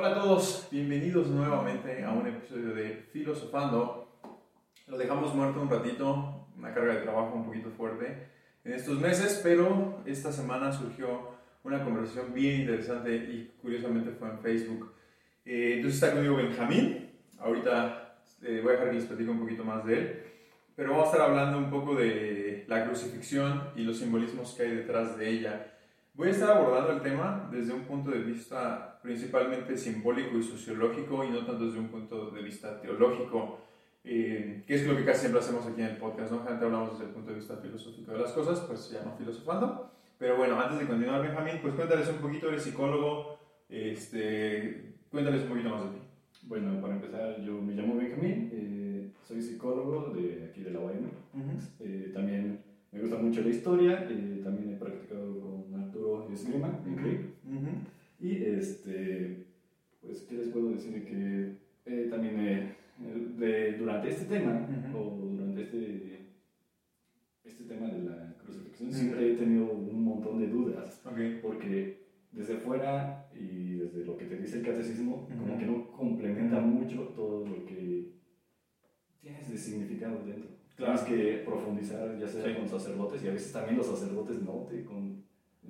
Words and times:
Hola 0.00 0.10
a 0.10 0.14
todos, 0.14 0.68
bienvenidos 0.70 1.26
nuevamente 1.26 2.04
a 2.04 2.12
un 2.12 2.24
episodio 2.24 2.72
de 2.72 3.08
Filosofando. 3.12 4.20
Lo 4.86 4.96
dejamos 4.96 5.34
muerto 5.34 5.60
un 5.60 5.68
ratito, 5.68 6.46
una 6.56 6.72
carga 6.72 6.94
de 6.94 7.00
trabajo 7.00 7.34
un 7.34 7.44
poquito 7.44 7.68
fuerte 7.70 8.28
en 8.62 8.74
estos 8.74 9.00
meses, 9.00 9.40
pero 9.42 10.00
esta 10.06 10.30
semana 10.30 10.70
surgió 10.70 11.32
una 11.64 11.82
conversación 11.82 12.32
bien 12.32 12.60
interesante 12.60 13.12
y 13.12 13.56
curiosamente 13.60 14.12
fue 14.12 14.28
en 14.28 14.38
Facebook. 14.38 14.94
Eh, 15.44 15.72
entonces 15.78 16.00
está 16.00 16.14
conmigo 16.14 16.36
Benjamín, 16.36 17.10
ahorita 17.40 18.20
eh, 18.42 18.60
voy 18.62 18.68
a 18.68 18.72
dejar 18.74 18.90
que 18.90 18.98
les 18.98 19.04
platico 19.04 19.32
un 19.32 19.40
poquito 19.40 19.64
más 19.64 19.84
de 19.84 19.98
él, 19.98 20.22
pero 20.76 20.90
vamos 20.90 21.08
a 21.08 21.10
estar 21.10 21.28
hablando 21.28 21.58
un 21.58 21.70
poco 21.70 21.96
de 21.96 22.64
la 22.68 22.84
crucifixión 22.84 23.70
y 23.74 23.82
los 23.82 23.98
simbolismos 23.98 24.54
que 24.54 24.62
hay 24.62 24.76
detrás 24.76 25.18
de 25.18 25.28
ella. 25.28 25.77
Voy 26.18 26.26
a 26.26 26.30
estar 26.32 26.50
abordando 26.50 26.90
el 26.94 27.00
tema 27.00 27.48
desde 27.48 27.72
un 27.72 27.82
punto 27.82 28.10
de 28.10 28.18
vista 28.18 28.98
principalmente 29.00 29.76
simbólico 29.76 30.36
y 30.36 30.42
sociológico 30.42 31.22
y 31.22 31.30
no 31.30 31.46
tanto 31.46 31.66
desde 31.66 31.78
un 31.78 31.86
punto 31.86 32.32
de 32.32 32.42
vista 32.42 32.80
teológico, 32.80 33.60
eh, 34.02 34.64
que 34.66 34.74
es 34.74 34.84
lo 34.84 34.96
que 34.96 35.04
casi 35.04 35.20
siempre 35.20 35.38
hacemos 35.38 35.64
aquí 35.64 35.80
en 35.80 35.90
el 35.90 35.96
podcast, 35.96 36.32
¿no? 36.32 36.44
Gente 36.44 36.64
hablamos 36.64 36.90
desde 36.90 37.04
el 37.04 37.10
punto 37.10 37.30
de 37.30 37.36
vista 37.36 37.56
filosófico 37.58 38.10
de 38.10 38.18
las 38.18 38.32
cosas, 38.32 38.58
pues 38.62 38.80
se 38.80 38.98
llama 38.98 39.14
filosofando. 39.16 39.92
Pero 40.18 40.36
bueno, 40.36 40.60
antes 40.60 40.80
de 40.80 40.88
continuar, 40.88 41.22
Benjamín, 41.22 41.60
pues 41.62 41.74
cuéntales 41.74 42.08
un 42.08 42.16
poquito, 42.16 42.48
eres 42.48 42.64
psicólogo, 42.64 43.38
este, 43.68 44.96
cuéntales 45.12 45.42
un 45.42 45.48
poquito 45.50 45.70
más 45.70 45.84
de 45.84 45.90
ti. 45.90 46.02
Bueno, 46.48 46.80
para 46.80 46.94
empezar, 46.94 47.40
yo 47.42 47.62
me 47.62 47.74
llamo 47.74 47.94
Benjamín, 47.94 48.50
eh, 48.52 49.12
soy 49.22 49.40
psicólogo 49.40 50.12
de 50.12 50.48
aquí 50.50 50.64
de 50.64 50.72
la 50.72 50.80
UAM. 50.80 51.12
Eh, 51.78 52.10
también 52.12 52.60
me 52.90 53.00
gusta 53.02 53.18
mucho 53.18 53.40
la 53.40 53.50
historia, 53.50 54.04
eh, 54.10 54.40
también 54.42 54.74
he 54.74 54.76
practicado 54.76 55.57
Arturo 55.98 56.28
Esgrima 56.32 56.80
en 56.86 56.96
CRIP. 56.96 57.20
Y 58.20 58.44
este, 58.44 59.46
pues, 60.00 60.22
¿qué 60.22 60.36
les 60.36 60.48
puedo 60.48 60.70
decir? 60.70 61.04
Que 61.04 62.08
también 62.10 62.74
de, 63.38 63.72
durante 63.78 64.08
este 64.08 64.24
tema, 64.26 64.66
o 64.94 65.28
durante 65.32 65.62
este, 65.62 66.26
este 67.44 67.64
tema 67.64 67.88
de 67.88 68.02
la 68.02 68.34
crucifixión, 68.42 68.92
siempre 68.92 69.32
he 69.32 69.36
tenido 69.36 69.72
un 69.72 70.04
montón 70.04 70.38
de 70.38 70.48
dudas. 70.48 71.00
Porque 71.42 71.98
desde 72.32 72.56
fuera 72.56 73.28
y 73.34 73.74
desde 73.74 74.04
lo 74.04 74.16
que 74.16 74.26
te 74.26 74.36
dice 74.36 74.58
el 74.58 74.66
catecismo, 74.66 75.28
como 75.28 75.58
que 75.58 75.66
no 75.66 75.90
complementa 75.92 76.60
mucho 76.60 77.02
todo 77.16 77.46
lo 77.46 77.64
que 77.64 78.12
tienes 79.20 79.50
de 79.50 79.58
significado 79.58 80.24
dentro. 80.24 80.58
Tienes 80.76 81.00
que 81.00 81.42
profundizar, 81.44 82.16
ya 82.18 82.28
sea 82.28 82.56
con 82.56 82.68
sacerdotes, 82.68 83.24
y 83.24 83.28
a 83.28 83.32
veces 83.32 83.52
también 83.52 83.78
los 83.78 83.86
sacerdotes 83.86 84.40
no 84.42 84.68
te, 84.70 84.84
con, 84.84 85.07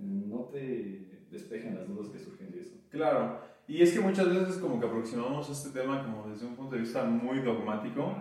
no 0.00 0.44
te 0.52 1.26
despejan 1.30 1.76
las 1.76 1.88
dudas 1.88 2.08
que 2.08 2.18
surgen 2.18 2.50
de 2.50 2.60
eso. 2.60 2.76
Claro, 2.90 3.40
y 3.66 3.82
es 3.82 3.92
que 3.92 4.00
muchas 4.00 4.28
veces 4.28 4.56
como 4.56 4.80
que 4.80 4.86
aproximamos 4.86 5.48
este 5.50 5.78
tema 5.78 6.02
como 6.02 6.28
desde 6.28 6.46
un 6.46 6.56
punto 6.56 6.74
de 6.74 6.80
vista 6.80 7.04
muy 7.04 7.40
dogmático 7.40 8.16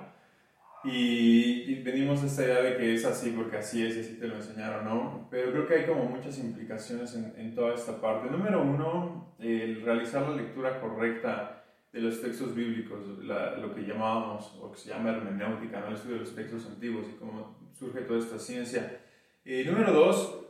y, 0.83 1.81
venimos 1.83 2.21
de 2.21 2.27
esta 2.27 2.43
idea 2.43 2.61
de 2.61 2.77
que 2.77 2.93
es 2.93 3.05
así 3.05 3.31
porque 3.31 3.57
así 3.57 3.85
es 3.85 3.97
y 3.97 3.99
así 4.01 4.13
te 4.19 4.27
lo 4.27 4.35
enseñaron, 4.35 4.85
¿no? 4.85 5.27
Pero 5.31 5.51
creo 5.51 5.67
que 5.67 5.73
hay 5.75 5.85
como 5.85 6.05
muchas 6.05 6.37
implicaciones 6.39 7.15
en, 7.15 7.55
toda 7.55 7.73
esta 7.73 7.99
parte. 7.99 8.29
Número 8.29 8.61
uno, 8.61 9.35
el 9.39 9.81
realizar 9.81 10.27
la 10.29 10.35
lectura 10.35 10.79
correcta 10.79 11.63
de 11.91 12.01
los 12.01 12.21
textos 12.21 12.53
bíblicos, 12.53 13.07
lo 13.07 13.73
que 13.73 13.81
llamábamos, 13.81 14.57
o 14.61 14.71
que 14.71 14.77
se 14.77 14.89
llama 14.89 15.09
hermenéutica, 15.09 15.79
¿no? 15.79 15.87
el 15.87 15.95
estudio 15.95 16.15
de 16.15 16.21
los 16.21 16.35
textos 16.35 16.65
antiguos 16.67 17.07
y 17.09 17.17
cómo 17.17 17.57
surge 17.73 18.01
toda 18.01 18.19
esta 18.19 18.37
ciencia. 18.37 18.99
Y 19.43 19.63
número 19.63 19.93
dos, 19.93 20.46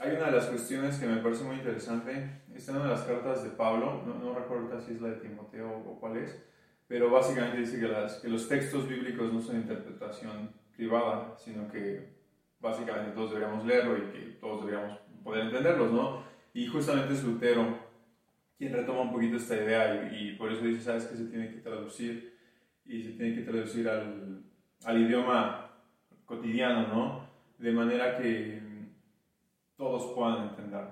hay 0.00 0.16
una 0.16 0.26
de 0.26 0.32
las 0.32 0.46
cuestiones 0.46 0.98
que 0.98 1.06
me 1.06 1.16
parece 1.16 1.44
muy 1.44 1.56
interesante, 1.56 2.42
está 2.54 2.72
en 2.72 2.78
una 2.78 2.86
de 2.86 2.92
las 2.92 3.02
cartas 3.02 3.42
de 3.42 3.50
Pablo, 3.50 4.02
no, 4.06 4.14
no 4.14 4.34
recuerdo 4.34 4.80
si 4.80 4.92
es 4.92 5.00
la 5.00 5.08
de 5.08 5.16
Timoteo 5.16 5.82
o 5.86 5.98
cuál 5.98 6.18
es, 6.18 6.40
pero 6.86 7.10
básicamente 7.10 7.58
dice 7.58 7.80
que, 7.80 7.88
las, 7.88 8.16
que 8.16 8.28
los 8.28 8.48
textos 8.48 8.88
bíblicos 8.88 9.32
no 9.32 9.40
son 9.40 9.56
interpretación 9.56 10.50
privada, 10.76 11.34
sino 11.36 11.70
que 11.70 12.16
básicamente 12.60 13.12
todos 13.12 13.32
deberíamos 13.32 13.66
leerlo 13.66 13.98
y 13.98 14.12
que 14.12 14.18
todos 14.40 14.64
deberíamos 14.64 14.98
poder 15.22 15.46
entenderlos, 15.46 15.92
¿no? 15.92 16.22
Y 16.54 16.66
justamente 16.66 17.14
es 17.14 17.24
Lutero 17.24 17.88
quien 18.56 18.72
retoma 18.72 19.02
un 19.02 19.12
poquito 19.12 19.36
esta 19.36 19.54
idea 19.54 20.10
y, 20.12 20.34
por 20.34 20.50
eso 20.50 20.64
dice, 20.64 20.82
¿sabes 20.82 21.04
que 21.04 21.16
se 21.16 21.26
tiene 21.26 21.50
que 21.50 21.60
traducir? 21.60 22.36
Y 22.86 23.02
se 23.02 23.10
tiene 23.12 23.36
que 23.36 23.42
traducir 23.42 23.88
al, 23.88 24.42
al 24.84 25.00
idioma 25.00 25.70
cotidiano, 26.24 26.88
¿no? 26.88 27.28
De 27.58 27.70
manera 27.70 28.16
que 28.16 28.67
todos 29.78 30.12
puedan 30.14 30.48
entender. 30.48 30.84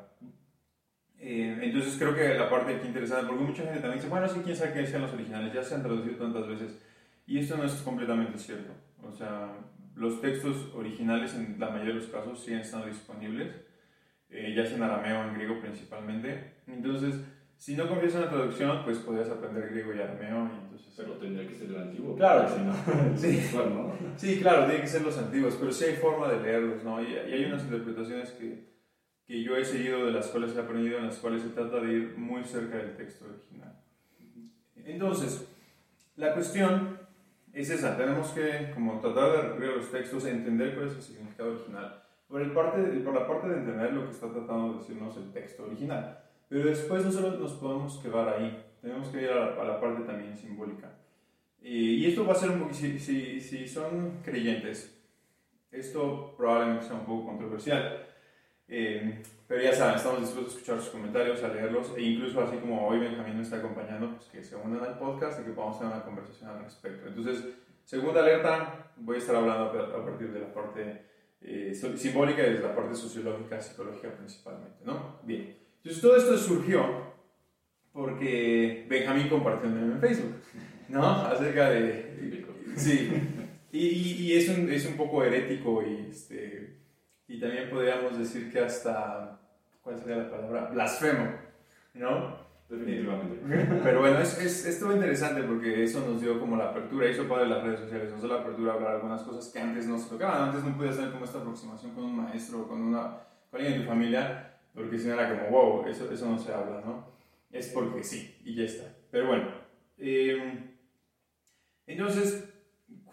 Eh, 1.19 1.59
entonces 1.61 1.97
creo 1.99 2.15
que 2.15 2.39
la 2.39 2.49
parte 2.49 2.77
aquí 2.77 2.87
interesante, 2.87 3.27
porque 3.27 3.45
mucha 3.45 3.65
gente 3.65 3.81
también 3.81 3.99
dice, 3.99 4.09
bueno, 4.09 4.29
sí, 4.29 4.41
quién 4.45 4.57
sabe 4.57 4.73
qué 4.73 4.87
sean 4.87 5.03
los 5.03 5.13
originales, 5.13 5.53
ya 5.53 5.63
se 5.63 5.75
han 5.75 5.83
traducido 5.83 6.17
tantas 6.17 6.47
veces. 6.47 6.79
Y 7.27 7.39
esto 7.39 7.57
no 7.57 7.65
es 7.65 7.73
completamente 7.83 8.39
cierto. 8.39 8.73
O 9.03 9.13
sea, 9.13 9.53
los 9.97 10.21
textos 10.21 10.73
originales 10.75 11.35
en 11.35 11.59
la 11.59 11.71
mayoría 11.71 11.95
de 11.95 12.01
los 12.01 12.09
casos 12.09 12.43
sí 12.43 12.55
han 12.55 12.61
estado 12.61 12.87
disponibles, 12.87 13.55
eh, 14.31 14.55
ya 14.57 14.65
sea 14.65 14.77
en 14.77 14.83
arameo 14.85 15.21
o 15.21 15.25
en 15.25 15.35
griego 15.35 15.61
principalmente. 15.61 16.55
Entonces, 16.69 17.17
si 17.57 17.75
no 17.75 17.89
confías 17.89 18.15
en 18.15 18.21
la 18.21 18.31
traducción, 18.31 18.85
pues 18.85 18.99
podrías 18.99 19.31
aprender 19.31 19.69
griego 19.71 19.95
y 19.95 20.01
arameo. 20.01 20.49
Y 20.55 20.59
entonces... 20.63 20.95
Pero 20.97 21.15
tendría 21.15 21.47
que 21.49 21.55
ser 21.55 21.71
el 21.71 21.77
antiguo. 21.77 22.17
Claro, 22.17 22.49
sí, 22.55 22.63
¿no? 22.63 23.17
sí. 23.17 23.41
sí, 24.17 24.41
claro, 24.41 24.67
tiene 24.67 24.81
que 24.81 24.87
ser 24.87 25.03
los 25.03 25.19
antiguos, 25.19 25.57
pero 25.59 25.73
sí 25.73 25.87
hay 25.87 25.97
forma 25.97 26.29
de 26.29 26.41
leerlos, 26.41 26.85
¿no? 26.85 27.03
Y 27.03 27.15
hay 27.17 27.45
unas 27.45 27.65
interpretaciones 27.65 28.31
que, 28.31 28.76
que 29.27 29.43
yo 29.43 29.57
he 29.57 29.65
seguido, 29.65 30.07
de 30.07 30.13
las 30.13 30.29
cuales 30.29 30.55
he 30.57 30.61
aprendido, 30.61 30.99
en 30.99 31.07
las 31.07 31.19
cuales 31.19 31.43
se 31.43 31.49
trata 31.49 31.81
de 31.81 31.93
ir 31.93 32.15
muy 32.17 32.45
cerca 32.45 32.77
del 32.77 32.97
texto 32.97 33.25
original. 33.25 33.77
Entonces, 34.85 35.49
la 36.15 36.33
cuestión 36.33 36.99
es 37.53 37.71
esa, 37.71 37.97
tenemos 37.97 38.29
que 38.31 38.71
como 38.73 39.01
tratar 39.01 39.33
de 39.33 39.43
recurrir 39.43 39.71
a 39.71 39.77
los 39.77 39.91
textos 39.91 40.27
entender 40.27 40.75
cuál 40.75 40.89
es 40.89 40.95
el 40.95 41.03
significado 41.03 41.53
original. 41.53 42.03
Por, 42.29 42.43
el 42.43 42.53
parte 42.53 42.83
por 42.83 43.15
la 43.15 43.27
parte 43.27 43.49
de 43.49 43.57
entender 43.57 43.93
lo 43.93 44.05
que 44.05 44.11
está 44.11 44.31
tratando 44.31 44.73
de 44.73 44.79
decirnos 44.79 45.17
el 45.17 45.33
texto 45.33 45.65
original. 45.65 46.19
Pero 46.49 46.69
después 46.69 47.05
no 47.05 47.11
solo 47.11 47.31
nos 47.39 47.55
podemos 47.55 47.99
quedar 47.99 48.29
ahí, 48.29 48.65
tenemos 48.81 49.09
que 49.09 49.23
ir 49.23 49.31
a 49.31 49.65
la, 49.65 49.81
parte 49.81 50.03
también 50.03 50.37
simbólica. 50.37 50.93
Y, 51.61 52.07
esto 52.07 52.25
va 52.25 52.33
a 52.33 52.37
ser 52.37 52.51
un 52.51 52.61
poco, 52.61 52.75
si, 52.75 52.99
si, 53.01 53.67
son 53.67 54.21
creyentes, 54.23 55.03
esto 55.73 56.35
probablemente 56.37 56.87
sea 56.87 56.95
un 56.95 57.07
poco 57.07 57.27
controversial. 57.27 58.06
Eh, 58.69 59.22
pero 59.47 59.62
ya 59.62 59.72
saben, 59.72 59.97
estamos 59.97 60.21
dispuestos 60.21 60.54
a 60.54 60.56
escuchar 60.56 60.81
sus 60.81 60.91
comentarios, 60.91 61.43
a 61.43 61.49
leerlos, 61.49 61.93
e 61.97 62.03
incluso 62.03 62.41
así 62.41 62.56
como 62.56 62.88
hoy 62.88 62.99
Benjamín 62.99 63.37
nos 63.37 63.47
está 63.47 63.59
acompañando, 63.59 64.16
pues 64.16 64.28
que 64.28 64.43
se 64.43 64.56
unan 64.56 64.82
al 64.82 64.99
podcast 64.99 65.41
y 65.41 65.44
que 65.44 65.53
podamos 65.53 65.78
tener 65.78 65.94
una 65.94 66.04
conversación 66.04 66.50
al 66.50 66.65
respecto. 66.65 67.06
Entonces, 67.06 67.44
segunda 67.84 68.21
alerta, 68.21 68.91
voy 68.97 69.16
a 69.16 69.19
estar 69.19 69.37
hablando 69.37 69.66
a 69.66 70.04
partir 70.04 70.32
de 70.32 70.41
la 70.41 70.53
parte 70.53 71.03
eh, 71.41 71.72
simbólica 71.75 72.44
y 72.44 72.54
de 72.54 72.60
la 72.60 72.75
parte 72.75 72.94
sociológica, 72.97 73.60
psicológica 73.60 74.10
principalmente, 74.16 74.78
¿no? 74.84 75.21
Bien. 75.22 75.56
Entonces 75.77 76.03
todo 76.03 76.16
esto 76.16 76.37
surgió 76.37 77.15
porque 77.93 78.84
Benjamín 78.88 79.28
compartió 79.28 79.69
un 79.69 79.75
meme 79.77 79.94
en 79.94 80.00
Facebook, 80.00 80.34
¿no? 80.88 81.06
Acerca 81.27 81.71
de... 81.71 82.44
Sí. 82.77 83.10
Y, 83.71 83.78
y, 83.78 84.33
es, 84.37 84.48
un, 84.48 84.71
es, 84.71 84.87
un, 84.87 84.97
poco 84.97 85.22
herético 85.22 85.83
y, 85.83 86.09
este, 86.10 86.77
y 87.29 87.41
también 87.41 87.71
podríamos 87.71 88.19
decir 88.19 88.53
que 88.53 88.61
hasta... 88.61 89.41
¿Cuál 89.83 89.99
sería 89.99 90.17
la 90.17 90.31
palabra? 90.31 90.65
Blasfemo, 90.73 91.33
¿no? 91.95 92.37
Definitivamente. 92.69 93.41
Pero 93.85 94.01
bueno, 94.01 94.19
es, 94.19 94.37
es, 94.41 94.67
estuvo 94.67 94.93
interesante 94.93 95.43
porque 95.45 95.85
eso 95.85 96.01
nos 96.01 96.21
dio 96.21 96.41
como 96.41 96.57
la 96.57 96.71
apertura, 96.71 97.09
hizo 97.09 97.29
padre 97.29 97.49
las 97.49 97.63
redes 97.63 97.81
sociales, 97.81 98.11
nos 98.11 98.21
dio 98.21 98.31
la 98.31 98.41
apertura 98.41 98.73
a 98.73 98.75
hablar 98.75 98.95
algunas 98.97 99.23
cosas 99.23 99.53
que 99.53 99.61
antes 99.61 99.87
no 99.87 99.97
se 99.99 100.11
tocaban, 100.11 100.49
antes 100.49 100.65
no 100.65 100.77
podías 100.77 100.97
tener 100.97 101.13
como 101.13 101.25
esta 101.25 101.39
aproximación 101.39 101.95
con 101.95 102.05
un 102.05 102.17
maestro 102.17 102.63
o 102.63 102.69
con, 102.69 102.83
una, 102.83 103.19
con 103.51 103.61
alguien 103.61 103.79
de 103.79 103.85
tu 103.85 103.89
familia 103.89 104.57
porque 104.77 104.99
si 104.99 105.09
no 105.09 105.15
era 105.15 105.31
como, 105.31 105.49
wow, 105.51 105.87
eso, 105.87 106.13
eso 106.13 106.29
no 106.29 106.39
se 106.39 106.53
habla, 106.53 106.83
¿no? 106.85 107.07
Es 107.51 107.69
porque 107.69 108.05
sí, 108.05 108.37
y 108.45 108.55
ya 108.55 108.65
está. 108.65 108.95
Pero 109.11 109.29
bueno, 109.29 109.51
em, 109.97 110.71
entonces, 111.87 112.45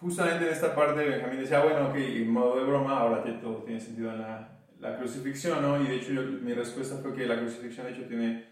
justamente 0.03 0.45
en 0.45 0.53
esta 0.53 0.75
parte 0.75 1.07
Benjamín 1.07 1.39
decía, 1.39 1.63
bueno, 1.63 1.88
ok, 1.88 1.95
en 1.95 2.29
modo 2.29 2.57
de 2.57 2.65
broma, 2.65 3.00
ahora 3.00 3.23
todo 3.41 3.63
tiene 3.63 3.79
sentido 3.79 4.11
en 4.11 4.19
la, 4.19 4.59
la 4.79 4.97
crucifixión, 4.97 5.61
¿no? 5.61 5.81
Y 5.81 5.88
de 5.88 5.95
hecho 5.95 6.11
mi 6.41 6.53
respuesta 6.53 6.97
fue 6.97 7.15
que 7.15 7.25
la 7.25 7.39
crucifixión 7.39 7.85
de 7.85 7.94
hecho 7.94 8.03
tiene 8.03 8.45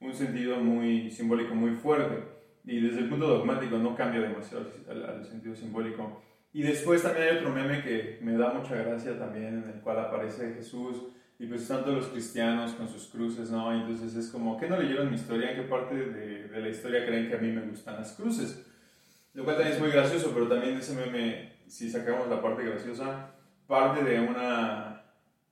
un 0.00 0.12
sentido 0.12 0.56
muy 0.56 1.08
simbólico, 1.10 1.54
muy 1.54 1.76
fuerte. 1.76 2.24
Y 2.64 2.80
desde 2.80 2.98
el 2.98 3.08
punto 3.08 3.28
dogmático 3.28 3.78
no 3.78 3.94
cambia 3.94 4.20
demasiado 4.20 4.66
al, 4.90 5.24
sentido 5.24 5.54
simbólico. 5.54 6.22
Y 6.52 6.62
después 6.62 7.02
también 7.02 7.28
hay 7.28 7.36
otro 7.36 7.50
meme 7.50 7.84
que 7.84 8.18
me 8.22 8.36
da 8.36 8.52
mucha 8.52 8.74
gracia 8.74 9.16
también, 9.16 9.62
en 9.62 9.70
el 9.70 9.80
cual 9.82 10.00
aparece 10.00 10.54
Jesús 10.54 11.04
y 11.38 11.46
pues 11.46 11.68
todos 11.68 11.94
los 11.94 12.06
cristianos 12.08 12.72
con 12.72 12.88
sus 12.88 13.06
cruces, 13.08 13.50
¿no? 13.50 13.70
entonces 13.70 14.16
es 14.16 14.30
como, 14.30 14.56
¿qué 14.56 14.70
no 14.70 14.78
leyeron 14.80 15.10
mi 15.10 15.16
historia? 15.16 15.50
¿En 15.50 15.56
qué 15.56 15.62
parte 15.68 15.94
de, 15.94 16.48
de, 16.48 16.60
la 16.60 16.68
historia 16.70 17.04
creen 17.04 17.28
que 17.28 17.36
a 17.36 17.38
mí 17.38 17.52
me 17.52 17.60
gustan 17.60 17.96
las 17.96 18.14
cruces? 18.14 18.66
Lo 19.36 19.44
cual 19.44 19.56
también 19.56 19.76
es 19.76 19.82
muy 19.82 19.90
gracioso, 19.90 20.30
pero 20.32 20.48
también 20.48 20.78
ese 20.78 20.94
meme, 20.94 21.52
si 21.66 21.90
sacamos 21.90 22.26
la 22.26 22.40
parte 22.40 22.64
graciosa, 22.64 23.34
parte 23.66 24.02
de 24.02 24.18
una 24.18 25.02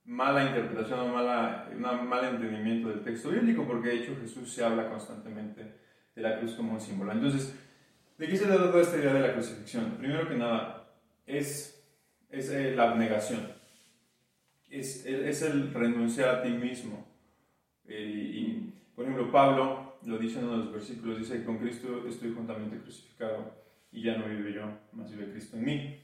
mala 0.05 0.43
interpretación 0.43 1.01
o 1.01 1.07
mala, 1.13 1.69
un 1.71 2.09
mal 2.09 2.25
entendimiento 2.25 2.89
del 2.89 3.03
texto 3.03 3.29
bíblico, 3.29 3.63
porque 3.67 3.89
de 3.89 3.95
hecho 3.97 4.17
Jesús 4.19 4.51
se 4.51 4.65
habla 4.65 4.89
constantemente 4.89 5.75
de 6.15 6.21
la 6.23 6.39
cruz 6.39 6.55
como 6.55 6.73
un 6.73 6.81
símbolo. 6.81 7.11
Entonces, 7.11 7.55
¿de 8.17 8.27
qué 8.27 8.35
se 8.35 8.45
trata 8.45 8.71
toda 8.71 8.81
esta 8.81 8.97
idea 8.97 9.13
de 9.13 9.19
la 9.19 9.33
crucifixión? 9.33 9.97
Primero 9.99 10.27
que 10.27 10.35
nada, 10.35 10.87
es, 11.27 11.87
es 12.31 12.49
eh, 12.49 12.73
la 12.75 12.89
abnegación, 12.89 13.51
es, 14.67 15.05
es, 15.05 15.43
el 15.43 15.71
renunciar 15.71 16.29
a 16.29 16.41
ti 16.41 16.49
mismo. 16.49 17.05
Y, 17.87 18.73
por 18.95 19.05
ejemplo, 19.05 19.31
Pablo 19.31 19.99
lo 20.07 20.17
dice 20.17 20.39
en 20.39 20.45
uno 20.45 20.57
de 20.57 20.63
los 20.63 20.73
versículos, 20.73 21.19
dice 21.19 21.45
con 21.45 21.59
Cristo 21.59 22.03
estoy 22.07 22.33
juntamente 22.33 22.79
crucificado 22.79 23.64
y 23.95 24.01
ya 24.01 24.17
no 24.17 24.27
vive 24.27 24.53
yo, 24.53 24.63
más 24.91 25.09
vive 25.09 25.31
Cristo 25.31 25.55
en 25.55 25.63
mí. 25.63 25.99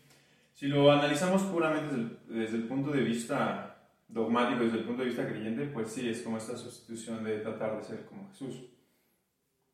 Si 0.54 0.68
lo 0.68 0.92
analizamos 0.92 1.44
puramente 1.44 1.96
desde 1.96 2.40
desde 2.40 2.58
el 2.58 2.64
punto 2.64 2.92
de 2.92 3.02
vista 3.02 3.90
dogmático, 4.08 4.64
desde 4.64 4.80
el 4.80 4.84
punto 4.86 5.02
de 5.02 5.10
vista 5.10 5.28
creyente, 5.28 5.66
pues 5.66 5.90
sí, 5.90 6.08
es 6.10 6.22
como 6.22 6.38
esta 6.38 6.56
sustitución 6.56 7.24
de 7.24 7.40
tratar 7.40 7.78
de 7.78 7.84
ser 7.84 8.06
como 8.06 8.30
Jesús 8.30 8.64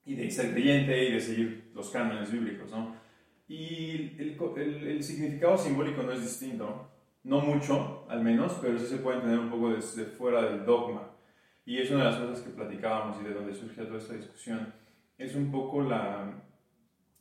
y 0.03 0.15
de 0.15 0.31
ser 0.31 0.51
creyente 0.51 1.09
y 1.09 1.13
de 1.13 1.21
seguir 1.21 1.71
los 1.75 1.89
cánones 1.91 2.31
bíblicos, 2.31 2.71
¿no? 2.71 2.95
Y 3.47 4.15
el, 4.17 4.37
el, 4.57 4.87
el, 4.87 5.03
significado 5.03 5.57
simbólico 5.57 6.01
no 6.01 6.11
es 6.11 6.21
distinto, 6.21 6.89
no 7.23 7.41
mucho 7.41 8.05
al 8.09 8.23
menos, 8.23 8.57
pero 8.61 8.79
sí 8.79 8.87
se 8.87 8.97
puede 8.97 9.17
entender 9.17 9.39
un 9.39 9.49
poco 9.49 9.69
desde 9.69 10.05
fuera 10.05 10.41
del 10.41 10.65
dogma. 10.65 11.11
Y 11.65 11.77
es 11.77 11.91
una 11.91 12.05
de 12.05 12.11
las 12.11 12.19
cosas 12.19 12.41
que 12.41 12.49
platicábamos 12.49 13.21
y 13.21 13.25
de 13.25 13.33
donde 13.33 13.53
surgió 13.53 13.85
toda 13.85 13.99
esta 13.99 14.15
discusión. 14.15 14.73
Es 15.17 15.35
un 15.35 15.51
poco 15.51 15.81
la, 15.81 16.33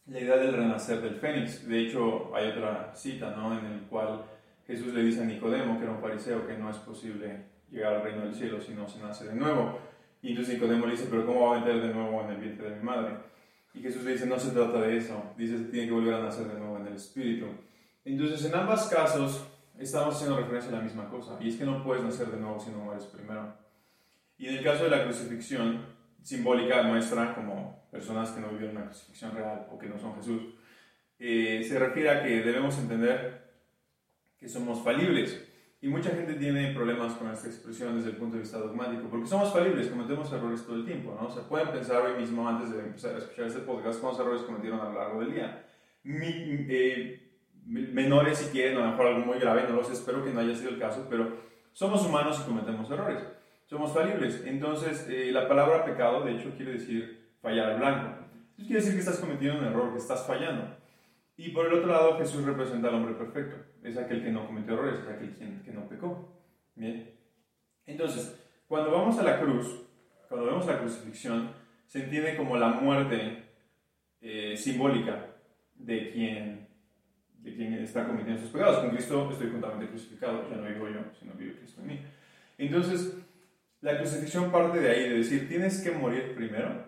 la 0.06 0.20
idea 0.20 0.36
del 0.36 0.52
renacer 0.52 1.00
del 1.00 1.16
fénix. 1.16 1.66
De 1.68 1.80
hecho, 1.80 2.34
hay 2.34 2.50
otra 2.50 2.92
cita, 2.94 3.34
¿no? 3.36 3.58
En 3.58 3.66
el 3.66 3.80
cual 3.82 4.24
Jesús 4.66 4.94
le 4.94 5.02
dice 5.02 5.22
a 5.22 5.24
Nicodemo, 5.24 5.78
que 5.78 5.84
era 5.84 5.92
un 5.92 6.00
fariseo, 6.00 6.46
que 6.46 6.56
no 6.56 6.70
es 6.70 6.76
posible 6.78 7.44
llegar 7.70 7.94
al 7.94 8.02
reino 8.02 8.22
del 8.22 8.34
cielo 8.34 8.60
si 8.60 8.74
no 8.74 8.88
se 8.88 9.00
nace 9.00 9.26
de 9.26 9.34
nuevo. 9.34 9.78
Y 10.22 10.30
entonces 10.30 10.54
Nicodemo 10.54 10.86
le 10.86 10.92
dice, 10.92 11.08
pero 11.10 11.26
¿cómo 11.26 11.48
va 11.48 11.56
a 11.56 11.60
meter 11.60 11.82
de 11.82 11.94
nuevo 11.94 12.22
en 12.22 12.30
el 12.30 12.36
vientre 12.38 12.70
de 12.70 12.76
mi 12.76 12.82
madre? 12.82 13.16
Y 13.74 13.80
Jesús 13.80 14.04
le 14.04 14.12
dice, 14.12 14.26
no 14.26 14.38
se 14.38 14.52
trata 14.52 14.80
de 14.80 14.96
eso. 14.96 15.34
Dice, 15.36 15.58
tiene 15.70 15.86
que 15.86 15.92
volver 15.92 16.14
a 16.14 16.22
nacer 16.22 16.46
de 16.46 16.58
nuevo 16.58 16.78
en 16.78 16.86
el 16.86 16.94
Espíritu. 16.94 17.46
Entonces, 18.04 18.44
en 18.46 18.54
ambos 18.54 18.86
casos, 18.86 19.46
estamos 19.78 20.14
haciendo 20.14 20.38
referencia 20.38 20.70
a 20.70 20.76
la 20.76 20.82
misma 20.82 21.08
cosa. 21.10 21.36
Y 21.40 21.48
es 21.48 21.56
que 21.56 21.64
no 21.64 21.84
puedes 21.84 22.02
nacer 22.02 22.28
de 22.28 22.38
nuevo 22.38 22.58
si 22.58 22.70
no 22.70 22.78
mueres 22.78 23.04
primero. 23.04 23.54
Y 24.38 24.46
en 24.48 24.56
el 24.56 24.64
caso 24.64 24.84
de 24.84 24.90
la 24.90 25.04
crucifixión, 25.04 25.84
simbólica 26.26 26.82
nuestra, 26.82 27.36
como 27.36 27.86
personas 27.88 28.32
que 28.32 28.40
no 28.40 28.48
vivieron 28.48 28.76
una 28.76 28.86
crucifixión 28.86 29.32
real 29.32 29.68
o 29.70 29.78
que 29.78 29.86
no 29.86 29.96
son 29.96 30.16
Jesús, 30.16 30.42
eh, 31.20 31.64
se 31.66 31.78
refiere 31.78 32.10
a 32.10 32.20
que 32.24 32.40
debemos 32.42 32.76
entender 32.78 33.44
que 34.36 34.48
somos 34.48 34.82
falibles. 34.82 35.40
Y 35.80 35.86
mucha 35.86 36.10
gente 36.10 36.34
tiene 36.34 36.74
problemas 36.74 37.12
con 37.12 37.30
esta 37.30 37.46
expresión 37.46 37.94
desde 37.94 38.10
el 38.10 38.16
punto 38.16 38.34
de 38.34 38.42
vista 38.42 38.58
dogmático, 38.58 39.08
porque 39.08 39.28
somos 39.28 39.52
falibles, 39.52 39.86
cometemos 39.86 40.32
errores 40.32 40.64
todo 40.66 40.74
el 40.74 40.84
tiempo, 40.84 41.16
¿no? 41.16 41.28
O 41.28 41.30
sea, 41.30 41.44
pueden 41.44 41.68
pensar 41.68 42.02
hoy 42.02 42.20
mismo, 42.20 42.48
antes 42.48 42.72
de 42.72 42.80
empezar 42.80 43.14
a 43.14 43.18
escuchar 43.18 43.46
este 43.46 43.60
podcast, 43.60 44.00
cuántos 44.00 44.20
errores 44.20 44.42
cometieron 44.42 44.80
a 44.80 44.88
lo 44.88 44.98
largo 44.98 45.20
del 45.20 45.32
día. 45.32 45.64
Mi, 46.02 46.26
eh, 46.26 47.38
menores 47.66 48.38
si 48.38 48.50
quieren, 48.50 48.78
a 48.78 48.80
lo 48.80 48.90
mejor 48.90 49.06
algo 49.06 49.26
muy 49.26 49.38
grave, 49.38 49.62
no 49.68 49.76
lo 49.76 49.84
sé, 49.84 49.92
espero 49.92 50.24
que 50.24 50.32
no 50.32 50.40
haya 50.40 50.56
sido 50.56 50.70
el 50.70 50.80
caso, 50.80 51.06
pero 51.08 51.36
somos 51.72 52.04
humanos 52.04 52.40
y 52.42 52.48
cometemos 52.48 52.90
errores, 52.90 53.22
somos 53.66 53.92
falibles. 53.92 54.44
Entonces, 54.46 55.06
eh, 55.08 55.30
la 55.32 55.46
palabra 55.46 55.84
pecado, 55.84 56.24
de 56.24 56.36
hecho, 56.36 56.54
quiere 56.56 56.72
decir 56.72 57.34
fallar 57.40 57.72
al 57.72 57.78
blanco. 57.78 58.24
Eso 58.56 58.66
quiere 58.66 58.80
decir 58.80 58.94
que 58.94 59.00
estás 59.00 59.18
cometiendo 59.18 59.58
un 59.58 59.66
error, 59.66 59.92
que 59.92 59.98
estás 59.98 60.26
fallando. 60.26 60.76
Y 61.36 61.50
por 61.50 61.66
el 61.66 61.74
otro 61.74 61.92
lado, 61.92 62.18
Jesús 62.18 62.44
representa 62.44 62.88
al 62.88 62.94
hombre 62.94 63.14
perfecto. 63.14 63.56
Es 63.82 63.98
aquel 63.98 64.22
que 64.22 64.30
no 64.30 64.46
cometió 64.46 64.74
errores, 64.74 65.00
es 65.00 65.08
aquel 65.08 65.62
que 65.62 65.72
no 65.72 65.86
pecó. 65.88 66.32
Bien. 66.74 67.12
Entonces, 67.84 68.42
cuando 68.66 68.90
vamos 68.90 69.18
a 69.18 69.22
la 69.22 69.38
cruz, 69.38 69.82
cuando 70.28 70.46
vemos 70.46 70.66
la 70.66 70.78
crucifixión, 70.78 71.50
se 71.86 72.04
entiende 72.04 72.36
como 72.36 72.56
la 72.56 72.68
muerte 72.68 73.44
eh, 74.20 74.56
simbólica 74.56 75.26
de 75.74 76.10
quien, 76.10 76.68
de 77.38 77.54
quien 77.54 77.74
está 77.74 78.06
cometiendo 78.06 78.40
sus 78.40 78.50
pecados. 78.50 78.78
Con 78.78 78.90
Cristo 78.90 79.30
estoy 79.30 79.50
juntamente 79.50 79.88
crucificado, 79.88 80.48
ya 80.50 80.56
no 80.56 80.66
vivo 80.66 80.88
yo, 80.88 81.00
sino 81.18 81.34
vive 81.34 81.58
Cristo 81.58 81.80
en 81.82 81.86
mí. 81.86 82.00
Entonces, 82.58 83.16
la 83.80 83.98
crucifixión 83.98 84.50
parte 84.50 84.80
de 84.80 84.90
ahí, 84.90 85.08
de 85.08 85.18
decir, 85.18 85.48
tienes 85.48 85.80
que 85.80 85.90
morir 85.90 86.34
primero 86.34 86.86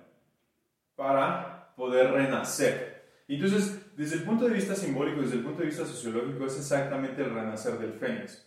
para 0.96 1.74
poder 1.76 2.10
renacer. 2.12 3.04
Entonces, 3.28 3.94
desde 3.96 4.16
el 4.16 4.22
punto 4.22 4.46
de 4.46 4.54
vista 4.54 4.74
simbólico, 4.74 5.20
desde 5.20 5.36
el 5.36 5.44
punto 5.44 5.60
de 5.60 5.66
vista 5.66 5.84
sociológico, 5.84 6.46
es 6.46 6.56
exactamente 6.56 7.22
el 7.22 7.34
renacer 7.34 7.78
del 7.78 7.92
fénix. 7.92 8.44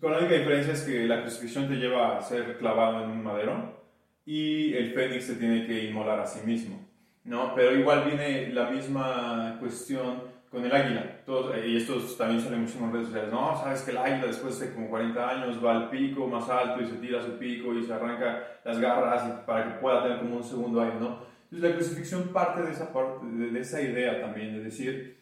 Con 0.00 0.12
la 0.12 0.18
única 0.18 0.34
diferencia 0.34 0.72
es 0.72 0.82
que 0.82 1.06
la 1.06 1.22
crucifixión 1.22 1.68
te 1.68 1.76
lleva 1.76 2.18
a 2.18 2.22
ser 2.22 2.58
clavado 2.58 3.04
en 3.04 3.10
un 3.10 3.22
madero 3.22 3.82
y 4.24 4.74
el 4.74 4.92
fénix 4.92 5.24
se 5.24 5.36
tiene 5.36 5.66
que 5.66 5.84
inmolar 5.84 6.20
a 6.20 6.26
sí 6.26 6.44
mismo. 6.44 6.86
¿no? 7.26 7.54
Pero 7.54 7.76
igual 7.76 8.04
viene 8.04 8.48
la 8.52 8.70
misma 8.70 9.56
cuestión 9.60 10.22
con 10.50 10.64
el 10.64 10.72
águila. 10.72 11.22
Todos, 11.24 11.54
y 11.64 11.76
esto 11.76 11.98
también 12.16 12.40
sale 12.40 12.56
mucho 12.56 12.78
en 12.78 12.92
redes 12.92 13.06
sociales. 13.06 13.32
No, 13.32 13.56
sabes 13.56 13.82
que 13.82 13.90
el 13.90 13.98
águila 13.98 14.26
después 14.26 14.58
de 14.60 14.72
como 14.72 14.88
40 14.88 15.28
años 15.28 15.64
va 15.64 15.76
al 15.76 15.90
pico 15.90 16.26
más 16.26 16.48
alto 16.48 16.82
y 16.82 16.86
se 16.86 16.96
tira 16.96 17.22
su 17.22 17.32
pico 17.38 17.74
y 17.74 17.84
se 17.84 17.92
arranca 17.92 18.60
las 18.64 18.78
garras 18.78 19.22
para 19.46 19.64
que 19.64 19.80
pueda 19.80 20.02
tener 20.02 20.18
como 20.18 20.36
un 20.36 20.44
segundo 20.44 20.80
aire, 20.80 20.96
¿no? 21.00 21.18
Entonces 21.50 21.70
la 21.70 21.76
crucifixión 21.76 22.28
parte 22.28 22.62
de 22.62 22.72
esa, 22.72 22.92
parte, 22.92 23.24
de, 23.24 23.60
esa 23.60 23.80
idea 23.80 24.20
también, 24.20 24.56
de 24.56 24.64
decir, 24.64 25.16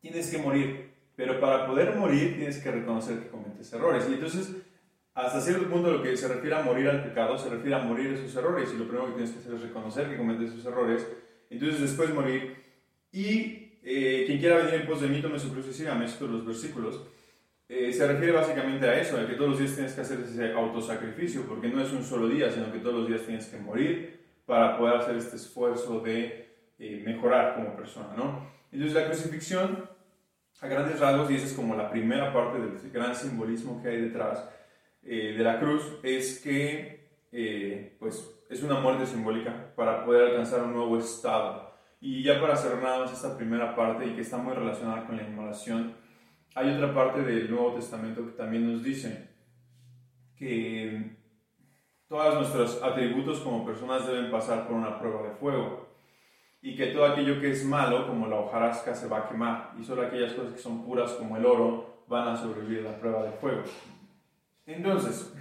tienes 0.00 0.30
que 0.30 0.38
morir, 0.38 0.92
pero 1.16 1.40
para 1.40 1.66
poder 1.66 1.96
morir 1.96 2.36
tienes 2.36 2.58
que 2.62 2.70
reconocer 2.70 3.18
que 3.18 3.28
cometes 3.28 3.72
errores. 3.72 4.06
Y 4.08 4.14
entonces, 4.14 4.56
hasta 5.14 5.40
cierto 5.40 5.68
punto 5.68 5.90
lo 5.90 6.02
que 6.02 6.16
se 6.16 6.28
refiere 6.28 6.56
a 6.56 6.62
morir 6.62 6.88
al 6.88 7.02
pecado, 7.02 7.36
se 7.36 7.50
refiere 7.50 7.74
a 7.74 7.80
morir 7.80 8.12
esos 8.12 8.34
errores. 8.36 8.72
Y 8.72 8.78
lo 8.78 8.84
primero 8.84 9.06
que 9.06 9.14
tienes 9.14 9.32
que 9.32 9.40
hacer 9.40 9.54
es 9.54 9.62
reconocer 9.62 10.08
que 10.08 10.16
cometes 10.16 10.52
esos 10.52 10.66
errores, 10.66 11.06
entonces 11.50 11.80
después 11.80 12.14
morir. 12.14 12.62
Y 13.10 13.61
eh, 13.82 14.24
quien 14.26 14.38
quiera 14.38 14.56
venir 14.56 14.74
en 14.74 14.86
pos 14.86 15.00
de 15.00 15.08
mí, 15.08 15.20
tome 15.20 15.38
su 15.38 15.52
cruz 15.52 15.66
y 15.68 15.72
sígame, 15.72 16.04
estos 16.04 16.30
los 16.30 16.46
versículos. 16.46 17.02
Eh, 17.68 17.92
se 17.92 18.06
refiere 18.06 18.32
básicamente 18.32 18.88
a 18.88 19.00
eso, 19.00 19.16
a 19.18 19.26
que 19.26 19.34
todos 19.34 19.50
los 19.50 19.58
días 19.58 19.74
tienes 19.74 19.94
que 19.94 20.00
hacer 20.02 20.20
ese 20.20 20.52
autosacrificio, 20.52 21.42
porque 21.46 21.68
no 21.68 21.80
es 21.82 21.92
un 21.92 22.04
solo 22.04 22.28
día, 22.28 22.50
sino 22.50 22.70
que 22.72 22.78
todos 22.78 22.96
los 22.96 23.08
días 23.08 23.22
tienes 23.22 23.46
que 23.46 23.58
morir 23.58 24.20
para 24.44 24.76
poder 24.76 24.96
hacer 24.96 25.16
este 25.16 25.36
esfuerzo 25.36 26.00
de 26.00 26.50
eh, 26.78 27.02
mejorar 27.04 27.54
como 27.54 27.76
persona, 27.76 28.14
¿no? 28.16 28.46
Entonces 28.70 28.94
la 28.94 29.06
crucifixión, 29.06 29.88
a 30.60 30.66
grandes 30.68 31.00
rasgos, 31.00 31.30
y 31.30 31.36
esa 31.36 31.46
es 31.46 31.52
como 31.52 31.74
la 31.74 31.90
primera 31.90 32.32
parte 32.32 32.58
del 32.58 32.90
gran 32.90 33.14
simbolismo 33.14 33.82
que 33.82 33.88
hay 33.88 34.00
detrás 34.02 34.48
eh, 35.04 35.34
de 35.36 35.44
la 35.44 35.58
cruz, 35.58 35.98
es 36.02 36.40
que 36.40 37.08
eh, 37.32 37.96
pues 37.98 38.30
es 38.50 38.62
una 38.62 38.78
muerte 38.80 39.06
simbólica 39.06 39.72
para 39.74 40.04
poder 40.04 40.30
alcanzar 40.30 40.62
un 40.62 40.74
nuevo 40.74 40.98
estado. 40.98 41.71
Y 42.04 42.24
ya 42.24 42.40
para 42.40 42.56
cerrar 42.56 43.04
esta 43.04 43.36
primera 43.36 43.76
parte 43.76 44.04
y 44.04 44.14
que 44.16 44.22
está 44.22 44.36
muy 44.36 44.54
relacionada 44.54 45.06
con 45.06 45.16
la 45.16 45.22
inmolación, 45.22 45.94
hay 46.52 46.74
otra 46.74 46.92
parte 46.92 47.22
del 47.22 47.48
Nuevo 47.48 47.74
Testamento 47.74 48.26
que 48.26 48.32
también 48.32 48.72
nos 48.72 48.82
dice 48.82 49.28
que 50.36 51.16
Todos 52.08 52.34
nuestros 52.34 52.82
atributos 52.82 53.38
como 53.38 53.64
personas 53.64 54.04
deben 54.04 54.32
pasar 54.32 54.66
por 54.66 54.76
una 54.76 54.98
prueba 54.98 55.22
de 55.22 55.36
fuego 55.36 55.90
y 56.60 56.74
que 56.74 56.86
todo 56.86 57.06
aquello 57.06 57.40
que 57.40 57.52
es 57.52 57.64
malo, 57.64 58.08
como 58.08 58.26
la 58.26 58.36
hojarasca, 58.36 58.96
se 58.96 59.06
va 59.06 59.18
a 59.18 59.28
quemar 59.28 59.72
y 59.78 59.84
solo 59.84 60.02
aquellas 60.02 60.32
cosas 60.32 60.54
que 60.54 60.58
son 60.58 60.84
puras 60.84 61.12
como 61.12 61.36
el 61.36 61.46
oro 61.46 62.02
van 62.08 62.26
a 62.26 62.36
sobrevivir 62.36 62.84
a 62.84 62.90
la 62.90 62.98
prueba 62.98 63.22
de 63.22 63.30
fuego. 63.30 63.62
Entonces, 64.66 65.32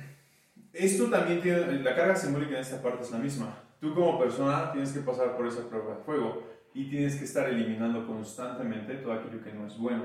esto 0.73 1.09
también 1.09 1.41
tiene, 1.41 1.81
la 1.81 1.95
carga 1.95 2.15
simbólica 2.15 2.53
en 2.53 2.61
esta 2.61 2.83
parte 2.83 3.01
es 3.01 3.11
la 3.11 3.17
misma. 3.17 3.57
Tú 3.79 3.95
como 3.95 4.19
persona 4.19 4.71
tienes 4.71 4.93
que 4.93 4.99
pasar 4.99 5.35
por 5.35 5.47
esa 5.47 5.67
prueba 5.67 5.95
de 5.95 6.03
fuego 6.03 6.50
y 6.73 6.89
tienes 6.89 7.15
que 7.17 7.25
estar 7.25 7.49
eliminando 7.49 8.05
constantemente 8.07 8.95
todo 8.95 9.13
aquello 9.13 9.43
que 9.43 9.53
no 9.53 9.67
es 9.67 9.77
bueno. 9.77 10.03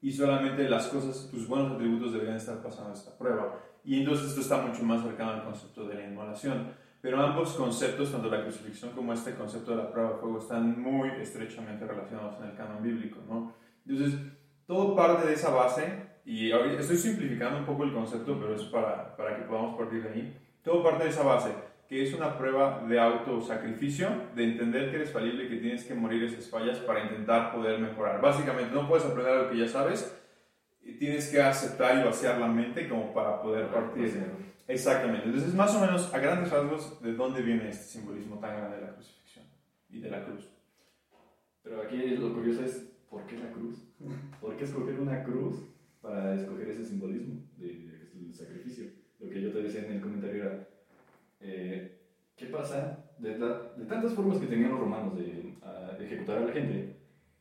Y 0.00 0.12
solamente 0.12 0.68
las 0.68 0.86
cosas, 0.88 1.28
tus 1.30 1.48
buenos 1.48 1.72
atributos 1.72 2.12
deberían 2.12 2.36
estar 2.36 2.62
pasando 2.62 2.92
esta 2.92 3.16
prueba. 3.18 3.58
Y 3.84 4.00
entonces 4.00 4.28
esto 4.28 4.40
está 4.40 4.62
mucho 4.62 4.82
más 4.82 5.02
cercano 5.02 5.32
al 5.32 5.44
concepto 5.44 5.86
de 5.88 5.94
la 5.94 6.04
inmolación. 6.04 6.68
Pero 7.00 7.20
ambos 7.20 7.52
conceptos, 7.52 8.10
tanto 8.10 8.28
la 8.28 8.42
crucifixión 8.42 8.92
como 8.92 9.12
este 9.12 9.34
concepto 9.34 9.70
de 9.72 9.76
la 9.76 9.90
prueba 9.90 10.10
de 10.12 10.16
fuego, 10.16 10.38
están 10.38 10.80
muy 10.80 11.10
estrechamente 11.20 11.86
relacionados 11.86 12.36
en 12.40 12.50
el 12.50 12.56
canon 12.56 12.82
bíblico. 12.82 13.20
¿no? 13.28 13.52
Entonces, 13.86 14.18
todo 14.66 14.96
parte 14.96 15.26
de 15.26 15.34
esa 15.34 15.50
base, 15.50 16.08
y 16.24 16.50
estoy 16.50 16.96
simplificando 16.96 17.58
un 17.58 17.64
poco 17.64 17.84
el 17.84 17.92
concepto, 17.92 18.38
pero 18.38 18.54
es 18.54 18.62
para, 18.64 19.16
para 19.16 19.36
que 19.36 19.42
podamos 19.42 19.78
partir 19.78 20.02
de 20.02 20.08
ahí. 20.10 20.38
Todo 20.62 20.82
parte 20.82 21.04
de 21.04 21.10
esa 21.10 21.22
base, 21.22 21.50
que 21.88 22.02
es 22.02 22.12
una 22.12 22.36
prueba 22.36 22.84
de 22.86 23.00
autosacrificio, 23.00 24.08
de 24.34 24.44
entender 24.44 24.90
que 24.90 24.96
eres 24.96 25.10
falible 25.10 25.44
y 25.44 25.48
que 25.48 25.56
tienes 25.56 25.84
que 25.84 25.94
morir 25.94 26.22
esas 26.22 26.48
fallas 26.48 26.78
para 26.80 27.02
intentar 27.02 27.50
poder 27.50 27.78
mejorar. 27.78 28.20
Básicamente, 28.20 28.74
no 28.74 28.86
puedes 28.86 29.06
aprender 29.06 29.32
algo 29.32 29.50
que 29.50 29.58
ya 29.58 29.68
sabes, 29.68 30.14
tienes 30.98 31.28
que 31.28 31.40
aceptar 31.40 31.98
y 31.98 32.04
vaciar 32.04 32.38
la 32.38 32.48
mente 32.48 32.88
como 32.88 33.12
para 33.12 33.40
poder 33.40 33.68
partir. 33.68 34.10
Exactamente. 34.66 35.26
Entonces, 35.26 35.54
más 35.54 35.74
o 35.74 35.80
menos, 35.80 36.12
a 36.12 36.18
grandes 36.18 36.50
rasgos, 36.50 37.00
¿de 37.02 37.14
dónde 37.14 37.40
viene 37.40 37.70
este 37.70 37.84
simbolismo 37.84 38.38
tan 38.38 38.56
grande 38.56 38.76
de 38.76 38.82
la 38.82 38.94
crucifixión 38.94 39.46
y 39.88 40.00
de 40.00 40.10
la 40.10 40.24
cruz? 40.24 40.48
Pero 41.62 41.82
aquí 41.82 41.96
lo 42.16 42.34
curioso 42.34 42.64
es, 42.64 42.86
¿por 43.08 43.26
qué 43.26 43.38
la 43.38 43.50
cruz? 43.50 43.82
¿Por 44.40 44.56
qué 44.56 44.64
escoger 44.64 45.00
una 45.00 45.22
cruz 45.24 45.64
para 46.02 46.34
escoger 46.34 46.68
ese 46.68 46.84
simbolismo 46.84 47.42
del 47.56 48.10
de, 48.12 48.32
sacrificio? 48.34 48.90
Lo 49.20 49.30
que 49.30 49.40
yo 49.40 49.52
te 49.52 49.62
decía 49.62 49.84
en 49.84 49.92
el 49.92 50.00
comentario 50.00 50.44
era, 50.44 50.68
eh, 51.40 52.00
¿qué, 52.36 52.46
pasa? 52.46 53.12
De, 53.18 53.38
de, 53.38 53.84
tantas 53.86 54.14
formas 54.14 54.38
que 54.38 54.46
tenían 54.46 54.70
los 54.70 54.80
romanos 54.80 55.16
de, 55.16 55.56
ejecutar 56.00 56.38
a 56.38 56.46
la 56.46 56.52
gente, 56.52 56.96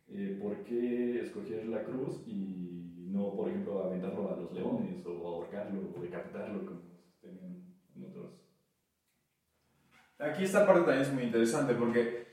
eh, 0.10 0.38
¿por 0.42 0.64
qué 0.64 1.22
escoger 1.22 1.68
la 1.68 1.84
cruz 1.84 2.24
y 2.28 3.08
no, 3.12 3.34
por 3.36 3.50
ejemplo, 3.50 3.84
aventarlo 3.84 4.32
a 4.32 4.36
los 4.36 4.52
leones 4.52 5.06
o 5.06 5.28
ahorcarlo 5.28 5.94
o 5.96 6.02
decapitarlo 6.02 6.66
como 6.66 6.82
tenían 7.22 7.64
en 7.96 8.04
otros? 8.04 8.34
Aquí 10.20 10.44
esta 10.44 10.66
parte 10.66 10.82
también 10.82 11.02
es 11.02 11.14
muy 11.14 11.24
interesante 11.24 11.76
porque 11.76 12.26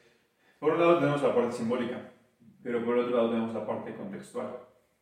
por 0.58 0.72
un 0.72 0.80
lado 0.80 0.98
tenemos 0.98 1.22
la 1.22 1.34
parte 1.34 1.52
simbólica, 1.52 2.10
pero 2.62 2.82
por 2.84 2.96
otro 2.96 3.14
lado 3.14 3.30
tenemos 3.30 3.54
la 3.54 3.66
parte 3.66 3.94
contextual. 3.94 4.56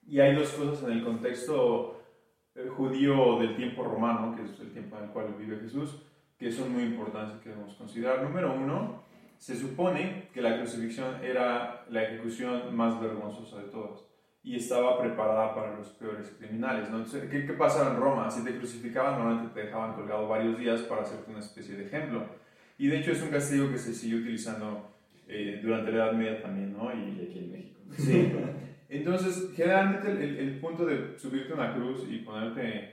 Y 0.06 0.18
hay 0.18 0.34
dos 0.34 0.50
cosas 0.52 0.82
en 0.82 0.98
el 0.98 1.04
contexto 1.04 2.02
eh, 2.56 2.68
judío 2.68 3.38
del 3.38 3.54
tiempo 3.56 3.84
romano, 3.84 4.34
que 4.34 4.42
es 4.42 4.58
el 4.58 4.72
tiempo 4.72 4.96
en 4.96 5.04
el 5.04 5.10
cual 5.10 5.34
vive 5.38 5.60
Jesús, 5.60 6.02
que 6.42 6.50
son 6.50 6.72
muy 6.72 6.82
importantes 6.82 7.40
que 7.40 7.50
debemos 7.50 7.74
considerar. 7.74 8.24
Número 8.24 8.52
uno, 8.52 9.04
se 9.38 9.54
supone 9.54 10.28
que 10.34 10.42
la 10.42 10.58
crucifixión 10.58 11.22
era 11.22 11.84
la 11.88 12.02
ejecución 12.02 12.74
más 12.74 13.00
vergonzosa 13.00 13.62
de 13.62 13.68
todas 13.68 14.04
y 14.42 14.56
estaba 14.56 15.00
preparada 15.00 15.54
para 15.54 15.76
los 15.76 15.90
peores 15.90 16.34
criminales. 16.36 16.90
¿no? 16.90 17.04
¿qué, 17.30 17.46
¿qué, 17.46 17.52
pasaba 17.52 17.92
en 17.92 18.00
Roma? 18.00 18.28
Si 18.28 18.42
te 18.42 18.56
crucificaban, 18.56 19.20
normalmente 19.20 19.54
te 19.54 19.66
dejaban 19.66 19.94
colgado 19.94 20.26
varios 20.26 20.58
días 20.58 20.80
para 20.82 21.02
hacerte 21.02 21.30
una 21.30 21.38
especie 21.38 21.76
de 21.76 21.86
ejemplo. 21.86 22.24
Y 22.76 22.88
de 22.88 22.98
hecho 22.98 23.12
es 23.12 23.22
un 23.22 23.30
castigo 23.30 23.70
que 23.70 23.78
se 23.78 23.94
siguió 23.94 24.18
utilizando 24.18 24.90
eh, 25.28 25.60
durante 25.62 25.92
la 25.92 26.06
Edad 26.06 26.12
Media 26.14 26.42
también, 26.42 26.72
¿no? 26.76 26.92
Y 26.92 27.24
aquí 27.24 27.38
en 27.38 27.52
México. 27.52 27.80
Sí. 27.96 28.32
Entonces, 28.88 29.52
generalmente 29.54 30.10
el, 30.10 30.36
el, 30.38 30.58
punto 30.58 30.84
de 30.84 31.16
subirte 31.16 31.52
a 31.52 31.54
una 31.54 31.74
cruz 31.74 32.04
y 32.10 32.18
ponerte 32.18 32.91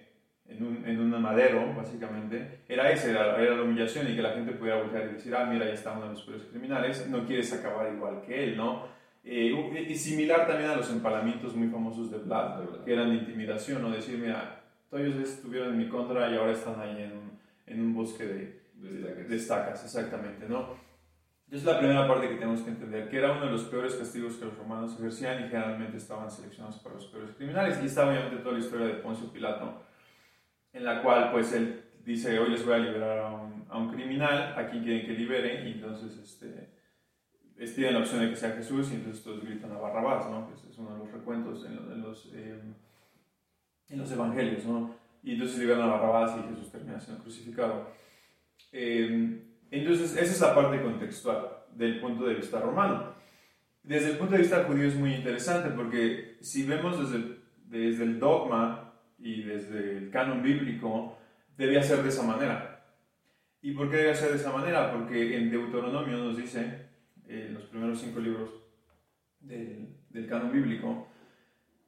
en 0.50 0.64
un, 0.64 0.86
en 0.86 1.00
un 1.00 1.22
madero, 1.22 1.74
básicamente, 1.76 2.62
era 2.68 2.92
ese, 2.92 3.12
era, 3.12 3.38
la 3.38 3.62
humillación 3.62 4.12
y 4.12 4.16
que 4.16 4.22
la 4.22 4.32
gente 4.32 4.54
pudiera 4.54 4.82
voltear 4.82 5.06
y 5.06 5.14
decir, 5.14 5.36
ah, 5.36 5.46
mira, 5.46 5.66
ahí 5.66 5.74
está 5.74 5.92
uno 5.94 6.06
de 6.06 6.12
los 6.12 6.24
peores 6.24 6.44
criminales, 6.46 7.08
no 7.08 7.26
quieres 7.26 7.54
acabar 7.54 7.92
igual 7.94 8.22
que 8.22 8.44
él, 8.44 8.58
¿no? 8.58 8.88
Eh, 9.24 9.86
y 9.88 9.96
similar 9.96 10.48
también 10.48 10.72
a 10.72 10.76
los 10.76 10.90
empalamientos 10.90 11.56
muy 11.56 11.68
famosos 11.68 12.10
de 12.10 12.18
Vlad, 12.18 12.84
que 12.84 12.94
eran 12.94 13.14
intimidación, 13.14 13.82
¿no? 13.82 13.92
Decir, 13.92 14.18
mira, 14.18 14.62
todos 14.90 15.04
ellos 15.04 15.30
estuvieron 15.30 15.70
en 15.70 15.78
mi 15.78 15.88
contra 15.88 16.30
y 16.32 16.36
ahora 16.36 16.52
están 16.52 16.80
ahí 16.80 17.04
en 17.04 17.12
un, 17.12 17.40
en 17.68 17.82
un 17.82 17.94
bosque 17.94 18.26
de, 18.26 18.62
de, 18.76 19.24
de 19.26 19.36
estacas, 19.36 19.84
exactamente, 19.84 20.48
¿no? 20.50 20.90
es 21.52 21.64
la 21.64 21.80
primera 21.80 22.08
parte 22.08 22.30
que 22.30 22.36
tenemos 22.36 22.62
que 22.62 22.70
entender, 22.70 23.10
que 23.10 23.18
era 23.18 23.32
uno 23.32 23.46
de 23.46 23.52
los 23.52 23.64
peores 23.64 23.96
castigos 23.96 24.36
que 24.36 24.46
los 24.46 24.58
romanos 24.58 24.96
ejercían 25.00 25.46
y 25.46 25.50
generalmente 25.50 25.98
estaban 25.98 26.30
seleccionados 26.30 26.78
para 26.78 26.96
los 26.96 27.08
peores 27.08 27.32
criminales. 27.36 27.80
Y 27.82 27.88
está 27.88 28.08
obviamente 28.08 28.38
toda 28.38 28.54
la 28.54 28.60
historia 28.60 28.86
de 28.86 28.94
Poncio 28.96 29.32
Pilato, 29.32 29.82
en 30.74 30.84
la 30.84 31.02
cual 31.02 31.32
pues 31.32 31.54
él 31.54 31.84
dice, 32.06 32.40
hoy 32.40 32.50
les 32.50 32.66
voy 32.66 32.76
a 32.76 32.80
liberar 32.80 33.20
a 33.20 33.32
un, 33.32 33.66
a 33.70 33.78
un 33.78 33.90
criminal, 33.92 34.56
quieren 34.72 35.06
que 35.06 35.14
libere, 35.14 35.68
y 35.68 35.74
entonces 35.74 36.18
este, 36.18 36.70
tienen 37.76 37.94
la 37.94 38.00
opción 38.00 38.22
de 38.22 38.30
que 38.30 38.36
sea 38.36 38.52
Jesús, 38.52 38.92
y 38.92 38.96
entonces 38.96 39.24
todos 39.24 39.44
gritan 39.44 39.72
a 39.72 39.78
Barrabás, 39.78 40.30
¿no? 40.30 40.48
que 40.48 40.56
es 40.56 40.78
uno 40.78 40.94
de 40.94 41.00
los 41.00 41.12
recuentos 41.12 41.66
en, 41.66 42.02
los, 42.02 42.32
eh, 42.34 42.60
en 43.90 44.00
los 44.00 44.12
evangelios, 44.12 44.66
¿no? 44.66 44.96
y 45.24 45.34
entonces 45.34 45.60
liberan 45.60 45.84
a 45.84 45.94
Barrabás 45.94 46.38
y 46.38 46.50
Jesús 46.50 46.72
termina 46.72 47.00
siendo 47.00 47.22
crucificado. 47.22 47.92
Eh, 48.72 49.44
entonces, 49.72 50.14
esa 50.14 50.32
es 50.32 50.42
la 50.42 50.56
parte 50.56 50.82
contextual 50.82 51.48
del 51.76 52.00
punto 52.00 52.26
de 52.26 52.36
vista 52.36 52.60
romano. 52.60 53.14
Desde 53.84 54.12
el 54.12 54.18
punto 54.18 54.34
de 54.34 54.42
vista 54.42 54.64
judío 54.64 54.88
es 54.88 54.96
muy 54.96 55.14
interesante 55.14 55.70
porque 55.70 56.38
si 56.42 56.66
vemos 56.66 57.00
desde, 57.00 57.38
desde 57.66 58.04
el 58.04 58.20
dogma 58.20 58.89
y 59.20 59.44
desde 59.44 59.98
el 59.98 60.10
canon 60.10 60.42
bíblico, 60.42 61.18
debía 61.58 61.84
ser 61.84 62.04
de 62.04 62.10
esa 62.10 62.24
manera. 62.24 62.86
¿Y 63.62 63.72
por 63.72 63.90
qué 63.90 63.98
debe 63.98 64.16
ser 64.16 64.32
de 64.32 64.38
esa 64.38 64.52
manera? 64.52 64.92
Porque 64.92 65.38
en 65.38 65.52
Deuteronomio 65.52 66.18
nos 66.18 66.38
dice, 66.38 66.88
en 67.28 67.54
los 67.54 67.64
primeros 67.64 68.00
cinco 68.00 68.20
libros 68.20 68.50
del, 69.40 69.96
del 70.10 70.28
canon 70.28 70.52
bíblico, 70.52 71.08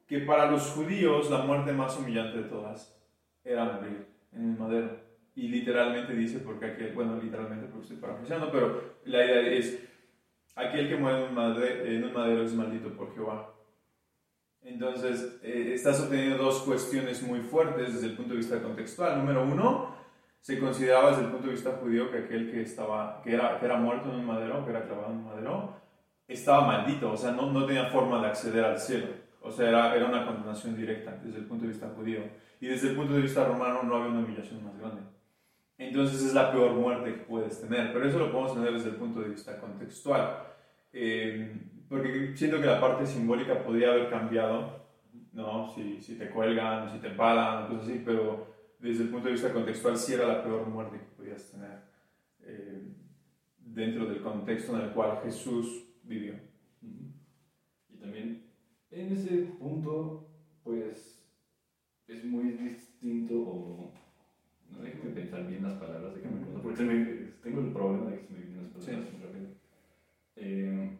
que 0.06 0.20
para 0.20 0.50
los 0.50 0.62
judíos 0.70 1.30
la 1.30 1.38
muerte 1.38 1.72
más 1.72 1.98
humillante 1.98 2.38
de 2.38 2.44
todas 2.44 2.94
era 3.42 3.64
morir 3.64 4.06
en 4.32 4.44
un 4.44 4.58
madero 4.58 5.02
y 5.34 5.48
literalmente 5.48 6.14
dice, 6.14 6.40
porque 6.40 6.66
aquel, 6.66 6.92
bueno, 6.92 7.18
literalmente 7.20 7.66
porque 7.66 7.82
estoy 7.82 7.96
parafraseando, 7.96 8.50
pero 8.52 8.96
la 9.04 9.24
idea 9.24 9.40
es, 9.40 9.82
aquel 10.54 10.88
que 10.88 10.96
muere 10.96 11.22
en 11.22 11.28
un, 11.30 11.34
madero, 11.34 11.84
en 11.86 12.04
un 12.04 12.12
madero 12.12 12.42
es 12.42 12.54
maldito 12.54 12.94
por 12.94 13.14
Jehová. 13.14 13.51
Entonces, 14.64 15.38
eh, 15.42 15.72
estás 15.74 16.00
obteniendo 16.00 16.42
dos 16.42 16.60
cuestiones 16.62 17.22
muy 17.22 17.40
fuertes 17.40 17.94
desde 17.94 18.08
el 18.08 18.16
punto 18.16 18.32
de 18.32 18.38
vista 18.38 18.62
contextual. 18.62 19.18
Número 19.18 19.42
uno, 19.44 19.94
se 20.40 20.58
consideraba 20.58 21.10
desde 21.10 21.24
el 21.24 21.30
punto 21.30 21.46
de 21.46 21.52
vista 21.52 21.78
judío 21.80 22.10
que 22.10 22.18
aquel 22.18 22.50
que, 22.50 22.62
estaba, 22.62 23.20
que, 23.22 23.34
era, 23.34 23.58
que 23.58 23.66
era 23.66 23.76
muerto 23.76 24.10
en 24.10 24.16
un 24.16 24.26
madero, 24.26 24.64
que 24.64 24.70
era 24.70 24.84
clavado 24.84 25.12
en 25.12 25.18
un 25.18 25.24
madero, 25.24 25.76
estaba 26.28 26.66
maldito, 26.66 27.12
o 27.12 27.16
sea, 27.16 27.32
no, 27.32 27.52
no 27.52 27.66
tenía 27.66 27.86
forma 27.86 28.20
de 28.20 28.28
acceder 28.28 28.64
al 28.64 28.78
cielo. 28.78 29.06
O 29.40 29.50
sea, 29.50 29.68
era, 29.68 29.96
era 29.96 30.06
una 30.06 30.24
condenación 30.24 30.76
directa 30.76 31.18
desde 31.22 31.38
el 31.38 31.46
punto 31.46 31.64
de 31.64 31.72
vista 31.72 31.92
judío. 31.96 32.20
Y 32.60 32.68
desde 32.68 32.90
el 32.90 32.96
punto 32.96 33.14
de 33.14 33.22
vista 33.22 33.44
romano 33.44 33.82
no 33.82 33.96
había 33.96 34.10
una 34.10 34.20
humillación 34.20 34.64
más 34.64 34.78
grande 34.78 35.02
entonces 35.88 36.22
es 36.22 36.34
la 36.34 36.52
peor 36.52 36.72
muerte 36.72 37.12
que 37.12 37.20
puedes 37.20 37.60
tener. 37.60 37.92
Pero 37.92 38.08
eso 38.08 38.18
lo 38.18 38.30
podemos 38.30 38.54
tener 38.54 38.72
desde 38.72 38.90
el 38.90 38.96
punto 38.96 39.20
de 39.20 39.30
vista 39.30 39.58
contextual. 39.58 40.38
Eh, 40.92 41.56
porque 41.92 42.34
siento 42.34 42.58
que 42.58 42.66
la 42.66 42.80
parte 42.80 43.04
simbólica 43.04 43.62
podría 43.62 43.90
haber 43.90 44.08
cambiado, 44.08 44.80
¿no? 45.34 45.70
Si, 45.74 46.00
si 46.00 46.14
te 46.14 46.30
cuelgan, 46.30 46.90
si 46.90 46.98
te 47.00 47.08
empalan, 47.08 47.68
cosas 47.68 47.86
así, 47.86 48.00
pero 48.02 48.46
desde 48.78 49.02
el 49.02 49.10
punto 49.10 49.26
de 49.26 49.32
vista 49.32 49.52
contextual 49.52 49.98
sí 49.98 50.14
era 50.14 50.26
la 50.26 50.42
peor 50.42 50.66
muerte 50.66 50.96
que 50.96 51.22
podías 51.22 51.50
tener 51.50 51.80
eh, 52.44 52.94
dentro 53.58 54.06
del 54.06 54.22
contexto 54.22 54.74
en 54.74 54.86
el 54.86 54.90
cual 54.92 55.20
Jesús 55.22 55.84
vivió. 56.02 56.32
Y 56.80 57.98
también 58.00 58.46
en 58.90 59.12
ese 59.12 59.52
punto, 59.58 60.30
pues 60.64 61.22
es 62.08 62.24
muy 62.24 62.52
distinto 62.52 63.34
o 63.34 63.92
no 64.70 64.82
déjeme 64.82 65.10
pensar 65.10 65.46
bien 65.46 65.62
las 65.62 65.74
palabras, 65.74 66.14
déjame 66.14 66.40
pensar, 66.40 66.62
porque 66.62 67.34
tengo 67.42 67.60
el 67.60 67.72
problema 67.74 68.10
de 68.10 68.16
que 68.16 68.24
se 68.24 68.32
me 68.32 68.38
vienen 68.38 68.62
las 68.62 68.72
palabras 68.72 69.12
muy 69.12 69.22
rápido. 69.22 69.48
Eh, 70.36 70.98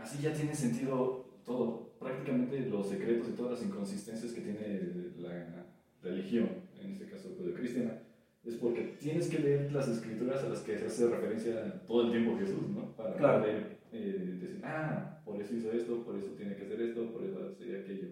así 0.00 0.22
ya 0.22 0.32
tiene 0.32 0.54
sentido 0.54 1.26
todo, 1.44 1.92
prácticamente 1.98 2.60
los 2.66 2.88
secretos 2.88 3.28
y 3.28 3.32
todas 3.32 3.52
las 3.52 3.62
inconsistencias 3.62 4.32
que 4.32 4.40
tiene 4.40 4.80
la 5.18 5.66
religión, 6.02 6.48
en 6.80 6.92
este 6.92 7.06
caso 7.06 7.28
cristiana, 7.54 8.02
es 8.44 8.54
porque 8.54 8.96
tienes 8.98 9.28
que 9.28 9.38
leer 9.38 9.72
las 9.72 9.88
escrituras 9.88 10.42
a 10.42 10.48
las 10.48 10.60
que 10.60 10.78
se 10.78 10.86
hace 10.86 11.08
referencia 11.08 11.82
todo 11.86 12.06
el 12.06 12.12
tiempo 12.12 12.38
Jesús, 12.38 12.68
¿no? 12.70 12.96
Para 12.96 13.40
poder 13.40 13.78
eh, 13.92 14.38
decir, 14.40 14.60
ah, 14.64 15.20
por 15.24 15.40
eso 15.40 15.54
hizo 15.54 15.72
esto, 15.72 16.02
por 16.04 16.16
eso 16.16 16.28
tiene 16.36 16.56
que 16.56 16.64
hacer 16.64 16.80
esto, 16.80 17.12
por 17.12 17.24
eso 17.24 17.50
hace 17.50 17.80
aquello. 17.80 18.08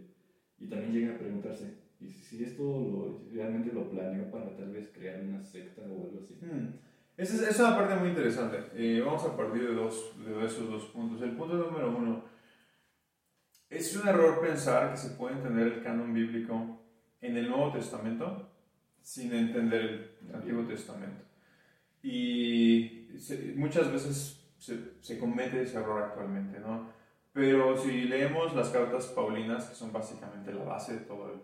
Y 0.58 0.66
también 0.66 0.92
llega 0.92 1.14
a 1.14 1.18
preguntarse, 1.18 1.74
y 2.00 2.08
si 2.08 2.44
esto 2.44 2.62
lo, 2.62 3.20
realmente 3.32 3.72
lo 3.72 3.88
planeó 3.90 4.30
para 4.30 4.54
tal 4.54 4.70
vez 4.70 4.90
crear 4.92 5.24
una 5.24 5.42
secta 5.42 5.82
o 5.82 6.04
algo 6.04 6.20
así. 6.22 6.34
Hmm. 6.42 6.74
Esa 7.18 7.50
es, 7.50 7.58
una 7.58 7.76
parte 7.76 7.96
muy 7.96 8.10
interesante. 8.10 8.70
Eh, 8.74 9.02
vamos 9.04 9.24
a 9.24 9.36
partir 9.36 9.68
de, 9.68 9.74
dos, 9.74 10.12
esos 10.44 10.70
dos 10.70 10.84
puntos. 10.84 11.20
El 11.20 11.32
punto 11.32 11.54
número 11.54 11.90
uno, 11.90 12.22
es 13.68 13.96
un 13.96 14.06
error 14.06 14.40
pensar 14.40 14.92
que 14.92 14.96
se 14.96 15.10
puede 15.16 15.34
entender 15.34 15.66
el 15.66 15.82
canon 15.82 16.14
bíblico 16.14 16.80
en 17.20 17.36
el 17.36 17.50
Nuevo 17.50 17.72
Testamento 17.72 18.48
sin 19.02 19.34
entender 19.34 20.18
el 20.28 20.34
Antiguo 20.36 20.62
Testamento. 20.62 21.24
Y 22.04 23.08
muchas 23.56 23.92
veces 23.92 24.48
se, 24.56 25.02
se, 25.02 25.18
comete 25.18 25.62
ese 25.62 25.78
error 25.78 26.00
actualmente, 26.00 26.60
¿no? 26.60 26.88
Pero 27.32 27.76
si 27.76 28.02
leemos 28.02 28.54
las 28.54 28.68
cartas 28.68 29.06
paulinas, 29.06 29.66
que 29.66 29.74
son 29.74 29.92
básicamente 29.92 30.52
la 30.52 30.62
base 30.62 30.94
de 30.94 31.00
todo 31.00 31.32
el 31.32 31.40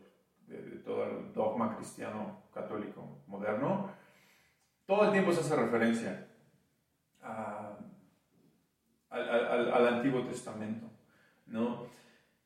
de, 0.47 0.57
todo 0.85 1.05
el 1.05 1.33
dogma 1.33 1.77
cristiano 1.77 2.45
católico 2.53 3.23
moderno, 3.27 3.91
todo 4.87 5.05
el 5.05 5.13
tiempo 5.13 5.33
se 5.33 5.41
hace 5.41 5.57
referencia 5.57 6.27
al, 9.11 9.89
Antiguo 9.89 10.23
Testamento. 10.25 10.91
¿no? 11.47 11.87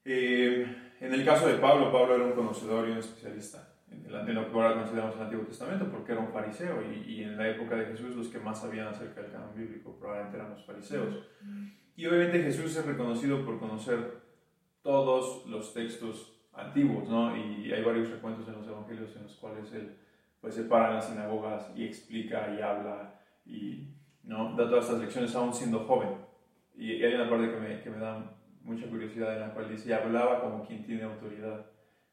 Eh, 0.04 0.66
en 1.00 1.14
el 1.14 1.24
caso 1.24 1.48
de 1.48 1.54
Pablo, 1.54 1.92
Pablo 1.92 2.14
era 2.14 2.24
un 2.24 2.32
conocedor 2.32 2.88
y 2.88 2.92
un 2.92 2.98
especialista 2.98 3.68
en, 3.90 4.34
lo 4.34 4.50
que 4.50 4.54
ahora 4.54 4.74
consideramos 4.74 5.16
el 5.16 5.22
Antiguo 5.22 5.46
Testamento, 5.46 5.90
porque 5.90 6.12
era 6.12 6.20
un 6.20 6.28
fariseo, 6.28 6.82
y, 6.82 7.10
y, 7.10 7.22
en 7.22 7.36
la 7.36 7.48
época 7.48 7.76
de 7.76 7.86
Jesús 7.86 8.14
los 8.16 8.28
que 8.28 8.38
más 8.38 8.60
sabían 8.60 8.88
acerca 8.88 9.22
del 9.22 9.32
canon 9.32 9.54
bíblico 9.54 9.96
probablemente 9.98 10.36
eran 10.36 10.50
los 10.50 10.64
fariseos. 10.64 11.26
Y 11.96 12.06
obviamente 12.06 12.42
Jesús 12.42 12.76
es 12.76 12.84
reconocido 12.84 13.44
por 13.44 13.58
conocer 13.58 14.22
todos 14.82 15.46
los 15.46 15.74
textos 15.74 16.38
antiguos, 16.52 17.08
¿no? 17.08 17.36
Y 17.36 17.72
hay 17.72 17.82
varios 17.82 18.10
recuentos 18.10 18.46
en 18.48 18.54
los 18.54 18.66
evangelios 18.66 19.16
en 19.16 19.24
los 19.24 19.34
cuales 19.36 19.72
él 19.72 19.96
pues 20.40 20.54
se 20.54 20.64
para 20.64 20.88
en 20.88 20.94
las 20.96 21.08
sinagogas 21.08 21.70
y 21.74 21.84
explica 21.84 22.54
y 22.56 22.62
habla 22.62 23.20
y 23.44 23.88
¿no? 24.22 24.54
da 24.56 24.68
todas 24.68 24.84
estas 24.84 25.00
lecciones 25.00 25.34
aún 25.34 25.52
siendo 25.52 25.80
joven. 25.80 26.10
Y 26.76 27.02
hay 27.02 27.14
una 27.14 27.28
parte 27.28 27.50
que 27.50 27.56
me, 27.56 27.80
que 27.80 27.90
me 27.90 27.98
da 27.98 28.38
mucha 28.62 28.86
curiosidad 28.86 29.34
en 29.34 29.40
la 29.40 29.54
cual 29.54 29.68
dice, 29.68 29.92
hablaba 29.94 30.40
como 30.40 30.64
quien 30.64 30.84
tiene 30.84 31.02
autoridad, 31.02 31.66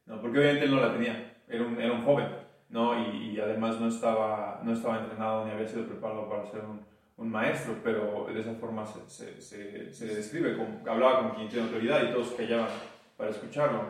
¿no? 0.06 0.20
Porque 0.20 0.38
obviamente 0.38 0.64
él 0.64 0.74
no 0.74 0.80
la 0.80 0.92
tenía, 0.92 1.42
era 1.46 1.64
un, 1.64 1.80
era 1.80 1.92
un 1.92 2.04
joven, 2.04 2.28
¿no? 2.70 2.98
Y, 2.98 3.38
además 3.38 3.78
no 3.78 3.88
estaba, 3.88 4.60
no 4.64 4.72
estaba 4.72 5.00
entrenado 5.00 5.44
ni 5.44 5.52
había 5.52 5.68
sido 5.68 5.86
preparado 5.86 6.28
para 6.28 6.46
ser 6.46 6.62
un, 6.64 6.84
maestro, 7.18 7.74
pero 7.82 8.26
de 8.32 8.40
esa 8.40 8.54
forma 8.54 8.84
se, 8.86 9.40
se, 9.40 10.06
describe, 10.06 10.56
como, 10.56 10.78
hablaba 10.88 11.20
con 11.20 11.30
quien 11.30 11.48
tiene 11.48 11.66
autoridad 11.66 12.02
y 12.02 12.12
todos 12.12 12.32
callaban 12.32 12.68
para 13.16 13.30
escucharlo. 13.30 13.84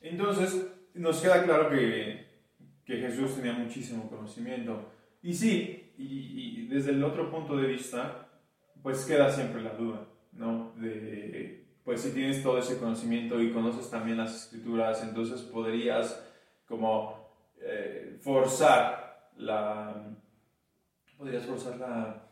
Entonces, 0.00 0.72
nos 0.94 1.20
queda 1.20 1.42
claro 1.42 1.70
que, 1.70 2.25
que 2.86 2.98
Jesús 2.98 3.34
tenía 3.34 3.52
muchísimo 3.52 4.08
conocimiento. 4.08 4.92
Y 5.20 5.34
sí, 5.34 5.92
y, 5.98 6.04
y, 6.04 6.66
desde 6.68 6.92
el 6.92 7.02
otro 7.02 7.30
punto 7.30 7.56
de 7.56 7.66
vista, 7.66 8.28
pues 8.82 9.04
queda 9.04 9.28
siempre 9.30 9.60
la 9.60 9.74
duda, 9.74 10.06
¿no? 10.32 10.72
De, 10.76 11.66
pues 11.84 12.00
si 12.00 12.12
tienes 12.12 12.42
todo 12.42 12.58
ese 12.58 12.78
conocimiento 12.78 13.40
y 13.42 13.52
conoces 13.52 13.90
también 13.90 14.18
las 14.18 14.44
escrituras, 14.44 15.02
entonces 15.02 15.40
podrías 15.42 16.24
como 16.66 17.28
eh, 17.60 18.18
forzar 18.20 19.30
la... 19.36 20.16
Podrías 21.18 21.44
forzar 21.44 21.78
la... 21.78 22.22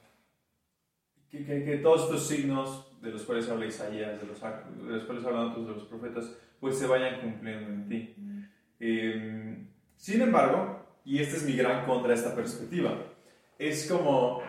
Que, 1.31 1.45
que, 1.45 1.79
todos 1.79 2.05
estos 2.05 2.29
signos 2.29 3.01
de 3.03 3.11
los 3.11 3.23
cuales 3.25 3.49
habla 3.49 3.67
Isaías, 3.67 4.21
de 4.21 4.27
los, 4.27 4.41
de 4.41 4.93
los 4.93 5.05
cuales 5.05 5.25
hablan 5.25 5.49
otros 5.49 5.67
de 5.67 5.73
los 5.73 5.85
profetas, 5.85 6.39
pues 6.61 6.79
se 6.79 6.87
vayan 6.87 7.21
cumpliendo 7.21 7.71
en 7.71 7.89
ti. 7.89 8.15
Em, 8.79 9.69
sin 9.97 10.23
embargo, 10.23 10.85
y 11.05 11.21
este 11.21 11.37
es 11.37 11.45
mi 11.45 11.57
gran 11.57 11.87
contra 11.87 12.15
esta 12.15 12.35
perspectiva, 12.35 12.97
es 13.59 13.91
como 13.91 14.43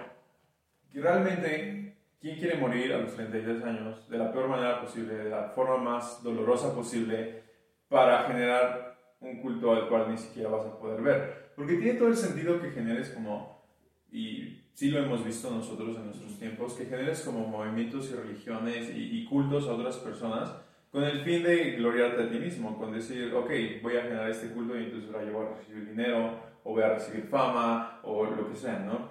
que 0.92 1.02
realmente, 1.02 1.98
¿quién 2.20 2.38
quiere 2.38 2.58
morir 2.58 2.94
a 2.94 3.00
los 3.00 3.14
33 3.16 3.64
años 3.64 4.10
de 4.10 4.18
la 4.18 4.32
peor 4.32 4.48
manera 4.48 4.82
posible, 4.82 5.16
de 5.16 5.30
la 5.30 5.50
forma 5.50 5.78
más 5.78 6.24
dolorosa 6.24 6.74
posible, 6.74 7.44
para 7.90 8.24
generar 8.24 8.98
un 9.20 9.42
culto 9.42 9.74
al 9.74 9.88
cual 9.88 10.10
ni 10.10 10.18
siquiera 10.18 10.50
vas 10.50 10.66
a 10.66 10.80
poder 10.80 11.02
ver? 11.02 11.52
Porque 11.56 11.76
tiene 11.76 12.00
todo 12.00 12.10
el 12.10 12.18
sentido 12.18 12.62
que 12.62 12.72
generes 12.72 13.10
como, 13.10 13.64
y 14.12 14.64
sí 14.74 14.90
lo 14.90 15.00
hemos 15.00 15.24
visto 15.24 15.50
nosotros 15.52 15.96
en 15.98 16.06
nuestros 16.06 16.38
tiempos, 16.40 16.74
que 16.74 16.86
generes 16.86 17.22
como 17.22 17.48
movimientos 17.48 18.10
y 18.12 18.16
religiones 18.16 18.90
y, 18.90 19.20
y 19.20 19.26
cultos 19.26 19.68
a 19.68 19.74
otras 19.74 19.98
personas 19.98 20.54
con 20.96 21.04
el 21.04 21.20
fin 21.26 21.44
de 21.44 21.72
gloriarte 21.72 22.24
a 22.24 22.30
ti 22.30 22.40
mismo, 22.40 22.78
con 22.78 22.94
decir, 22.94 23.34
ok, 23.34 23.52
voy 23.82 23.98
a 23.98 24.04
generar 24.04 24.30
este 24.30 24.48
culto 24.54 24.80
y 24.80 24.86
entonces 24.86 25.12
voy 25.12 25.22
a 25.22 25.26
llevar 25.26 25.48
a 25.48 25.58
recibir 25.58 25.90
dinero, 25.90 26.40
o 26.64 26.72
voy 26.72 26.84
a 26.84 26.94
recibir 26.94 27.26
fama, 27.26 28.00
o 28.04 28.24
lo 28.24 28.50
que 28.50 28.56
sea, 28.56 28.80
¿no? 28.80 29.10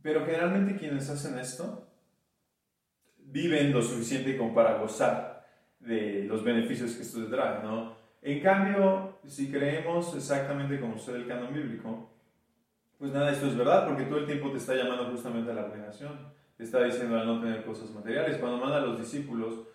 Pero 0.00 0.24
generalmente 0.24 0.78
quienes 0.78 1.10
hacen 1.10 1.38
esto 1.38 1.86
viven 3.18 3.74
lo 3.74 3.82
suficiente 3.82 4.38
como 4.38 4.54
para 4.54 4.78
gozar 4.78 5.46
de 5.80 6.24
los 6.24 6.42
beneficios 6.42 6.94
que 6.94 7.02
esto 7.02 7.26
trae, 7.26 7.62
¿no? 7.62 7.94
En 8.22 8.40
cambio, 8.40 9.18
si 9.26 9.52
creemos 9.52 10.16
exactamente 10.16 10.80
como 10.80 10.94
usted 10.94 11.14
el 11.14 11.26
canon 11.26 11.52
bíblico, 11.52 12.10
pues 12.96 13.12
nada, 13.12 13.32
esto 13.32 13.48
es 13.48 13.54
verdad, 13.54 13.86
porque 13.86 14.04
todo 14.04 14.20
el 14.20 14.26
tiempo 14.26 14.50
te 14.50 14.56
está 14.56 14.74
llamando 14.74 15.10
justamente 15.10 15.50
a 15.50 15.54
la 15.54 15.64
abnegación, 15.64 16.32
te 16.56 16.64
está 16.64 16.82
diciendo 16.82 17.20
al 17.20 17.26
no 17.26 17.38
tener 17.38 17.66
cosas 17.66 17.90
materiales. 17.90 18.38
Cuando 18.38 18.56
manda 18.56 18.78
a 18.78 18.86
los 18.86 18.98
discípulos, 18.98 19.68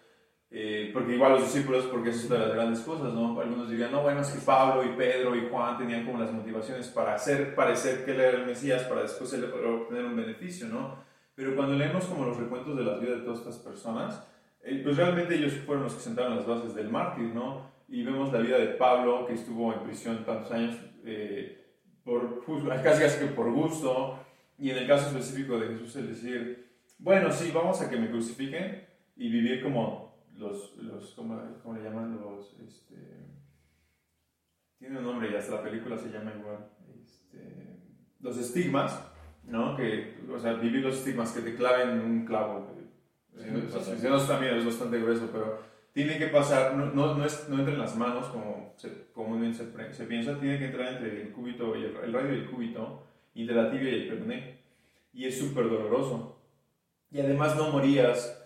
eh, 0.56 0.92
porque 0.94 1.16
igual 1.16 1.32
los 1.32 1.52
discípulos, 1.52 1.86
porque 1.86 2.12
eso 2.12 2.20
es 2.20 2.30
de 2.30 2.38
las 2.38 2.54
grandes 2.54 2.82
cosas, 2.82 3.12
¿no? 3.12 3.42
Algunos 3.42 3.68
dirían, 3.68 3.92
no, 3.92 4.04
bueno, 4.04 4.22
es 4.22 4.28
que 4.28 4.40
Pablo 4.40 4.84
y 4.84 4.96
Pedro 4.96 5.36
y 5.36 5.48
Juan 5.50 5.80
tenían 5.80 6.06
como 6.06 6.20
las 6.20 6.32
motivaciones 6.32 6.90
para 6.90 7.16
hacer 7.16 7.56
parecer 7.56 8.06
que 8.06 8.12
él 8.12 8.20
era 8.20 8.38
el 8.38 8.46
Mesías, 8.46 8.84
para 8.84 9.02
después 9.02 9.34
obtener 9.34 10.06
un 10.06 10.16
beneficio, 10.16 10.68
¿no? 10.68 11.04
Pero 11.34 11.56
cuando 11.56 11.74
leemos 11.74 12.06
como 12.06 12.26
los 12.26 12.38
recuentos 12.38 12.78
de 12.78 12.84
la 12.84 13.00
vida 13.00 13.16
de 13.16 13.22
todas 13.22 13.40
estas 13.40 13.58
personas, 13.58 14.28
eh, 14.62 14.80
pues 14.84 14.96
realmente 14.96 15.34
ellos 15.34 15.54
fueron 15.66 15.86
los 15.86 15.96
que 15.96 16.02
sentaron 16.02 16.36
las 16.36 16.46
bases 16.46 16.76
del 16.76 16.90
mártir, 16.90 17.34
¿no? 17.34 17.72
Y 17.90 18.04
vemos 18.04 18.32
la 18.32 18.38
vida 18.38 18.60
de 18.60 18.68
Pablo, 18.68 19.26
que 19.26 19.34
estuvo 19.34 19.74
en 19.74 19.80
prisión 19.80 20.24
tantos 20.24 20.52
años, 20.52 20.76
eh, 21.04 21.66
por, 22.04 22.46
casi 22.84 23.02
casi 23.02 23.20
que 23.22 23.32
por 23.32 23.52
gusto, 23.52 24.20
y 24.60 24.70
en 24.70 24.78
el 24.78 24.88
caso 24.88 25.08
específico 25.08 25.58
de 25.58 25.70
Jesús, 25.70 25.96
el 25.96 26.10
decir, 26.10 26.68
bueno, 27.00 27.32
sí, 27.32 27.50
vamos 27.52 27.82
a 27.82 27.90
que 27.90 27.98
me 27.98 28.12
crucifiquen 28.12 28.86
y 29.16 29.30
vivir 29.30 29.64
como 29.64 30.03
los, 30.44 30.78
los 30.78 31.14
¿cómo, 31.16 31.42
¿cómo, 31.62 31.76
le 31.76 31.84
llaman? 31.84 32.20
Los, 32.22 32.56
este, 32.60 32.96
tiene 34.78 35.00
un 35.00 35.04
nombre 35.04 35.32
y 35.32 35.36
hasta 35.36 35.56
la 35.56 35.64
película 35.64 35.98
se 35.98 36.10
llama 36.10 36.34
igual, 36.38 36.70
este, 37.02 37.80
los 38.20 38.38
estigmas, 38.38 39.12
¿no? 39.46 39.76
Que, 39.76 40.20
o 40.32 40.40
sea, 40.40 40.54
vivir 40.54 40.84
los 40.84 40.98
estigmas, 40.98 41.32
que 41.32 41.42
te 41.42 41.56
claven 41.56 42.00
un 42.00 42.26
clavo. 42.26 42.70
Sí, 43.36 43.48
no, 44.08 44.18
también 44.20 44.56
es 44.56 44.66
bastante 44.66 45.00
grueso, 45.00 45.28
pero 45.32 45.60
tiene 45.92 46.20
que 46.20 46.28
pasar, 46.28 46.76
no, 46.76 46.88
no, 46.88 47.16
no, 47.16 47.26
es, 47.26 47.50
no 47.50 47.58
entra 47.58 47.74
en 47.74 47.80
las 47.80 47.96
manos 47.96 48.28
como 48.28 48.74
se, 48.78 49.12
comúnmente 49.12 49.58
se, 49.58 49.94
se, 49.94 50.06
piensa, 50.06 50.40
tiene 50.40 50.60
que 50.60 50.66
entrar 50.66 50.94
entre 50.94 51.24
el 51.24 51.32
cúbito 51.32 51.76
y 51.76 51.86
el, 51.86 51.96
el 51.96 52.14
radio 52.14 52.30
del 52.30 52.50
cúbito, 52.50 53.08
entre 53.34 53.56
la 53.56 53.72
tibia 53.72 53.90
y 53.90 54.02
el 54.02 54.08
peroné, 54.10 54.60
y 55.14 55.26
es 55.26 55.40
súper 55.40 55.70
doloroso. 55.70 56.42
Y 57.10 57.20
además 57.20 57.56
no 57.56 57.72
morías 57.72 58.43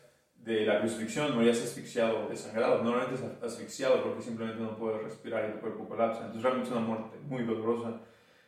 de 0.48 0.66
la 0.66 0.80
crucifixión 0.80 1.36
morías 1.36 1.62
asfixiado 1.62 2.30
desangrado. 2.30 2.82
Normalmente 2.82 3.16
es 3.16 3.44
asfixiado 3.44 4.02
porque 4.02 4.22
simplemente 4.22 4.64
no 4.64 4.78
puedes 4.78 5.04
respirar 5.04 5.50
y 5.50 5.54
tu 5.54 5.60
cuerpo 5.60 5.90
colapsa. 5.90 6.22
Entonces 6.22 6.44
realmente 6.44 6.70
es 6.70 6.76
una 6.78 6.88
muerte 6.88 7.18
muy 7.28 7.44
dolorosa. 7.44 8.00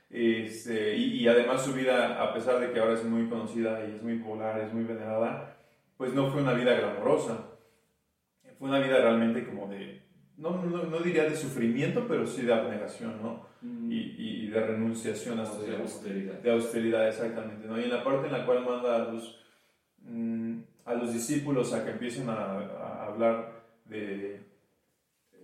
Este, 0.10 0.96
y, 0.96 1.28
además 1.28 1.62
su 1.62 1.74
vida, 1.74 2.24
a 2.24 2.34
pesar 2.34 2.60
de 2.60 2.72
que 2.72 2.80
ahora 2.80 2.94
es 2.94 3.04
muy 3.04 3.28
conocida 3.28 3.86
y 3.86 3.96
es 3.96 4.02
muy 4.02 4.18
popular, 4.18 4.60
es 4.62 4.74
muy 4.74 4.86
venerada, 4.86 5.58
pues 5.98 6.14
no 6.14 6.32
fue 6.32 6.42
una 6.42 6.54
vida 6.54 6.74
glamorosa. 6.80 7.50
Fue 8.58 8.70
una 8.70 8.80
vida 8.80 8.98
realmente 9.02 9.46
como 9.46 9.68
de, 9.68 10.02
no, 10.38 10.64
no, 10.64 10.84
no 10.84 11.00
diría 11.00 11.26
de 11.26 11.36
sufrimiento, 11.36 12.06
pero 12.08 12.26
sí 12.26 12.44
de 12.44 12.54
abnegación, 12.54 13.22
¿no? 13.22 13.46
Mm. 13.62 13.92
Y, 13.92 14.16
y, 14.18 14.48
de 14.48 14.60
renunciación 14.62 15.40
hasta 15.40 15.62
de 15.64 15.76
austeridad. 15.76 16.36
De 16.36 16.52
austeridad, 16.52 17.10
exactamente, 17.10 17.68
¿no? 17.68 17.78
Y 17.78 17.84
en 17.84 17.92
la 17.92 18.04
parte 18.04 18.28
en 18.28 18.34
la 18.34 18.46
cual 18.46 18.66
manda 18.66 18.96
a 18.96 19.00
los... 19.12 19.38
Mm, 20.02 20.49
a 20.89 20.95
los 20.95 21.13
discípulos 21.13 21.71
a 21.71 21.86
que 21.86 21.91
empiecen 21.91 22.28
a, 22.30 23.06
hablar 23.06 23.62
de, 23.86 24.41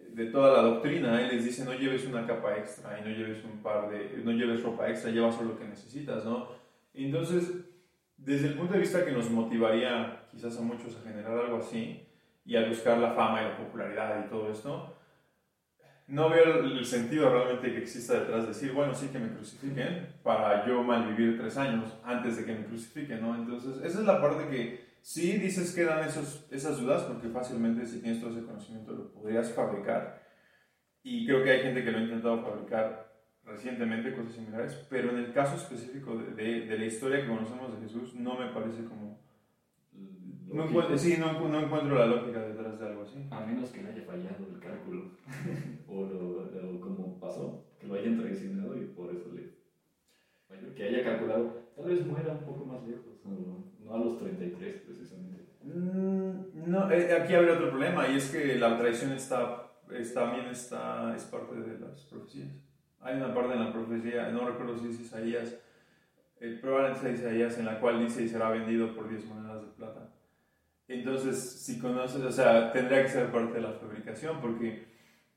de, 0.09 0.25
toda 0.31 0.57
la 0.57 0.69
doctrina. 0.69 1.21
Él 1.21 1.35
les 1.35 1.45
dice, 1.45 1.63
no 1.63 1.73
lleves 1.73 2.05
una 2.07 2.25
capa 2.25 2.57
extra 2.57 2.99
y 2.99 3.07
no 3.07 3.15
lleves 3.15 3.43
un 3.45 3.61
par 3.61 3.91
de, 3.91 4.21
no 4.23 4.31
lleves 4.31 4.63
ropa 4.63 4.89
extra, 4.89 5.11
lleva 5.11 5.31
solo 5.31 5.49
lo 5.49 5.59
que 5.59 5.65
necesitas, 5.65 6.25
¿no? 6.25 6.47
Entonces, 6.95 7.51
desde 8.17 8.47
el 8.47 8.53
punto 8.55 8.73
de 8.73 8.79
vista 8.79 9.05
que 9.05 9.11
nos 9.11 9.29
motivaría 9.29 10.23
quizás 10.31 10.57
a 10.57 10.61
muchos 10.61 10.95
a 10.95 11.07
generar 11.07 11.37
algo 11.37 11.57
así 11.57 12.01
y 12.43 12.55
a 12.55 12.67
buscar 12.67 12.97
la 12.97 13.11
fama 13.11 13.41
y 13.41 13.45
la 13.45 13.57
popularidad 13.57 14.25
y 14.25 14.29
todo 14.29 14.51
esto, 14.51 14.95
no 16.07 16.29
veo 16.29 16.63
el 16.63 16.85
sentido 16.85 17.29
realmente 17.29 17.71
que 17.71 17.79
exista 17.79 18.19
detrás 18.19 18.43
de 18.43 18.47
decir, 18.47 18.71
bueno, 18.71 18.95
sí 18.95 19.09
que 19.09 19.19
me 19.19 19.29
crucifiquen 19.29 20.07
para 20.23 20.65
yo 20.65 20.81
malvivir 20.81 21.37
tres 21.37 21.55
años 21.57 21.93
antes 22.03 22.37
de 22.37 22.45
que 22.45 22.53
me 22.53 22.65
crucifiquen, 22.65 23.21
¿no? 23.21 23.35
Entonces, 23.35 23.77
esa 23.83 23.99
es 23.99 24.05
la 24.05 24.19
parte 24.19 24.47
que 24.49 24.84
Sí, 25.05 25.33
dices 25.37 25.75
que 25.75 25.83
dan 25.83 26.03
esos, 26.03 26.47
esas 26.49 26.81
dudas 26.81 27.03
porque 27.03 27.27
fácilmente 27.27 27.85
si 27.85 28.01
tienes 28.01 28.19
todo 28.19 28.31
ese 28.31 28.43
conocimiento 28.43 28.91
lo 28.91 29.11
podrías 29.11 29.51
fabricar. 29.51 30.19
Y 31.03 31.27
creo 31.27 31.43
que 31.43 31.51
hay 31.51 31.61
gente 31.61 31.83
que 31.83 31.91
lo 31.91 31.99
ha 31.99 32.01
intentado 32.01 32.41
fabricar 32.41 33.13
recientemente, 33.43 34.15
cosas 34.15 34.33
similares, 34.33 34.73
pero 34.89 35.11
en 35.11 35.17
el 35.17 35.31
caso 35.31 35.57
específico 35.57 36.17
de, 36.17 36.65
de, 36.65 36.79
la 36.79 36.85
historia 36.85 37.21
que 37.21 37.27
conocemos 37.27 37.75
de 37.75 37.85
Jesús, 37.85 38.15
no 38.15 38.35
me 38.35 38.47
parece 38.47 38.83
como... 38.85 39.19
No 39.91 40.67
encuentro, 40.67 40.97
sí, 40.97 41.17
no, 41.19 41.49
no, 41.49 41.59
encuentro 41.59 41.99
la 41.99 42.07
lógica 42.07 42.39
detrás 42.39 42.79
de 42.79 42.87
algo 42.87 43.03
así. 43.03 43.27
A 43.29 43.41
menos 43.41 43.69
que 43.69 43.83
le 43.83 43.89
haya 43.89 44.01
fallado 44.05 44.47
el 44.51 44.59
cálculo, 44.59 45.11
o, 45.87 46.01
lo, 46.01 46.81
como 46.81 47.19
pasó, 47.19 47.63
que 47.79 47.85
lo 47.85 47.93
hayan 47.93 48.19
traicionado 48.19 48.75
y 48.75 48.87
por 48.87 49.13
eso 49.13 49.31
le... 49.35 49.53
Que 50.73 50.83
haya 50.83 51.03
calculado, 51.03 51.69
tal 51.75 51.85
vez 51.85 52.03
muera 52.07 52.31
un 52.33 52.43
poco 52.43 52.65
más 52.65 52.83
lejos. 52.87 53.23
No 53.23 53.74
a 53.91 53.97
los 53.97 54.17
33, 54.19 54.81
precisamente. 54.81 55.45
Mm, 55.63 56.69
no, 56.71 56.91
eh, 56.91 57.13
aquí 57.13 57.33
habría 57.33 57.53
otro 57.53 57.69
problema, 57.69 58.07
y 58.07 58.17
es 58.17 58.29
que 58.29 58.55
la 58.55 58.77
traición 58.77 59.11
está, 59.11 59.71
también 60.13 60.47
está, 60.47 61.15
es 61.15 61.23
parte 61.23 61.55
de 61.55 61.79
las 61.79 62.01
profecías. 62.05 62.49
Hay 63.01 63.17
una 63.17 63.33
parte 63.33 63.53
en 63.53 63.63
la 63.63 63.73
profecía, 63.73 64.29
no 64.29 64.47
recuerdo 64.47 64.77
si 64.77 64.89
es 64.89 64.99
Isaías, 64.99 65.55
eh, 66.39 66.57
probablemente 66.61 67.11
es 67.11 67.19
Isaías, 67.19 67.57
en 67.59 67.65
la 67.65 67.79
cual 67.79 67.99
dice 67.99 68.23
y 68.23 68.27
será 68.27 68.49
vendido 68.49 68.95
por 68.95 69.07
10 69.07 69.25
monedas 69.25 69.61
de 69.61 69.71
plata. 69.73 70.09
Entonces, 70.87 71.37
si 71.37 71.79
conoces, 71.79 72.21
o 72.21 72.31
sea, 72.31 72.71
tendría 72.71 73.03
que 73.03 73.09
ser 73.09 73.31
parte 73.31 73.53
de 73.53 73.61
la 73.61 73.73
fabricación, 73.73 74.39
porque 74.41 74.85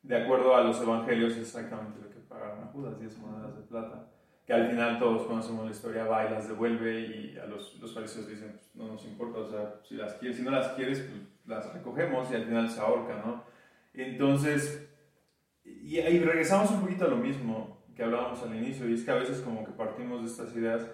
de 0.02 0.16
acuerdo 0.16 0.54
a 0.54 0.62
los 0.62 0.80
evangelios 0.80 1.32
es 1.32 1.38
exactamente 1.38 2.00
lo 2.00 2.10
que 2.10 2.20
pagaron 2.20 2.64
a 2.64 2.66
Judas, 2.66 2.98
10 2.98 3.18
monedas 3.18 3.56
de 3.56 3.62
plata 3.62 4.08
que 4.48 4.54
al 4.54 4.70
final 4.70 4.98
todos 4.98 5.26
conocemos 5.26 5.66
la 5.66 5.72
historia, 5.72 6.04
va 6.04 6.24
y 6.24 6.30
las 6.30 6.48
devuelve 6.48 7.00
y 7.00 7.38
a 7.38 7.44
los, 7.44 7.78
los 7.82 7.92
fariseos 7.92 8.26
dicen, 8.26 8.52
pues, 8.52 8.70
no 8.76 8.88
nos 8.88 9.04
importa, 9.04 9.40
o 9.40 9.46
sea, 9.46 9.74
si, 9.86 9.94
las 9.94 10.14
quieres, 10.14 10.38
si 10.38 10.42
no 10.42 10.50
las 10.50 10.68
quieres, 10.68 11.00
pues 11.00 11.20
las 11.44 11.70
recogemos 11.74 12.30
y 12.30 12.34
al 12.34 12.46
final 12.46 12.70
se 12.70 12.80
ahorca, 12.80 13.22
¿no? 13.22 13.44
Entonces, 13.92 14.88
y 15.66 15.98
ahí 15.98 16.20
regresamos 16.20 16.70
un 16.70 16.80
poquito 16.80 17.04
a 17.04 17.08
lo 17.08 17.16
mismo 17.16 17.84
que 17.94 18.02
hablábamos 18.02 18.42
al 18.42 18.56
inicio, 18.56 18.88
y 18.88 18.94
es 18.94 19.04
que 19.04 19.10
a 19.10 19.16
veces 19.16 19.42
como 19.42 19.66
que 19.66 19.72
partimos 19.72 20.22
de 20.22 20.28
estas 20.28 20.56
ideas 20.56 20.86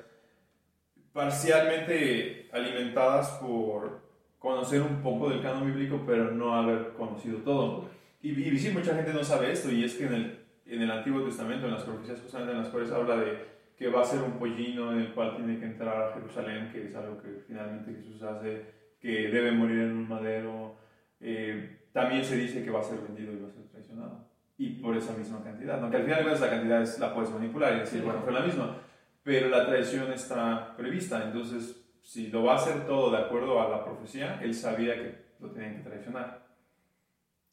parcialmente 1.12 2.50
alimentadas 2.52 3.28
por 3.40 4.02
conocer 4.40 4.82
un 4.82 5.00
poco 5.00 5.28
del 5.28 5.42
canon 5.42 5.66
bíblico, 5.66 6.02
pero 6.04 6.32
no 6.32 6.56
haber 6.56 6.94
conocido 6.94 7.38
todo. 7.38 7.88
Y, 8.20 8.30
y 8.30 8.58
sí, 8.58 8.70
mucha 8.70 8.96
gente 8.96 9.14
no 9.14 9.22
sabe 9.22 9.52
esto, 9.52 9.70
y 9.70 9.84
es 9.84 9.94
que 9.94 10.06
en 10.06 10.14
el 10.14 10.43
en 10.66 10.82
el 10.82 10.90
Antiguo 10.90 11.22
Testamento, 11.22 11.66
en 11.66 11.72
las 11.72 11.82
profecías 11.82 12.20
justamente 12.20 12.52
en 12.52 12.58
las 12.58 12.68
cuales 12.68 12.90
habla 12.90 13.16
de 13.16 13.54
que 13.76 13.88
va 13.88 14.02
a 14.02 14.04
ser 14.04 14.22
un 14.22 14.38
pollino 14.38 14.92
en 14.92 15.00
el 15.00 15.12
cual 15.12 15.36
tiene 15.36 15.58
que 15.58 15.66
entrar 15.66 16.00
a 16.00 16.14
Jerusalén, 16.14 16.70
que 16.72 16.86
es 16.86 16.94
algo 16.94 17.20
que 17.20 17.42
finalmente 17.46 17.92
Jesús 17.94 18.22
hace, 18.22 18.62
que 19.00 19.28
debe 19.28 19.52
morir 19.52 19.80
en 19.80 19.90
un 19.90 20.08
madero. 20.08 20.76
Eh, 21.20 21.80
también 21.92 22.24
se 22.24 22.36
dice 22.36 22.64
que 22.64 22.70
va 22.70 22.80
a 22.80 22.84
ser 22.84 23.00
vendido 23.00 23.32
y 23.32 23.40
va 23.40 23.48
a 23.48 23.50
ser 23.50 23.64
traicionado. 23.64 24.28
Y 24.56 24.80
por 24.80 24.96
esa 24.96 25.16
misma 25.16 25.42
cantidad. 25.42 25.82
Aunque 25.82 25.96
al 25.96 26.04
final 26.04 26.28
esa 26.28 26.48
cantidad 26.48 26.82
es, 26.82 26.98
la 27.00 27.12
puedes 27.12 27.30
manipular 27.30 27.74
y 27.74 27.80
decir, 27.80 28.02
bueno, 28.02 28.20
fue 28.20 28.32
la 28.32 28.40
misma. 28.40 28.78
Pero 29.24 29.48
la 29.48 29.66
traición 29.66 30.12
está 30.12 30.76
prevista. 30.76 31.24
Entonces, 31.24 31.84
si 32.00 32.28
lo 32.28 32.44
va 32.44 32.52
a 32.52 32.56
hacer 32.56 32.86
todo 32.86 33.10
de 33.10 33.18
acuerdo 33.18 33.60
a 33.60 33.68
la 33.68 33.84
profecía, 33.84 34.40
él 34.42 34.54
sabía 34.54 34.94
que 34.94 35.24
lo 35.40 35.50
tenían 35.50 35.76
que 35.76 35.88
traicionar. 35.88 36.43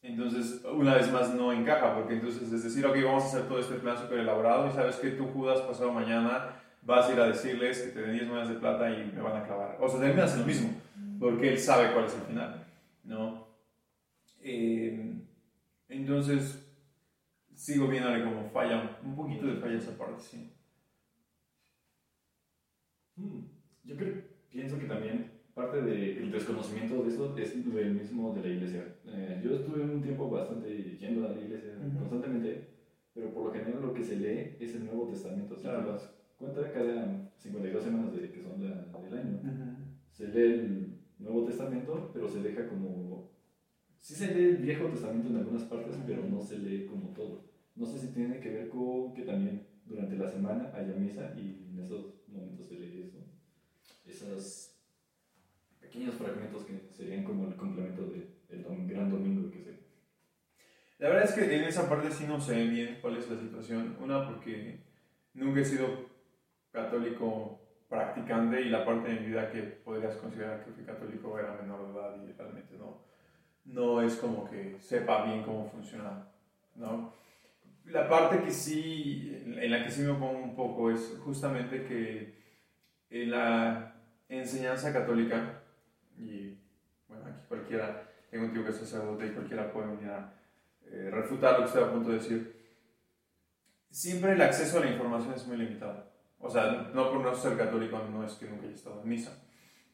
Entonces, 0.03 0.63
una 0.65 0.95
vez 0.95 1.11
más 1.11 1.33
no 1.35 1.53
encaja, 1.53 1.93
porque 1.93 2.15
entonces 2.15 2.51
es 2.51 2.63
decir, 2.63 2.85
ok, 2.85 2.95
vamos 3.03 3.23
a 3.23 3.27
hacer 3.27 3.47
todo 3.47 3.59
este 3.59 3.75
plan 3.75 3.97
súper 3.97 4.19
elaborado 4.19 4.67
y 4.67 4.71
sabes 4.71 4.95
que 4.95 5.11
tú, 5.11 5.27
Judas, 5.27 5.61
pasado 5.61 5.91
mañana 5.91 6.59
vas 6.81 7.07
a 7.07 7.13
ir 7.13 7.19
a 7.19 7.27
decirles 7.27 7.79
que 7.79 7.91
te 7.91 8.01
den 8.01 8.13
10 8.13 8.27
monedas 8.27 8.49
de 8.49 8.55
plata 8.55 8.89
y 8.89 9.11
me 9.11 9.21
van 9.21 9.37
a 9.37 9.45
clavar. 9.45 9.77
O 9.79 9.87
sea, 9.87 9.99
termina 9.99 10.23
haciendo 10.23 10.47
lo 10.47 10.53
mismo, 10.53 10.73
porque 11.19 11.49
él 11.49 11.59
sabe 11.59 11.93
cuál 11.93 12.05
es 12.05 12.15
el 12.15 12.21
final, 12.21 12.67
¿no? 13.03 13.47
Eh, 14.41 15.13
entonces, 15.87 16.67
sigo 17.53 17.87
viéndole 17.87 18.23
como 18.23 18.49
falla, 18.49 18.97
un 19.03 19.15
poquito 19.15 19.45
de 19.45 19.57
falla 19.57 19.77
esa 19.77 19.95
parte, 19.95 20.19
sí. 20.19 20.51
Hmm, 23.15 23.41
yo 23.83 23.95
creo, 23.95 24.23
pienso 24.49 24.79
que 24.79 24.85
también 24.85 25.40
parte 25.53 25.81
del 25.81 26.31
desconocimiento 26.31 27.03
de 27.03 27.09
esto 27.09 27.37
es 27.37 27.53
el 27.53 27.93
mismo 27.93 28.33
de 28.33 28.41
la 28.41 28.47
iglesia. 28.47 28.95
Eh, 29.05 29.41
yo 29.43 29.55
estuve 29.55 29.81
un 29.81 30.01
tiempo 30.01 30.29
bastante 30.29 30.97
yendo 30.97 31.27
a 31.27 31.31
la 31.31 31.41
iglesia 31.41 31.73
constantemente, 31.99 32.67
pero 33.13 33.33
por 33.33 33.45
lo 33.45 33.51
general 33.51 33.81
lo 33.81 33.93
que 33.93 34.03
se 34.03 34.15
lee 34.15 34.55
es 34.59 34.75
el 34.75 34.85
Nuevo 34.85 35.07
Testamento. 35.07 35.55
Si 35.55 35.63
claro. 35.63 35.85
te 35.85 35.91
das 35.91 36.13
cuenta, 36.37 36.71
cada 36.71 37.31
52 37.37 37.83
semanas 37.83 38.15
de, 38.15 38.31
que 38.31 38.41
son 38.41 38.59
del 38.59 38.71
año, 38.71 39.39
se 40.11 40.27
lee 40.27 40.53
el 40.53 40.97
Nuevo 41.19 41.45
Testamento, 41.45 42.11
pero 42.13 42.27
se 42.27 42.41
deja 42.41 42.67
como... 42.67 43.29
Sí 43.99 44.15
se 44.15 44.33
lee 44.33 44.45
el 44.45 44.57
Viejo 44.57 44.87
Testamento 44.87 45.29
en 45.29 45.37
algunas 45.37 45.63
partes, 45.63 45.95
pero 46.07 46.23
no 46.25 46.41
se 46.41 46.57
lee 46.57 46.87
como 46.87 47.09
todo. 47.09 47.45
No 47.75 47.85
sé 47.85 47.99
si 47.99 48.07
tiene 48.07 48.39
que 48.39 48.49
ver 48.49 48.69
con 48.69 49.13
que 49.13 49.23
también 49.23 49.67
durante 49.85 50.15
la 50.15 50.27
semana 50.27 50.71
haya 50.73 50.95
misa 50.95 51.33
y 51.37 51.67
en 51.71 51.79
esos 51.79 52.27
momentos 52.27 52.65
se 52.67 52.79
lee 52.79 53.03
eso. 53.03 53.19
Esas 54.05 54.70
pequeños 55.91 56.15
fragmentos 56.15 56.63
que 56.63 56.87
serían 56.93 57.25
como 57.25 57.47
el 57.47 57.55
complemento 57.55 58.03
del 58.03 58.29
de 58.49 58.93
gran 58.93 59.11
domingo 59.11 59.51
que 59.51 59.61
sé. 59.61 59.79
La 60.99 61.09
verdad 61.09 61.25
es 61.25 61.33
que 61.33 61.53
en 61.53 61.63
esa 61.65 61.89
parte 61.89 62.09
sí 62.11 62.25
no 62.27 62.39
sé 62.39 62.63
bien 62.67 62.99
cuál 63.01 63.17
es 63.17 63.29
la 63.29 63.37
situación. 63.37 63.97
Una, 63.99 64.25
porque 64.25 64.79
nunca 65.33 65.59
he 65.59 65.65
sido 65.65 66.09
católico 66.71 67.59
practicante 67.89 68.61
y 68.61 68.69
la 68.69 68.85
parte 68.85 69.09
de 69.09 69.19
mi 69.19 69.27
vida 69.27 69.51
que 69.51 69.63
podrías 69.63 70.15
considerar 70.15 70.63
que 70.63 70.71
fui 70.71 70.85
católico 70.85 71.37
era 71.37 71.57
menor 71.61 71.85
de 71.85 71.99
edad 71.99 72.15
y 72.23 72.31
realmente 72.31 72.77
no, 72.77 73.01
no 73.65 74.01
es 74.01 74.15
como 74.15 74.49
que 74.49 74.77
sepa 74.79 75.25
bien 75.25 75.43
cómo 75.43 75.69
funciona, 75.69 76.25
¿no? 76.75 77.13
La 77.85 78.07
parte 78.07 78.41
que 78.41 78.51
sí, 78.51 79.43
en 79.45 79.71
la 79.71 79.83
que 79.83 79.91
sí 79.91 80.03
me 80.03 80.13
pongo 80.13 80.39
un 80.39 80.55
poco 80.55 80.89
es 80.89 81.19
justamente 81.25 81.83
que 81.83 82.35
en 83.09 83.31
la 83.31 83.95
enseñanza 84.29 84.93
católica 84.93 85.60
y 86.21 86.57
bueno, 87.07 87.25
aquí 87.25 87.39
cualquiera, 87.47 88.09
tengo 88.29 88.45
un 88.45 88.53
tío 88.53 88.63
que 88.63 88.69
es 88.69 88.77
sacerdote 88.77 89.27
y 89.27 89.31
cualquiera 89.31 89.71
puede 89.71 89.87
venir 89.87 90.09
a 90.09 90.33
eh, 90.85 91.09
refutar 91.11 91.53
lo 91.53 91.59
que 91.59 91.65
estoy 91.65 91.83
a 91.83 91.91
punto 91.91 92.09
de 92.09 92.15
decir. 92.15 92.61
Siempre 93.89 94.33
el 94.33 94.41
acceso 94.41 94.77
a 94.77 94.85
la 94.85 94.91
información 94.91 95.33
es 95.33 95.47
muy 95.47 95.57
limitado. 95.57 96.11
O 96.39 96.49
sea, 96.49 96.89
no 96.93 97.11
por 97.11 97.21
no 97.21 97.35
ser 97.35 97.57
católico, 97.57 98.01
no 98.11 98.25
es 98.25 98.33
que 98.33 98.47
nunca 98.47 98.65
haya 98.65 98.75
estado 98.75 99.01
en 99.01 99.09
misa. 99.09 99.43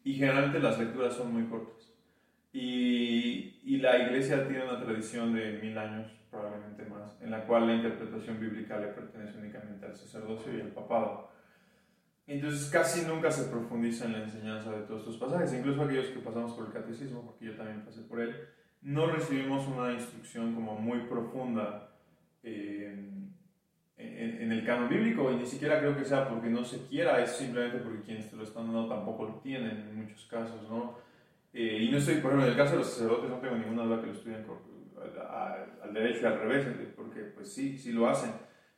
Y 0.03 0.13
generalmente 0.13 0.59
las 0.59 0.77
lecturas 0.79 1.13
son 1.13 1.33
muy 1.33 1.45
cortas. 1.45 1.93
Y, 2.53 3.59
y 3.63 3.77
la 3.77 3.97
iglesia 3.97 4.47
tiene 4.47 4.63
una 4.63 4.79
tradición 4.79 5.33
de 5.33 5.59
mil 5.61 5.77
años, 5.77 6.11
probablemente 6.29 6.85
más, 6.85 7.19
en 7.21 7.31
la 7.31 7.45
cual 7.45 7.67
la 7.67 7.75
interpretación 7.75 8.39
bíblica 8.39 8.79
le 8.79 8.87
pertenece 8.87 9.39
únicamente 9.39 9.85
al 9.85 9.95
sacerdocio 9.95 10.55
y 10.55 10.61
al 10.61 10.69
papado. 10.69 11.29
Entonces 12.27 12.69
casi 12.69 13.05
nunca 13.05 13.31
se 13.31 13.49
profundiza 13.49 14.05
en 14.05 14.11
la 14.11 14.23
enseñanza 14.23 14.71
de 14.71 14.81
todos 14.81 15.01
estos 15.01 15.17
pasajes, 15.17 15.53
incluso 15.53 15.81
aquellos 15.81 16.07
que 16.07 16.19
pasamos 16.19 16.51
por 16.51 16.67
el 16.67 16.73
catecismo, 16.73 17.25
porque 17.25 17.45
yo 17.45 17.55
también 17.55 17.85
pasé 17.85 18.01
por 18.01 18.19
él, 18.19 18.35
no 18.81 19.07
recibimos 19.07 19.65
una 19.67 19.93
instrucción 19.93 20.53
como 20.53 20.75
muy 20.75 20.99
profunda 21.07 21.89
en, 22.43 23.33
el 23.97 24.65
canon 24.65 24.89
bíblico, 24.89 25.31
y 25.31 25.35
ni 25.35 25.45
siquiera 25.45 25.79
creo 25.79 25.95
que 25.95 26.03
sea 26.03 26.27
porque 26.27 26.49
no 26.49 26.63
se 26.63 26.85
quiera, 26.87 27.21
es 27.21 27.31
simplemente 27.31 27.79
porque 27.79 28.01
quienes 28.01 28.29
te 28.29 28.35
lo 28.35 28.43
están 28.43 28.65
dando 28.65 28.87
tampoco 28.87 29.25
lo 29.25 29.33
tienen 29.35 29.77
en 29.77 29.95
muchos 29.95 30.25
casos, 30.25 30.67
¿no? 30.69 30.97
Eh, 31.53 31.83
y 31.83 31.91
no 31.91 31.97
estoy, 31.97 32.15
por 32.15 32.31
ejemplo, 32.31 32.45
en 32.45 32.51
el 32.51 32.57
caso 32.57 32.73
de 32.73 32.79
los 32.79 32.89
sacerdotes 32.89 33.29
no 33.29 33.37
tengo 33.37 33.55
ninguna 33.55 33.83
duda 33.83 34.01
que 34.01 34.07
lo 34.07 34.13
estudian 34.13 34.45
al 35.83 35.93
derecho 35.93 36.21
y 36.23 36.25
al 36.25 36.39
revés, 36.39 36.67
porque 36.95 37.21
pues 37.21 37.53
sí, 37.53 37.77
sí 37.77 37.93
lo 37.93 38.09
hacen 38.09 38.31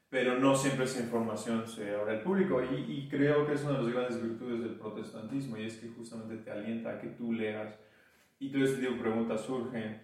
pero 0.10 0.40
no 0.40 0.56
siempre 0.56 0.86
esa 0.86 1.02
información 1.02 1.68
se 1.68 1.96
abre 1.96 2.18
al 2.18 2.24
público 2.24 2.62
y, 2.64 2.76
y, 2.92 3.08
creo 3.08 3.46
que 3.46 3.54
es 3.54 3.64
una 3.64 3.78
de 3.78 3.84
las 3.84 3.94
grandes 3.94 4.24
virtudes 4.24 4.62
del 4.62 4.76
protestantismo 4.76 5.58
y 5.58 5.66
es 5.66 5.78
que 5.78 5.90
justamente 5.90 6.38
te 6.38 6.52
alienta 6.52 6.92
a 6.92 7.00
que 7.00 7.10
tú 7.10 7.32
leas 7.32 7.78
y 8.40 8.52
todo 8.52 8.64
este 8.64 8.80
tipo 8.80 8.94
de 8.94 9.02
preguntas 9.02 9.42
surgen, 9.42 10.02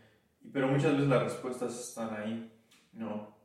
pero 0.53 0.67
muchas 0.67 0.93
veces 0.93 1.07
las 1.07 1.23
respuestas 1.23 1.89
están 1.89 2.13
ahí, 2.13 2.51
¿no? 2.93 3.35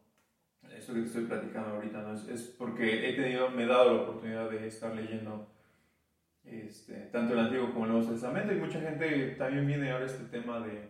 Esto 0.76 0.94
que 0.94 1.00
te 1.00 1.06
estoy 1.06 1.24
platicando 1.24 1.70
ahorita, 1.70 2.02
¿no? 2.02 2.14
Es, 2.14 2.28
es 2.28 2.42
porque 2.42 3.08
he 3.08 3.14
tenido, 3.14 3.50
me 3.50 3.64
he 3.64 3.66
dado 3.66 3.94
la 3.94 4.02
oportunidad 4.02 4.50
de 4.50 4.66
estar 4.66 4.94
leyendo 4.94 5.48
este, 6.44 6.94
tanto 7.12 7.34
el 7.34 7.40
Antiguo 7.40 7.72
como 7.72 7.86
el 7.86 7.92
Nuevo 7.92 8.10
Testamento 8.10 8.52
y 8.52 8.56
mucha 8.56 8.80
gente 8.80 9.34
también 9.38 9.66
viene 9.66 9.90
ahora 9.90 10.06
este 10.06 10.24
tema 10.24 10.60
de, 10.60 10.88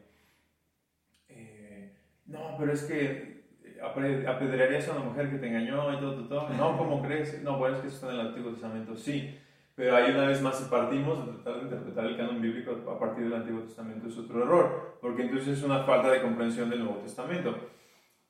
eh, 1.28 1.92
no, 2.26 2.56
pero 2.58 2.72
es 2.72 2.84
que 2.84 3.39
apedrearías 3.82 4.88
a 4.88 4.92
una 4.92 5.04
mujer 5.04 5.30
que 5.30 5.38
te 5.38 5.48
engañó 5.48 5.92
y 5.92 6.00
todo, 6.00 6.14
todo, 6.14 6.28
todo. 6.28 6.48
No, 6.50 6.76
¿cómo 6.76 7.02
crees? 7.02 7.42
No, 7.42 7.58
bueno, 7.58 7.76
es 7.76 7.82
que 7.82 7.88
eso 7.88 7.96
está 7.96 8.14
en 8.14 8.20
el 8.20 8.26
Antiguo 8.28 8.50
Testamento, 8.52 8.96
sí. 8.96 9.38
Pero 9.74 9.96
ahí 9.96 10.12
una 10.12 10.26
vez 10.26 10.42
más 10.42 10.58
si 10.58 10.68
partimos 10.68 11.26
de 11.26 11.32
tratar 11.32 11.56
de 11.56 11.62
interpretar 11.62 12.06
el 12.06 12.16
canon 12.16 12.40
bíblico 12.40 12.90
a 12.90 12.98
partir 12.98 13.24
del 13.24 13.34
Antiguo 13.34 13.62
Testamento 13.62 14.08
es 14.08 14.18
otro 14.18 14.42
error, 14.42 14.98
porque 15.00 15.22
entonces 15.22 15.58
es 15.58 15.64
una 15.64 15.84
falta 15.84 16.10
de 16.10 16.20
comprensión 16.20 16.68
del 16.68 16.84
Nuevo 16.84 16.98
Testamento. 16.98 17.56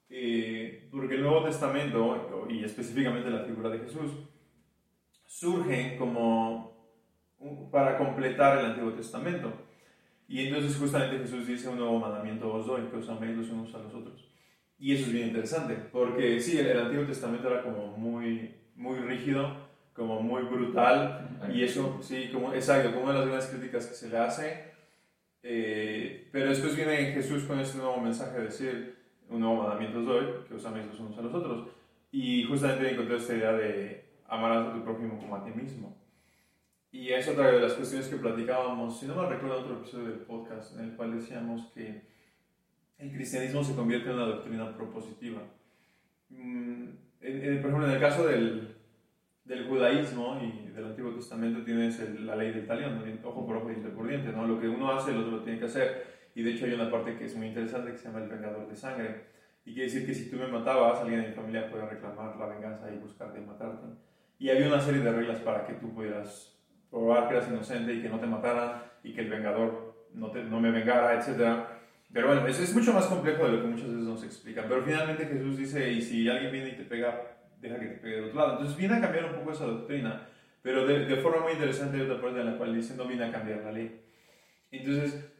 Eh, 0.08 0.88
porque 0.90 1.14
el 1.14 1.22
Nuevo 1.22 1.44
Testamento, 1.44 2.46
y 2.48 2.64
específicamente 2.64 3.30
la 3.30 3.44
figura 3.44 3.70
de 3.70 3.80
Jesús, 3.80 4.12
surge 5.24 5.96
como 5.96 6.70
para 7.70 7.96
completar 7.96 8.58
el 8.58 8.66
Antiguo 8.66 8.92
Testamento. 8.92 9.52
Y 10.28 10.46
entonces 10.46 10.76
justamente 10.76 11.18
Jesús 11.18 11.46
dice 11.46 11.68
un 11.68 11.78
nuevo 11.78 11.98
mandamiento 11.98 12.52
os 12.52 12.66
doy, 12.66 12.82
que 12.82 12.96
os 12.96 13.08
améis 13.08 13.36
los 13.36 13.50
unos 13.50 13.74
a 13.74 13.78
los 13.78 13.94
otros. 13.94 14.29
Y 14.80 14.94
eso 14.94 15.06
es 15.06 15.12
bien 15.12 15.28
interesante, 15.28 15.74
porque 15.92 16.40
sí, 16.40 16.58
el, 16.58 16.80
Antiguo 16.80 17.04
Testamento 17.04 17.48
era 17.48 17.62
como 17.62 17.98
muy, 17.98 18.54
muy 18.76 18.98
rígido, 18.98 19.68
como 19.92 20.22
muy 20.22 20.42
brutal, 20.44 21.38
y 21.52 21.62
eso, 21.62 21.98
sí, 22.00 22.30
como, 22.32 22.54
exacto, 22.54 22.90
como 22.90 23.04
una 23.04 23.12
de 23.12 23.18
las 23.18 23.28
grandes 23.28 23.50
críticas 23.50 23.86
que 23.86 23.94
se 23.94 24.08
le 24.08 24.16
hace. 24.16 24.70
Eh, 25.42 26.28
pero 26.32 26.48
después 26.48 26.74
viene 26.74 27.12
Jesús 27.12 27.44
con 27.44 27.60
este 27.60 27.76
nuevo 27.76 28.00
mensaje 28.00 28.38
de 28.38 28.44
decir, 28.44 28.96
un 29.28 29.40
nuevo 29.40 29.62
mandamiento 29.62 29.98
hoy, 29.98 30.26
que 30.48 30.54
os 30.54 30.64
améis 30.64 30.86
los 30.86 30.98
unos 30.98 31.18
a 31.18 31.22
los 31.22 31.34
otros. 31.34 31.68
Y 32.10 32.44
justamente 32.44 32.90
encontré 32.90 33.16
esta 33.16 33.36
idea 33.36 33.52
de 33.52 34.04
amarás 34.28 34.68
a 34.68 34.72
tu 34.72 34.82
prójimo 34.82 35.18
como 35.18 35.36
a 35.36 35.44
ti 35.44 35.50
mismo. 35.50 35.94
Y 36.90 37.10
es 37.10 37.28
otra 37.28 37.52
de 37.52 37.60
las 37.60 37.74
cuestiones 37.74 38.08
que 38.08 38.16
platicábamos, 38.16 38.98
si 38.98 39.06
no 39.06 39.14
me 39.14 39.28
recuerdo 39.28 39.60
otro 39.60 39.74
episodio 39.74 40.08
del 40.08 40.20
podcast, 40.20 40.78
en 40.78 40.86
el 40.86 40.96
cual 40.96 41.14
decíamos 41.14 41.70
que 41.74 42.09
el 43.00 43.12
cristianismo 43.12 43.64
se 43.64 43.74
convierte 43.74 44.10
en 44.10 44.16
una 44.16 44.26
doctrina 44.26 44.76
propositiva. 44.76 45.40
Mm, 46.28 46.84
por 47.18 47.28
ejemplo, 47.28 47.86
en 47.86 47.92
el 47.92 48.00
caso 48.00 48.26
del, 48.26 48.76
del, 49.44 49.66
judaísmo 49.66 50.38
y 50.42 50.70
del 50.70 50.84
Antiguo 50.84 51.14
Testamento 51.14 51.64
tienes 51.64 51.98
la 52.20 52.36
ley 52.36 52.52
del 52.52 52.66
talión, 52.66 53.02
ojo 53.24 53.46
por 53.46 53.56
ojo, 53.56 53.68
diente 53.68 53.88
por 53.88 54.06
diente, 54.06 54.32
¿no? 54.32 54.46
Lo 54.46 54.60
que 54.60 54.68
uno 54.68 54.92
hace, 54.92 55.12
el 55.12 55.18
otro 55.18 55.32
lo 55.32 55.42
tiene 55.42 55.58
que 55.58 55.64
hacer. 55.64 56.20
Y 56.34 56.42
de 56.42 56.52
hecho 56.52 56.66
hay 56.66 56.74
una 56.74 56.90
parte 56.90 57.16
que 57.16 57.24
es 57.24 57.34
muy 57.34 57.48
interesante 57.48 57.90
que 57.90 57.98
se 57.98 58.04
llama 58.04 58.22
el 58.22 58.28
vengador 58.28 58.68
de 58.68 58.76
sangre. 58.76 59.24
Y 59.64 59.72
quiere 59.72 59.90
decir 59.90 60.06
que 60.06 60.14
si 60.14 60.30
tú 60.30 60.36
me 60.36 60.46
matabas, 60.46 61.00
alguien 61.00 61.22
de 61.22 61.28
mi 61.28 61.34
familia 61.34 61.70
puede 61.70 61.86
reclamar 61.86 62.36
la 62.36 62.46
venganza 62.46 62.90
y 62.90 62.98
buscarte 62.98 63.40
y 63.40 63.44
matarte. 63.44 63.86
Y 64.38 64.50
había 64.50 64.68
una 64.68 64.80
serie 64.80 65.02
de 65.02 65.12
reglas 65.12 65.40
para 65.40 65.66
que 65.66 65.74
tú 65.74 65.92
pudieras 65.92 66.58
probar 66.90 67.28
que 67.28 67.34
eras 67.34 67.48
inocente 67.48 67.94
y 67.94 68.02
que 68.02 68.08
no 68.08 68.18
te 68.18 68.26
mataran 68.26 68.82
y 69.02 69.12
que 69.12 69.22
el 69.22 69.30
vengador 69.30 70.08
no, 70.14 70.32
no 70.32 70.60
me 70.60 70.70
vengara, 70.70 71.18
etcétera 71.18 71.79
pero 72.12 72.28
bueno, 72.28 72.46
eso 72.46 72.62
es 72.62 72.74
mucho 72.74 72.92
más 72.92 73.06
complejo 73.06 73.44
de 73.44 73.52
lo 73.52 73.62
que 73.62 73.68
muchas 73.68 73.88
veces 73.88 74.02
nos 74.02 74.24
explican. 74.24 74.66
Pero 74.68 74.82
finalmente 74.82 75.26
Jesús 75.26 75.56
dice, 75.56 75.92
y 75.92 76.02
si 76.02 76.28
alguien 76.28 76.50
viene 76.50 76.70
y 76.70 76.76
te 76.76 76.84
pega, 76.84 77.38
deja 77.60 77.78
que 77.78 77.86
te 77.86 77.96
pegue 77.98 78.16
de 78.16 78.24
otro 78.24 78.40
lado. 78.40 78.52
Entonces 78.52 78.76
viene 78.76 78.96
a 78.96 79.00
cambiar 79.00 79.26
un 79.26 79.36
poco 79.36 79.52
esa 79.52 79.66
doctrina, 79.66 80.28
pero 80.62 80.86
de, 80.86 81.06
de 81.06 81.16
forma 81.16 81.42
muy 81.42 81.52
interesante 81.52 81.96
hay 81.96 82.02
otra 82.02 82.20
parte 82.20 82.40
en 82.40 82.46
la 82.46 82.58
cual 82.58 82.74
dice, 82.74 82.94
no 82.96 83.06
viene 83.06 83.24
a 83.24 83.32
cambiar 83.32 83.60
la 83.60 83.72
ley. 83.72 84.00
Entonces 84.72 85.30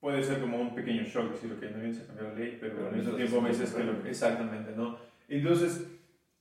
puede 0.00 0.22
ser 0.22 0.40
como 0.40 0.60
un 0.60 0.74
pequeño 0.74 1.02
shock 1.02 1.32
decir, 1.32 1.52
ok, 1.52 1.62
no 1.72 1.78
vienes 1.78 2.00
a 2.00 2.06
cambiar 2.06 2.32
la 2.32 2.38
ley, 2.38 2.58
pero 2.60 2.88
al 2.88 2.94
mismo 2.94 3.16
tiempo 3.16 3.40
me 3.40 3.48
dices 3.48 3.72
que 3.72 3.82
lo, 3.82 4.06
exactamente, 4.06 4.72
¿no? 4.76 4.98
Entonces, 5.28 5.84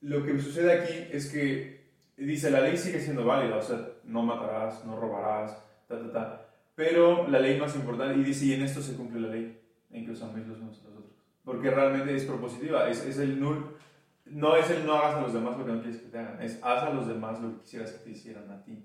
lo 0.01 0.23
que 0.23 0.39
sucede 0.39 0.71
aquí 0.71 1.07
es 1.11 1.31
que 1.31 1.85
dice, 2.17 2.51
la 2.51 2.61
ley 2.61 2.77
sigue 2.77 2.99
siendo 2.99 3.25
válida, 3.25 3.57
o 3.57 3.61
sea, 3.61 3.79
no 4.03 4.21
matarás, 4.21 4.85
no 4.85 4.99
robarás, 4.99 5.57
ta, 5.87 5.99
ta, 5.99 6.11
ta. 6.11 6.44
Pero 6.75 7.27
la 7.29 7.39
ley 7.39 7.57
más 7.57 7.75
importante, 7.75 8.19
y 8.19 8.23
dice, 8.23 8.45
y 8.45 8.53
en 8.53 8.63
esto 8.63 8.81
se 8.81 8.95
cumple 8.95 9.21
la 9.21 9.29
ley, 9.29 9.57
en 9.91 10.05
que 10.05 10.11
os 10.11 10.21
améis 10.21 10.45
los 10.45 10.59
unos 10.59 10.81
a 10.81 10.89
los 10.89 10.97
otros. 10.97 11.15
Porque 11.43 11.71
realmente 11.71 12.13
es 12.13 12.25
propositiva, 12.25 12.89
es, 12.89 13.05
es 13.05 13.17
el 13.17 13.39
nul, 13.39 13.77
no 14.25 14.57
es 14.57 14.69
el 14.69 14.85
no 14.85 14.95
hagas 14.95 15.15
a 15.15 15.21
los 15.21 15.33
demás 15.33 15.57
lo 15.57 15.65
que 15.65 15.71
no 15.71 15.81
quieres 15.81 16.01
que 16.01 16.09
te 16.09 16.19
hagan, 16.19 16.41
es 16.41 16.59
haz 16.61 16.83
a 16.83 16.89
los 16.89 17.07
demás 17.07 17.39
lo 17.39 17.53
que 17.53 17.61
quisieras 17.61 17.91
que 17.93 18.03
te 18.03 18.09
hicieran 18.09 18.51
a 18.51 18.61
ti. 18.63 18.83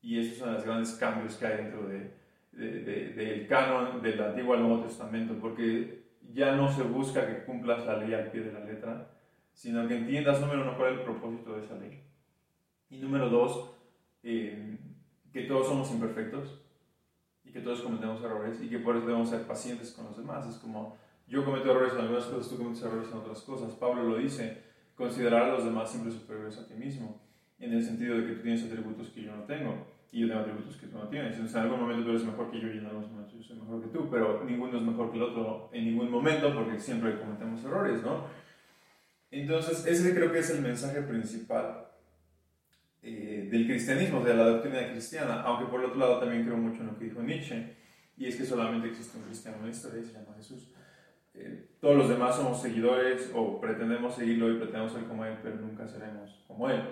Y 0.00 0.18
esos 0.18 0.38
son 0.38 0.54
los 0.54 0.64
grandes 0.64 0.92
cambios 0.94 1.36
que 1.36 1.46
hay 1.46 1.56
dentro 1.58 1.86
de, 1.86 2.10
del 2.52 3.46
canon 3.48 4.00
del 4.00 4.22
Antiguo 4.22 4.54
al 4.54 4.62
Nuevo 4.62 4.84
Testamento, 4.84 5.34
porque 5.38 6.04
ya 6.32 6.56
no 6.56 6.72
se 6.72 6.82
busca 6.84 7.26
que 7.26 7.44
cumplas 7.44 7.84
la 7.84 7.98
ley 7.98 8.14
al 8.14 8.30
pie 8.30 8.42
de 8.42 8.52
la 8.52 8.60
letra, 8.60 9.10
sino 9.52 9.86
que 9.86 9.96
entiendas, 9.96 10.40
número 10.40 10.62
uno, 10.62 10.76
cuál 10.76 10.94
es 10.94 10.98
el 11.00 11.04
propósito 11.04 11.54
de 11.54 11.64
esa 11.64 11.74
ley. 11.76 12.02
Y 12.88 12.98
número 12.98 13.28
dos, 13.28 13.72
eh, 14.22 14.78
que 15.32 15.42
todos 15.42 15.66
somos 15.66 15.90
imperfectos 15.90 16.63
que 17.54 17.60
todos 17.60 17.82
cometemos 17.82 18.20
errores 18.20 18.60
y 18.60 18.68
que 18.68 18.80
por 18.80 18.96
eso 18.96 19.06
debemos 19.06 19.30
ser 19.30 19.42
pacientes 19.42 19.92
con 19.92 20.06
los 20.06 20.16
demás. 20.16 20.44
Es 20.48 20.56
como, 20.56 20.96
yo 21.28 21.44
cometo 21.44 21.70
errores 21.70 21.94
en 21.94 22.00
algunas 22.00 22.24
cosas, 22.24 22.50
tú 22.50 22.58
cometes 22.58 22.82
errores 22.82 23.08
en 23.12 23.18
otras 23.18 23.42
cosas. 23.42 23.72
Pablo 23.74 24.02
lo 24.02 24.18
dice, 24.18 24.60
considerar 24.96 25.44
a 25.44 25.52
los 25.52 25.64
demás 25.64 25.88
siempre 25.88 26.10
superiores 26.10 26.58
a 26.58 26.66
ti 26.66 26.74
mismo, 26.74 27.20
en 27.60 27.72
el 27.72 27.80
sentido 27.80 28.18
de 28.18 28.26
que 28.26 28.32
tú 28.32 28.42
tienes 28.42 28.64
atributos 28.64 29.08
que 29.10 29.22
yo 29.22 29.36
no 29.36 29.44
tengo 29.44 29.86
y 30.10 30.22
yo 30.22 30.26
tengo 30.26 30.40
atributos 30.40 30.76
que 30.76 30.88
tú 30.88 30.98
no 30.98 31.06
tienes. 31.06 31.34
Entonces, 31.34 31.54
en 31.54 31.62
algún 31.62 31.80
momento 31.80 32.02
tú 32.02 32.10
eres 32.10 32.24
mejor 32.24 32.50
que 32.50 32.60
yo 32.60 32.66
y 32.66 32.78
en 32.78 32.86
algún 32.86 33.12
momento 33.12 33.36
yo 33.36 33.42
soy 33.44 33.56
mejor 33.56 33.82
que 33.82 33.88
tú, 33.88 34.08
pero 34.10 34.44
ninguno 34.44 34.76
es 34.76 34.82
mejor 34.82 35.12
que 35.12 35.16
el 35.16 35.22
otro 35.22 35.70
en 35.72 35.84
ningún 35.84 36.10
momento 36.10 36.52
porque 36.52 36.80
siempre 36.80 37.20
cometemos 37.20 37.64
errores, 37.64 38.02
¿no? 38.02 38.26
Entonces, 39.30 39.86
ese 39.86 40.12
creo 40.12 40.32
que 40.32 40.40
es 40.40 40.50
el 40.50 40.60
mensaje 40.60 41.02
principal 41.02 41.86
eh, 43.00 43.33
del 43.54 43.66
cristianismo, 43.66 44.20
de 44.20 44.34
la 44.34 44.46
doctrina 44.46 44.90
cristiana, 44.90 45.42
aunque 45.42 45.66
por 45.66 45.84
otro 45.84 45.96
lado 45.96 46.18
también 46.18 46.44
creo 46.44 46.56
mucho 46.56 46.80
en 46.80 46.88
lo 46.88 46.98
que 46.98 47.04
dijo 47.04 47.22
Nietzsche, 47.22 47.76
y 48.16 48.26
es 48.26 48.34
que 48.34 48.44
solamente 48.44 48.88
existe 48.88 49.16
un 49.16 49.24
cristiano 49.24 49.58
en 49.58 49.66
la 49.66 49.70
historia 49.70 50.00
y 50.00 50.04
se 50.04 50.12
llama 50.12 50.34
Jesús. 50.36 50.72
Eh, 51.34 51.68
todos 51.80 51.96
los 51.96 52.08
demás 52.08 52.34
somos 52.34 52.60
seguidores 52.60 53.30
o 53.32 53.60
pretendemos 53.60 54.16
seguirlo 54.16 54.50
y 54.50 54.56
pretendemos 54.56 54.92
ser 54.92 55.04
como 55.04 55.24
Él, 55.24 55.36
pero 55.40 55.54
nunca 55.56 55.86
seremos 55.86 56.44
como 56.48 56.68
Él. 56.68 56.82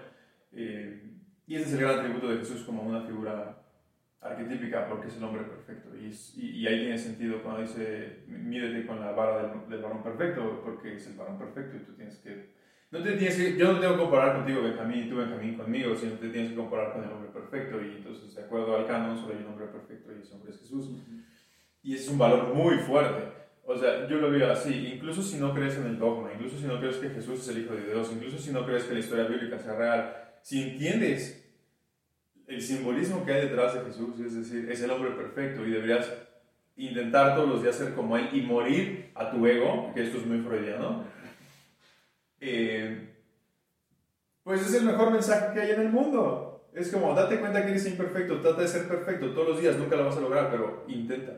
Eh, 0.52 1.02
y 1.48 1.56
ese 1.56 1.64
es 1.64 1.72
el 1.72 1.80
gran 1.80 1.98
atributo 1.98 2.28
de 2.28 2.38
Jesús 2.38 2.62
como 2.62 2.82
una 2.82 3.02
figura 3.02 3.58
arquetípica 4.20 4.88
porque 4.88 5.08
es 5.08 5.16
el 5.16 5.24
hombre 5.24 5.42
perfecto. 5.42 5.88
Y, 5.96 6.14
y, 6.40 6.66
ahí 6.68 6.78
tiene 6.78 6.98
sentido 6.98 7.42
cuando 7.42 7.62
dice, 7.62 8.22
mídete 8.28 8.86
con 8.86 9.00
la 9.00 9.10
vara 9.10 9.48
del, 9.48 9.68
del, 9.68 9.82
varón 9.82 10.04
perfecto, 10.04 10.62
porque 10.64 10.94
es 10.94 11.08
el 11.08 11.16
varón 11.16 11.38
perfecto 11.38 11.76
y 11.76 11.80
tú 11.80 11.92
tienes 11.94 12.18
que... 12.18 12.61
No 12.92 13.02
te 13.02 13.12
tienes 13.12 13.36
que 13.36 13.56
yo 13.56 13.72
no 13.72 13.80
tengo 13.80 13.94
que 13.94 14.00
comparar 14.02 14.36
contigo, 14.36 14.62
Benjamín, 14.62 15.04
y 15.06 15.08
tú, 15.08 15.16
Benjamín, 15.16 15.56
conmigo, 15.56 15.96
sino 15.96 16.12
te 16.12 16.28
tienes 16.28 16.50
que 16.50 16.56
comparar 16.56 16.92
con 16.92 17.02
el 17.02 17.10
hombre 17.10 17.30
perfecto. 17.30 17.82
Y 17.82 17.96
entonces, 17.96 18.34
de 18.34 18.42
acuerdo 18.42 18.76
al 18.76 18.86
canon, 18.86 19.16
solo 19.16 19.32
hay 19.32 19.42
un 19.42 19.50
hombre 19.50 19.66
perfecto 19.68 20.12
y 20.12 20.20
ese 20.20 20.34
hombre 20.34 20.50
es 20.52 20.60
Jesús. 20.60 20.90
Y 21.82 21.94
ese 21.94 22.04
es 22.04 22.10
un 22.10 22.18
valor 22.18 22.54
muy 22.54 22.76
fuerte. 22.76 23.32
O 23.64 23.74
sea, 23.78 24.06
yo 24.06 24.18
lo 24.18 24.30
veo 24.30 24.52
así, 24.52 24.92
incluso 24.94 25.22
si 25.22 25.38
no 25.38 25.54
crees 25.54 25.78
en 25.78 25.86
el 25.86 25.98
dogma, 25.98 26.34
incluso 26.34 26.58
si 26.58 26.66
no 26.66 26.78
crees 26.80 26.96
que 26.96 27.08
Jesús 27.08 27.40
es 27.40 27.48
el 27.48 27.62
Hijo 27.62 27.74
de 27.74 27.86
Dios, 27.86 28.10
incluso 28.12 28.36
si 28.36 28.52
no 28.52 28.66
crees 28.66 28.84
que 28.84 28.94
la 28.94 29.00
historia 29.00 29.24
bíblica 29.24 29.58
sea 29.58 29.74
real, 29.74 30.14
si 30.42 30.62
entiendes 30.62 31.50
el 32.46 32.60
simbolismo 32.60 33.24
que 33.24 33.32
hay 33.32 33.48
detrás 33.48 33.72
de 33.72 33.80
Jesús, 33.82 34.20
es 34.20 34.34
decir, 34.34 34.68
es 34.70 34.82
el 34.82 34.90
hombre 34.90 35.12
perfecto 35.12 35.64
y 35.64 35.70
deberías 35.70 36.12
intentar 36.76 37.36
todos 37.36 37.48
los 37.48 37.62
días 37.62 37.76
ser 37.76 37.94
como 37.94 38.18
Él 38.18 38.28
y 38.32 38.42
morir 38.42 39.12
a 39.14 39.30
tu 39.30 39.46
ego, 39.46 39.92
que 39.94 40.02
esto 40.02 40.18
es 40.18 40.26
muy 40.26 40.40
freudiano, 40.40 41.04
eh, 42.44 43.14
pues 44.42 44.62
es 44.62 44.74
el 44.74 44.84
mejor 44.84 45.12
mensaje 45.12 45.54
que 45.54 45.60
hay 45.60 45.70
en 45.70 45.80
el 45.80 45.90
mundo. 45.90 46.68
Es 46.74 46.90
como, 46.90 47.14
date 47.14 47.38
cuenta 47.38 47.62
que 47.62 47.70
eres 47.70 47.86
imperfecto, 47.86 48.40
trata 48.40 48.62
de 48.62 48.68
ser 48.68 48.88
perfecto 48.88 49.32
todos 49.32 49.50
los 49.50 49.60
días, 49.60 49.78
nunca 49.78 49.94
lo 49.94 50.06
vas 50.06 50.16
a 50.16 50.20
lograr, 50.20 50.50
pero 50.50 50.84
intenta. 50.88 51.32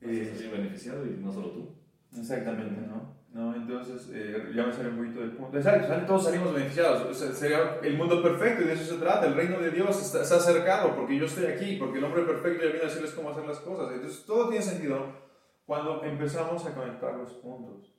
Eh, 0.00 0.50
beneficiado 0.52 1.06
y 1.06 1.10
no 1.10 1.32
solo 1.32 1.50
tú. 1.50 1.76
Exactamente, 2.18 2.80
¿no? 2.88 3.14
¿no? 3.32 3.54
Entonces, 3.54 4.10
eh, 4.12 4.50
ya 4.54 4.64
me 4.64 4.72
sale 4.72 4.88
un 4.88 4.96
poquito 4.96 5.20
del 5.20 5.32
punto. 5.32 5.56
Exacto, 5.56 6.06
todos 6.06 6.24
salimos 6.24 6.52
beneficiados. 6.52 7.16
sería 7.16 7.78
el 7.82 7.96
mundo 7.96 8.20
perfecto 8.22 8.64
y 8.64 8.66
de 8.66 8.72
eso 8.72 8.94
se 8.94 9.00
trata. 9.00 9.26
El 9.26 9.34
reino 9.34 9.60
de 9.60 9.70
Dios 9.70 10.02
está, 10.02 10.22
está 10.22 10.36
acercado 10.36 10.96
porque 10.96 11.16
yo 11.16 11.26
estoy 11.26 11.46
aquí, 11.46 11.76
porque 11.76 11.98
el 11.98 12.04
hombre 12.04 12.22
perfecto 12.22 12.64
ya 12.64 12.70
viene 12.70 12.86
a 12.86 12.88
decirles 12.88 13.12
cómo 13.12 13.30
hacer 13.30 13.46
las 13.46 13.60
cosas. 13.60 13.92
Entonces, 13.94 14.24
todo 14.24 14.48
tiene 14.48 14.64
sentido 14.64 15.06
cuando 15.66 16.02
empezamos 16.02 16.66
a 16.66 16.74
conectar 16.74 17.14
los 17.14 17.34
puntos. 17.34 17.95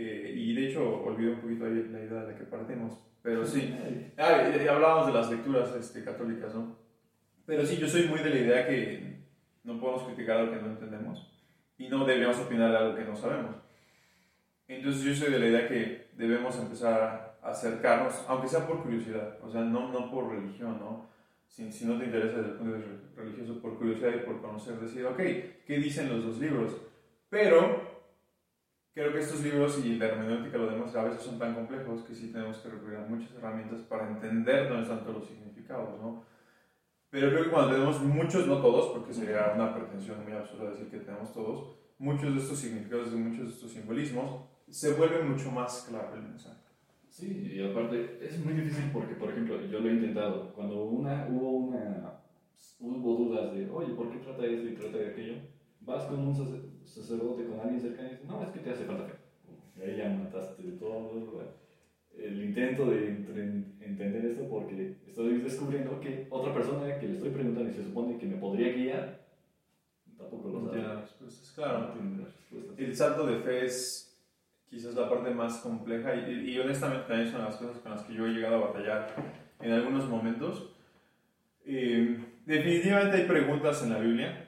Eh, 0.00 0.32
y 0.32 0.54
de 0.54 0.68
hecho, 0.68 1.02
olvidé 1.02 1.32
un 1.32 1.40
poquito 1.40 1.64
ahí 1.64 1.88
la 1.90 1.98
idea 1.98 2.20
de 2.20 2.32
la 2.32 2.38
que 2.38 2.44
partimos. 2.44 3.04
Pero 3.20 3.44
sí, 3.44 3.74
ah, 4.16 4.48
hablábamos 4.70 5.08
de 5.08 5.12
las 5.12 5.28
lecturas 5.28 5.74
este, 5.74 6.04
católicas, 6.04 6.54
¿no? 6.54 6.76
Pero 7.44 7.66
sí, 7.66 7.78
yo 7.78 7.88
soy 7.88 8.04
muy 8.04 8.20
de 8.20 8.30
la 8.30 8.38
idea 8.38 8.68
que 8.68 9.18
no 9.64 9.80
podemos 9.80 10.04
criticar 10.04 10.36
algo 10.36 10.52
que 10.52 10.62
no 10.62 10.68
entendemos 10.68 11.28
y 11.78 11.88
no 11.88 12.04
deberíamos 12.04 12.38
opinar 12.38 12.70
de 12.70 12.76
algo 12.76 12.94
que 12.94 13.04
no 13.06 13.16
sabemos. 13.16 13.56
Entonces 14.68 15.02
yo 15.02 15.14
soy 15.14 15.32
de 15.32 15.40
la 15.40 15.46
idea 15.46 15.68
que 15.68 16.10
debemos 16.16 16.56
empezar 16.56 17.36
a 17.42 17.50
acercarnos, 17.50 18.24
aunque 18.28 18.46
sea 18.46 18.68
por 18.68 18.84
curiosidad, 18.84 19.38
o 19.42 19.50
sea, 19.50 19.62
no, 19.62 19.90
no 19.90 20.12
por 20.12 20.30
religión, 20.30 20.78
¿no? 20.78 21.08
Si, 21.48 21.72
si, 21.72 21.86
no 21.86 21.98
te 21.98 22.04
interesa 22.04 22.36
desde 22.36 22.50
el 22.52 22.56
punto 22.56 22.72
de 22.74 22.78
vista 22.78 22.92
religioso, 23.16 23.60
por 23.60 23.78
curiosidad 23.78 24.12
y 24.14 24.26
por 24.26 24.40
conocer, 24.40 24.78
decir, 24.78 25.04
ok, 25.06 25.16
¿qué 25.16 25.78
dicen 25.78 26.08
los 26.08 26.24
dos 26.24 26.38
libros? 26.38 26.76
Pero 27.30 27.97
creo 28.98 29.12
que 29.12 29.20
estos 29.20 29.44
libros 29.44 29.80
y 29.84 29.94
la 29.94 30.06
hermenéutica 30.06 30.58
lo 30.58 30.72
demás 30.72 30.92
a 30.96 31.04
veces 31.04 31.22
son 31.22 31.38
tan 31.38 31.54
complejos 31.54 32.02
que 32.02 32.16
sí 32.16 32.32
tenemos 32.32 32.58
que 32.58 32.68
recurrir 32.68 32.96
a 32.96 33.06
muchas 33.06 33.32
herramientas 33.32 33.82
para 33.82 34.08
entender 34.08 34.68
dónde 34.68 34.82
están 34.82 35.04
todos 35.04 35.18
los 35.18 35.28
significados, 35.28 36.00
¿no? 36.00 36.24
Pero 37.08 37.30
creo 37.30 37.44
que 37.44 37.50
cuando 37.50 37.74
tenemos 37.74 38.02
muchos, 38.02 38.48
no 38.48 38.60
todos, 38.60 38.88
porque 38.88 39.14
sería 39.14 39.52
una 39.54 39.72
pretensión 39.72 40.24
muy 40.24 40.32
absurda 40.32 40.70
decir 40.70 40.90
que 40.90 40.98
tenemos 40.98 41.32
todos, 41.32 41.78
muchos 41.98 42.34
de 42.34 42.40
estos 42.40 42.58
significados 42.58 43.12
y 43.12 43.16
muchos 43.16 43.44
de 43.46 43.54
estos 43.54 43.70
simbolismos, 43.70 44.42
se 44.68 44.92
vuelve 44.94 45.22
mucho 45.22 45.52
más 45.52 45.86
claro 45.88 46.16
el 46.16 46.22
mensaje. 46.22 46.58
Sí, 47.08 47.52
y 47.54 47.70
aparte 47.70 48.18
es 48.20 48.44
muy 48.44 48.54
difícil 48.54 48.90
porque, 48.92 49.14
por 49.14 49.30
ejemplo, 49.30 49.60
yo 49.64 49.78
lo 49.78 49.88
he 49.88 49.94
intentado. 49.94 50.52
Cuando 50.54 50.86
una, 50.86 51.28
hubo 51.30 51.50
una, 51.50 52.20
hubo 52.80 53.14
dudas 53.14 53.54
de, 53.54 53.70
oye, 53.70 53.94
¿por 53.94 54.10
qué 54.10 54.18
trata 54.18 54.44
esto 54.44 54.68
y 54.68 54.74
trata 54.74 54.98
de 54.98 55.08
aquello? 55.10 55.34
Vas 55.82 56.04
con 56.06 56.18
un 56.18 56.34
sacerdote, 56.34 56.67
con 56.96 57.60
alguien 57.60 57.80
cercano 57.80 58.08
y 58.08 58.10
dices, 58.12 58.28
no, 58.28 58.42
es 58.42 58.50
que 58.50 58.60
te 58.60 58.70
hace 58.70 58.84
falta 58.84 59.04
fe. 59.04 59.84
ahí 59.84 59.96
ya 59.96 60.08
mataste 60.08 60.62
todo 60.78 61.56
el 62.16 62.44
intento 62.44 62.86
de 62.86 63.08
entender 63.80 64.24
esto 64.26 64.48
porque 64.48 64.96
estoy 65.06 65.38
descubriendo 65.38 66.00
que 66.00 66.26
otra 66.30 66.52
persona 66.54 66.98
que 66.98 67.08
le 67.08 67.14
estoy 67.14 67.30
preguntando 67.30 67.70
y 67.70 67.74
se 67.74 67.84
supone 67.84 68.18
que 68.18 68.26
me 68.26 68.36
podría 68.36 68.72
guiar, 68.72 69.20
tampoco 70.16 70.48
lo 70.48 70.60
sabe. 70.60 70.64
No 70.64 70.70
tiene 70.72 71.00
respuestas, 71.00 71.52
claro. 71.54 71.94
El 72.76 72.96
salto 72.96 73.26
de 73.26 73.40
fe 73.40 73.64
es 73.64 74.16
quizás 74.68 74.94
la 74.94 75.08
parte 75.08 75.30
más 75.30 75.58
compleja 75.58 76.14
y, 76.14 76.50
y, 76.50 76.58
honestamente 76.58 77.08
también 77.08 77.30
son 77.30 77.42
las 77.42 77.56
cosas 77.56 77.78
con 77.78 77.92
las 77.92 78.02
que 78.02 78.14
yo 78.14 78.26
he 78.26 78.30
llegado 78.30 78.56
a 78.56 78.66
batallar 78.68 79.14
en 79.60 79.72
algunos 79.72 80.08
momentos. 80.08 80.70
Eh, 81.64 82.18
definitivamente 82.46 83.18
hay 83.18 83.26
preguntas 83.26 83.82
en 83.82 83.90
la 83.90 83.98
Biblia 83.98 84.47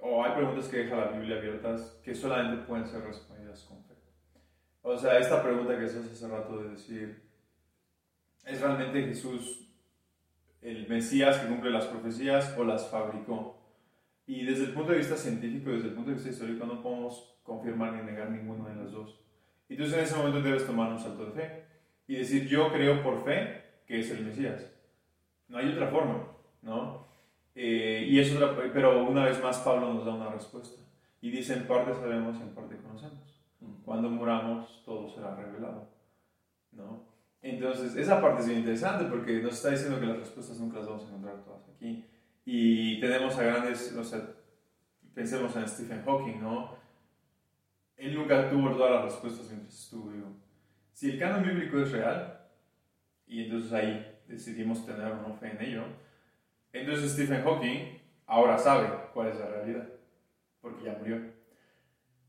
o 0.00 0.24
hay 0.24 0.32
preguntas 0.32 0.68
que 0.68 0.78
deja 0.78 0.96
la 0.96 1.10
Biblia 1.12 1.38
abiertas 1.38 2.00
que 2.04 2.14
solamente 2.14 2.64
pueden 2.64 2.86
ser 2.86 3.02
respondidas 3.02 3.62
con 3.64 3.82
fe. 3.84 3.94
O 4.82 4.96
sea, 4.96 5.18
esta 5.18 5.42
pregunta 5.42 5.78
que 5.78 5.88
se 5.88 5.98
hace 5.98 6.12
hace 6.12 6.28
rato 6.28 6.62
de 6.62 6.70
decir, 6.70 7.22
¿es 8.44 8.60
realmente 8.60 9.02
Jesús 9.02 9.68
el 10.62 10.88
Mesías 10.88 11.38
que 11.38 11.48
cumple 11.48 11.70
las 11.70 11.86
profecías 11.86 12.56
o 12.56 12.64
las 12.64 12.88
fabricó? 12.88 13.58
Y 14.26 14.44
desde 14.44 14.66
el 14.66 14.74
punto 14.74 14.92
de 14.92 14.98
vista 14.98 15.16
científico, 15.16 15.70
desde 15.70 15.88
el 15.88 15.94
punto 15.94 16.10
de 16.10 16.16
vista 16.16 16.30
histórico, 16.30 16.66
no 16.66 16.82
podemos 16.82 17.38
confirmar 17.42 17.94
ni 17.94 18.02
negar 18.02 18.30
ninguno 18.30 18.68
de 18.68 18.76
las 18.76 18.92
dos. 18.92 19.20
Y 19.68 19.74
entonces 19.74 19.98
en 19.98 20.04
ese 20.04 20.16
momento 20.16 20.42
debes 20.42 20.66
tomar 20.66 20.92
un 20.92 20.98
salto 20.98 21.26
de 21.26 21.32
fe 21.32 21.64
y 22.06 22.16
decir, 22.16 22.46
yo 22.46 22.70
creo 22.72 23.02
por 23.02 23.24
fe 23.24 23.62
que 23.86 24.00
es 24.00 24.10
el 24.10 24.24
Mesías. 24.24 24.70
No 25.48 25.58
hay 25.58 25.72
otra 25.72 25.88
forma, 25.88 26.26
¿no? 26.62 27.07
Eh, 27.60 28.06
y 28.08 28.20
eso, 28.20 28.38
pero 28.72 29.04
una 29.04 29.24
vez 29.24 29.42
más 29.42 29.58
Pablo 29.58 29.92
nos 29.92 30.06
da 30.06 30.14
una 30.14 30.30
respuesta 30.30 30.80
y 31.20 31.28
dice, 31.30 31.54
en 31.54 31.66
parte 31.66 31.92
sabemos 31.92 32.36
y 32.38 32.42
en 32.42 32.54
parte 32.54 32.76
conocemos. 32.76 33.42
Cuando 33.84 34.08
muramos, 34.08 34.82
todo 34.84 35.08
será 35.08 35.34
revelado, 35.34 35.88
¿no? 36.70 37.02
Entonces, 37.42 37.96
esa 37.96 38.20
parte 38.20 38.42
es 38.42 38.46
bien 38.46 38.60
interesante 38.60 39.06
porque 39.06 39.42
nos 39.42 39.54
está 39.54 39.70
diciendo 39.70 39.98
que 39.98 40.06
las 40.06 40.18
respuestas 40.18 40.60
nunca 40.60 40.78
las 40.78 40.86
vamos 40.86 41.04
a 41.04 41.08
encontrar 41.08 41.42
todas 41.42 41.68
aquí. 41.74 42.04
Y 42.44 43.00
tenemos 43.00 43.36
a 43.36 43.42
grandes, 43.42 43.92
o 43.96 44.04
sea, 44.04 44.22
pensemos 45.12 45.56
en 45.56 45.68
Stephen 45.68 46.02
Hawking, 46.04 46.40
¿no? 46.40 46.78
él 47.98 48.14
nunca 48.14 48.48
tuvo 48.48 48.70
todas 48.70 48.92
las 48.92 49.04
respuestas 49.06 49.50
mientras 49.50 49.74
estuvo 49.74 50.10
vivo. 50.10 50.32
Si 50.92 51.10
el 51.10 51.18
canon 51.18 51.42
bíblico 51.42 51.80
es 51.80 51.90
real, 51.90 52.40
y 53.26 53.44
entonces 53.44 53.72
ahí 53.72 54.20
decidimos 54.28 54.86
tener 54.86 55.14
no 55.16 55.34
fe 55.34 55.50
en 55.50 55.60
ello, 55.60 55.82
entonces 56.72 57.12
Stephen 57.12 57.42
Hawking 57.42 57.98
ahora 58.26 58.58
sabe 58.58 58.88
cuál 59.14 59.28
es 59.28 59.38
la 59.38 59.46
realidad, 59.46 59.88
porque 60.60 60.84
ya 60.84 60.96
murió. 60.98 61.38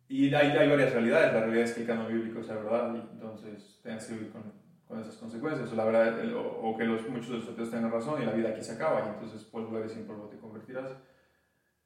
Y 0.08 0.34
hay, 0.34 0.47
hay, 0.47 0.67
varias 0.67 0.91
realidades. 0.91 1.34
La 1.34 1.41
realidad 1.41 1.65
es 1.65 1.73
que 1.73 1.82
el 1.82 1.88
canon 1.88 2.08
bíblico 2.08 2.41
sea 2.41 2.56
verdad 2.56 2.95
y 2.95 3.13
entonces 3.13 3.80
tengas 3.84 4.08
que 4.08 4.13
vivir 4.13 4.32
con, 4.32 4.41
con, 4.88 4.99
esas 4.99 5.17
consecuencias. 5.17 5.71
O, 5.71 5.75
la 5.75 5.86
verdad, 5.86 6.17
o, 6.36 6.75
que 6.75 6.84
los, 6.86 7.08
muchos 7.08 7.30
de 7.30 7.38
los 7.38 7.49
ateos 7.49 7.69
tengan 7.69 7.91
razón 7.91 8.21
y 8.21 8.25
la 8.25 8.32
vida 8.32 8.49
aquí 8.49 8.62
se 8.62 8.73
acaba 8.73 9.06
y 9.06 9.10
entonces 9.10 9.43
polvo 9.43 9.78
eres 9.78 9.95
en 9.95 10.08
polvo 10.08 10.28
te 10.28 10.38
convertirás. 10.38 10.95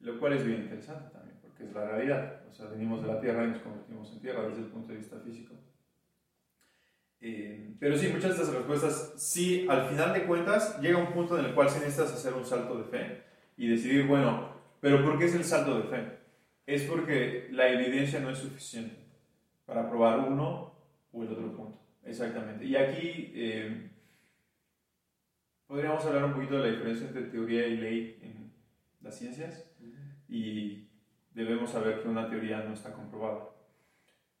Lo 0.00 0.18
cual 0.18 0.32
es 0.34 0.44
bien 0.44 0.62
interesante 0.62 1.10
también, 1.10 1.38
porque 1.42 1.64
es 1.64 1.72
la 1.74 1.84
realidad. 1.84 2.42
O 2.48 2.52
sea, 2.52 2.66
venimos 2.66 3.02
de 3.02 3.08
la 3.08 3.20
tierra 3.20 3.44
y 3.44 3.48
nos 3.48 3.58
convertimos 3.58 4.10
en 4.12 4.20
tierra 4.20 4.48
desde 4.48 4.60
el 4.60 4.68
punto 4.68 4.88
de 4.88 4.98
vista 4.98 5.18
físico. 5.20 5.54
Eh, 7.26 7.74
pero 7.80 7.96
sí, 7.96 8.08
muchas 8.08 8.36
de 8.36 8.42
estas 8.42 8.54
respuestas, 8.54 9.14
sí, 9.16 9.66
al 9.66 9.88
final 9.88 10.12
de 10.12 10.24
cuentas, 10.24 10.78
llega 10.82 10.98
un 10.98 11.14
punto 11.14 11.38
en 11.38 11.46
el 11.46 11.54
cual 11.54 11.70
sí 11.70 11.78
necesitas 11.78 12.12
hacer 12.12 12.34
un 12.34 12.44
salto 12.44 12.76
de 12.76 12.84
fe 12.84 13.22
y 13.56 13.66
decidir, 13.66 14.06
bueno, 14.06 14.50
pero 14.78 15.02
¿por 15.02 15.18
qué 15.18 15.24
es 15.24 15.34
el 15.34 15.42
salto 15.42 15.80
de 15.80 15.84
fe? 15.84 16.18
Es 16.66 16.82
porque 16.82 17.48
la 17.50 17.68
evidencia 17.68 18.20
no 18.20 18.28
es 18.28 18.38
suficiente 18.38 18.96
para 19.64 19.88
probar 19.88 20.18
uno 20.18 20.74
o 21.12 21.22
el 21.22 21.32
otro 21.32 21.50
punto. 21.56 21.80
Exactamente. 22.04 22.66
Y 22.66 22.76
aquí 22.76 23.32
eh, 23.34 23.90
podríamos 25.66 26.04
hablar 26.04 26.26
un 26.26 26.34
poquito 26.34 26.58
de 26.58 26.68
la 26.68 26.76
diferencia 26.76 27.06
entre 27.06 27.22
teoría 27.22 27.66
y 27.66 27.78
ley 27.78 28.18
en 28.20 28.52
las 29.00 29.18
ciencias 29.18 29.70
y 30.28 30.90
debemos 31.32 31.70
saber 31.70 32.02
que 32.02 32.08
una 32.08 32.28
teoría 32.28 32.62
no 32.64 32.74
está 32.74 32.92
comprobada. 32.92 33.53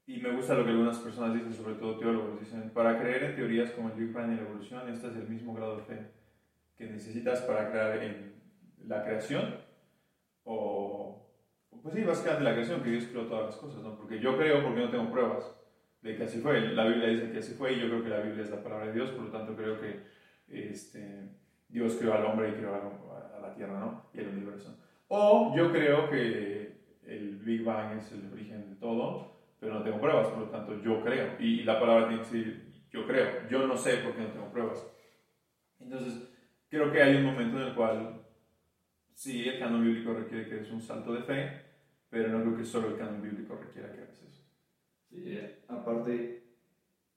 Y 0.06 0.18
me 0.18 0.32
gusta 0.32 0.54
lo 0.54 0.64
que 0.64 0.70
algunas 0.70 0.98
personas 0.98 1.34
dicen, 1.34 1.54
sobre 1.54 1.74
todo 1.76 1.98
teólogos, 1.98 2.40
dicen, 2.40 2.70
para 2.70 3.00
creer 3.00 3.24
en 3.24 3.36
teorías 3.36 3.70
como 3.70 3.88
el 3.88 3.94
Big 3.94 4.12
Bang 4.12 4.32
y 4.32 4.36
la 4.36 4.42
evolución, 4.42 4.88
este 4.88 5.08
es 5.08 5.16
el 5.16 5.28
mismo 5.28 5.54
grado 5.54 5.76
de 5.76 5.82
fe 5.82 6.10
que 6.76 6.86
necesitas 6.86 7.40
para 7.42 7.70
creer 7.70 8.02
en 8.02 8.34
la 8.86 9.02
creación 9.02 9.56
o, 10.44 11.26
pues 11.82 11.94
sí, 11.94 12.02
básicamente 12.02 12.44
la 12.44 12.52
creación, 12.52 12.82
que 12.82 12.90
Dios 12.90 13.06
creó 13.06 13.26
todas 13.26 13.46
las 13.46 13.56
cosas, 13.56 13.82
¿no? 13.82 13.96
Porque 13.96 14.20
yo 14.20 14.36
creo 14.36 14.62
porque 14.62 14.80
no 14.80 14.90
tengo 14.90 15.10
pruebas 15.10 15.56
de 16.02 16.16
que 16.16 16.24
así 16.24 16.38
fue. 16.40 16.60
La 16.74 16.86
Biblia 16.86 17.08
dice 17.08 17.32
que 17.32 17.38
así 17.38 17.54
fue 17.54 17.72
y 17.72 17.80
yo 17.80 17.86
creo 17.86 18.02
que 18.02 18.10
la 18.10 18.20
Biblia 18.20 18.44
es 18.44 18.50
la 18.50 18.62
palabra 18.62 18.86
de 18.86 18.92
Dios, 18.92 19.10
por 19.10 19.24
lo 19.24 19.30
tanto 19.30 19.56
creo 19.56 19.80
que 19.80 20.02
este, 20.48 21.30
Dios 21.68 21.96
creó 21.98 22.14
al 22.14 22.26
hombre 22.26 22.50
y 22.50 22.52
creó 22.52 22.74
a 22.74 23.40
la 23.40 23.54
tierra, 23.54 23.80
¿no? 23.80 24.04
Y 24.12 24.20
el 24.20 24.28
universo. 24.28 24.78
O 25.08 25.54
yo 25.56 25.72
creo 25.72 26.10
que 26.10 26.76
el 27.06 27.36
Big 27.38 27.64
Bang 27.64 27.98
es 27.98 28.12
el 28.12 28.30
origen 28.32 28.68
de 28.68 28.76
todo 28.76 29.33
pero 29.64 29.78
no 29.78 29.82
tengo 29.82 29.98
pruebas, 29.98 30.28
por 30.28 30.40
lo 30.40 30.50
tanto 30.50 30.78
yo 30.82 31.02
creo. 31.02 31.40
Y, 31.40 31.62
la 31.62 31.80
palabra 31.80 32.08
tiene 32.08 32.22
que 32.22 32.28
decir 32.28 32.74
yo 32.90 33.06
creo, 33.06 33.48
yo 33.48 33.66
no 33.66 33.76
sé 33.76 33.96
porque 34.04 34.20
no 34.20 34.28
tengo 34.28 34.52
pruebas. 34.52 34.86
Entonces, 35.80 36.28
creo 36.68 36.92
que 36.92 37.02
hay 37.02 37.16
un 37.16 37.24
momento 37.24 37.60
en 37.60 37.68
el 37.68 37.74
cual 37.74 38.20
sí, 39.14 39.48
el 39.48 39.58
canon 39.58 39.82
bíblico 39.82 40.12
requiere 40.12 40.48
que 40.48 40.60
es 40.60 40.70
un 40.70 40.82
salto 40.82 41.14
de 41.14 41.22
fe, 41.22 41.62
pero 42.10 42.28
no 42.28 42.42
creo 42.42 42.56
que 42.58 42.64
solo 42.64 42.88
el 42.88 42.98
canon 42.98 43.22
bíblico 43.22 43.56
requiera 43.56 43.90
que 43.90 44.02
hagas 44.02 44.22
eso. 44.22 44.44
Sí, 45.08 45.40
aparte, 45.66 46.44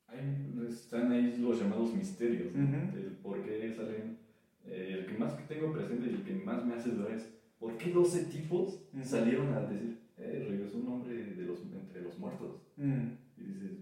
hay, 0.07 0.53
están 0.69 1.11
ahí 1.11 1.37
los 1.37 1.59
llamados 1.59 1.93
misterios, 1.93 2.53
del 2.53 3.17
por 3.21 3.43
qué 3.43 3.71
salen. 3.75 4.19
Eh, 4.65 4.95
el 4.99 5.05
que 5.05 5.17
más 5.17 5.37
tengo 5.47 5.71
presente 5.71 6.09
y 6.09 6.13
el 6.13 6.23
que 6.23 6.33
más 6.33 6.65
me 6.65 6.75
hace 6.75 6.89
dudar 6.89 7.11
es 7.11 7.29
por 7.59 7.77
qué 7.77 7.91
12 7.91 8.25
tipos 8.25 8.81
salieron 9.03 9.53
a 9.53 9.61
decir 9.61 10.06
eh, 10.17 10.45
regresó 10.49 10.77
un 10.77 10.87
hombre 10.87 11.15
de 11.15 11.43
los, 11.43 11.61
entre 11.61 12.01
los 12.01 12.17
muertos. 12.17 12.61
Mm. 12.75 13.07
Y 13.37 13.43
dices, 13.43 13.77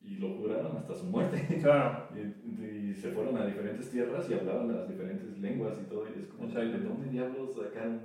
y 0.00 0.16
lo 0.16 0.36
juraron 0.36 0.76
hasta 0.76 0.94
su 0.94 1.06
muerte. 1.06 1.44
Claro. 1.60 2.08
y, 2.14 2.94
se 2.94 3.10
fueron 3.10 3.36
a 3.36 3.46
diferentes 3.46 3.90
tierras 3.90 4.28
y 4.30 4.34
hablaban 4.34 4.74
las 4.74 4.88
diferentes 4.88 5.38
lenguas 5.38 5.76
y 5.80 5.84
todo. 5.88 6.06
Y 6.08 6.22
es 6.22 6.26
como, 6.28 6.48
¿de 6.48 6.78
dónde 6.78 7.10
diablos 7.10 7.54
sacaron? 7.54 8.00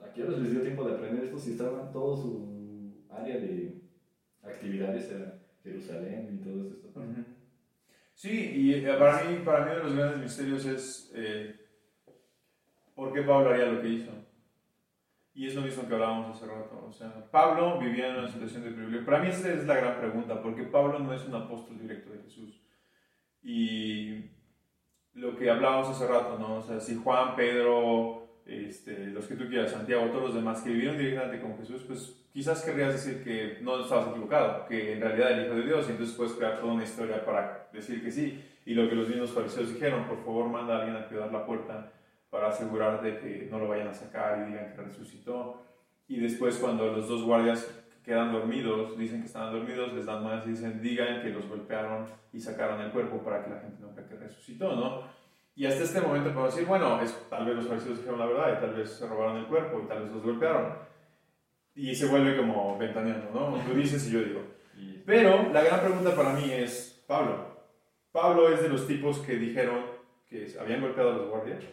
¿A 0.00 0.12
qué 0.12 0.22
horas 0.22 0.38
les 0.38 0.52
dio 0.52 0.62
tiempo 0.62 0.84
de 0.84 0.94
aprender 0.94 1.24
esto 1.24 1.38
si 1.38 1.52
estaban 1.52 1.90
todo 1.90 2.16
su 2.16 3.06
área 3.10 3.38
de 3.38 3.82
actividades 4.42 5.10
era 5.10 5.42
Jerusalén 5.64 6.38
y 6.40 6.44
todo 6.44 6.68
esto? 6.68 6.88
Sí, 8.14 8.30
y 8.30 8.74
eh, 8.74 8.94
para 8.98 9.24
mí, 9.24 9.42
para 9.44 9.64
mí 9.64 9.70
uno 9.72 9.78
de 9.78 9.84
los 9.84 9.94
grandes 9.96 10.20
misterios 10.20 10.64
es 10.64 11.12
eh, 11.14 11.54
por 12.94 13.12
qué 13.12 13.22
Pablo 13.22 13.50
haría 13.50 13.72
lo 13.72 13.82
que 13.82 13.88
hizo. 13.88 14.10
Y 15.36 15.46
es 15.46 15.54
lo 15.54 15.60
mismo 15.60 15.86
que 15.86 15.92
hablábamos 15.92 16.34
hace 16.34 16.50
rato. 16.50 16.86
O 16.88 16.92
sea, 16.92 17.30
Pablo 17.30 17.78
vivía 17.78 18.08
en 18.08 18.20
una 18.20 18.28
situación 18.28 18.64
de 18.64 18.70
privilegio. 18.70 19.04
Para 19.04 19.18
mí 19.18 19.28
esa 19.28 19.52
es 19.52 19.66
la 19.66 19.76
gran 19.76 19.98
pregunta, 19.98 20.42
porque 20.42 20.62
Pablo 20.62 20.98
no 20.98 21.12
es 21.12 21.26
un 21.26 21.34
apóstol 21.34 21.78
directo 21.78 22.10
de 22.10 22.22
Jesús. 22.22 22.62
Y 23.42 24.30
lo 25.12 25.36
que 25.36 25.50
hablábamos 25.50 25.90
hace 25.90 26.06
rato, 26.06 26.38
¿no? 26.38 26.56
O 26.56 26.62
sea, 26.62 26.80
si 26.80 26.96
Juan, 26.96 27.36
Pedro, 27.36 28.40
este, 28.46 29.08
los 29.08 29.26
que 29.26 29.34
tú 29.34 29.46
quieras, 29.46 29.72
Santiago, 29.72 30.06
todos 30.06 30.22
los 30.22 30.34
demás 30.34 30.62
que 30.62 30.70
vivieron 30.70 30.96
directamente 30.96 31.42
con 31.42 31.58
Jesús, 31.58 31.82
pues 31.86 32.26
quizás 32.32 32.64
querrías 32.64 32.94
decir 32.94 33.22
que 33.22 33.58
no 33.60 33.82
estabas 33.82 34.08
equivocado, 34.08 34.64
que 34.64 34.94
en 34.94 35.02
realidad 35.02 35.32
el 35.32 35.44
Hijo 35.44 35.54
de 35.56 35.66
Dios, 35.66 35.86
y 35.86 35.90
entonces 35.90 36.16
puedes 36.16 36.32
crear 36.32 36.60
toda 36.60 36.72
una 36.72 36.84
historia 36.84 37.22
para 37.26 37.68
decir 37.74 38.02
que 38.02 38.10
sí. 38.10 38.42
Y 38.64 38.72
lo 38.72 38.88
que 38.88 38.94
los 38.94 39.06
mismos 39.06 39.32
fariseos 39.32 39.74
dijeron, 39.74 40.06
por 40.06 40.24
favor 40.24 40.48
manda 40.48 40.76
a 40.76 40.78
alguien 40.78 40.96
a 40.96 41.06
cuidar 41.06 41.30
la 41.30 41.44
puerta 41.44 41.92
para 42.30 42.48
asegurar 42.48 43.02
de 43.02 43.18
que 43.18 43.48
no 43.50 43.58
lo 43.58 43.68
vayan 43.68 43.88
a 43.88 43.94
sacar 43.94 44.38
y 44.38 44.50
digan 44.50 44.74
que 44.74 44.82
resucitó. 44.82 45.62
Y 46.08 46.20
después 46.20 46.56
cuando 46.58 46.86
los 46.92 47.08
dos 47.08 47.22
guardias 47.22 47.68
quedan 48.04 48.32
dormidos, 48.32 48.96
dicen 48.96 49.20
que 49.20 49.26
están 49.26 49.52
dormidos, 49.52 49.92
les 49.92 50.06
dan 50.06 50.22
más 50.22 50.46
y 50.46 50.50
dicen, 50.50 50.80
digan 50.80 51.22
que 51.22 51.30
los 51.30 51.48
golpearon 51.48 52.06
y 52.32 52.40
sacaron 52.40 52.80
el 52.80 52.92
cuerpo 52.92 53.18
para 53.22 53.42
que 53.42 53.50
la 53.50 53.60
gente 53.60 53.82
no 53.82 53.92
crea 53.92 54.06
que 54.06 54.16
resucitó, 54.16 54.76
¿no? 54.76 55.02
Y 55.56 55.66
hasta 55.66 55.84
este 55.84 56.00
momento 56.00 56.30
podemos 56.30 56.54
decir, 56.54 56.68
bueno, 56.68 57.00
es, 57.00 57.18
tal 57.30 57.46
vez 57.46 57.56
los 57.56 57.66
fariseos 57.66 57.98
dijeron 57.98 58.18
la 58.18 58.26
verdad 58.26 58.58
y 58.58 58.60
tal 58.60 58.74
vez 58.74 58.90
se 58.90 59.08
robaron 59.08 59.38
el 59.38 59.46
cuerpo 59.46 59.80
y 59.82 59.88
tal 59.88 60.02
vez 60.02 60.12
los 60.12 60.22
golpearon. 60.22 60.74
Y 61.74 61.94
se 61.94 62.06
vuelve 62.06 62.36
como 62.36 62.76
ventaneando, 62.78 63.30
¿no? 63.32 63.58
Tú 63.64 63.74
dices 63.74 64.06
y 64.08 64.12
yo 64.12 64.20
digo. 64.20 64.42
Pero 65.06 65.50
la 65.52 65.62
gran 65.62 65.80
pregunta 65.80 66.14
para 66.14 66.34
mí 66.34 66.52
es, 66.52 67.02
Pablo. 67.06 67.56
Pablo 68.12 68.52
es 68.52 68.62
de 68.62 68.68
los 68.68 68.86
tipos 68.86 69.18
que 69.20 69.36
dijeron 69.36 69.84
que 70.28 70.46
habían 70.60 70.80
golpeado 70.80 71.10
a 71.10 71.16
los 71.16 71.28
guardias 71.28 71.64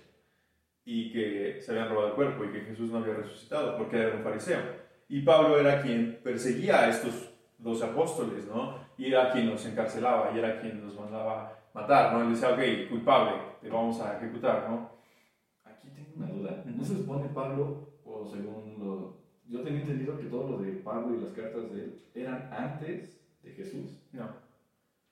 y 0.85 1.11
que 1.11 1.61
se 1.61 1.71
habían 1.71 1.89
robado 1.89 2.09
el 2.09 2.13
cuerpo 2.13 2.43
y 2.43 2.51
que 2.51 2.61
Jesús 2.61 2.91
no 2.91 2.97
había 2.99 3.13
resucitado 3.13 3.77
porque 3.77 3.97
era 3.97 4.15
un 4.15 4.23
fariseo. 4.23 4.59
Y 5.07 5.21
Pablo 5.21 5.59
era 5.59 5.81
quien 5.81 6.19
perseguía 6.23 6.81
a 6.81 6.89
estos 6.89 7.33
dos 7.57 7.81
apóstoles, 7.81 8.45
¿no? 8.47 8.77
Y 8.97 9.07
era 9.07 9.31
quien 9.31 9.49
los 9.49 9.65
encarcelaba 9.65 10.31
y 10.33 10.39
era 10.39 10.59
quien 10.59 10.81
los 10.83 10.99
mandaba 10.99 11.57
matar, 11.73 12.13
¿no? 12.13 12.21
Él 12.23 12.31
decía, 12.31 12.49
ok, 12.49 12.89
culpable, 12.89 13.33
te 13.61 13.69
vamos 13.69 13.99
a 14.01 14.17
ejecutar, 14.17 14.69
¿no? 14.69 14.91
Aquí 15.63 15.89
tengo 15.89 16.11
una 16.17 16.27
duda. 16.27 16.63
¿No 16.65 16.83
se 16.83 16.97
supone 16.97 17.29
Pablo, 17.33 17.89
o 18.05 18.25
según 18.25 18.75
lo... 18.79 19.23
Yo 19.47 19.61
tenía 19.61 19.81
entendido 19.81 20.17
que 20.17 20.25
todo 20.25 20.51
lo 20.51 20.57
de 20.57 20.71
Pablo 20.73 21.15
y 21.15 21.21
las 21.21 21.33
cartas 21.33 21.71
de 21.71 21.83
él 21.83 22.01
eran 22.13 22.49
antes 22.51 23.19
de 23.41 23.51
Jesús. 23.51 24.01
No. 24.11 24.27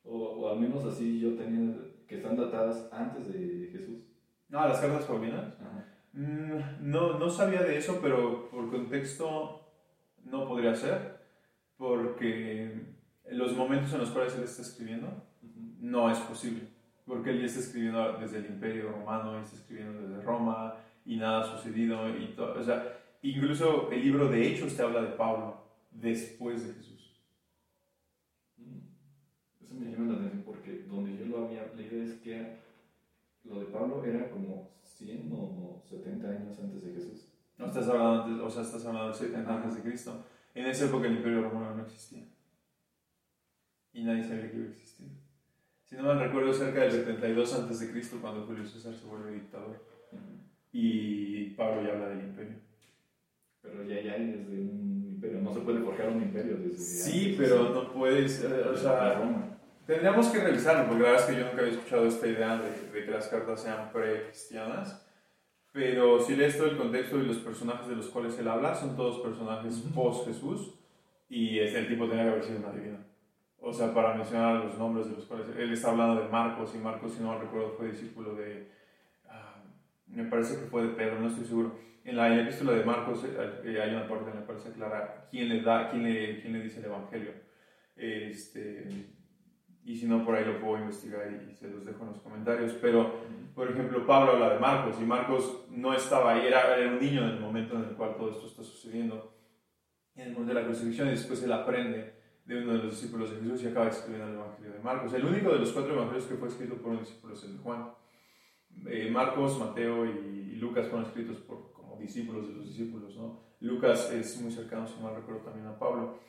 O, 0.03 0.17
o 0.17 0.49
al 0.49 0.59
menos 0.59 0.83
así 0.85 1.19
yo 1.19 1.35
tenía 1.35 1.75
que 2.07 2.15
están 2.15 2.35
datadas 2.35 2.89
antes 2.91 3.31
de 3.31 3.69
Jesús. 3.71 4.10
Ah, 4.51 4.67
las 4.67 4.79
cartas 4.79 5.05
paulinas. 5.05 5.53
Mm, 6.13 6.91
no, 6.91 7.17
no 7.17 7.29
sabía 7.29 7.63
de 7.63 7.77
eso, 7.77 7.99
pero 8.01 8.49
por 8.49 8.69
contexto 8.69 9.61
no 10.25 10.47
podría 10.47 10.75
ser, 10.75 11.19
porque 11.77 12.81
los 13.29 13.55
momentos 13.55 13.93
en 13.93 13.99
los 13.99 14.11
cuales 14.11 14.35
él 14.35 14.43
está 14.43 14.61
escribiendo 14.61 15.07
no 15.79 16.11
es 16.11 16.17
posible, 16.19 16.67
porque 17.05 17.31
él 17.31 17.39
ya 17.39 17.45
está 17.45 17.59
escribiendo 17.61 18.17
desde 18.19 18.39
el 18.39 18.47
Imperio 18.47 18.91
Romano, 18.91 19.37
y 19.37 19.41
está 19.41 19.55
escribiendo 19.55 20.01
desde 20.01 20.21
Roma 20.21 20.75
y 21.05 21.15
nada 21.15 21.41
ha 21.41 21.57
sucedido 21.57 22.09
y 22.09 22.33
todo, 22.35 22.59
o 22.59 22.63
sea, 22.63 22.99
incluso 23.21 23.89
el 23.89 24.01
libro 24.01 24.27
de 24.27 24.47
Hechos 24.47 24.75
te 24.75 24.83
habla 24.83 25.01
de 25.01 25.15
Pablo 25.15 25.63
después 25.89 26.67
de 26.67 26.73
Jesús. 26.73 27.21
Mm. 28.57 29.63
Eso 29.63 29.73
me 29.73 29.91
llama 29.91 30.13
la 30.13 30.19
atención 30.19 30.43
porque 30.43 30.83
donde 30.87 31.17
yo 31.17 31.25
lo 31.25 31.45
había 31.45 31.65
leído 31.73 32.03
es 32.03 32.19
que 32.19 32.57
lo 33.43 33.59
de 33.59 33.65
Pablo 33.65 34.03
era 34.05 34.29
como 34.29 34.71
100 34.83 35.31
o 35.33 35.81
70 35.89 36.27
años 36.27 36.59
antes 36.59 36.83
de 36.83 36.93
Jesús. 36.93 37.27
No 37.57 37.67
estás 37.67 37.87
hablando, 37.87 38.45
o 38.45 38.49
sea, 38.49 38.63
estás 38.63 38.85
hablando 38.85 39.09
de 39.09 39.15
70 39.15 39.55
antes 39.55 39.75
de 39.75 39.81
Cristo. 39.81 40.25
En 40.53 40.65
esa 40.65 40.85
época 40.85 41.07
el 41.07 41.17
Imperio 41.17 41.43
Romano 41.43 41.75
no 41.75 41.83
existía. 41.83 42.23
Y 43.93 44.03
nadie 44.03 44.23
sabía 44.23 44.49
que 44.49 44.57
iba 44.57 44.67
a 44.67 44.69
existir. 44.69 45.07
Si 45.85 45.95
no 45.95 46.03
me 46.03 46.25
recuerdo, 46.25 46.53
cerca 46.53 46.81
del 46.81 46.91
72 46.91 47.53
antes 47.53 47.79
de 47.81 47.91
Cristo, 47.91 48.17
cuando 48.21 48.45
Julio 48.45 48.65
César 48.65 48.93
se 48.93 49.05
vuelve 49.05 49.33
dictador. 49.33 49.83
Y 50.71 51.49
Pablo 51.51 51.83
ya 51.83 51.93
habla 51.93 52.09
del 52.09 52.21
imperio. 52.21 52.55
Pero 53.61 53.83
ya, 53.83 54.01
ya 54.01 54.13
hay 54.13 54.25
desde 54.27 54.53
un 54.53 55.09
imperio. 55.15 55.41
No 55.41 55.53
se 55.53 55.59
puede 55.59 55.81
forjar 55.81 56.09
un 56.09 56.23
imperio 56.23 56.57
desde. 56.57 56.77
Sí, 56.77 57.35
pero 57.37 57.73
no 57.73 57.91
puedes. 57.91 58.41
Eh, 58.43 58.47
o 58.47 58.75
sea, 58.75 59.15
Roma. 59.15 59.59
Tendríamos 59.85 60.27
que 60.27 60.39
revisarlo, 60.39 60.87
porque 60.87 61.03
la 61.03 61.11
verdad 61.11 61.29
es 61.29 61.35
que 61.35 61.41
yo 61.41 61.47
nunca 61.47 61.61
había 61.61 61.73
escuchado 61.73 62.05
esta 62.05 62.27
idea 62.27 62.57
de, 62.57 63.03
que 63.03 63.11
las 63.11 63.27
cartas 63.27 63.61
sean 63.61 63.91
pre-cristianas. 63.91 65.07
Pero 65.73 66.19
si 66.19 66.35
lees 66.35 66.57
todo 66.57 66.67
el 66.67 66.77
contexto 66.77 67.17
y 67.17 67.25
los 67.25 67.37
personajes 67.37 67.87
de 67.87 67.95
los 67.95 68.07
cuales 68.07 68.37
él 68.37 68.47
habla, 68.47 68.75
son 68.75 68.95
todos 68.95 69.19
personajes 69.19 69.83
post-Jesús. 69.93 70.75
Y 71.29 71.59
el 71.59 71.87
tipo 71.87 72.07
tenía 72.07 72.25
que 72.25 72.29
haber 72.29 72.43
sido 72.43 72.59
un 72.59 72.65
adivino. 72.65 72.97
O 73.59 73.71
sea, 73.71 73.93
para 73.93 74.15
mencionar 74.15 74.65
los 74.65 74.77
nombres 74.77 75.07
de 75.07 75.15
los 75.15 75.25
cuales 75.25 75.47
él 75.57 75.71
está 75.71 75.91
hablando 75.91 76.21
de 76.21 76.27
Marcos, 76.29 76.73
y 76.75 76.79
Marcos, 76.79 77.13
si 77.13 77.23
no 77.23 77.39
recuerdo, 77.39 77.75
fue 77.77 77.91
discípulo 77.91 78.35
de. 78.35 78.69
Ah, 79.29 79.63
me 80.07 80.25
parece 80.25 80.59
que 80.59 80.65
fue 80.65 80.81
de 80.81 80.89
Pedro, 80.89 81.19
no 81.19 81.27
estoy 81.27 81.45
seguro. 81.45 81.77
En 82.03 82.15
la, 82.15 82.41
epístola 82.41 82.73
de 82.73 82.83
Marcos 82.83 83.23
eh, 83.23 83.81
hay 83.81 83.91
una 83.91 84.07
parte 84.07 84.31
en 84.31 84.39
la 84.39 84.45
cual 84.45 84.59
se 84.59 84.69
aclara 84.69 85.27
quién 85.29 85.47
le 85.49 85.61
da, 85.61 85.89
quién 85.89 86.03
le, 86.03 86.41
quién 86.41 86.53
le 86.53 86.63
dice 86.63 86.79
el 86.79 86.85
Evangelio. 86.85 87.33
Este, 87.95 88.87
y 89.83 89.95
si 89.95 90.05
no, 90.05 90.23
por 90.23 90.35
ahí 90.35 90.45
lo 90.45 90.59
puedo 90.59 90.77
investigar 90.77 91.27
y 91.31 91.55
se 91.55 91.69
los 91.69 91.85
dejo 91.85 92.03
en 92.03 92.09
los 92.09 92.19
comentarios. 92.19 92.73
Pero, 92.81 93.15
por 93.55 93.69
ejemplo, 93.69 94.05
Pablo 94.05 94.33
habla 94.33 94.53
de 94.53 94.59
Marcos 94.59 94.95
y 95.01 95.05
Marcos 95.05 95.65
no 95.69 95.93
estaba 95.93 96.33
ahí, 96.33 96.47
era, 96.47 96.77
era 96.77 96.91
un 96.91 96.99
niño 96.99 97.23
en 97.23 97.31
el 97.31 97.39
momento 97.39 97.75
en 97.75 97.83
el 97.85 97.95
cual 97.95 98.15
todo 98.15 98.31
esto 98.31 98.47
está 98.47 98.63
sucediendo, 98.63 99.33
en 100.15 100.27
el 100.27 100.33
momento 100.33 100.53
de 100.53 100.61
la 100.61 100.65
crucifixión, 100.65 101.07
y 101.07 101.11
después 101.11 101.41
él 101.43 101.51
aprende 101.51 102.21
de 102.45 102.63
uno 102.63 102.73
de 102.73 102.79
los 102.79 102.91
discípulos 102.91 103.31
de 103.31 103.37
Jesús 103.37 103.63
y 103.63 103.67
acaba 103.67 103.87
escribiendo 103.87 104.27
el 104.27 104.35
Evangelio 104.35 104.73
de 104.73 104.79
Marcos. 104.79 105.13
El 105.13 105.25
único 105.25 105.51
de 105.51 105.59
los 105.59 105.71
cuatro 105.71 105.93
evangelios 105.93 106.25
que 106.25 106.35
fue 106.35 106.47
escrito 106.47 106.75
por 106.75 106.91
un 106.91 106.99
discípulo 106.99 107.33
es 107.33 107.43
el 107.43 107.57
de 107.57 107.63
Juan. 107.63 107.91
Eh, 108.87 109.09
Marcos, 109.11 109.59
Mateo 109.59 110.05
y, 110.05 110.55
Lucas 110.61 110.87
fueron 110.87 111.07
escritos 111.07 111.37
por, 111.37 111.71
como 111.73 111.97
discípulos 111.97 112.47
de 112.47 112.53
los 112.53 112.67
discípulos. 112.67 113.15
¿no? 113.15 113.39
Lucas 113.61 114.11
es 114.11 114.39
muy 114.41 114.51
cercano, 114.51 114.85
si 114.85 114.99
no 115.01 115.13
recuerdo, 115.15 115.41
también 115.41 115.65
a 115.65 115.77
Pablo. 115.77 116.19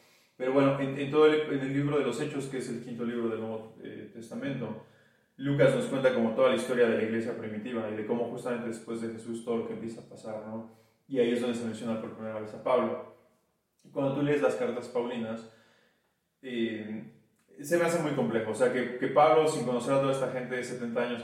Pero 0.42 0.54
bueno, 0.54 0.76
en, 0.80 1.08
todo 1.08 1.26
el, 1.26 1.42
en 1.52 1.60
el 1.60 1.72
libro 1.72 2.00
de 2.00 2.04
los 2.04 2.20
Hechos, 2.20 2.46
que 2.46 2.58
es 2.58 2.68
el 2.68 2.82
quinto 2.82 3.04
libro 3.04 3.28
del 3.28 3.38
Nuevo 3.38 3.76
eh, 3.80 4.10
Testamento, 4.12 4.86
Lucas 5.36 5.72
nos 5.72 5.84
cuenta 5.84 6.12
como 6.12 6.34
toda 6.34 6.48
la 6.48 6.56
historia 6.56 6.88
de 6.88 6.96
la 6.96 7.04
iglesia 7.04 7.38
primitiva 7.38 7.88
y 7.88 7.94
de 7.94 8.04
cómo 8.04 8.24
justamente 8.24 8.66
después 8.66 9.00
de 9.02 9.12
Jesús 9.12 9.44
todo 9.44 9.58
lo 9.58 9.68
que 9.68 9.74
empieza 9.74 10.00
a 10.00 10.08
pasar, 10.08 10.44
¿no? 10.48 10.68
Y 11.06 11.20
ahí 11.20 11.30
es 11.30 11.40
donde 11.40 11.56
se 11.56 11.64
menciona 11.64 12.00
por 12.00 12.14
primera 12.14 12.40
vez 12.40 12.52
a 12.54 12.64
Pablo. 12.64 13.14
Cuando 13.92 14.16
tú 14.16 14.22
lees 14.22 14.42
las 14.42 14.56
cartas 14.56 14.88
paulinas, 14.88 15.48
eh, 16.42 17.04
se 17.60 17.78
me 17.78 17.84
hace 17.84 18.02
muy 18.02 18.10
complejo. 18.10 18.50
O 18.50 18.54
sea, 18.56 18.72
que, 18.72 18.98
que, 18.98 19.06
Pablo, 19.06 19.46
sin 19.46 19.64
conocer 19.64 19.94
a 19.94 20.00
toda 20.00 20.12
esta 20.12 20.32
gente 20.32 20.56
de 20.56 20.64
70 20.64 21.00
años 21.00 21.22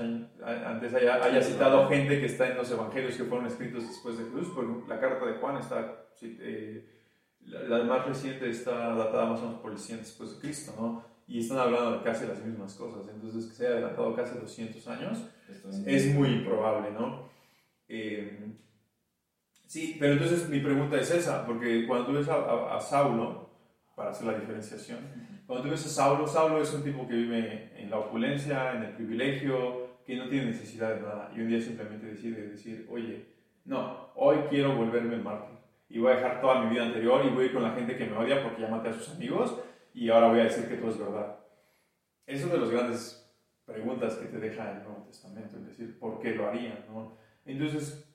antes, 0.64 0.94
haya, 0.94 1.24
haya, 1.24 1.42
citado 1.42 1.88
gente 1.88 2.20
que 2.20 2.26
está 2.26 2.48
en 2.48 2.56
los 2.56 2.70
evangelios 2.70 3.16
que 3.16 3.24
fueron 3.24 3.48
escritos 3.48 3.82
después 3.82 4.16
de 4.16 4.26
Jesús, 4.26 4.52
porque 4.54 4.88
la 4.88 5.00
carta 5.00 5.26
de 5.26 5.32
Juan 5.38 5.56
está, 5.56 6.06
eh, 6.22 6.97
la, 7.49 7.84
más 7.84 8.07
reciente 8.07 8.49
está 8.49 8.94
datada 8.94 9.26
más 9.26 9.40
o 9.40 9.44
menos 9.44 9.61
por 9.61 9.72
el 9.72 9.78
100 9.78 9.99
después 9.99 10.34
de 10.34 10.40
Cristo, 10.40 10.74
¿no? 10.78 11.05
Y 11.26 11.40
están 11.40 11.59
hablando 11.59 11.99
de 11.99 12.03
casi 12.03 12.26
las 12.26 12.44
mismas 12.44 12.74
cosas. 12.74 13.03
Entonces, 13.12 13.46
que 13.46 13.55
se 13.55 13.66
haya 13.66 13.76
adelantado 13.76 14.14
casi 14.14 14.38
200 14.38 14.88
años 14.88 15.18
es 15.86 16.14
muy 16.14 16.28
improbable, 16.28 16.90
¿no? 16.92 17.28
Eh, 17.88 18.55
sí, 19.66 19.96
pero 19.99 20.14
entonces 20.14 20.49
mi 20.49 20.61
pregunta 20.61 20.99
es 20.99 21.11
esa, 21.11 21.44
porque 21.44 21.86
cuando 21.86 22.07
tú 22.07 22.12
ves 22.14 22.28
a, 22.28 22.76
a 22.76 22.80
Saulo, 22.80 23.49
para 23.94 24.11
hacer 24.11 24.26
la 24.26 24.38
diferenciación, 24.38 24.99
cuando 25.46 25.64
tú 25.64 25.70
ves 25.70 25.84
a 25.86 25.88
Saulo, 25.88 26.26
Saulo 26.26 26.62
es 26.62 26.72
un 26.72 26.82
tipo 26.82 27.07
que 27.07 27.14
vive 27.14 27.72
en 27.76 27.90
la 27.90 27.99
opulencia, 27.99 28.74
en 28.74 28.84
el 28.84 28.92
privilegio, 28.92 29.88
que 30.07 30.16
no 30.16 30.28
tiene 30.28 30.46
necesidad 30.46 30.94
de 30.94 31.03
nada. 31.03 31.30
Y 31.36 31.40
un 31.40 31.49
día 31.49 31.61
simplemente 31.61 32.07
decide 32.07 32.49
decir, 32.49 32.86
oye, 32.90 33.26
no, 33.66 34.09
hoy 34.14 34.38
quiero 34.49 34.74
volverme 34.74 35.18
mártir. 35.18 35.57
Y 35.89 35.99
voy 35.99 36.12
a 36.12 36.16
dejar 36.16 36.41
toda 36.41 36.62
mi 36.62 36.70
vida 36.70 36.84
anterior 36.84 37.24
y 37.24 37.30
voy 37.30 37.45
a 37.45 37.47
ir 37.47 37.55
con 37.55 37.62
la 37.62 37.72
gente 37.72 37.97
que 37.97 38.07
me 38.07 38.16
odia 38.16 38.43
porque 38.43 38.62
ya 38.62 38.68
maté 38.68 38.91
a 38.91 38.93
sus 38.93 39.14
amigos 39.14 39.59
y 39.95 40.11
ahora 40.11 40.28
voy 40.28 40.41
a 40.41 40.45
decir 40.45 40.68
que 40.68 40.76
todo 40.76 40.91
es 40.91 40.99
verdad. 40.99 41.39
Es 42.26 42.45
una 42.45 42.55
de 42.55 42.61
las 42.61 42.70
grandes 42.70 43.32
preguntas 43.64 44.14
que 44.16 44.26
te 44.26 44.39
deja 44.39 44.70
el 44.72 44.82
Nuevo 44.82 45.05
Testamento, 45.07 45.57
es 45.57 45.66
decir, 45.66 45.99
¿por 45.99 46.20
qué 46.20 46.34
lo 46.34 46.49
haría? 46.49 46.84
¿no? 46.89 47.16
Entonces, 47.45 48.07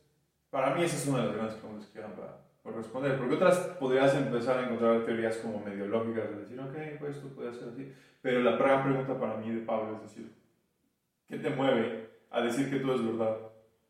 para 0.50 0.76
mí 0.76 0.84
esa 0.84 0.98
es 0.98 1.08
una 1.08 1.20
de 1.20 1.26
las 1.26 1.36
grandes 1.36 1.56
preguntas 1.56 1.88
que 1.88 1.94
quedan 1.94 2.14
para, 2.14 2.42
por 2.62 2.76
responder, 2.76 3.18
porque 3.18 3.36
otras 3.36 3.58
podrías 3.80 4.16
empezar 4.16 4.60
a 4.60 4.64
encontrar 4.64 5.06
teorías 5.06 5.38
como 5.38 5.60
medio 5.60 5.88
lógicas, 5.88 6.30
de 6.30 6.36
decir, 6.38 6.60
ok, 6.60 7.00
pues 7.00 7.18
esto 7.18 7.30
puede 7.30 7.54
ser 7.54 7.70
así, 7.70 7.92
pero 8.22 8.42
la 8.42 8.56
gran 8.56 8.84
pregunta 8.84 9.20
para 9.20 9.38
mí 9.38 9.52
de 9.52 9.66
Pablo 9.66 9.96
es 9.96 10.04
decir, 10.04 10.32
¿qué 11.28 11.38
te 11.38 11.50
mueve 11.50 12.10
a 12.30 12.42
decir 12.42 12.70
que 12.70 12.80
todo 12.80 12.96
es 12.96 13.06
verdad 13.06 13.38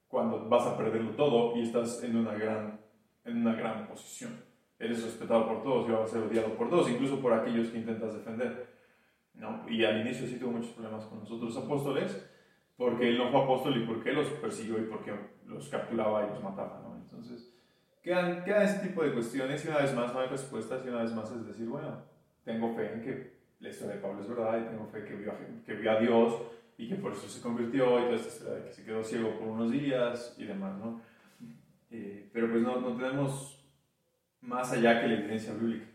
cuando 0.08 0.48
vas 0.48 0.68
a 0.68 0.78
perderlo 0.78 1.12
todo 1.12 1.56
y 1.58 1.64
estás 1.64 2.04
en 2.04 2.16
una 2.16 2.34
gran, 2.34 2.80
en 3.26 3.38
una 3.38 3.56
gran 3.56 3.88
posición? 3.88 4.44
Eres 4.80 5.04
respetado 5.04 5.48
por 5.48 5.64
todos 5.64 5.88
y 5.88 5.92
vas 5.92 6.10
a 6.10 6.14
ser 6.14 6.24
odiado 6.24 6.54
por 6.56 6.70
todos, 6.70 6.90
incluso 6.90 7.22
por 7.22 7.34
aquellos 7.34 7.70
que 7.70 7.78
intentas 7.78 8.14
defender. 8.14 8.68
¿no? 9.34 9.68
Y 9.70 9.84
al 9.86 10.02
inicio 10.02 10.28
sí 10.28 10.38
tuvo 10.38 10.52
muchos 10.52 10.72
problemas 10.72 11.06
con 11.06 11.20
los 11.20 11.32
otros 11.32 11.56
apóstoles, 11.58 12.30
porque 12.76 13.10
él 13.10 13.18
no 13.18 13.32
fue 13.32 13.42
apóstol 13.42 13.82
y 13.82 13.86
porque 13.86 14.12
los 14.12 14.28
persiguió 14.28 14.80
y 14.80 14.86
porque 14.86 15.14
los 15.46 15.70
capturaba 15.70 16.26
y 16.26 16.30
los 16.30 16.44
mataba. 16.44 16.82
¿no? 16.84 16.96
Entonces, 16.96 17.54
Quedan, 18.04 18.44
quedan 18.44 18.64
ese 18.64 18.80
tipo 18.80 19.02
de 19.02 19.14
cuestiones 19.14 19.64
y 19.64 19.70
una 19.70 19.78
vez 19.78 19.96
más 19.96 20.14
no 20.14 20.20
hay 20.20 20.28
respuestas 20.28 20.86
y 20.86 20.90
una 20.90 21.04
vez 21.04 21.14
más 21.14 21.32
es 21.32 21.48
decir, 21.48 21.70
bueno, 21.70 22.04
tengo 22.44 22.76
fe 22.76 22.92
en 22.92 23.02
que 23.02 23.34
la 23.62 23.70
historia 23.70 23.96
de 23.96 24.02
Pablo 24.02 24.22
es 24.22 24.28
verdad 24.28 24.60
y 24.60 24.70
tengo 24.70 24.86
fe 24.88 25.06
que 25.06 25.16
vio 25.16 25.32
a, 25.32 25.38
que 25.66 25.74
vio 25.74 25.90
a 25.90 26.00
Dios 26.02 26.42
y 26.78 26.90
que 26.90 26.96
por 26.96 27.14
eso 27.14 27.30
se 27.30 27.42
convirtió 27.42 28.00
y 28.00 28.04
toda 28.04 28.16
esta 28.16 28.28
historia 28.28 28.54
de 28.56 28.66
que 28.66 28.74
se 28.74 28.84
quedó 28.84 29.02
ciego 29.06 29.40
por 29.40 29.48
unos 29.48 29.72
días 29.72 30.36
y 30.38 30.44
demás, 30.44 30.78
¿no? 30.80 31.00
Eh, 31.94 32.28
pero 32.34 32.50
pues 32.50 32.64
no, 32.64 32.82
no 32.82 32.98
tenemos 32.98 33.64
más 34.42 34.72
allá 34.72 35.00
que 35.00 35.08
la 35.08 35.14
evidencia 35.14 35.54
bíblica. 35.54 35.86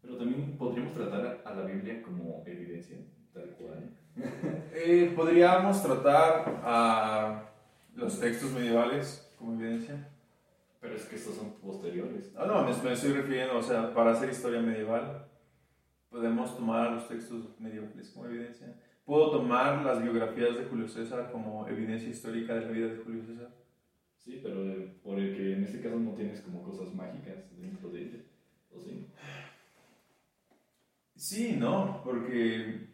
Pero 0.00 0.16
también 0.16 0.56
podríamos 0.56 0.94
tratar 0.94 1.42
a 1.44 1.54
la 1.54 1.64
Biblia 1.64 2.00
como 2.02 2.44
evidencia, 2.46 2.98
tal 3.34 3.50
cual. 3.56 3.90
Eh, 4.74 5.12
podríamos 5.14 5.82
tratar 5.82 6.60
a 6.64 7.44
los 7.94 8.18
textos 8.18 8.52
medievales 8.52 9.30
como 9.38 9.54
evidencia. 9.54 10.08
Pero 10.80 10.94
es 10.96 11.04
que 11.04 11.16
estos 11.16 11.36
son 11.36 11.52
posteriores. 11.60 12.32
Ah, 12.36 12.46
no, 12.46 12.64
me, 12.64 12.70
estoy 12.70 13.12
refiriendo, 13.12 13.58
o 13.58 13.62
sea, 13.62 13.92
para 13.92 14.12
hacer 14.12 14.30
historia 14.30 14.60
medieval, 14.60 15.26
podemos 16.10 16.56
tomar 16.56 16.92
los 16.92 17.06
textos 17.06 17.58
medievales 17.60 18.10
como 18.10 18.26
evidencia. 18.26 18.74
¿Puedo 19.04 19.30
tomar 19.30 19.84
las 19.84 20.02
biografías 20.02 20.56
de 20.56 20.64
Julio 20.64 20.88
César 20.88 21.30
como 21.30 21.68
evidencia 21.68 22.08
histórica 22.08 22.54
de 22.54 22.60
la 22.62 22.72
vida 22.72 22.86
de 22.88 22.96
Julio 22.96 23.24
César? 23.24 23.61
Sí, 24.24 24.40
pero 24.40 24.62
por 25.02 25.18
el 25.18 25.36
que 25.36 25.54
en 25.54 25.64
este 25.64 25.80
caso 25.80 25.96
no 25.98 26.12
tienes 26.12 26.40
como 26.42 26.62
cosas 26.62 26.94
mágicas 26.94 27.38
dentro 27.60 27.90
de 27.90 28.02
ella, 28.02 28.18
¿o 28.72 28.78
sí? 28.78 29.08
Sí, 31.16 31.56
no, 31.58 32.00
porque, 32.04 32.88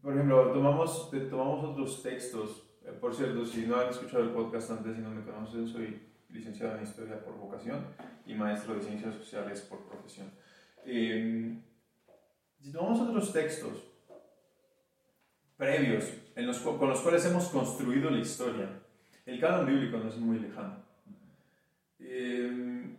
por 0.00 0.14
ejemplo, 0.14 0.52
tomamos, 0.52 1.10
tomamos 1.28 1.64
otros 1.64 2.02
textos. 2.02 2.64
Eh, 2.84 2.92
por 3.00 3.14
cierto, 3.14 3.44
si 3.44 3.66
no 3.66 3.76
han 3.76 3.88
escuchado 3.88 4.22
el 4.22 4.30
podcast 4.30 4.70
antes 4.70 4.96
y 4.96 5.00
no 5.00 5.10
me 5.10 5.24
conocen, 5.24 5.66
soy 5.66 6.02
licenciado 6.28 6.76
en 6.76 6.84
Historia 6.84 7.24
por 7.24 7.36
vocación 7.36 7.84
y 8.24 8.34
maestro 8.34 8.74
de 8.74 8.82
Ciencias 8.82 9.14
Sociales 9.16 9.62
por 9.62 9.88
profesión. 9.88 10.30
Eh, 10.84 11.58
si 12.60 12.72
tomamos 12.72 13.00
otros 13.00 13.32
textos 13.32 13.88
previos 15.56 16.12
en 16.36 16.46
los, 16.46 16.58
con 16.58 16.88
los 16.88 17.00
cuales 17.00 17.24
hemos 17.26 17.48
construido 17.48 18.10
la 18.10 18.20
historia, 18.20 18.68
el 19.28 19.38
canon 19.40 19.66
bíblico 19.66 19.98
no 19.98 20.08
es 20.08 20.16
muy 20.16 20.38
lejano. 20.38 20.82
Eh, 22.00 22.96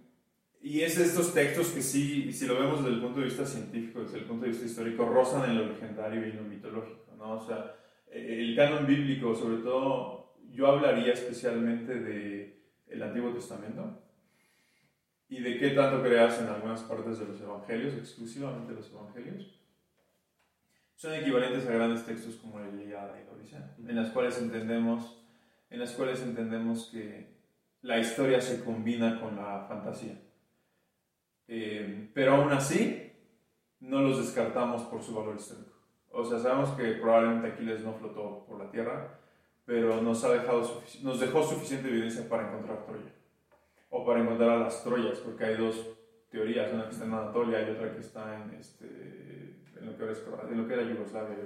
y 0.62 0.82
es 0.82 0.98
de 0.98 1.06
estos 1.06 1.34
textos 1.34 1.70
que 1.70 1.82
sí, 1.82 2.32
si 2.32 2.46
lo 2.46 2.60
vemos 2.60 2.84
desde 2.84 2.96
el 2.96 3.02
punto 3.02 3.20
de 3.20 3.26
vista 3.26 3.46
científico, 3.46 4.02
desde 4.02 4.20
el 4.20 4.26
punto 4.26 4.44
de 4.44 4.52
vista 4.52 4.66
histórico, 4.66 5.06
rozan 5.06 5.50
en 5.50 5.58
lo 5.58 5.66
legendario 5.66 6.28
y 6.28 6.30
en 6.32 6.38
lo 6.38 6.44
mitológico. 6.44 7.16
¿no? 7.18 7.34
O 7.34 7.46
sea, 7.46 7.76
el 8.12 8.56
canon 8.56 8.86
bíblico, 8.86 9.34
sobre 9.34 9.64
todo, 9.64 10.36
yo 10.52 10.68
hablaría 10.68 11.14
especialmente 11.14 11.96
de 11.96 12.60
el 12.88 13.02
Antiguo 13.02 13.32
Testamento 13.32 14.04
y 15.30 15.42
de 15.42 15.58
qué 15.58 15.70
tanto 15.72 16.04
creas 16.04 16.40
en 16.42 16.48
algunas 16.48 16.82
partes 16.82 17.20
de 17.20 17.26
los 17.26 17.42
evangelios, 17.42 17.96
exclusivamente 17.96 18.74
los 18.74 18.92
evangelios, 18.92 19.60
son 20.96 21.14
equivalentes 21.16 21.66
a 21.66 21.72
grandes 21.72 22.06
textos 22.06 22.36
como 22.36 22.60
el 22.60 22.82
Ilíada 22.82 23.20
y 23.20 23.26
la 23.26 23.32
Odisea, 23.32 23.76
en 23.80 23.96
las 23.96 24.10
cuales 24.12 24.38
entendemos, 24.40 25.20
en 25.70 25.80
las 25.80 25.92
cuales 25.94 26.22
entendemos 26.22 26.90
que 26.92 27.40
la 27.82 28.00
historia 28.00 28.42
se 28.42 28.64
combina 28.64 29.20
con 29.20 29.36
la 29.36 29.66
fantasía. 29.68 30.20
Eh, 31.48 32.10
pero 32.14 32.36
aún 32.36 32.52
así, 32.52 33.12
no 33.80 34.02
los 34.02 34.20
descartamos 34.20 34.84
por 34.84 35.02
su 35.02 35.16
valor 35.16 35.36
histórico. 35.36 35.72
O 36.12 36.24
sea, 36.24 36.40
sabemos 36.40 36.72
que 36.72 36.94
probablemente 36.94 37.50
Aquiles 37.50 37.84
no 37.84 37.94
flotó 37.94 38.46
por 38.48 38.60
la 38.60 38.70
tierra, 38.70 39.20
pero 39.66 40.02
nos, 40.02 40.24
ha 40.24 40.34
dejado 40.34 40.82
nos 41.04 41.20
dejó 41.20 41.44
suficiente 41.44 41.88
evidencia 41.88 42.28
para 42.28 42.48
encontrar 42.48 42.86
Troya. 42.86 43.14
O 43.90 44.06
para 44.06 44.22
encontrar 44.22 44.50
a 44.50 44.60
las 44.60 44.84
Troyas, 44.84 45.20
porque 45.20 45.46
hay 45.46 45.56
dos 45.56 45.98
teorías, 46.30 46.74
una 46.74 46.86
que 46.86 46.92
está 46.92 47.06
en 47.06 47.14
Anatolia 47.14 47.62
y 47.62 47.72
otra 47.72 47.94
que 47.94 48.00
está 48.00 48.44
en, 48.44 48.54
este, 48.56 48.86
en, 49.80 49.86
lo, 49.86 49.98
que 49.98 50.04
era, 50.04 50.14
en 50.50 50.58
lo 50.58 50.68
que 50.68 50.74
era 50.74 50.84
Yugoslavia 50.84 51.38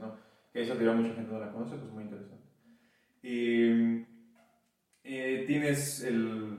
¿no? 0.00 0.16
Que 0.52 0.62
esa 0.62 0.74
teoría 0.74 0.92
mucha 0.92 1.14
gente 1.14 1.32
no 1.32 1.38
la 1.38 1.52
conoce, 1.52 1.76
pues 1.76 1.92
muy 1.92 2.04
interesante. 2.04 2.39
Y 3.22 4.04
eh, 5.04 5.44
tienes, 5.46 6.02
el, 6.04 6.58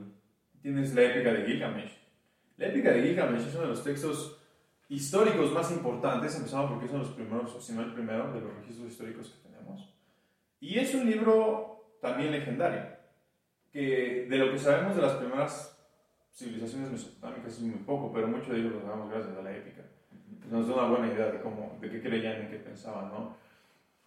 tienes 0.60 0.94
la 0.94 1.02
épica 1.02 1.32
de 1.32 1.44
Gilgamesh. 1.44 1.92
La 2.56 2.66
épica 2.68 2.92
de 2.92 3.02
Gilgamesh 3.02 3.46
es 3.46 3.54
uno 3.54 3.62
de 3.62 3.68
los 3.68 3.84
textos 3.84 4.38
históricos 4.88 5.52
más 5.52 5.70
importantes, 5.72 6.36
empezamos 6.36 6.70
porque 6.70 6.86
son 6.86 7.00
los 7.00 7.10
primeros, 7.10 7.54
o 7.54 7.60
si 7.60 7.72
no 7.72 7.82
el 7.82 7.94
primero, 7.94 8.32
de 8.32 8.40
los 8.40 8.54
registros 8.56 8.92
históricos 8.92 9.30
que 9.30 9.48
tenemos. 9.48 9.88
Y 10.60 10.78
es 10.78 10.94
un 10.94 11.08
libro 11.08 11.96
también 12.00 12.30
legendario, 12.30 12.84
que 13.72 14.26
de 14.28 14.38
lo 14.38 14.52
que 14.52 14.58
sabemos 14.58 14.94
de 14.94 15.02
las 15.02 15.14
primeras 15.14 15.78
civilizaciones 16.32 16.90
mesopotámicas 16.90 17.54
es 17.54 17.60
muy 17.60 17.78
poco, 17.80 18.12
pero 18.12 18.28
mucho 18.28 18.52
de 18.52 18.60
ello 18.60 18.70
lo 18.70 18.82
sabemos 18.82 19.10
gracias 19.10 19.36
a 19.36 19.42
la 19.42 19.56
épica. 19.56 19.82
Nos 20.50 20.68
da 20.68 20.74
una 20.74 20.88
buena 20.88 21.12
idea 21.12 21.30
de, 21.30 21.40
cómo, 21.40 21.78
de 21.80 21.90
qué 21.90 22.02
creían 22.02 22.44
y 22.44 22.50
qué 22.50 22.56
pensaban, 22.56 23.08
¿no? 23.08 23.36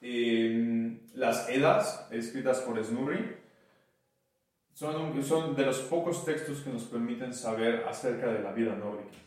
Eh, 0.08 0.99
las 1.16 1.49
Edas, 1.49 2.08
escritas 2.12 2.60
por 2.60 2.84
Snurri, 2.84 3.38
son, 4.74 5.24
son 5.24 5.56
de 5.56 5.66
los 5.66 5.80
pocos 5.80 6.24
textos 6.24 6.62
que 6.62 6.70
nos 6.70 6.84
permiten 6.84 7.34
saber 7.34 7.86
acerca 7.88 8.28
de 8.28 8.43
la 8.43 8.51
vida 8.51 8.76
nórdica. 8.76 9.18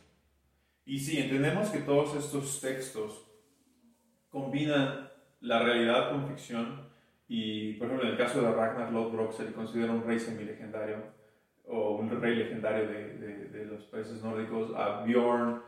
Y 0.85 1.01
sí, 1.01 1.19
entendemos 1.19 1.71
que 1.71 1.81
todos 1.81 2.15
estos 2.15 2.61
textos 2.61 3.27
combinan 4.29 5.11
la 5.41 5.63
realidad 5.63 6.11
con 6.11 6.29
ficción 6.29 6.89
y, 7.27 7.73
por 7.75 7.89
ejemplo, 7.89 8.07
en 8.07 8.13
el 8.13 8.19
caso 8.19 8.41
de 8.41 8.53
Ragnar 8.53 8.93
Lodbrok 8.93 9.33
se 9.33 9.45
le 9.45 9.53
considera 9.53 9.93
un 9.93 10.05
rey 10.05 10.21
semi-legendario 10.21 10.99
o 11.67 11.97
un 11.97 12.09
rey 12.21 12.37
legendario 12.37 12.87
de, 12.87 13.49
de, 13.49 13.65
los 13.67 13.83
países 13.85 14.23
nórdicos. 14.23 14.73
A 14.77 15.03
Bjorn 15.05 15.61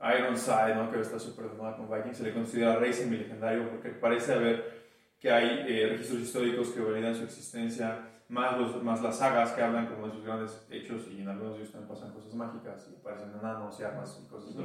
Ironside, 0.00 0.74
¿no? 0.74 0.90
que 0.90 1.00
está 1.00 1.18
súper 1.18 1.46
con 1.48 1.90
Vikings, 1.90 2.18
se 2.18 2.24
le 2.24 2.34
considera 2.34 2.76
rey 2.76 2.92
semi-legendario 2.92 3.70
porque 3.70 3.90
parece 3.90 4.34
haber 4.34 4.76
que 5.18 5.30
hay 5.30 5.64
eh, 5.66 5.88
registros 5.88 6.20
históricos 6.20 6.68
que 6.68 6.80
validan 6.80 7.14
su 7.14 7.24
existencia, 7.24 8.10
más, 8.28 8.58
los, 8.58 8.82
más 8.82 9.02
las 9.02 9.18
sagas 9.18 9.52
que 9.52 9.62
hablan 9.62 9.86
como 9.86 10.08
de 10.08 10.12
sus 10.12 10.24
grandes 10.24 10.66
hechos 10.70 11.08
y 11.10 11.22
en 11.22 11.28
algunos 11.28 11.54
de 11.54 11.60
ellos 11.60 11.72
también 11.72 11.88
pasan 11.88 12.12
cosas 12.12 12.34
mágicas 12.34 12.88
y 12.92 12.96
aparecen 12.96 13.30
enanos 13.38 13.80
y 13.80 13.84
armas 13.84 14.20
y 14.22 14.28
cosas 14.28 14.50
así. 14.50 14.58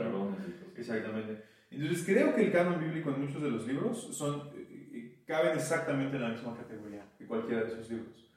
Exactamente. 0.76 1.44
Entonces 1.70 2.04
creo 2.06 2.36
que 2.36 2.46
el 2.46 2.52
canon 2.52 2.80
bíblico 2.80 3.12
en 3.12 3.22
muchos 3.22 3.42
de 3.42 3.50
los 3.50 3.66
libros 3.66 4.10
son, 4.12 4.50
eh, 4.56 4.90
eh, 4.94 5.24
caben 5.26 5.56
exactamente 5.56 6.18
en 6.18 6.24
la 6.24 6.30
misma 6.30 6.58
categoría 6.58 7.06
que 7.18 7.26
cualquiera 7.26 7.64
de 7.64 7.68
esos 7.68 7.90
libros, 7.90 8.30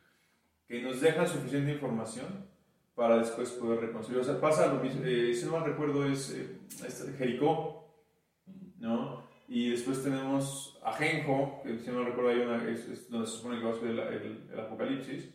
que 0.68 0.82
nos 0.82 1.00
dejan 1.00 1.26
suficiente 1.26 1.72
información 1.72 2.53
para 2.94 3.18
después 3.18 3.50
poder 3.52 3.80
reconstruir. 3.80 4.20
O 4.20 4.24
sea, 4.24 4.40
pasa 4.40 4.72
lo 4.72 4.80
mismo, 4.80 5.04
si 5.04 5.44
no 5.44 5.52
mal 5.52 5.64
recuerdo 5.64 6.06
es 6.06 6.30
este, 6.30 7.12
Jericó, 7.14 7.92
¿no? 8.78 9.24
Y 9.48 9.70
después 9.70 10.02
tenemos 10.02 10.78
a 10.82 10.92
Genjo, 10.92 11.60
que 11.62 11.78
si 11.78 11.90
no 11.90 12.04
recuerdo, 12.04 12.30
hay 12.30 12.40
una, 12.40 12.68
es, 12.68 13.10
donde 13.10 13.26
se 13.26 13.36
supone 13.36 13.58
que 13.58 13.64
va 13.64 13.72
a 13.72 13.74
ser 13.74 13.90
el, 13.90 14.48
el, 14.52 14.60
apocalipsis. 14.60 15.34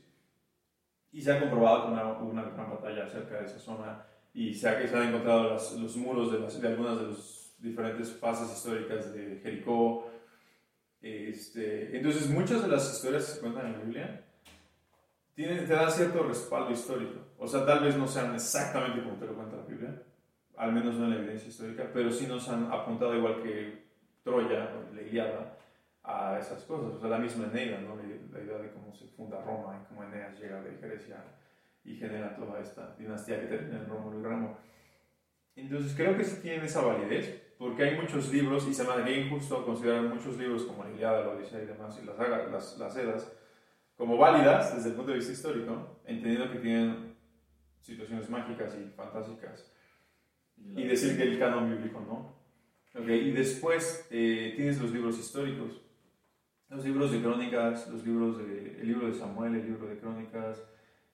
Y 1.11 1.21
se 1.21 1.31
ha 1.31 1.39
comprobado 1.39 1.85
que 1.85 2.23
hubo 2.23 2.31
una, 2.31 2.43
gran 2.43 2.69
batalla 2.69 3.07
cerca 3.07 3.39
de 3.39 3.45
esa 3.45 3.59
zona 3.59 4.05
y 4.33 4.53
se, 4.53 4.69
ha, 4.69 4.87
se 4.87 4.95
han 4.95 5.09
encontrado 5.09 5.53
los 5.53 5.97
muros 5.97 6.31
de, 6.31 6.39
las, 6.39 6.61
de 6.61 6.67
algunas 6.67 6.99
de 6.99 7.07
las 7.07 7.55
diferentes 7.59 8.13
fases 8.13 8.55
históricas 8.55 9.13
de 9.13 9.39
Jericó. 9.41 10.09
Este, 11.01 11.95
entonces, 11.95 12.29
muchas 12.29 12.61
de 12.61 12.67
las 12.67 12.93
historias 12.93 13.25
que 13.25 13.31
se 13.33 13.39
cuentan 13.41 13.67
en 13.67 13.73
la 13.73 13.79
Biblia 13.79 14.28
tienen, 15.39 15.65
te 15.65 15.73
dan 15.73 15.89
cierto 15.89 16.21
respaldo 16.23 16.71
histórico. 16.71 17.17
O 17.37 17.47
sea, 17.47 17.65
tal 17.65 17.85
vez 17.85 17.95
no 17.95 18.05
sean 18.05 18.35
exactamente 18.35 19.01
como 19.01 19.15
te 19.15 19.25
lo 19.25 19.35
cuenta 19.35 19.55
la 19.55 19.63
Biblia, 19.63 20.03
al 20.57 20.73
menos 20.73 20.95
no 20.95 21.05
en 21.05 21.11
la 21.11 21.15
evidencia 21.15 21.47
histórica, 21.47 21.89
pero 21.93 22.11
sí 22.11 22.27
nos 22.27 22.49
han 22.49 22.69
apuntado 22.69 23.15
igual 23.15 23.41
que 23.41 23.85
Troya, 24.21 24.69
la 24.93 25.01
Iliada, 25.01 25.57
a 26.03 26.37
esas 26.37 26.61
cosas. 26.63 26.95
O 26.95 26.99
sea, 26.99 27.09
la 27.09 27.19
misma 27.19 27.45
Eneida, 27.45 27.79
¿no? 27.79 27.95
la 27.95 28.43
idea 28.43 28.57
de 28.57 28.69
cómo 28.71 28.93
se 28.93 29.07
funda 29.07 29.41
Roma 29.41 29.81
y 29.81 29.87
cómo 29.87 30.03
Eneas 30.03 30.37
llega 30.37 30.61
de 30.61 30.75
Grecia 30.75 31.23
y 31.85 31.95
genera 31.95 32.35
toda 32.35 32.59
esta 32.59 32.93
dinastía 32.97 33.39
que 33.39 33.47
termina 33.47 33.79
en 33.79 33.87
Rómulo 33.87 34.19
y 34.19 34.23
Ramo. 34.23 34.57
Entonces 35.55 35.93
creo 35.95 36.17
que 36.17 36.25
sí 36.25 36.41
tienen 36.41 36.65
esa 36.65 36.81
validez, 36.81 37.53
porque 37.57 37.83
hay 37.83 37.97
muchos 37.97 38.29
libros, 38.33 38.67
y 38.67 38.73
se 38.73 38.83
me 38.83 38.91
haría 38.91 39.17
injusto 39.17 39.65
considerar 39.65 40.01
muchos 40.01 40.37
libros 40.37 40.63
como 40.63 40.83
la 40.83 40.91
Iliada, 40.91 41.21
la 41.21 41.29
Odisea 41.29 41.63
y 41.63 41.65
demás, 41.65 41.97
y 42.01 42.05
las, 42.05 42.17
las, 42.51 42.77
las 42.77 42.97
Edas, 42.97 43.38
como 43.99 44.15
válidas 44.15 44.73
desde 44.73 44.91
el 44.91 44.95
punto 44.95 45.11
de 45.11 45.17
vista 45.17 45.33
histórico, 45.33 45.99
entendiendo 46.05 46.49
que 46.49 46.59
tienen 46.59 47.17
situaciones 47.81 48.29
mágicas 48.29 48.73
y 48.79 48.89
fantásticas, 48.95 49.73
y 50.55 50.85
decir 50.85 51.17
que 51.17 51.23
el 51.23 51.37
canon 51.37 51.69
bíblico 51.69 51.99
no. 51.99 52.39
Okay, 52.97 53.27
y 53.27 53.31
después 53.33 54.07
eh, 54.09 54.53
tienes 54.55 54.81
los 54.81 54.91
libros 54.91 55.19
históricos, 55.19 55.81
los 56.69 56.85
libros 56.85 57.11
de 57.11 57.21
crónicas, 57.21 57.89
los 57.89 58.05
libros 58.07 58.37
de, 58.37 58.79
el 58.79 58.87
libro 58.87 59.07
de 59.07 59.13
Samuel, 59.13 59.55
el 59.55 59.65
libro 59.65 59.85
de 59.85 59.99
crónicas, 59.99 60.63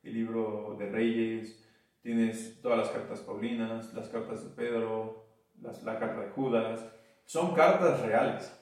el 0.04 0.14
libro 0.14 0.76
de 0.78 0.88
Reyes, 0.88 1.68
tienes 2.04 2.62
todas 2.62 2.78
las 2.78 2.90
cartas 2.90 3.22
paulinas, 3.22 3.96
las 3.96 4.10
cartas 4.10 4.44
de 4.44 4.52
Pedro, 4.52 5.26
las, 5.60 5.82
la 5.82 5.98
carta 5.98 6.22
de 6.22 6.30
Judas, 6.30 6.86
son 7.26 7.56
cartas 7.56 8.02
reales. 8.02 8.56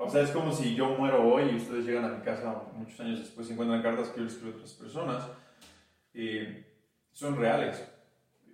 O 0.00 0.08
sea, 0.08 0.22
es 0.22 0.30
como 0.30 0.52
si 0.52 0.74
yo 0.74 0.90
muero 0.90 1.28
hoy 1.28 1.50
y 1.50 1.56
ustedes 1.56 1.84
llegan 1.84 2.04
a 2.04 2.16
mi 2.16 2.22
casa 2.22 2.62
muchos 2.74 2.98
años 3.00 3.18
después 3.18 3.50
y 3.50 3.52
encuentran 3.52 3.82
cartas 3.82 4.08
que 4.08 4.20
yo 4.20 4.26
escribí 4.26 4.52
a 4.52 4.54
otras 4.54 4.72
personas. 4.74 5.28
Eh, 6.14 6.64
son 7.12 7.36
reales, 7.36 7.84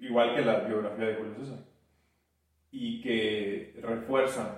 igual 0.01 0.34
que 0.34 0.42
la 0.42 0.61
biografía 0.61 1.07
de 1.07 1.14
Julio 1.16 1.34
César 1.36 1.59
y 2.70 3.01
que 3.01 3.78
refuerzan 3.80 4.49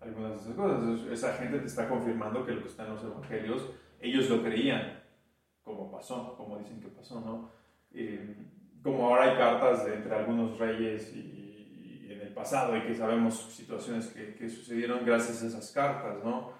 algunas 0.00 0.30
de 0.30 0.36
esas 0.36 0.54
cosas. 0.54 1.00
esa 1.10 1.32
gente 1.34 1.58
te 1.58 1.66
está 1.66 1.88
confirmando 1.88 2.46
que 2.46 2.52
lo 2.52 2.62
que 2.62 2.68
está 2.68 2.86
en 2.86 2.94
los 2.94 3.04
evangelios, 3.04 3.70
ellos 4.00 4.30
lo 4.30 4.42
creían, 4.42 5.02
como 5.62 5.90
pasó, 5.90 6.34
como 6.36 6.56
dicen 6.58 6.80
que 6.80 6.88
pasó, 6.88 7.20
¿no? 7.20 7.50
Eh, 7.92 8.36
como 8.82 9.08
ahora 9.08 9.24
hay 9.24 9.36
cartas 9.36 9.84
de, 9.84 9.96
entre 9.96 10.14
algunos 10.14 10.58
reyes 10.58 11.14
y, 11.14 11.37
pasado 12.38 12.76
y 12.76 12.82
que 12.82 12.94
sabemos 12.94 13.52
situaciones 13.52 14.06
que, 14.06 14.34
que 14.34 14.48
sucedieron 14.48 15.04
gracias 15.04 15.42
a 15.42 15.48
esas 15.48 15.70
cartas, 15.72 16.24
¿no? 16.24 16.52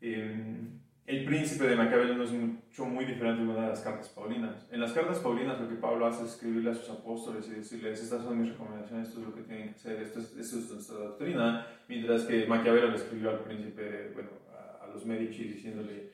Eh, 0.00 0.80
el 1.06 1.24
príncipe 1.24 1.66
de 1.66 1.74
Maquiavelo 1.74 2.14
no 2.14 2.22
es 2.22 2.30
mucho 2.30 2.84
muy 2.84 3.04
diferente 3.04 3.42
de 3.42 3.48
una 3.48 3.62
de 3.62 3.68
las 3.70 3.80
cartas 3.80 4.08
paulinas. 4.10 4.68
En 4.70 4.80
las 4.80 4.92
cartas 4.92 5.18
paulinas 5.18 5.60
lo 5.60 5.68
que 5.68 5.74
Pablo 5.74 6.06
hace 6.06 6.24
es 6.24 6.30
escribirle 6.30 6.70
a 6.70 6.74
sus 6.74 6.88
apóstoles 6.88 7.48
y 7.48 7.56
decirles, 7.56 8.00
estas 8.00 8.22
son 8.22 8.40
mis 8.40 8.52
recomendaciones, 8.52 9.08
esto 9.08 9.20
es 9.20 9.26
lo 9.26 9.34
que 9.34 9.42
tienen 9.42 9.70
que 9.70 9.74
hacer, 9.74 10.00
esto 10.00 10.20
es, 10.20 10.36
esto 10.36 10.58
es 10.58 10.70
nuestra 10.70 10.98
doctrina, 10.98 11.66
mientras 11.88 12.22
que 12.22 12.46
Maquiavelo 12.46 12.90
le 12.90 12.96
escribió 12.96 13.30
al 13.30 13.40
príncipe, 13.40 14.12
bueno, 14.14 14.30
a, 14.80 14.86
los 14.86 15.04
Medici 15.04 15.44
diciéndole, 15.44 16.12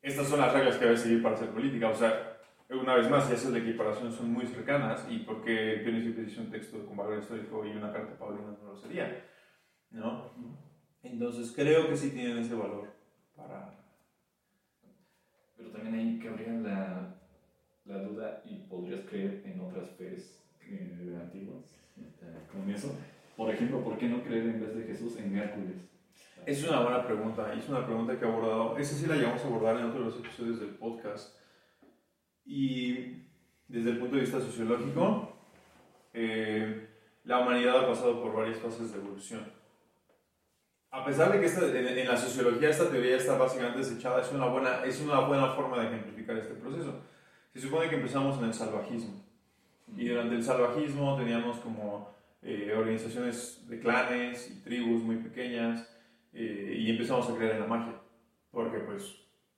estas 0.00 0.28
son 0.28 0.40
las 0.40 0.52
reglas 0.52 0.76
que 0.76 0.84
debe 0.84 0.96
seguir 0.96 1.22
para 1.22 1.34
hacer 1.34 1.48
política. 1.48 1.88
O 1.88 1.94
sea, 1.94 2.35
una 2.70 2.94
vez 2.96 3.08
más, 3.08 3.30
y 3.30 3.34
esas 3.34 3.52
de 3.52 3.60
equiparación 3.60 4.12
son 4.12 4.32
muy 4.32 4.46
cercanas, 4.46 5.06
y 5.08 5.18
porque 5.20 5.82
príncipe 5.84 6.22
dice 6.22 6.40
un 6.40 6.50
texto 6.50 6.84
con 6.84 6.96
valor 6.96 7.18
histórico 7.18 7.64
y 7.64 7.70
una 7.70 7.92
carta 7.92 8.18
paulina 8.18 8.56
no 8.62 8.72
lo 8.72 8.76
sería, 8.76 9.24
¿no? 9.90 10.30
Entonces 11.02 11.52
creo 11.54 11.88
que 11.88 11.96
sí 11.96 12.10
tienen 12.10 12.38
ese 12.38 12.54
valor 12.54 12.92
para 13.36 13.76
pero 15.56 15.70
también 15.70 15.94
ahí 15.94 16.18
cabría 16.18 16.52
la, 16.52 17.14
la 17.86 18.02
duda 18.02 18.42
y 18.44 18.56
podrías 18.68 19.00
creer 19.08 19.42
en 19.46 19.60
otras 19.60 19.90
fees 19.92 20.42
eh, 20.68 21.18
antiguas, 21.20 21.64
con 22.52 22.70
eso. 22.70 22.94
Por 23.36 23.50
ejemplo, 23.50 23.82
¿por 23.82 23.96
qué 23.98 24.08
no 24.08 24.22
creer 24.22 24.46
en 24.46 24.60
vez 24.60 24.74
de 24.74 24.84
Jesús 24.84 25.18
en 25.18 25.36
Hércules? 25.36 25.76
Es 26.44 26.66
una 26.68 26.80
buena 26.80 27.06
pregunta, 27.06 27.52
es 27.54 27.68
una 27.68 27.84
pregunta 27.84 28.18
que 28.18 28.24
he 28.24 28.28
abordado, 28.28 28.78
esa 28.78 28.94
sí 28.94 29.06
la 29.06 29.16
llevamos 29.16 29.42
a 29.42 29.46
abordar 29.46 29.78
en 29.78 29.86
otros 29.86 30.18
episodios 30.18 30.60
del 30.60 30.70
podcast. 30.70 31.34
Y 32.46 33.24
desde 33.68 33.90
el 33.90 33.98
punto 33.98 34.14
de 34.14 34.22
vista 34.22 34.40
sociológico, 34.40 35.36
eh, 36.14 36.88
la 37.24 37.40
humanidad 37.40 37.84
ha 37.84 37.88
pasado 37.88 38.22
por 38.22 38.32
varias 38.32 38.58
fases 38.58 38.92
de 38.92 38.98
evolución 38.98 39.56
a 40.96 41.04
pesar 41.04 41.30
de 41.30 41.40
que 41.40 41.46
esta, 41.46 41.66
en, 41.66 42.08
la 42.08 42.16
sociología 42.16 42.70
esta 42.70 42.90
teoría 42.90 43.16
está 43.16 43.36
básicamente 43.36 43.78
desechada, 43.78 44.22
es 44.22 44.32
una, 44.32 44.46
buena, 44.46 44.82
es 44.84 45.00
una 45.02 45.20
buena 45.20 45.48
forma 45.48 45.78
de 45.78 45.88
ejemplificar 45.88 46.38
este 46.38 46.54
proceso. 46.54 47.02
Se 47.52 47.60
supone 47.60 47.90
que 47.90 47.96
empezamos 47.96 48.38
en 48.38 48.46
el 48.46 48.54
salvajismo. 48.54 49.22
Y 49.94 50.08
durante 50.08 50.34
el 50.34 50.42
salvajismo 50.42 51.16
teníamos 51.16 51.58
como 51.58 52.14
eh, 52.42 52.72
organizaciones 52.74 53.68
de 53.68 53.78
clanes 53.78 54.50
y 54.50 54.62
tribus 54.62 55.02
muy 55.02 55.16
pequeñas 55.16 55.86
eh, 56.32 56.76
y 56.78 56.90
empezamos 56.90 57.28
a 57.28 57.36
creer 57.36 57.52
en 57.52 57.60
la 57.60 57.66
magia. 57.66 57.94
Porque 58.50 58.78
pues 58.78 59.16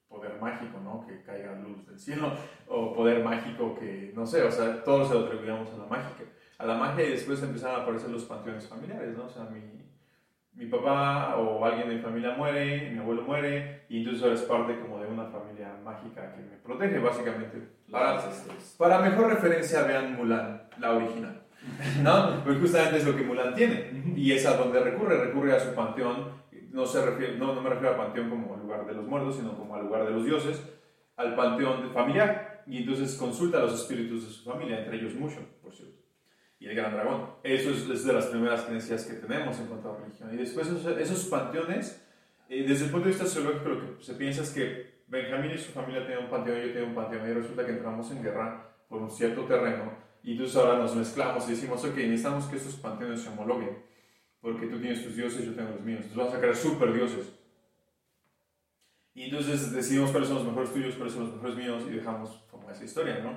poder 0.09 0.41
mágico, 0.41 0.81
¿no? 0.83 1.07
Que 1.07 1.23
caiga 1.23 1.55
luz 1.55 1.87
del 1.87 1.99
cielo. 1.99 2.33
O 2.67 2.93
poder 2.95 3.23
mágico 3.23 3.75
que, 3.79 4.13
no 4.15 4.27
sé, 4.27 4.43
o 4.43 4.51
sea, 4.51 4.83
todos 4.83 5.09
se 5.09 5.15
lo 5.15 5.21
atribuíamos 5.27 5.73
a 5.73 5.79
la 5.79 5.87
mágica. 5.87 6.25
A 6.59 6.67
la 6.67 6.75
magia 6.75 7.07
y 7.07 7.11
después 7.11 7.43
empezaron 7.43 7.81
a 7.81 7.83
aparecer 7.85 8.11
los 8.11 8.25
panteones 8.25 8.67
familiares, 8.67 9.17
¿no? 9.17 9.27
O 9.27 9.29
sea, 9.29 9.45
mi, 9.45 9.61
mi 10.55 10.67
papá 10.67 11.37
o 11.37 11.65
alguien 11.65 11.89
de 11.89 11.95
mi 11.97 12.01
familia 12.01 12.35
muere, 12.37 12.91
mi 12.91 12.99
abuelo 12.99 13.23
muere, 13.23 13.85
y 13.89 13.99
entonces 13.99 14.25
eres 14.25 14.43
parte 14.43 14.81
como 14.81 14.99
de 14.99 15.07
una 15.07 15.27
familia 15.27 15.77
mágica 15.85 16.35
que 16.35 16.43
me 16.43 16.57
protege, 16.57 16.99
básicamente. 16.99 17.69
Para, 17.91 18.21
para 18.77 19.01
mejor 19.01 19.29
referencia, 19.29 19.85
vean 19.85 20.17
Mulan, 20.17 20.63
la 20.79 20.93
original. 20.95 21.43
¿No? 22.03 22.43
Pues 22.45 22.59
justamente 22.59 22.99
es 22.99 23.07
lo 23.07 23.15
que 23.15 23.23
Mulan 23.23 23.55
tiene, 23.55 24.03
y 24.17 24.33
es 24.33 24.45
a 24.47 24.57
donde 24.57 24.81
recurre, 24.81 25.17
recurre 25.17 25.55
a 25.55 25.61
su 25.61 25.75
panteón, 25.75 26.33
no, 26.71 26.87
se 26.87 27.05
refiere, 27.05 27.37
no, 27.39 27.55
no 27.55 27.63
me 27.63 27.71
refiero 27.71 27.91
al 27.91 27.97
panteón 27.97 28.31
como 28.31 28.57
lugar 28.57 28.87
de 28.87 28.95
los 28.95 29.07
muertos, 29.07 29.37
sino 29.37 29.57
como 29.57 29.75
al 29.75 29.85
lugar 29.85 30.05
de 30.05 30.13
los 30.13 30.25
dioses, 30.25 30.63
al 31.17 31.35
panteón 31.35 31.91
familiar, 31.93 32.63
y 32.67 32.79
entonces 32.79 33.17
consulta 33.17 33.59
a 33.59 33.63
los 33.63 33.75
espíritus 33.75 34.27
de 34.27 34.33
su 34.33 34.45
familia, 34.45 34.81
entre 34.81 34.97
ellos 34.97 35.15
mucho, 35.15 35.41
por 35.63 35.75
cierto 35.75 35.99
y 36.61 36.67
el 36.67 36.75
gran 36.75 36.93
dragón. 36.93 37.31
Eso 37.43 37.71
es, 37.71 38.05
de 38.05 38.13
las 38.13 38.27
primeras 38.27 38.63
creencias 38.63 39.05
que 39.05 39.15
tenemos 39.15 39.59
en 39.59 39.67
cuanto 39.67 39.93
a 39.93 39.99
religión. 39.99 40.33
Y 40.35 40.37
después 40.37 40.69
esos, 40.69 41.25
panteones, 41.27 42.05
eh, 42.49 42.65
desde 42.67 42.87
el 42.87 42.91
punto 42.91 43.07
de 43.07 43.13
vista 43.13 43.27
sociológico, 43.27 43.69
lo 43.69 43.99
que 43.99 44.05
se 44.05 44.15
piensa 44.15 44.43
es 44.43 44.51
que 44.51 44.99
Benjamín 45.07 45.53
y 45.53 45.59
su 45.59 45.73
familia 45.73 46.03
tenían 46.03 46.25
un 46.25 46.31
panteón, 46.31 46.61
yo 46.61 46.73
tenía 46.73 46.89
un 46.89 46.95
panteón, 46.95 47.29
y 47.29 47.33
resulta 47.33 47.65
que 47.65 47.73
entramos 47.73 48.11
en 48.11 48.23
guerra 48.23 48.75
por 48.89 49.01
un 49.01 49.11
cierto 49.11 49.45
terreno, 49.45 49.93
y 50.23 50.33
entonces 50.33 50.57
ahora 50.57 50.79
nos 50.79 50.95
mezclamos 50.95 51.47
y 51.49 51.53
decimos, 51.53 51.83
ok, 51.85 51.97
necesitamos 51.97 52.47
que 52.47 52.57
esos 52.57 52.75
panteones 52.77 53.23
se 53.23 53.29
homologuen, 53.31 53.83
porque 54.41 54.67
tú 54.67 54.79
tienes 54.79 55.03
tus 55.03 55.17
dioses, 55.17 55.45
yo 55.45 55.55
tengo 55.55 55.71
los 55.71 55.81
míos. 55.81 56.01
Entonces 56.03 56.17
vamos 56.17 56.35
a 56.35 56.39
crear 56.39 56.57
super 56.57 56.93
dioses. 56.93 57.33
Y 59.15 59.25
entonces 59.25 59.73
decidimos 59.73 60.11
cuáles 60.13 60.29
son 60.29 60.39
los 60.39 60.47
mejores 60.47 60.73
tuyos, 60.73 60.95
cuáles 60.95 61.13
son 61.13 61.25
los 61.25 61.35
mejores 61.35 61.57
míos 61.57 61.83
y 61.89 61.95
dejamos 61.95 62.31
como 62.51 62.71
esa 62.71 62.85
historia, 62.85 63.19
¿no? 63.19 63.33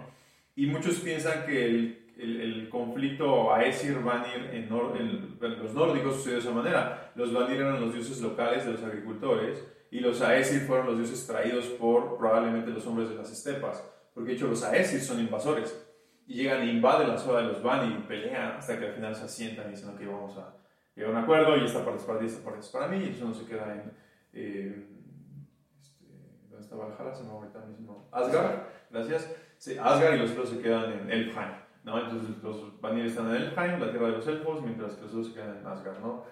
Y 0.55 0.67
muchos 0.67 0.99
piensan 0.99 1.45
que 1.47 1.65
el, 1.65 2.11
el, 2.17 2.69
conflicto 2.69 3.55
Aesir-Vanir 3.55 4.51
en, 4.51 4.63
en, 4.65 5.39
los 5.39 5.73
nórdicos 5.73 6.17
sucedió 6.17 6.35
de 6.35 6.41
esa 6.41 6.51
manera. 6.51 7.11
Los 7.15 7.33
Vanir 7.33 7.61
eran 7.61 7.81
los 7.81 7.93
dioses 7.93 8.21
locales 8.21 8.65
de 8.65 8.73
los 8.73 8.83
agricultores 8.83 9.65
y 9.89 10.01
los 10.01 10.21
Aesir 10.21 10.61
fueron 10.61 10.85
los 10.85 10.97
dioses 10.97 11.25
traídos 11.25 11.65
por 11.65 12.17
probablemente 12.17 12.69
los 12.69 12.85
hombres 12.85 13.09
de 13.09 13.15
las 13.15 13.31
estepas, 13.31 13.83
porque 14.13 14.31
de 14.31 14.35
hecho 14.35 14.47
los 14.47 14.63
Aesir 14.63 15.01
son 15.01 15.19
invasores 15.19 15.75
y 16.27 16.35
llegan 16.35 16.61
e 16.61 16.71
invaden 16.71 17.07
la 17.07 17.17
zona 17.17 17.39
de 17.39 17.47
los 17.47 17.63
Vanir 17.63 17.97
y 17.97 18.07
pelean 18.07 18.51
hasta 18.57 18.77
que 18.77 18.85
al 18.85 18.93
final 18.93 19.15
se 19.15 19.23
asientan 19.23 19.67
y 19.69 19.71
dicen 19.71 19.97
que 19.97 20.05
vamos 20.05 20.37
a 20.37 20.60
llegar 20.95 21.13
a 21.13 21.17
un 21.17 21.23
acuerdo 21.23 21.57
y 21.57 21.65
esta 21.65 21.83
parte 21.83 21.99
es 21.99 22.05
para 22.05 22.19
ti, 22.19 22.25
esta 22.25 22.43
parte 22.43 22.59
es 22.59 22.69
para 22.69 22.87
mí 22.87 22.97
y 22.97 23.09
eso 23.09 23.25
no 23.25 23.33
se 23.33 23.45
queda 23.45 23.73
en... 23.73 23.91
Eh, 24.33 24.87
este, 25.81 26.05
¿Dónde 26.49 26.63
está 26.63 26.75
Valhalla? 26.75 27.13
Se 27.13 27.23
me 27.23 27.31
ahorita 27.31 27.59
mismo. 27.65 28.09
Asgard, 28.11 28.63
gracias. 28.89 29.35
Sí, 29.57 29.77
Asgard 29.77 30.15
y 30.15 30.19
los 30.19 30.31
otros 30.31 30.49
se 30.49 30.59
quedan 30.59 30.91
en 30.91 31.11
Elfheim. 31.11 31.51
¿no? 31.83 31.99
Entonces 31.99 32.41
los 32.43 32.79
Vanir 32.79 33.05
están 33.05 33.29
en 33.29 33.41
Elfheim, 33.41 33.79
la 33.79 33.89
tierra 33.89 34.07
de 34.07 34.13
los 34.13 34.27
elfos, 34.27 34.61
mientras 34.61 34.93
que 34.93 35.01
los 35.03 35.11
otros 35.11 35.27
se 35.27 35.33
quedan 35.33 35.57
en 35.57 35.67
Asgard. 35.67 35.99
¿no? 35.99 36.25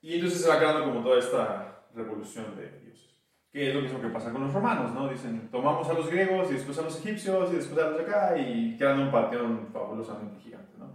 Y 0.00 0.14
entonces 0.14 0.42
se 0.42 0.48
va 0.48 0.58
creando 0.58 0.84
como 0.84 1.02
toda 1.02 1.18
esta 1.18 1.86
revolución 1.94 2.56
de 2.56 2.70
dioses. 2.80 3.16
Que 3.50 3.68
es 3.68 3.74
lo 3.74 3.80
mismo 3.80 4.00
que 4.00 4.08
pasa 4.08 4.30
con 4.30 4.42
los 4.42 4.52
romanos, 4.52 4.92
¿no? 4.92 5.08
Dicen, 5.08 5.48
tomamos 5.50 5.88
a 5.88 5.94
los 5.94 6.08
griegos 6.10 6.50
y 6.50 6.54
después 6.54 6.78
a 6.78 6.82
los 6.82 6.98
egipcios 6.98 7.50
y 7.50 7.56
después 7.56 7.80
a 7.82 7.90
los 7.90 7.98
de 7.98 8.04
acá 8.04 8.36
y 8.36 8.76
crean 8.76 9.00
un 9.00 9.10
panteón 9.10 9.68
fabulosamente 9.72 10.38
gigante, 10.40 10.76
¿no? 10.78 10.90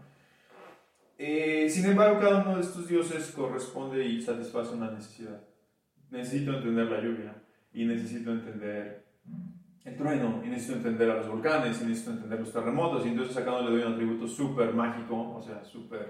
Eh, 1.26 1.69
sin 1.69 1.86
embargo, 1.86 2.19
cada 2.19 2.43
uno 2.43 2.57
de 2.57 2.61
estos 2.63 2.86
dioses 2.86 3.32
corresponde 3.32 4.05
y 4.05 4.21
satisface 4.21 4.74
una 4.74 4.91
necesidad. 4.91 5.41
Necesito 6.11 6.53
entender 6.53 6.88
la 6.88 6.99
lluvia 6.99 7.34
y 7.71 7.86
necesito 7.86 8.34
entender 8.34 9.05
el 9.86 9.95
trueno 9.95 10.41
y 10.43 10.49
necesito 10.49 10.80
entender 10.80 11.09
a 11.11 11.15
los 11.15 11.30
volcanes 11.30 11.82
y 11.82 11.86
necesito 11.86 12.11
entender 12.11 12.41
los 12.41 12.51
terremotos 12.51 13.05
y 13.05 13.09
entonces 13.09 13.38
a 13.38 13.45
cada 13.45 13.61
uno 13.61 13.69
le 13.69 13.78
doy 13.78 13.86
un 13.86 13.93
atributo 13.93 14.28
súper 14.28 14.74
mágico, 14.74 15.34
o 15.38 15.41
sea, 15.41 15.63
súper 15.63 16.09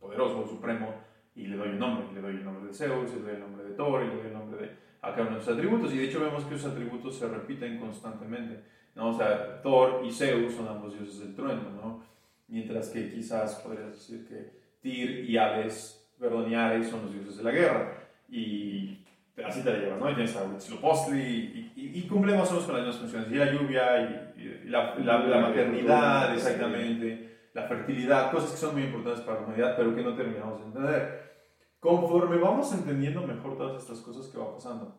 poderoso, 0.00 0.46
supremo, 0.46 0.94
y 1.34 1.46
le 1.46 1.58
doy 1.58 1.68
un 1.68 1.78
nombre, 1.80 2.06
le 2.14 2.22
doy 2.22 2.36
el 2.36 2.44
nombre 2.46 2.68
de 2.68 2.72
Zeus, 2.72 3.12
le 3.12 3.20
doy 3.20 3.34
el 3.34 3.40
nombre 3.40 3.64
de 3.64 3.74
Thor, 3.74 4.02
y 4.02 4.08
le 4.08 4.14
doy 4.14 4.26
el 4.28 4.32
nombre 4.32 4.62
de 4.62 4.70
a 5.02 5.10
cada 5.14 5.28
uno 5.28 5.36
de 5.36 5.42
sus 5.42 5.52
atributos, 5.52 5.92
y 5.92 5.98
de 5.98 6.04
hecho 6.04 6.20
vemos 6.20 6.42
que 6.44 6.54
esos 6.54 6.72
atributos 6.72 7.18
se 7.18 7.28
repiten 7.28 7.78
constantemente, 7.78 8.64
¿no? 8.94 9.10
O 9.10 9.12
sea, 9.12 9.60
Thor 9.60 10.00
y 10.06 10.10
Zeus 10.10 10.54
son 10.54 10.68
ambos 10.68 10.94
dioses 10.94 11.18
del 11.20 11.34
trueno, 11.34 11.68
¿no? 11.70 12.13
Mientras 12.54 12.88
que 12.90 13.10
quizás 13.10 13.56
podrías 13.56 13.90
decir 13.90 14.28
que 14.28 14.52
Tyr 14.80 15.28
y 15.28 15.36
Hades, 15.36 16.08
perdón, 16.20 16.48
y 16.48 16.54
Ares 16.54 16.88
son 16.88 17.02
los 17.02 17.12
dioses 17.12 17.38
de 17.38 17.42
la 17.42 17.50
guerra, 17.50 17.98
y 18.28 19.04
así 19.44 19.60
te 19.64 19.72
la 19.72 19.78
llevas, 19.78 19.98
¿no? 19.98 20.08
Y 20.08 20.14
tienes 20.14 20.36
a 20.36 20.44
Huitzilopochtli, 20.44 21.20
y, 21.20 21.72
y, 21.74 21.98
y, 21.98 22.02
cumple 22.06 22.36
más 22.36 22.48
o 22.50 22.52
menos 22.52 22.66
con 22.66 22.76
las 22.76 22.86
mismas 22.86 23.00
funciones, 23.00 23.32
y 23.32 23.34
la 23.34 23.52
lluvia, 23.52 24.32
y, 24.36 24.68
la, 24.68 24.94
la, 24.94 25.18
la 25.18 25.40
maternidad, 25.40 26.32
exactamente 26.32 27.48
la 27.54 27.64
fertilidad, 27.64 28.30
cosas 28.30 28.52
que 28.52 28.56
son 28.56 28.74
muy 28.74 28.84
importantes 28.84 29.24
para 29.24 29.40
la 29.40 29.46
humanidad, 29.46 29.74
pero 29.76 29.92
que 29.92 30.02
no 30.02 30.14
terminamos 30.14 30.60
de 30.60 30.66
entender. 30.66 31.34
Conforme 31.80 32.36
vamos 32.36 32.72
entendiendo 32.72 33.26
mejor 33.26 33.58
todas 33.58 33.82
estas 33.82 33.98
cosas 33.98 34.28
que 34.28 34.38
va 34.38 34.54
pasando, 34.54 34.96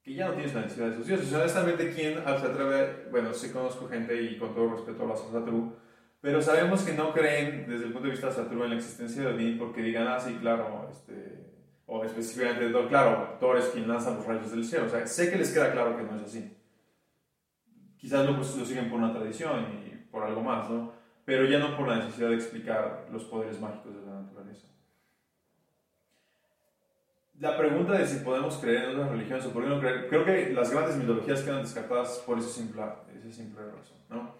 que 0.00 0.14
ya 0.14 0.28
no 0.28 0.34
tienes 0.34 0.54
la 0.54 0.60
necesidad 0.60 0.86
de 0.86 0.92
esos 0.92 1.06
dioses. 1.08 1.32
honestamente, 1.32 1.92
¿quién 1.92 2.14
se 2.14 2.46
atreve? 2.46 3.08
Bueno, 3.10 3.34
sí 3.34 3.50
conozco 3.50 3.88
gente 3.88 4.22
y 4.22 4.38
con 4.38 4.54
todo 4.54 4.76
respeto 4.76 5.02
a 5.02 5.06
la 5.08 5.16
Satru, 5.16 5.72
pero 6.20 6.42
sabemos 6.42 6.82
que 6.82 6.94
no 6.94 7.12
creen 7.12 7.66
desde 7.68 7.86
el 7.86 7.92
punto 7.92 8.06
de 8.06 8.12
vista 8.12 8.30
Satru 8.30 8.64
en 8.64 8.70
la 8.70 8.76
existencia 8.76 9.22
de 9.22 9.34
Odín 9.34 9.58
porque 9.58 9.82
digan, 9.82 10.08
ah, 10.08 10.18
sí, 10.18 10.36
claro, 10.40 10.88
este, 10.90 11.52
o 11.86 12.04
específicamente, 12.04 12.72
claro, 12.88 13.36
Thor 13.40 13.56
es 13.56 13.66
quien 13.66 13.88
lanza 13.88 14.14
los 14.14 14.26
rayos 14.26 14.50
del 14.50 14.64
cielo. 14.64 14.86
O 14.86 14.88
sea, 14.88 15.06
sé 15.06 15.30
que 15.30 15.36
les 15.36 15.52
queda 15.52 15.72
claro 15.72 15.96
que 15.96 16.02
no 16.02 16.16
es 16.16 16.22
así. 16.22 16.56
Quizás 17.96 18.26
lo, 18.26 18.36
pues, 18.36 18.56
lo 18.56 18.64
siguen 18.64 18.90
por 18.90 18.98
una 18.98 19.12
tradición 19.12 19.66
y 19.72 19.96
por 20.10 20.22
algo 20.24 20.42
más, 20.42 20.68
¿no? 20.68 20.98
pero 21.28 21.44
ya 21.44 21.58
no 21.58 21.76
por 21.76 21.86
la 21.86 21.96
necesidad 21.96 22.30
de 22.30 22.36
explicar 22.36 23.06
los 23.12 23.24
poderes 23.24 23.60
mágicos 23.60 23.94
de 23.94 24.00
la 24.00 24.22
naturaleza. 24.22 24.66
La 27.38 27.54
pregunta 27.58 27.98
de 27.98 28.06
si 28.06 28.20
podemos 28.20 28.56
creer 28.56 28.84
en 28.84 28.90
otras 28.92 29.10
religiones 29.10 29.44
o 29.44 29.52
por 29.52 29.62
qué 29.62 29.68
no 29.68 29.78
creer, 29.78 30.08
creo 30.08 30.24
que 30.24 30.54
las 30.54 30.70
grandes 30.70 30.96
mitologías 30.96 31.42
quedan 31.42 31.60
descartadas 31.60 32.22
por 32.24 32.38
ese 32.38 32.48
simple, 32.48 32.82
ese 33.14 33.30
simple 33.30 33.60
razón. 33.62 33.98
¿no? 34.08 34.37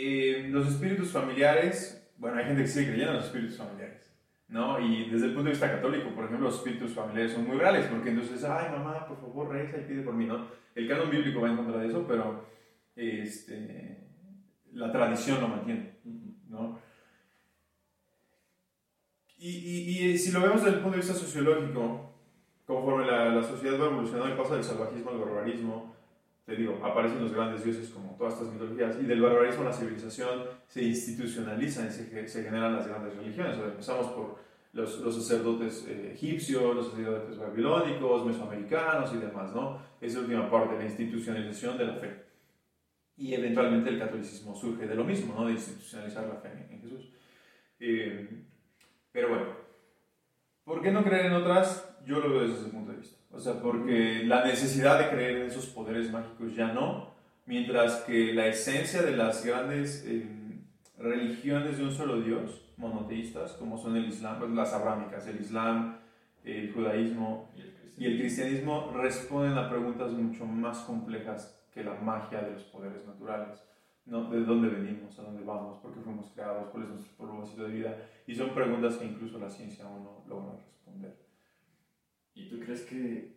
Eh, 0.00 0.46
los 0.48 0.68
espíritus 0.68 1.10
familiares, 1.10 2.08
bueno, 2.18 2.38
hay 2.38 2.44
gente 2.44 2.62
que 2.62 2.68
sigue 2.68 2.86
creyendo 2.86 3.10
en 3.10 3.16
los 3.16 3.26
espíritus 3.26 3.56
familiares. 3.56 4.08
¿no? 4.46 4.78
Y 4.80 5.10
desde 5.10 5.26
el 5.26 5.34
punto 5.34 5.46
de 5.46 5.50
vista 5.50 5.70
católico, 5.70 6.10
por 6.14 6.24
ejemplo, 6.24 6.46
los 6.46 6.58
espíritus 6.58 6.92
familiares 6.92 7.32
son 7.32 7.48
muy 7.48 7.58
reales, 7.58 7.86
porque 7.86 8.10
entonces, 8.10 8.44
ay, 8.44 8.70
mamá, 8.70 9.08
por 9.08 9.20
favor, 9.20 9.50
reza 9.50 9.76
y 9.76 9.88
pide 9.88 10.02
por 10.02 10.14
mí, 10.14 10.24
¿no? 10.24 10.46
El 10.74 10.88
canon 10.88 11.10
bíblico 11.10 11.40
va 11.40 11.50
en 11.50 11.56
contra 11.56 11.78
de 11.78 11.88
eso, 11.88 12.06
pero 12.06 12.46
este, 12.94 14.08
la 14.72 14.92
tradición 14.92 15.40
lo 15.40 15.48
mantiene, 15.48 15.98
¿no? 16.48 16.78
Y, 19.36 19.48
y, 19.48 20.10
y, 20.10 20.18
si 20.18 20.32
lo 20.32 20.40
vemos 20.40 20.62
desde 20.62 20.76
el 20.76 20.82
punto 20.82 20.96
de 20.96 21.02
vista 21.02 21.14
sociológico, 21.14 22.14
conforme 22.64 23.04
la, 23.04 23.30
la 23.30 23.42
sociedad 23.42 23.80
va 23.80 23.86
evolucionando 23.86 24.34
y 24.34 24.38
pasa 24.38 24.54
del 24.54 24.64
salvajismo 24.64 25.10
al 25.10 25.18
barbarismo, 25.18 25.94
te 26.48 26.56
digo, 26.56 26.80
aparecen 26.82 27.20
los 27.20 27.34
grandes 27.34 27.62
dioses 27.62 27.90
como 27.90 28.16
todas 28.16 28.32
estas 28.32 28.50
mitologías, 28.50 28.96
y 28.98 29.04
del 29.04 29.20
barbarismo 29.20 29.64
a 29.64 29.66
la 29.66 29.72
civilización 29.72 30.44
se 30.66 30.82
institucionalizan 30.82 31.88
y 31.88 31.90
se, 31.90 32.26
se 32.26 32.42
generan 32.42 32.74
las 32.74 32.88
grandes 32.88 33.14
religiones. 33.18 33.58
O 33.58 33.60
sea, 33.60 33.66
empezamos 33.66 34.06
por 34.12 34.38
los, 34.72 34.98
los 35.00 35.14
sacerdotes 35.14 35.86
eh, 35.86 36.12
egipcios, 36.14 36.74
los 36.74 36.88
sacerdotes 36.88 37.36
babilónicos, 37.36 38.24
mesoamericanos 38.24 39.12
y 39.12 39.18
demás, 39.18 39.54
¿no? 39.54 39.78
Esa 40.00 40.20
última 40.20 40.50
parte, 40.50 40.78
la 40.78 40.86
institucionalización 40.86 41.76
de 41.76 41.84
la 41.84 41.94
fe. 41.96 42.22
Y 43.18 43.34
eventualmente 43.34 43.90
el 43.90 43.98
catolicismo 43.98 44.56
surge 44.56 44.86
de 44.86 44.94
lo 44.94 45.04
mismo, 45.04 45.34
¿no? 45.34 45.44
de 45.44 45.52
institucionalizar 45.52 46.26
la 46.28 46.36
fe 46.36 46.66
en 46.70 46.80
Jesús. 46.80 47.12
Eh, 47.78 48.26
pero 49.12 49.28
bueno, 49.28 49.46
¿por 50.68 50.80
qué 50.80 50.92
no 50.92 51.02
creer 51.02 51.26
en 51.26 51.32
otras? 51.32 51.98
Yo 52.06 52.20
lo 52.20 52.30
veo 52.30 52.42
desde 52.42 52.60
ese 52.60 52.70
punto 52.70 52.92
de 52.92 52.98
vista. 52.98 53.16
O 53.32 53.40
sea, 53.40 53.54
porque 53.60 54.22
la 54.24 54.44
necesidad 54.44 55.00
de 55.00 55.08
creer 55.08 55.38
en 55.38 55.46
esos 55.48 55.66
poderes 55.66 56.12
mágicos 56.12 56.54
ya 56.54 56.72
no, 56.72 57.10
mientras 57.46 57.96
que 58.02 58.32
la 58.32 58.46
esencia 58.46 59.02
de 59.02 59.16
las 59.16 59.44
grandes 59.44 60.04
eh, 60.06 60.24
religiones 60.98 61.78
de 61.78 61.84
un 61.84 61.92
solo 61.92 62.20
Dios, 62.20 62.62
monoteístas, 62.76 63.54
como 63.54 63.76
son 63.76 63.96
el 63.96 64.06
Islam, 64.06 64.38
pues 64.38 64.52
las 64.52 64.72
abrámicas, 64.72 65.26
el 65.26 65.40
Islam, 65.40 65.98
el 66.44 66.72
judaísmo 66.72 67.50
y 67.96 68.06
el 68.06 68.18
cristianismo, 68.20 68.92
responden 68.94 69.58
a 69.58 69.68
preguntas 69.68 70.12
mucho 70.12 70.46
más 70.46 70.78
complejas 70.78 71.58
la 71.84 71.94
magia 71.94 72.40
de 72.42 72.52
los 72.52 72.64
poderes 72.64 73.06
naturales. 73.06 73.62
¿No? 74.08 74.30
¿De 74.30 74.40
dónde 74.40 74.68
venimos? 74.68 75.18
¿A 75.18 75.22
dónde 75.22 75.44
vamos? 75.44 75.78
¿Por 75.78 75.92
qué 75.92 76.00
fuimos 76.00 76.30
creados? 76.32 76.68
¿Cuál 76.70 76.84
es 76.84 76.90
nuestro 76.90 77.16
propósito 77.16 77.64
de 77.64 77.74
vida? 77.74 77.96
Y 78.26 78.34
son 78.34 78.54
preguntas 78.54 78.96
que 78.96 79.06
incluso 79.06 79.38
la 79.38 79.50
ciencia 79.50 79.84
aún 79.84 80.04
no 80.04 80.24
logra 80.26 80.56
responder. 80.56 81.16
¿Y 82.34 82.48
tú 82.48 82.58
crees 82.60 82.82
que 82.82 83.36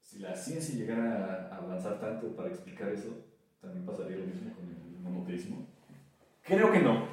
si 0.00 0.18
la 0.18 0.34
ciencia 0.34 0.74
llegara 0.74 1.48
a 1.50 1.56
avanzar 1.56 1.98
tanto 1.98 2.36
para 2.36 2.50
explicar 2.50 2.88
eso, 2.88 3.16
también 3.60 3.86
pasaría 3.86 4.18
lo 4.18 4.26
mismo 4.26 4.54
con 4.54 4.68
el 4.68 5.00
monoteísmo? 5.00 5.66
Creo 6.42 6.70
que 6.70 6.80
no. 6.80 7.08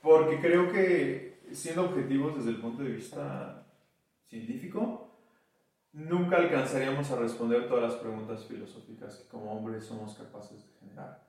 Porque 0.00 0.40
creo 0.40 0.72
que, 0.72 1.40
siendo 1.52 1.84
objetivos 1.84 2.36
desde 2.36 2.50
el 2.50 2.60
punto 2.60 2.82
de 2.82 2.92
vista 2.92 3.66
científico, 4.24 5.10
nunca 5.92 6.36
alcanzaríamos 6.36 7.10
a 7.10 7.16
responder 7.16 7.68
todas 7.68 7.92
las 7.92 8.00
preguntas 8.00 8.46
filosóficas 8.46 9.16
que 9.16 9.28
como 9.28 9.52
hombres 9.52 9.84
somos 9.84 10.14
capaces 10.14 10.64
de 10.64 10.78
generar. 10.78 11.27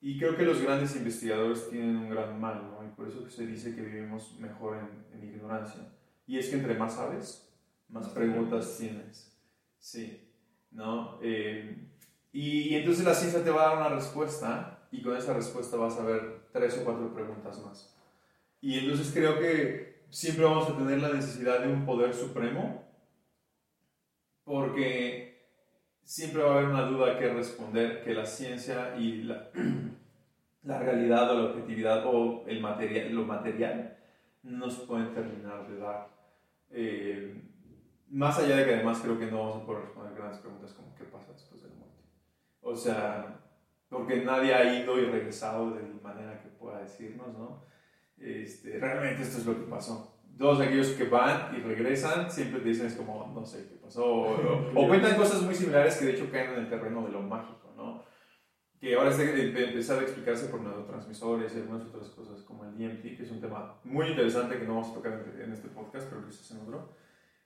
Y 0.00 0.18
creo 0.18 0.36
que 0.36 0.44
los 0.44 0.62
grandes 0.62 0.94
investigadores 0.96 1.68
tienen 1.70 1.96
un 1.96 2.10
gran 2.10 2.40
mal, 2.40 2.70
¿no? 2.70 2.84
Y 2.84 2.90
por 2.94 3.08
eso 3.08 3.28
se 3.28 3.46
dice 3.46 3.74
que 3.74 3.82
vivimos 3.82 4.38
mejor 4.38 4.78
en, 5.12 5.28
ignorancia. 5.28 5.88
Y 6.26 6.38
es 6.38 6.48
que 6.48 6.56
entre 6.56 6.74
más 6.74 6.94
sabes, 6.94 7.52
más, 7.88 8.08
preguntas 8.10 8.76
tienes. 8.78 9.36
Sí, 9.78 10.30
¿no? 10.70 11.18
Eh, 11.22 11.88
y, 12.32 12.68
y, 12.68 12.74
entonces 12.76 13.04
la 13.04 13.14
ciencia 13.14 13.42
te 13.42 13.50
va 13.50 13.62
a 13.62 13.68
dar 13.68 13.78
una 13.78 13.96
respuesta 13.96 14.86
y 14.92 15.02
con 15.02 15.16
esa 15.16 15.34
respuesta 15.34 15.76
vas 15.76 15.98
a 15.98 16.04
ver 16.04 16.48
tres 16.52 16.78
o 16.78 16.84
cuatro 16.84 17.12
preguntas 17.12 17.60
más. 17.64 17.96
Y 18.60 18.78
entonces 18.78 19.10
creo 19.12 19.38
que 19.38 20.04
siempre 20.10 20.44
vamos 20.44 20.68
a 20.68 20.76
tener 20.76 21.00
la 21.00 21.12
necesidad 21.12 21.60
de 21.60 21.72
un 21.72 21.84
poder 21.84 22.14
supremo 22.14 22.84
porque 24.44 25.27
siempre 26.08 26.42
va 26.42 26.54
a 26.54 26.54
haber 26.54 26.70
una 26.70 26.86
duda 26.86 27.18
que 27.18 27.28
responder 27.28 28.02
que 28.02 28.14
la 28.14 28.24
ciencia 28.24 28.96
y 28.96 29.24
la, 29.24 29.50
la 30.62 30.78
realidad 30.78 31.30
o 31.30 31.34
la 31.34 31.50
objetividad 31.50 32.02
o 32.06 32.46
el 32.46 32.62
material, 32.62 33.12
lo 33.12 33.24
material 33.26 33.94
nos 34.42 34.76
pueden 34.80 35.12
terminar 35.12 35.68
de 35.68 35.76
dar. 35.76 36.08
Eh, 36.70 37.42
más 38.08 38.38
allá 38.38 38.56
de 38.56 38.64
que 38.64 38.74
además 38.76 39.00
creo 39.02 39.18
que 39.18 39.26
no 39.26 39.38
vamos 39.38 39.56
a 39.62 39.66
poder 39.66 39.82
responder 39.82 40.14
grandes 40.14 40.40
preguntas 40.40 40.72
como 40.72 40.94
qué 40.94 41.04
pasa 41.04 41.30
después 41.32 41.62
de 41.62 41.68
muerte. 41.68 42.02
O 42.62 42.74
sea, 42.74 43.40
porque 43.90 44.22
nadie 44.24 44.54
ha 44.54 44.80
ido 44.80 44.98
y 44.98 45.04
regresado 45.04 45.72
de 45.72 45.82
manera 46.02 46.40
que 46.40 46.48
pueda 46.48 46.80
decirnos, 46.80 47.36
¿no? 47.36 47.64
Este, 48.16 48.78
realmente 48.78 49.24
esto 49.24 49.40
es 49.40 49.46
lo 49.46 49.58
que 49.58 49.70
pasó. 49.70 50.17
Todos 50.38 50.60
aquellos 50.60 50.90
que 50.90 51.04
van 51.04 51.54
y 51.54 51.60
regresan 51.60 52.30
siempre 52.30 52.60
te 52.60 52.68
dicen 52.68 52.86
es 52.86 52.94
como, 52.94 53.32
no 53.34 53.44
sé 53.44 53.68
qué 53.68 53.74
pasó, 53.74 54.06
o, 54.06 54.70
o 54.74 54.88
cuentan 54.88 55.16
cosas 55.16 55.42
muy 55.42 55.54
similares 55.54 55.96
que 55.96 56.06
de 56.06 56.12
hecho 56.12 56.30
caen 56.30 56.52
en 56.52 56.60
el 56.60 56.68
terreno 56.68 57.04
de 57.04 57.12
lo 57.12 57.22
mágico, 57.22 57.74
¿no? 57.76 58.04
Que 58.80 58.94
ahora 58.94 59.10
es 59.10 59.18
de, 59.18 59.50
de 59.50 59.64
empezar 59.64 59.98
a 59.98 60.02
explicarse 60.02 60.46
por 60.46 60.60
neurotransmisores 60.60 61.52
y 61.54 61.58
algunas 61.58 61.86
otras 61.88 62.10
cosas 62.10 62.42
como 62.42 62.64
el 62.64 62.78
DMT, 62.78 63.16
que 63.16 63.22
es 63.24 63.30
un 63.32 63.40
tema 63.40 63.80
muy 63.82 64.06
interesante 64.06 64.56
que 64.56 64.64
no 64.64 64.74
vamos 64.74 64.90
a 64.90 64.94
tocar 64.94 65.24
en, 65.42 65.52
este 65.52 65.68
podcast, 65.68 66.08
pero 66.08 66.24
que 66.24 66.32
se 66.32 66.54
en 66.54 66.60
otro. 66.60 66.94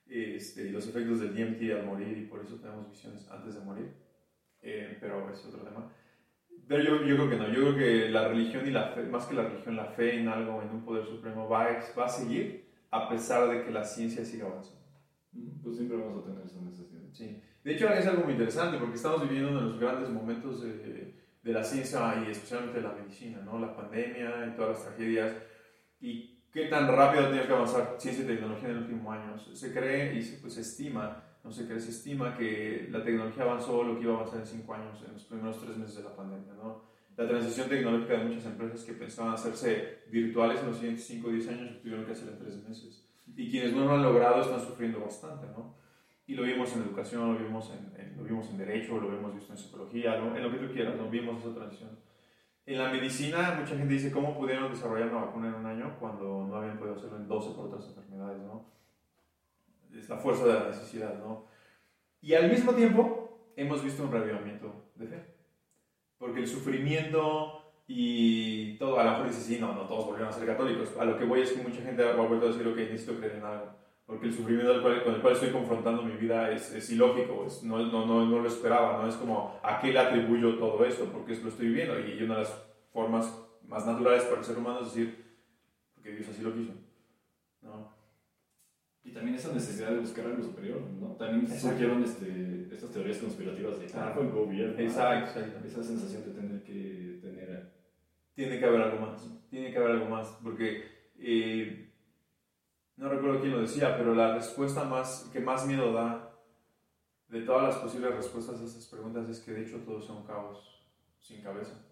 Este, 0.05 0.69
los 0.69 0.87
efectos 0.87 1.21
del 1.21 1.33
DMT 1.33 1.71
al 1.71 1.87
morir 1.87 2.15
y 2.15 2.25
por 2.27 2.41
eso 2.41 2.57
tenemos 2.57 2.87
visiones 2.87 3.27
antes 3.31 3.55
de 3.55 3.61
morir, 3.61 3.93
eh, 4.61 4.97
pero 5.01 5.31
es 5.31 5.43
otro 5.43 5.61
tema. 5.61 5.91
Pero 6.67 6.83
yo, 6.83 7.03
yo, 7.03 7.15
creo 7.15 7.29
que 7.29 7.37
no, 7.37 7.47
yo 7.47 7.61
creo 7.61 7.77
que 7.77 8.09
la 8.09 8.27
religión 8.27 8.67
y 8.67 8.71
la 8.71 8.89
fe, 8.89 9.01
más 9.03 9.25
que 9.25 9.33
la 9.33 9.43
religión, 9.43 9.75
la 9.75 9.85
fe 9.85 10.19
en 10.19 10.27
algo, 10.27 10.61
en 10.61 10.69
un 10.69 10.85
poder 10.85 11.05
supremo, 11.07 11.49
va 11.49 11.65
a, 11.65 11.79
va 11.97 12.05
a 12.05 12.09
seguir 12.09 12.63
a 12.93 13.09
pesar 13.09 13.49
de 13.49 13.63
que 13.63 13.71
la 13.71 13.83
ciencia 13.83 14.23
siga 14.23 14.45
avanzando. 14.45 14.81
Pues 15.63 15.77
siempre 15.77 15.97
vamos 15.97 16.23
a 16.23 16.27
tener 16.27 16.45
esa 16.45 16.61
necesidad. 16.61 17.01
Sí. 17.11 17.41
De 17.63 17.73
hecho, 17.73 17.89
es 17.89 18.05
algo 18.05 18.23
muy 18.23 18.33
interesante 18.33 18.77
porque 18.77 18.95
estamos 18.95 19.23
viviendo 19.23 19.49
uno 19.49 19.61
de 19.61 19.65
los 19.65 19.79
grandes 19.79 20.09
momentos 20.09 20.61
de, 20.61 21.15
de 21.41 21.51
la 21.51 21.63
ciencia 21.63 22.23
y 22.23 22.29
especialmente 22.29 22.81
de 22.81 22.87
la 22.87 22.93
medicina, 22.93 23.41
¿no? 23.43 23.57
La 23.57 23.75
pandemia 23.75 24.45
y 24.47 24.55
todas 24.55 24.77
las 24.77 24.83
tragedias. 24.85 25.33
Y 25.99 26.43
qué 26.51 26.65
tan 26.65 26.87
rápido 26.87 27.23
ha 27.23 27.27
tenido 27.29 27.47
que 27.47 27.53
avanzar 27.53 27.95
ciencia 27.97 28.25
y 28.25 28.27
tecnología 28.27 28.69
en 28.69 28.75
los 28.75 28.83
últimos 28.83 29.17
años. 29.17 29.49
Se 29.53 29.73
cree 29.73 30.15
y 30.15 30.21
se, 30.21 30.37
pues, 30.37 30.53
se 30.53 30.61
estima, 30.61 31.23
no 31.43 31.51
se 31.51 31.65
cree, 31.65 31.79
se 31.79 31.89
estima 31.89 32.37
que 32.37 32.89
la 32.91 33.03
tecnología 33.03 33.43
avanzó 33.43 33.83
lo 33.83 33.95
que 33.95 34.03
iba 34.03 34.13
a 34.13 34.17
avanzar 34.17 34.41
en 34.41 34.45
cinco 34.45 34.75
años, 34.75 35.03
en 35.03 35.13
los 35.13 35.23
primeros 35.23 35.59
tres 35.59 35.77
meses 35.77 35.95
de 35.95 36.03
la 36.03 36.15
pandemia, 36.15 36.53
¿no? 36.53 36.92
La 37.15 37.27
transición 37.27 37.69
tecnológica 37.69 38.13
de 38.13 38.25
muchas 38.25 38.45
empresas 38.45 38.83
que 38.83 38.93
pensaban 38.93 39.33
hacerse 39.33 40.03
virtuales 40.09 40.59
en 40.59 40.67
los 40.67 40.77
siguientes 40.77 41.05
5 41.05 41.27
o 41.27 41.31
10 41.31 41.49
años 41.49 41.81
tuvieron 41.81 42.05
que 42.05 42.11
hacer 42.11 42.29
en 42.29 42.39
tres 42.39 42.67
meses. 42.67 43.07
Y 43.35 43.51
quienes 43.51 43.73
no 43.73 43.85
lo 43.85 43.93
han 43.93 44.03
logrado 44.03 44.41
están 44.41 44.59
sufriendo 44.59 44.99
bastante, 44.99 45.47
¿no? 45.47 45.75
Y 46.25 46.35
lo 46.35 46.43
vimos 46.43 46.73
en 46.75 46.83
educación, 46.83 47.33
lo 47.33 47.39
vimos 47.39 47.71
en, 47.71 48.17
lo 48.17 48.23
vimos 48.23 48.49
en 48.49 48.57
derecho, 48.57 48.99
lo 48.99 49.13
hemos 49.13 49.35
visto 49.35 49.53
en 49.53 49.57
psicología, 49.57 50.15
en 50.15 50.41
lo 50.41 50.51
que 50.51 50.57
tú 50.57 50.73
quieras, 50.73 50.95
¿no? 50.95 51.09
Vimos 51.09 51.43
esa 51.43 51.53
transición. 51.53 51.99
En 52.65 52.77
la 52.77 52.89
medicina, 52.89 53.57
mucha 53.59 53.75
gente 53.77 53.93
dice, 53.93 54.11
¿cómo 54.11 54.37
pudieron 54.37 54.71
desarrollar 54.71 55.09
una 55.09 55.25
vacuna 55.25 55.49
en 55.49 55.55
un 55.55 55.65
año 55.65 55.97
cuando 55.99 56.45
no 56.47 56.55
habían 56.55 56.79
podido 56.79 56.95
hacerlo 56.95 57.17
en 57.17 57.27
12 57.27 57.55
por 57.55 57.65
otras 57.65 57.87
enfermedades, 57.89 58.41
¿no? 58.41 58.71
Es 59.93 60.09
la 60.09 60.17
fuerza 60.17 60.45
de 60.45 60.53
la 60.53 60.67
necesidad, 60.67 61.19
¿no? 61.19 61.45
Y 62.21 62.33
al 62.33 62.49
mismo 62.49 62.73
tiempo, 62.73 63.51
hemos 63.57 63.83
visto 63.83 64.03
un 64.03 64.11
revivimiento 64.11 64.91
de 64.95 65.07
fe. 65.07 65.32
Porque 66.23 66.39
el 66.39 66.47
sufrimiento 66.47 67.73
y 67.85 68.77
todo, 68.77 68.97
a 68.97 69.03
lo 69.03 69.11
mejor 69.11 69.27
dices, 69.27 69.43
sí, 69.43 69.57
no, 69.59 69.73
no 69.73 69.81
todos 69.81 70.05
volvieron 70.05 70.29
a 70.29 70.31
ser 70.31 70.47
católicos. 70.47 70.93
A 70.97 71.03
lo 71.03 71.17
que 71.17 71.25
voy 71.25 71.41
es 71.41 71.51
que 71.51 71.61
mucha 71.61 71.81
gente 71.81 72.01
ha 72.01 72.15
vuelto 72.15 72.45
a 72.45 72.47
decir, 72.47 72.65
ok, 72.65 72.77
necesito 72.77 73.17
creer 73.17 73.35
en 73.35 73.43
algo. 73.43 73.65
Porque 74.05 74.27
el 74.27 74.33
sufrimiento 74.33 74.81
con 74.81 74.93
el 75.15 75.21
cual 75.21 75.33
estoy 75.33 75.49
confrontando 75.49 76.01
mi 76.01 76.13
vida 76.13 76.49
es, 76.49 76.71
es 76.71 76.89
ilógico, 76.91 77.45
no, 77.63 77.77
no, 77.77 78.05
no, 78.05 78.25
no, 78.25 78.39
lo 78.39 78.47
esperaba, 78.47 79.01
no 79.01 79.09
es 79.09 79.15
como 79.15 79.59
a 79.61 79.81
qué 79.81 79.91
le 79.91 79.99
atribuyo 79.99 80.57
todo 80.57 80.85
esto, 80.85 81.09
porque 81.11 81.35
lo 81.35 81.49
estoy 81.49 81.67
viviendo. 81.67 81.99
Y 81.99 82.23
una 82.23 82.35
de 82.35 82.43
las 82.43 82.65
formas 82.93 83.45
más 83.67 83.85
naturales 83.85 84.23
para 84.23 84.39
el 84.39 84.45
ser 84.45 84.57
humano 84.57 84.79
es 84.79 84.93
decir, 84.93 85.25
porque 85.93 86.11
Dios 86.11 86.29
así 86.29 86.41
lo 86.41 86.53
quiso. 86.53 86.71
¿no? 87.63 87.91
Y 89.03 89.11
también 89.11 89.35
esa 89.35 89.53
necesidad 89.53 89.91
de 89.91 89.99
buscar 89.99 90.25
algo 90.25 90.43
superior, 90.43 90.81
¿no? 90.99 91.09
También 91.15 91.47
surgieron 91.47 92.03
este, 92.03 92.69
estas 92.71 92.91
teorías 92.91 93.17
conspirativas 93.17 93.79
de, 93.79 93.87
ah, 93.99 94.11
fue 94.13 94.23
el 94.23 94.31
gobierno. 94.31 94.79
Exacto, 94.79 95.39
Esa 95.65 95.83
sensación 95.83 96.23
de 96.23 96.31
tener 96.31 96.63
que 96.63 97.19
tener... 97.21 97.73
Tiene 98.33 98.59
que 98.59 98.65
haber 98.65 98.81
algo 98.81 99.05
más, 99.05 99.29
tiene 99.49 99.71
que 99.71 99.77
haber 99.77 99.91
algo 99.91 100.09
más, 100.09 100.27
porque... 100.41 100.91
Eh, 101.19 101.89
no 102.95 103.09
recuerdo 103.09 103.39
quién 103.39 103.53
lo 103.53 103.61
decía, 103.61 103.97
pero 103.97 104.13
la 104.13 104.35
respuesta 104.35 104.83
más, 104.83 105.29
que 105.33 105.39
más 105.39 105.65
miedo 105.65 105.91
da 105.91 106.31
de 107.27 107.41
todas 107.41 107.63
las 107.63 107.77
posibles 107.77 108.15
respuestas 108.15 108.61
a 108.61 108.63
estas 108.63 108.85
preguntas 108.85 109.27
es 109.27 109.39
que 109.39 109.51
de 109.51 109.63
hecho 109.63 109.79
todo 109.79 109.97
es 109.97 110.09
un 110.09 110.23
caos 110.23 110.87
sin 111.19 111.41
cabeza. 111.41 111.83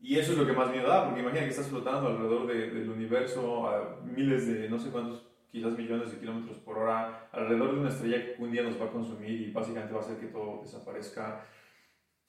Y 0.00 0.18
eso 0.18 0.32
es 0.32 0.38
lo 0.38 0.46
que 0.46 0.52
más 0.52 0.70
miedo 0.70 0.88
da, 0.88 1.04
porque 1.04 1.20
imagina 1.20 1.44
que 1.44 1.50
estás 1.50 1.68
flotando 1.68 2.08
alrededor 2.08 2.46
del 2.46 2.90
universo 2.90 3.68
a 3.68 4.00
miles 4.04 4.48
de, 4.48 4.68
no 4.68 4.78
sé 4.78 4.90
cuántos 4.90 5.29
quizás 5.50 5.76
millones 5.76 6.12
de 6.12 6.18
kilómetros 6.18 6.58
por 6.58 6.78
hora, 6.78 7.28
alrededor 7.32 7.74
de 7.74 7.80
una 7.80 7.88
estrella 7.88 8.24
que 8.24 8.42
un 8.42 8.52
día 8.52 8.62
nos 8.62 8.80
va 8.80 8.86
a 8.86 8.90
consumir 8.90 9.40
y 9.40 9.50
básicamente 9.50 9.92
va 9.92 10.00
a 10.00 10.02
hacer 10.02 10.18
que 10.18 10.26
todo 10.26 10.60
desaparezca 10.62 11.44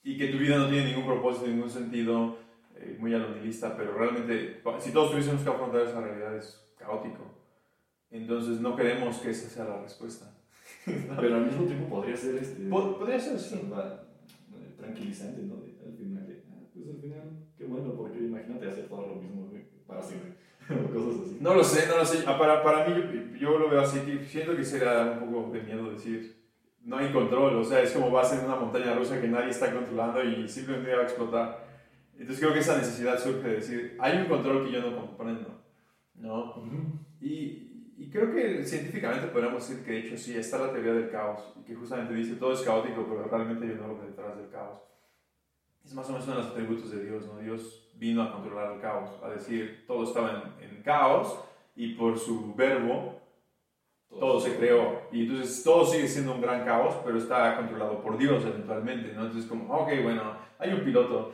y 0.04 0.18
que 0.18 0.28
tu 0.28 0.40
vida 0.40 0.58
no 0.58 0.70
tiene 0.70 0.88
ningún 0.88 1.06
propósito, 1.06 1.48
ningún 1.48 1.70
sentido, 1.70 2.38
eh, 2.76 2.98
muy 3.00 3.14
alonilista, 3.14 3.78
pero 3.78 3.94
realmente 3.94 4.62
si 4.80 4.92
todos 4.92 5.12
tuviésemos 5.12 5.44
que 5.44 5.50
afrontar 5.50 5.82
esa 5.82 6.02
realidad 6.02 6.36
es 6.36 6.74
caótico. 6.78 7.42
Entonces 8.10 8.60
no 8.60 8.76
queremos 8.76 9.18
que 9.20 9.30
esa 9.30 9.50
sea 9.50 9.66
la 9.66 9.82
respuesta. 9.82 10.38
Pero 10.86 11.36
al 11.36 11.46
mismo 11.46 11.66
tiempo 11.66 11.88
podría 11.88 12.16
ser 12.18 12.36
este... 12.36 12.68
podría 12.70 13.20
ser, 13.20 13.40
sí. 13.40 13.56
Eh, 13.56 14.76
tranquilizante, 14.78 15.44
¿no? 15.44 15.56
al 15.56 15.94
final, 15.96 16.44
ah, 16.50 16.64
pues 16.74 16.88
al 16.88 17.02
final, 17.02 17.48
qué 17.58 17.66
bueno, 17.66 17.94
porque 17.96 18.20
imagínate 18.20 18.68
hacer 18.68 18.88
todo 18.88 19.08
lo 19.08 19.16
mismo 19.16 19.50
para 19.86 20.02
siempre. 20.02 20.41
cosas 20.94 21.22
así. 21.26 21.38
No 21.40 21.54
lo 21.54 21.64
sé, 21.64 21.88
no 21.88 21.98
lo 21.98 22.06
sé. 22.06 22.24
Ah, 22.28 22.38
para, 22.38 22.64
para 22.64 22.88
mí, 22.88 22.96
yo, 22.96 23.38
yo, 23.38 23.60
lo 23.60 23.70
veo 23.70 23.82
así, 23.82 24.00
siento 24.28 24.56
que 24.56 24.64
será 24.64 25.20
un 25.22 25.32
poco 25.32 25.52
de 25.52 25.62
miedo 25.62 25.92
decir, 25.92 26.42
no 26.84 26.98
hay 26.98 27.12
control, 27.12 27.56
o 27.56 27.64
sea, 27.64 27.82
es 27.82 27.92
como 27.92 28.12
vas 28.12 28.34
en 28.34 28.46
una 28.46 28.56
montaña 28.56 28.94
rusa 28.94 29.22
que 29.22 29.28
nadie 29.28 29.50
está 29.50 29.72
controlando 29.72 30.24
y 30.24 30.48
simplemente 30.48 30.94
va 30.94 31.02
a 31.02 31.06
explotar. 31.06 31.68
Entonces 32.14 32.40
creo 32.40 32.54
que 32.54 32.60
esa 32.60 32.78
necesidad 32.78 33.20
surge 33.20 33.48
de 33.48 33.56
decir, 33.56 33.98
hay 34.00 34.18
un 34.18 34.26
control 34.26 34.66
que 34.66 34.72
yo 34.72 34.82
no 34.82 34.96
comprendo, 34.96 35.64
¿no? 36.16 36.64
y, 37.20 37.94
y, 37.98 38.10
creo 38.12 38.32
que 38.34 38.64
científicamente 38.64 39.28
podríamos 39.28 39.68
decir 39.68 39.84
que 39.84 39.92
de 39.92 40.00
hecho 40.00 40.18
sí, 40.18 40.36
está 40.36 40.60
la 40.60 40.72
teoría 40.72 40.94
del 40.94 41.10
caos, 41.10 41.54
y 41.60 41.64
que 41.64 41.76
justamente 41.76 42.14
dice, 42.14 42.36
todo 42.36 42.54
es 42.54 42.62
caótico, 42.62 43.06
pero 43.08 43.24
realmente 43.28 43.66
hay 43.66 43.72
un 43.72 43.82
orden 43.82 44.08
detrás 44.08 44.38
del 44.38 44.50
caos. 44.50 44.82
Es 45.84 45.94
más 45.96 46.08
o 46.10 46.14
menos 46.14 46.28
uno 46.28 46.36
de 46.36 46.42
los 46.44 46.52
atributos 46.52 46.92
de 46.92 47.06
Dios, 47.06 47.26
¿no? 47.26 47.40
Dios 47.40 47.91
vino 48.02 48.24
a 48.24 48.32
controlar 48.32 48.74
el 48.74 48.82
caos, 48.82 49.12
a 49.24 49.30
decir, 49.30 49.84
todo 49.86 50.04
estaba 50.04 50.56
en, 50.60 50.82
caos 50.82 51.40
y 51.76 51.94
por 51.94 52.18
su 52.18 52.56
verbo 52.56 53.22
todo, 54.10 54.40
se 54.40 54.58
creó. 54.58 55.04
Y 55.12 55.28
entonces 55.28 55.64
todo 55.64 55.86
sigue 55.86 56.08
siendo 56.08 56.34
un 56.34 56.42
gran 56.42 56.66
caos, 56.66 56.96
pero 57.06 57.20
está 57.20 57.56
controlado 57.56 58.02
por 58.02 58.18
Dios 58.18 58.44
eventualmente, 58.44 59.14
¿no? 59.14 59.28
Entonces 59.28 59.48
como, 59.48 59.72
ok, 59.72 59.90
bueno, 60.02 60.36
hay 60.58 60.74
un 60.74 60.84
piloto. 60.84 61.34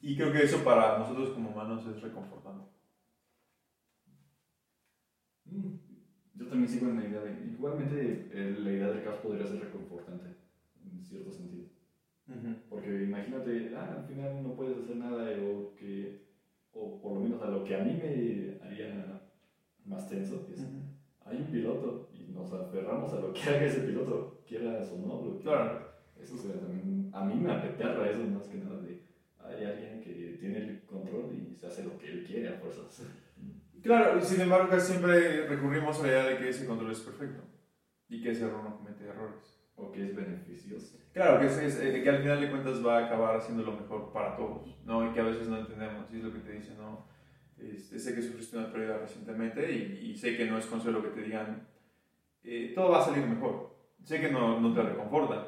Y 0.00 0.16
creo 0.16 0.32
que 0.32 0.44
eso 0.44 0.62
para 0.62 0.98
nosotros 1.00 1.30
como 1.30 1.50
humanos 1.50 1.84
es 1.86 2.00
reconfortante. 2.00 2.70
Mm, 5.46 5.74
yo 6.34 6.46
también 6.46 6.68
sigo 6.68 6.88
en 6.90 7.00
la 7.00 7.08
idea 7.08 7.20
de, 7.20 7.32
igualmente 7.52 8.30
la 8.32 8.70
idea 8.70 8.86
del 8.86 9.02
caos 9.02 9.16
podría 9.16 9.48
ser 9.48 9.60
reconfortante, 9.60 10.36
en 10.84 11.04
cierto 11.04 11.32
sentido. 11.32 11.67
Porque 12.68 13.04
imagínate, 13.04 13.72
ah, 13.74 13.96
al 13.98 14.04
final 14.06 14.42
no 14.42 14.54
puedes 14.54 14.78
hacer 14.78 14.96
nada 14.96 15.30
o 15.42 15.74
que, 15.74 16.26
o 16.72 17.00
por 17.00 17.14
lo 17.14 17.20
menos 17.20 17.42
a 17.42 17.48
lo 17.48 17.64
que 17.64 17.74
a 17.74 17.82
mí 17.84 17.92
me 17.94 18.58
haría 18.62 19.22
más 19.86 20.08
tenso 20.08 20.46
es, 20.52 20.66
hay 21.24 21.38
un 21.38 21.46
piloto 21.46 22.10
y 22.12 22.30
nos 22.32 22.52
aferramos 22.52 23.12
a 23.14 23.20
lo 23.20 23.32
que 23.32 23.40
haga 23.48 23.64
ese 23.64 23.80
piloto, 23.80 24.42
quieras 24.46 24.90
o 24.92 24.98
no. 24.98 25.38
claro. 25.40 25.88
Eso 26.20 26.34
también, 26.36 27.10
a 27.14 27.24
mí 27.24 27.36
me 27.36 27.52
apeterra 27.52 28.10
eso 28.10 28.24
más 28.24 28.48
que 28.48 28.58
nada 28.58 28.80
de, 28.82 29.02
hay 29.38 29.64
alguien 29.64 30.00
que 30.00 30.36
tiene 30.40 30.58
el 30.58 30.82
control 30.82 31.32
y 31.32 31.54
se 31.54 31.66
hace 31.68 31.84
lo 31.84 31.96
que 31.96 32.10
él 32.10 32.24
quiere 32.26 32.48
a 32.48 32.54
fuerzas. 32.54 33.06
Claro, 33.82 34.18
y 34.18 34.22
sin 34.22 34.40
embargo 34.40 34.78
siempre 34.80 35.46
recurrimos 35.46 36.00
a 36.00 36.02
la 36.02 36.08
idea 36.08 36.24
de 36.26 36.38
que 36.38 36.48
ese 36.48 36.66
control 36.66 36.90
es 36.90 37.00
perfecto 37.00 37.44
y 38.08 38.20
que 38.20 38.32
ese 38.32 38.46
error 38.46 38.64
no 38.64 38.76
comete 38.76 39.04
errores. 39.04 39.57
O 39.78 39.92
que 39.92 40.04
es 40.04 40.14
beneficioso. 40.14 40.98
Claro, 41.12 41.40
que, 41.40 41.46
es, 41.46 41.80
eh, 41.80 42.02
que 42.02 42.10
al 42.10 42.18
final 42.18 42.40
de 42.40 42.50
cuentas 42.50 42.84
va 42.84 42.98
a 42.98 43.06
acabar 43.06 43.36
haciendo 43.36 43.62
lo 43.62 43.72
mejor 43.72 44.12
para 44.12 44.36
todos, 44.36 44.76
¿no? 44.84 45.08
Y 45.08 45.12
que 45.12 45.20
a 45.20 45.24
veces 45.24 45.48
no 45.48 45.58
entendemos, 45.58 46.12
y 46.12 46.16
es 46.16 46.24
lo 46.24 46.32
que 46.32 46.40
te 46.40 46.52
dicen, 46.52 46.76
¿no? 46.78 47.06
Este, 47.58 47.98
sé 47.98 48.14
que 48.14 48.22
sufriste 48.22 48.56
una 48.56 48.72
pérdida 48.72 48.98
recientemente 48.98 49.72
y, 49.72 50.14
sé 50.16 50.36
que 50.36 50.46
no 50.46 50.58
es 50.58 50.66
consuelo 50.66 51.02
que 51.02 51.08
te 51.08 51.22
digan, 51.22 51.66
eh, 52.44 52.72
todo 52.74 52.90
va 52.90 53.00
a 53.00 53.04
salir 53.04 53.26
mejor. 53.26 53.76
Sé 54.04 54.20
que 54.20 54.30
no, 54.30 54.60
no 54.60 54.72
te 54.72 54.82
reconforta, 54.82 55.46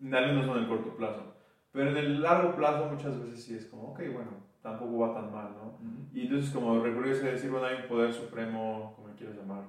al 0.00 0.26
menos 0.26 0.46
no 0.46 0.56
en 0.56 0.62
el 0.62 0.68
corto 0.68 0.96
plazo. 0.96 1.34
Pero 1.72 1.90
en 1.90 1.96
el 1.96 2.22
largo 2.22 2.54
plazo 2.54 2.86
muchas 2.86 3.20
veces 3.20 3.42
sí 3.42 3.54
es 3.54 3.66
como, 3.66 3.90
ok, 3.90 4.00
bueno, 4.12 4.30
tampoco 4.62 4.98
va 4.98 5.14
tan 5.14 5.32
mal, 5.32 5.52
¿no? 5.54 5.78
Y 6.12 6.22
entonces 6.22 6.50
como 6.50 6.82
recurrirse 6.82 7.28
a 7.28 7.32
decir, 7.32 7.50
bueno, 7.50 7.66
hay 7.66 7.82
un 7.82 7.88
poder 7.88 8.12
supremo, 8.12 8.94
como 8.96 9.14
quieras 9.14 9.36
llamar, 9.36 9.64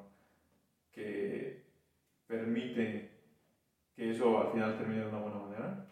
que 0.92 1.64
permite 2.28 3.09
que 4.00 4.12
eso 4.12 4.40
al 4.40 4.54
final 4.54 4.78
termine 4.78 5.02
de 5.02 5.10
una 5.10 5.20
buena 5.20 5.40
manera. 5.40 5.86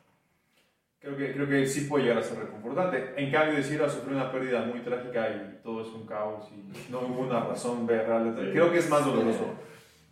Creo 0.98 1.18
que, 1.18 1.34
creo 1.34 1.50
que 1.50 1.68
sí 1.68 1.82
puede 1.82 2.06
llegar 2.06 2.20
a 2.20 2.24
ser 2.24 2.40
reconfortante. 2.40 3.14
En 3.18 3.30
cambio, 3.30 3.58
decir 3.58 3.82
a 3.82 3.86
ah, 3.86 3.90
sufrir 3.90 4.16
una 4.16 4.32
pérdida 4.32 4.66
muy 4.66 4.80
trágica 4.80 5.30
y 5.30 5.62
todo 5.62 5.82
es 5.82 5.90
un 5.90 6.06
caos 6.06 6.50
y 6.54 6.90
no 6.90 7.02
hubo 7.02 7.24
una 7.24 7.42
razón 7.42 7.86
real, 7.86 8.34
creo 8.34 8.72
que 8.72 8.78
es 8.78 8.90
más 8.90 9.06
doloroso. 9.06 9.56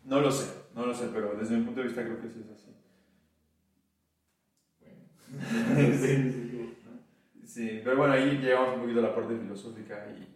No 0.03 0.19
lo 0.19 0.29
sé, 0.29 0.53
no 0.75 0.85
lo 0.85 0.93
sé, 0.93 1.09
pero 1.13 1.35
desde 1.35 1.55
mi 1.55 1.63
punto 1.63 1.79
de 1.79 1.87
vista 1.87 2.03
creo 2.03 2.21
que 2.21 2.29
sí 2.29 2.43
es 2.43 2.51
así. 2.51 2.75
Bueno. 4.81 5.95
sí, 5.97 7.45
sí, 7.45 7.81
pero 7.81 7.95
bueno, 7.95 8.13
ahí 8.13 8.39
llegamos 8.39 8.75
un 8.75 8.81
poquito 8.81 8.99
a 8.99 9.03
la 9.03 9.15
parte 9.15 9.37
filosófica 9.37 10.05
y 10.11 10.35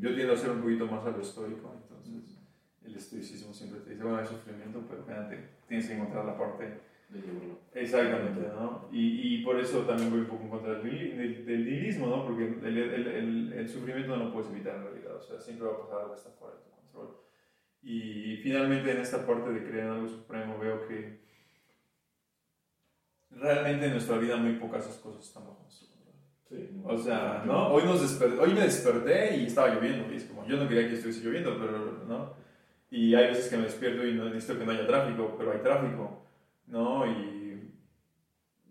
yo 0.00 0.14
tiendo 0.14 0.32
a 0.32 0.36
ser 0.36 0.50
un 0.50 0.62
poquito 0.62 0.86
más 0.86 1.04
a 1.04 1.10
lo 1.10 1.20
estoico, 1.20 1.74
entonces 1.82 2.37
el 2.84 2.94
estoicismo 2.94 3.52
siempre 3.52 3.80
te 3.80 3.90
dice, 3.90 4.02
bueno, 4.02 4.18
hay 4.18 4.26
sufrimiento, 4.26 4.84
pero 4.88 5.04
fíjate, 5.04 5.48
tienes 5.66 5.86
que 5.86 5.94
encontrar 5.94 6.24
la 6.24 6.38
parte 6.38 6.80
de 7.08 7.20
llevarlo. 7.20 7.58
Exactamente, 7.74 8.40
¿no? 8.48 8.88
Y, 8.92 9.34
y, 9.34 9.44
por 9.44 9.58
eso 9.58 9.80
también 9.80 10.10
voy 10.10 10.20
un 10.20 10.26
poco 10.26 10.44
en 10.44 10.50
contra 10.50 10.74
del, 10.74 11.16
del, 11.16 11.46
del 11.46 11.64
nihilismo, 11.64 12.06
¿no? 12.06 12.24
Porque 12.24 12.44
el, 12.44 12.78
el, 12.78 13.06
el, 13.06 13.52
el, 13.52 13.68
sufrimiento 13.68 14.16
no 14.16 14.24
lo 14.24 14.32
puedes 14.32 14.50
evitar 14.50 14.76
en 14.76 14.84
realidad, 14.84 15.16
o 15.16 15.22
sea, 15.22 15.40
siempre 15.40 15.66
va 15.66 15.74
a 15.74 15.80
pasar 15.80 16.00
algo 16.00 16.12
que 16.12 16.18
está 16.18 16.30
fuera 16.30 16.56
de 16.56 16.62
tu 16.62 16.70
control. 16.70 17.16
Y 17.82 18.36
finalmente 18.42 18.90
en 18.90 18.98
esta 18.98 19.26
parte 19.26 19.50
de 19.50 19.64
creer 19.64 19.84
en 19.84 19.90
algo 19.90 20.08
supremo 20.08 20.58
veo 20.58 20.86
que 20.86 21.20
realmente 23.30 23.86
en 23.86 23.92
nuestra 23.92 24.18
vida 24.18 24.36
muy 24.36 24.54
pocas 24.54 24.84
cosas 24.98 25.24
están 25.24 25.44
bajo 25.44 25.62
nuestro 25.62 25.88
control. 25.88 26.14
Sí, 26.48 26.82
O 26.84 26.98
sea, 26.98 27.42
¿no? 27.46 27.68
Hoy, 27.68 27.84
nos 27.84 28.02
desperté, 28.02 28.38
hoy 28.38 28.52
me 28.52 28.62
desperté 28.62 29.36
y 29.36 29.46
estaba 29.46 29.74
lloviendo, 29.74 30.12
y 30.12 30.16
es 30.16 30.24
como, 30.24 30.46
yo 30.46 30.56
no 30.56 30.68
quería 30.68 30.88
que 30.88 30.94
estuviese 30.94 31.24
lloviendo, 31.24 31.56
pero, 31.58 32.04
¿no? 32.06 32.47
Y 32.90 33.14
hay 33.14 33.28
veces 33.28 33.48
que 33.48 33.56
me 33.56 33.64
despierto 33.64 34.06
y 34.06 34.14
no 34.14 34.24
necesito 34.24 34.58
que 34.58 34.64
no 34.64 34.72
haya 34.72 34.86
tráfico, 34.86 35.34
pero 35.36 35.52
hay 35.52 35.58
tráfico, 35.58 36.22
¿no? 36.66 37.06
Y 37.06 37.74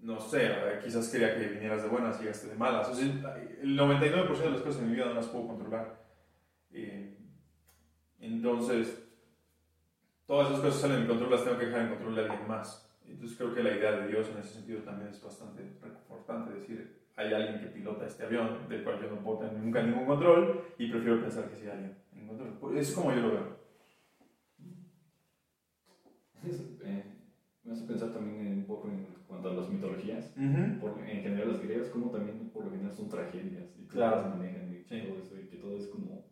no 0.02 0.20
sé, 0.20 0.52
quizás 0.84 1.10
quería 1.10 1.36
que 1.38 1.48
vinieras 1.48 1.84
de 1.84 1.90
buenas 1.90 2.18
y 2.20 2.24
llegaste 2.24 2.48
de 2.48 2.56
malas. 2.56 2.90
O 2.90 2.96
sea, 2.96 3.06
el 3.06 3.78
99% 3.78 4.38
de 4.38 4.50
las 4.50 4.62
cosas 4.62 4.82
en 4.82 4.90
mi 4.90 4.96
vida 4.96 5.06
no 5.06 5.14
las 5.16 5.28
puedo 5.28 5.48
controlar. 5.48 6.02
Eh, 6.72 7.18
entonces, 8.20 9.04
todas 10.26 10.50
esas 10.50 10.62
cosas 10.62 10.82
salen 10.82 11.02
de 11.02 11.08
control, 11.08 11.32
las 11.32 11.44
tengo 11.44 11.58
que 11.58 11.66
dejar 11.66 11.82
en 11.82 11.90
control 11.90 12.16
de 12.16 12.22
alguien 12.22 12.48
más. 12.48 12.88
Entonces 13.06 13.38
creo 13.38 13.54
que 13.54 13.64
la 13.64 13.76
idea 13.76 13.92
de 13.92 14.08
Dios 14.08 14.30
en 14.30 14.40
ese 14.40 14.56
sentido 14.56 14.82
también 14.82 15.10
es 15.10 15.24
bastante 15.24 15.64
reconfortante, 15.82 16.54
decir, 16.54 16.98
hay 17.16 17.34
alguien 17.34 17.60
que 17.60 17.68
pilota 17.68 18.06
este 18.06 18.26
avión, 18.26 18.68
del 18.68 18.84
cual 18.84 19.02
yo 19.02 19.10
no 19.10 19.22
puedo 19.22 19.40
tener 19.40 19.54
nunca 19.54 19.82
ningún 19.82 20.06
control, 20.06 20.66
y 20.78 20.90
prefiero 20.90 21.22
pensar 21.22 21.50
que 21.50 21.56
sí 21.56 21.64
hay 21.64 21.72
alguien 21.72 21.98
en 22.14 22.28
control. 22.28 22.78
Es 22.78 22.94
como 22.94 23.14
yo 23.14 23.22
lo 23.22 23.32
veo. 23.32 23.58
Eh, 26.46 27.04
me 27.64 27.74
hace 27.74 27.84
pensar 27.86 28.14
también 28.14 28.60
un 28.60 28.66
poco 28.66 28.88
en 28.88 29.06
cuanto 29.28 29.50
a 29.50 29.54
las 29.54 29.70
mitologías, 29.70 30.34
por, 30.80 30.98
en 31.00 31.22
general 31.22 31.52
las 31.52 31.62
griegas, 31.62 31.90
como 31.90 32.12
también 32.12 32.50
por 32.50 32.66
lo 32.66 32.72
general 32.72 32.96
son 32.96 33.10
tragedias, 33.10 33.76
y 33.78 33.86
claro. 33.88 34.24
se 34.24 34.30
manejan, 34.30 34.74
y 34.74 34.84
todo 34.84 35.20
eso, 35.20 35.36
y 35.38 35.48
que 35.48 35.58
todo 35.58 35.78
es 35.78 35.88
como 35.88 36.24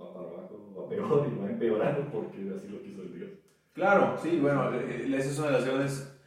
va 0.00 0.14
para 0.14 0.28
abajo, 0.28 0.74
va 0.78 0.88
peor 0.88 1.28
y 1.30 1.38
va 1.38 1.50
empeorando 1.50 2.10
porque 2.10 2.50
así 2.56 2.68
lo 2.68 2.82
quiso 2.82 3.02
el 3.02 3.14
Dios. 3.14 3.30
Claro, 3.74 4.16
sí, 4.20 4.38
bueno, 4.40 4.72
eh, 4.74 5.06
eh, 5.06 5.16
esa 5.16 5.30
es 5.30 5.38
una 5.38 5.48
de 5.48 5.52
las 5.52 5.66
grandes 5.66 6.18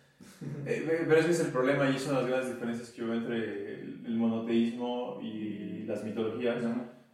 eh, 0.66 1.06
pero 1.08 1.20
ese 1.20 1.32
es 1.32 1.40
el 1.40 1.52
problema 1.52 1.90
y 1.90 2.00
son 2.00 2.16
las 2.16 2.26
grandes 2.26 2.54
diferencias 2.54 2.90
que 2.90 3.04
hubo 3.04 3.14
entre 3.14 3.82
el, 3.82 4.16
monoteísmo 4.16 5.20
y 5.22 5.84
las 5.84 6.04
mitologías. 6.04 6.64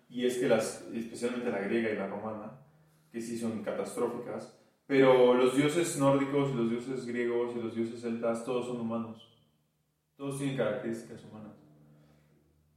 Y 0.09 0.25
es 0.25 0.37
que 0.37 0.47
las, 0.47 0.87
especialmente 0.93 1.51
la 1.51 1.59
griega 1.59 1.89
y 1.89 1.95
la 1.95 2.07
romana, 2.07 2.59
que 3.11 3.21
sí 3.21 3.37
son 3.37 3.61
catastróficas, 3.63 4.56
pero 4.87 5.33
los 5.33 5.55
dioses 5.55 5.99
nórdicos, 5.99 6.55
los 6.55 6.69
dioses 6.69 7.05
griegos 7.05 7.53
y 7.55 7.61
los 7.61 7.75
dioses 7.75 8.01
celtas, 8.01 8.45
todos 8.45 8.67
son 8.67 8.79
humanos. 8.79 9.27
Todos 10.15 10.37
tienen 10.39 10.55
características 10.55 11.25
humanas. 11.25 11.53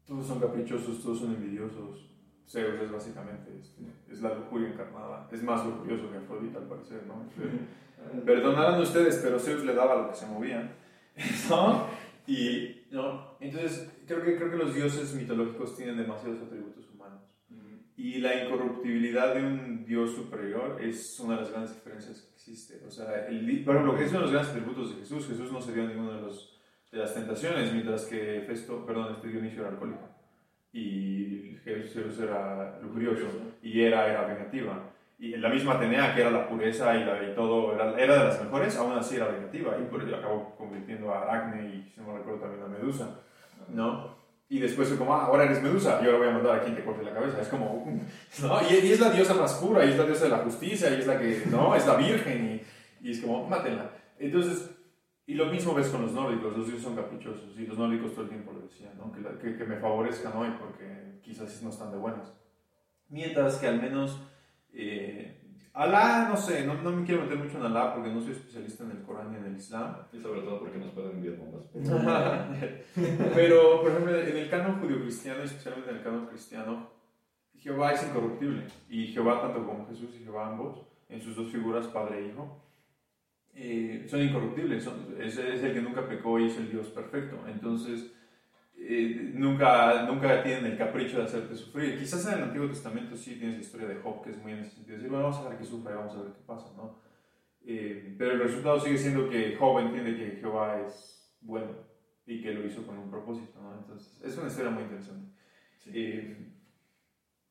Todos 0.05 0.27
son 0.27 0.41
caprichosos, 0.41 1.01
todos 1.01 1.21
son 1.21 1.35
envidiosos. 1.37 2.11
Zeus 2.49 2.81
es 2.83 2.91
básicamente, 2.91 3.57
este, 3.61 3.85
es 4.11 4.21
la 4.21 4.35
lujuria 4.35 4.71
encarnada. 4.71 5.29
Es 5.31 5.41
más 5.45 5.65
lujurioso 5.65 6.11
que 6.11 6.19
Afrodita 6.19 6.59
al 6.59 6.65
parecer, 6.65 7.05
¿no? 7.07 7.23
Perdonarán 8.25 8.81
ustedes, 8.81 9.21
pero 9.23 9.39
Zeus 9.39 9.65
le 9.65 9.73
daba 9.73 10.03
lo 10.03 10.11
que 10.11 10.17
se 10.17 10.27
movía. 10.27 10.75
¿No? 11.49 11.87
Y, 12.27 12.87
¿no? 12.91 13.37
Entonces, 13.39 13.89
creo 14.07 14.25
que, 14.25 14.37
creo 14.37 14.51
que 14.51 14.57
los 14.57 14.75
dioses 14.75 15.15
mitológicos 15.15 15.77
tienen 15.77 15.97
demasiados 15.97 16.43
atributos. 16.43 16.90
Y 18.03 18.19
la 18.19 18.43
incorruptibilidad 18.43 19.35
de 19.35 19.45
un 19.45 19.85
dios 19.85 20.15
superior 20.15 20.79
es 20.81 21.21
una 21.21 21.35
de 21.35 21.43
las 21.43 21.51
grandes 21.51 21.75
diferencias 21.75 22.23
que 22.23 22.33
existe. 22.33 22.81
O 22.87 22.91
sea, 22.91 23.27
el, 23.27 23.63
por 23.63 23.77
ejemplo, 23.77 23.99
es 23.99 24.09
uno 24.09 24.21
de 24.21 24.25
los 24.25 24.33
grandes 24.33 24.53
atributos 24.53 24.95
de 24.95 25.01
Jesús. 25.03 25.29
Jesús 25.29 25.53
no 25.53 25.61
se 25.61 25.75
dio 25.75 25.87
ninguno 25.87 26.15
de, 26.15 26.23
los, 26.23 26.59
de 26.91 26.97
las 26.97 27.13
tentaciones, 27.13 27.71
mientras 27.75 28.07
que 28.07 28.43
Festo, 28.47 28.87
perdón, 28.87 29.17
este 29.17 29.29
Dionisio 29.29 29.61
era 29.61 29.73
alcohólico. 29.73 30.09
Y 30.73 31.59
Jesús 31.63 32.19
era 32.21 32.81
lujurioso. 32.81 33.27
Y 33.63 33.83
era, 33.83 34.09
era 34.09 34.25
vengativa 34.25 34.91
y 35.19 35.37
la 35.37 35.51
misma 35.51 35.75
Atenea, 35.75 36.15
que 36.15 36.23
era 36.23 36.31
la 36.31 36.49
pureza 36.49 36.97
y, 36.97 37.05
la, 37.05 37.23
y 37.23 37.35
todo, 37.35 37.75
era, 37.75 37.93
era, 38.01 38.19
de 38.21 38.25
las 38.25 38.43
mejores, 38.43 38.75
aún 38.79 38.93
así 38.93 39.17
era 39.17 39.31
negativa 39.31 39.77
y 39.79 39.85
por 39.85 40.03
ello 40.03 40.17
acabó 40.17 40.57
convirtiendo 40.57 41.13
a 41.13 41.21
Aracne 41.21 41.69
y, 41.69 41.91
si 41.91 42.01
no 42.01 42.07
me 42.07 42.19
recuerdo, 42.19 42.41
también 42.41 42.63
a 42.63 42.69
Medusa, 42.69 43.21
¿no? 43.69 44.20
Y 44.51 44.59
después 44.59 44.89
fue 44.89 44.99
como, 44.99 45.15
ah, 45.15 45.27
ahora 45.27 45.45
eres 45.45 45.63
Medusa, 45.63 46.03
yo 46.03 46.07
ahora 46.07 46.19
voy 46.19 46.29
a 46.29 46.33
mandar 46.33 46.59
a 46.59 46.63
quien 46.63 46.75
te 46.75 46.85
corte 46.85 47.05
la 47.05 47.15
cabeza. 47.15 47.41
Es 47.41 47.47
como, 47.47 47.87
¿no? 48.43 48.61
Y, 48.69 48.75
y, 48.85 48.93
es 48.93 48.99
la 48.99 49.11
diosa 49.11 49.33
más 49.35 49.55
pura, 49.55 49.87
y 49.87 49.91
es 49.91 49.97
la 49.97 50.05
diosa 50.05 50.25
de 50.25 50.31
la 50.31 50.39
justicia, 50.39 50.91
y 50.91 51.01
es 51.01 51.07
la 51.07 51.21
que, 51.21 51.45
¿no? 51.49 51.77
Es 51.77 51.87
la 51.87 51.95
virgen, 51.95 52.61
y, 53.01 53.09
y 53.09 53.13
es 53.13 53.21
como, 53.21 53.49
mátenla. 53.49 53.93
Entonces, 54.19 54.69
y 55.25 55.35
lo 55.35 55.47
mismo 55.47 55.73
ves 55.73 55.87
con 55.87 56.03
los 56.03 56.11
nórdicos, 56.11 56.57
los 56.57 56.67
dioses 56.67 56.83
son 56.83 56.97
caprichosos, 56.97 57.57
y 57.57 57.65
los 57.65 57.79
nórdicos 57.79 58.13
todo 58.13 58.25
el 58.25 58.29
tiempo 58.29 58.53
lo 58.53 58.63
decían, 58.63 58.99
¿no? 58.99 59.13
Que, 59.13 59.23
que, 59.39 59.57
que 59.57 59.65
me 59.65 59.77
favorezcan 59.77 60.37
hoy, 60.37 60.49
porque 60.59 61.21
quizás 61.23 61.63
no 61.63 61.71
están 61.71 61.93
de 61.93 61.99
buenas. 61.99 62.37
Mientras 63.09 63.57
que 63.59 63.69
al 63.69 63.81
menos 63.81 64.21
eh, 64.73 65.40
Alá, 65.73 66.29
no 66.29 66.37
sé, 66.37 66.67
no, 66.67 66.75
no, 66.75 66.91
me 66.91 67.05
quiero 67.05 67.23
meter 67.23 67.39
mucho 67.39 67.59
en 67.59 67.65
Alá 67.65 67.95
porque 67.95 68.11
no 68.11 68.21
soy 68.21 68.33
especialista 68.33 68.83
en 68.85 68.91
el 68.91 69.03
Corán 69.03 69.31
ni 69.31 69.37
en 69.37 69.47
el 69.47 69.57
Islam. 69.57 69.97
Y 70.13 70.19
sobre 70.19 70.43
todo 70.43 70.59
porque 70.59 70.79
nos 70.79 70.91
pueden 70.91 71.13
enviar 71.13 71.37
bombas. 71.37 71.63
Pero, 73.35 73.81
por 73.81 73.91
ejemplo, 73.91 74.21
en 74.21 74.37
el 74.37 74.51
canon 74.51 74.81
judío-cristiano, 74.81 75.43
especialmente 75.43 75.91
en 75.91 75.97
el 75.97 76.03
canon 76.03 76.27
cristiano, 76.27 76.91
Jehová 77.57 77.93
es 77.93 78.03
incorruptible. 78.03 78.65
Y 78.89 79.07
Jehová, 79.09 79.41
tanto 79.41 79.65
como 79.65 79.87
Jesús 79.87 80.11
y 80.19 80.25
Jehová 80.25 80.49
ambos, 80.49 80.87
en 81.09 81.21
sus 81.21 81.37
dos 81.37 81.53
figuras, 81.53 81.87
Padre 81.87 82.19
e 82.19 82.29
Hijo, 82.29 82.63
eh, 83.55 84.07
son 84.09 84.23
incorruptibles. 84.23 84.83
Son, 84.83 85.15
es, 85.21 85.39
es 85.39 85.63
el 85.63 85.73
que 85.73 85.83
nunca 85.83 86.09
pecó 86.09 86.39
y 86.41 86.47
es 86.47 86.57
el 86.57 86.69
Dios 86.69 86.89
perfecto. 86.89 87.37
Entonces, 87.47 88.13
eh, 88.83 89.33
nunca, 89.35 90.05
nunca 90.05 90.43
tienen 90.43 90.73
el 90.73 90.79
capricho 90.79 91.19
de 91.19 91.25
hacerte 91.25 91.55
sufrir. 91.55 91.99
Quizás 91.99 92.27
en 92.27 92.35
el 92.35 92.45
Antiguo 92.45 92.69
Testamento 92.69 93.17
sí 93.17 93.37
tienes 93.37 93.57
la 93.57 93.63
historia 93.63 93.89
de 93.89 93.97
Job, 93.97 94.23
que 94.23 94.31
es 94.31 94.39
muy 94.39 94.53
en 94.53 94.61
ese 94.61 94.77
sentido, 94.77 94.97
decir, 94.97 95.11
bueno, 95.11 95.25
vamos 95.25 95.45
a 95.45 95.49
ver 95.49 95.59
que 95.59 95.65
sufra 95.65 95.93
y 95.93 95.97
vamos 95.97 96.15
a 96.15 96.23
ver 96.23 96.33
qué 96.33 96.43
pasa, 96.47 96.73
¿no? 96.77 96.99
Eh, 97.67 98.15
pero 98.19 98.33
el 98.33 98.41
resultado 98.41 98.81
sigue 98.81 98.97
siendo 98.97 99.29
que 99.29 99.57
Job 99.57 99.81
entiende 99.81 100.17
que 100.17 100.39
Jehová 100.41 100.81
es 100.81 101.37
bueno 101.43 101.73
y 102.27 102.41
que 102.41 102.55
lo 102.55 102.67
hizo 102.67 102.87
con 102.87 102.97
un 102.97 103.11
propósito, 103.11 103.61
¿no? 103.61 103.79
Entonces, 103.79 104.19
es 104.25 104.39
una 104.39 104.49
historia 104.49 104.71
muy 104.71 104.85
interesante. 104.85 105.31
Eh, 105.87 106.51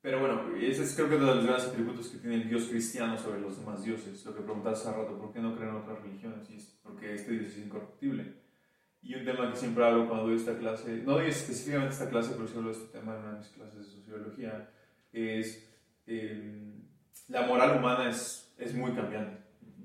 pero 0.01 0.19
bueno, 0.19 0.55
ese 0.55 0.83
es 0.83 0.95
creo 0.95 1.09
que 1.09 1.15
uno 1.15 1.27
de 1.27 1.35
los 1.35 1.45
grandes 1.45 1.67
atributos 1.67 2.07
que 2.07 2.19
tiene 2.19 2.37
el 2.37 2.49
Dios 2.49 2.65
cristiano 2.67 3.17
sobre 3.17 3.41
los 3.41 3.59
demás 3.59 3.83
dioses. 3.83 4.25
Lo 4.25 4.33
que 4.33 4.41
preguntaste 4.41 4.89
hace 4.89 4.97
rato, 4.97 5.19
¿por 5.19 5.33
qué 5.33 5.39
no 5.39 5.55
creen 5.55 5.71
en 5.71 5.75
otras 5.75 6.01
religiones? 6.01 6.49
Y 6.49 6.55
es 6.55 6.79
porque 6.81 7.13
este 7.13 7.33
Dios 7.33 7.47
es 7.47 7.57
incorruptible. 7.57 8.48
Y 9.01 9.15
un 9.15 9.25
tema 9.25 9.49
que 9.49 9.57
siempre 9.57 9.85
hablo 9.85 10.07
cuando 10.07 10.27
doy 10.27 10.35
esta 10.35 10.57
clase, 10.57 11.01
no 11.05 11.13
doy 11.13 11.27
específicamente 11.27 11.93
esta 11.93 12.09
clase, 12.09 12.33
pero 12.35 12.47
sí 12.47 12.55
hablo 12.57 12.69
de 12.69 12.75
este 12.75 12.97
tema 12.97 13.15
en 13.15 13.21
una 13.21 13.31
de 13.31 13.37
mis 13.39 13.47
clases 13.47 13.77
de 13.77 13.83
sociología, 13.85 14.69
es 15.13 15.69
eh, 16.05 16.73
la 17.29 17.43
moral 17.43 17.77
humana 17.77 18.09
es, 18.09 18.53
es 18.57 18.73
muy 18.73 18.91
cambiante. 18.91 19.37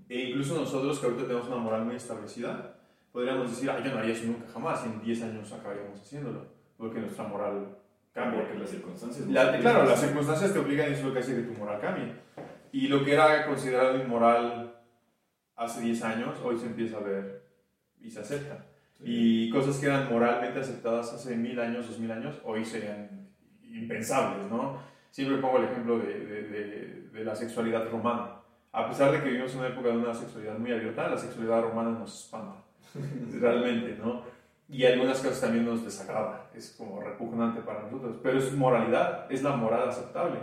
E 0.09 0.31
incluso 0.31 0.57
nosotros 0.57 0.99
que 0.99 1.07
ahorita 1.07 1.27
tenemos 1.27 1.47
una 1.49 1.59
moral 1.59 1.85
muy 1.85 1.97
establecida, 1.97 2.77
podríamos 3.13 3.51
decir, 3.51 3.71
ah, 3.71 3.81
yo 3.83 3.93
no 3.93 3.99
haría 3.99 4.15
eso 4.15 4.27
nunca 4.27 4.47
jamás, 4.53 4.85
y 4.85 4.89
en 4.89 5.01
10 5.01 5.23
años 5.23 5.53
acabaríamos 5.53 6.01
haciéndolo, 6.01 6.47
porque 6.77 7.01
nuestra 7.01 7.25
moral 7.25 7.79
cambia. 8.13 8.41
Porque 8.41 8.59
las 8.59 8.71
circunstancias... 8.71 9.27
claro, 9.61 9.85
las 9.85 10.01
circunstancias 10.01 10.53
te 10.53 10.59
obligan 10.59 10.89
y 10.89 10.93
eso 10.93 11.01
es 11.01 11.07
lo 11.07 11.13
que 11.13 11.19
hace 11.21 11.37
que 11.37 11.43
tu 11.43 11.53
moral 11.53 11.81
cambie. 11.81 12.13
Y 12.73 12.89
lo 12.89 13.05
que 13.05 13.13
era 13.13 13.47
considerado 13.47 13.97
inmoral 13.97 14.75
hace 15.57 15.81
10 15.81 16.03
años, 16.03 16.39
hoy 16.43 16.59
se 16.59 16.67
empieza 16.67 16.97
a 16.97 17.01
ver 17.01 17.45
y 18.01 18.11
se 18.11 18.21
acepta. 18.21 18.67
Y 19.01 19.51
cosas 19.51 19.79
que 19.79 19.87
eran 19.87 20.11
moralmente 20.11 20.61
aceptadas 20.61 21.13
hace 21.13 21.37
mil 21.37 21.59
años, 21.61 21.89
dos 21.89 21.99
mil 21.99 22.11
años, 22.11 22.41
hoy 22.45 22.65
serían 22.65 23.29
impensables, 23.63 24.51
¿no? 24.51 24.79
Siempre 25.11 25.39
pongo 25.39 25.59
el 25.59 25.65
ejemplo 25.65 25.99
de, 25.99 26.19
de, 26.27 27.09
de, 27.13 27.25
la 27.25 27.35
sexualidad 27.35 27.89
romana. 27.91 28.37
A 28.73 28.89
pesar 28.89 29.13
de 29.13 29.21
que 29.21 29.29
vivimos 29.29 29.53
en 29.53 29.61
una 29.61 29.69
época 29.69 29.89
de 29.89 29.99
una 29.99 30.15
sexualidad 30.15 30.59
muy 30.59 30.73
abierta, 30.73 31.09
la 31.09 31.19
sexualidad 31.19 31.63
romana 31.63 31.91
nos 31.91 32.25
espanta, 32.25 32.57
realmente, 33.41 33.97
¿no? 34.03 34.23
Y 34.69 34.85
algunas 34.87 35.19
cosas 35.19 35.41
también 35.41 35.67
nos 35.67 35.85
desagrada, 35.85 36.51
es 36.55 36.75
como 36.77 37.01
repugnante 37.01 37.61
para 37.61 37.83
nosotros, 37.83 38.17
pero 38.23 38.39
es 38.39 38.53
moralidad, 38.55 39.31
es 39.31 39.43
la 39.43 39.55
moral 39.55 39.89
aceptable, 39.89 40.41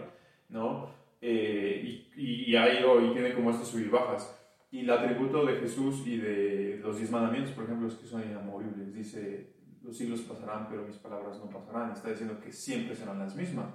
¿no? 0.49 0.89
Eh, 1.21 1.81
y, 1.83 2.11
y, 2.15 2.51
y, 2.51 2.55
ahí 2.55 2.83
y 2.83 3.13
tiene 3.13 3.33
como 3.33 3.51
estas 3.51 3.67
sub 3.67 3.89
bajas. 3.91 4.40
Y 4.71 4.79
el 4.79 4.89
atributo 4.89 5.45
de 5.45 5.57
Jesús 5.57 6.07
y 6.07 6.17
de 6.17 6.79
los 6.81 6.97
diez 6.97 7.11
mandamientos, 7.11 7.51
por 7.51 7.65
ejemplo, 7.65 7.89
es 7.89 7.95
que 7.95 8.07
son 8.07 8.23
inamovibles. 8.23 8.93
Dice, 8.93 9.53
los 9.83 9.97
siglos 9.97 10.21
pasarán, 10.21 10.69
pero 10.69 10.83
mis 10.87 10.95
palabras 10.95 11.39
no 11.39 11.49
pasarán. 11.49 11.91
Está 11.91 12.09
diciendo 12.09 12.39
que 12.39 12.53
siempre 12.53 12.95
serán 12.95 13.19
las 13.19 13.35
mismas. 13.35 13.67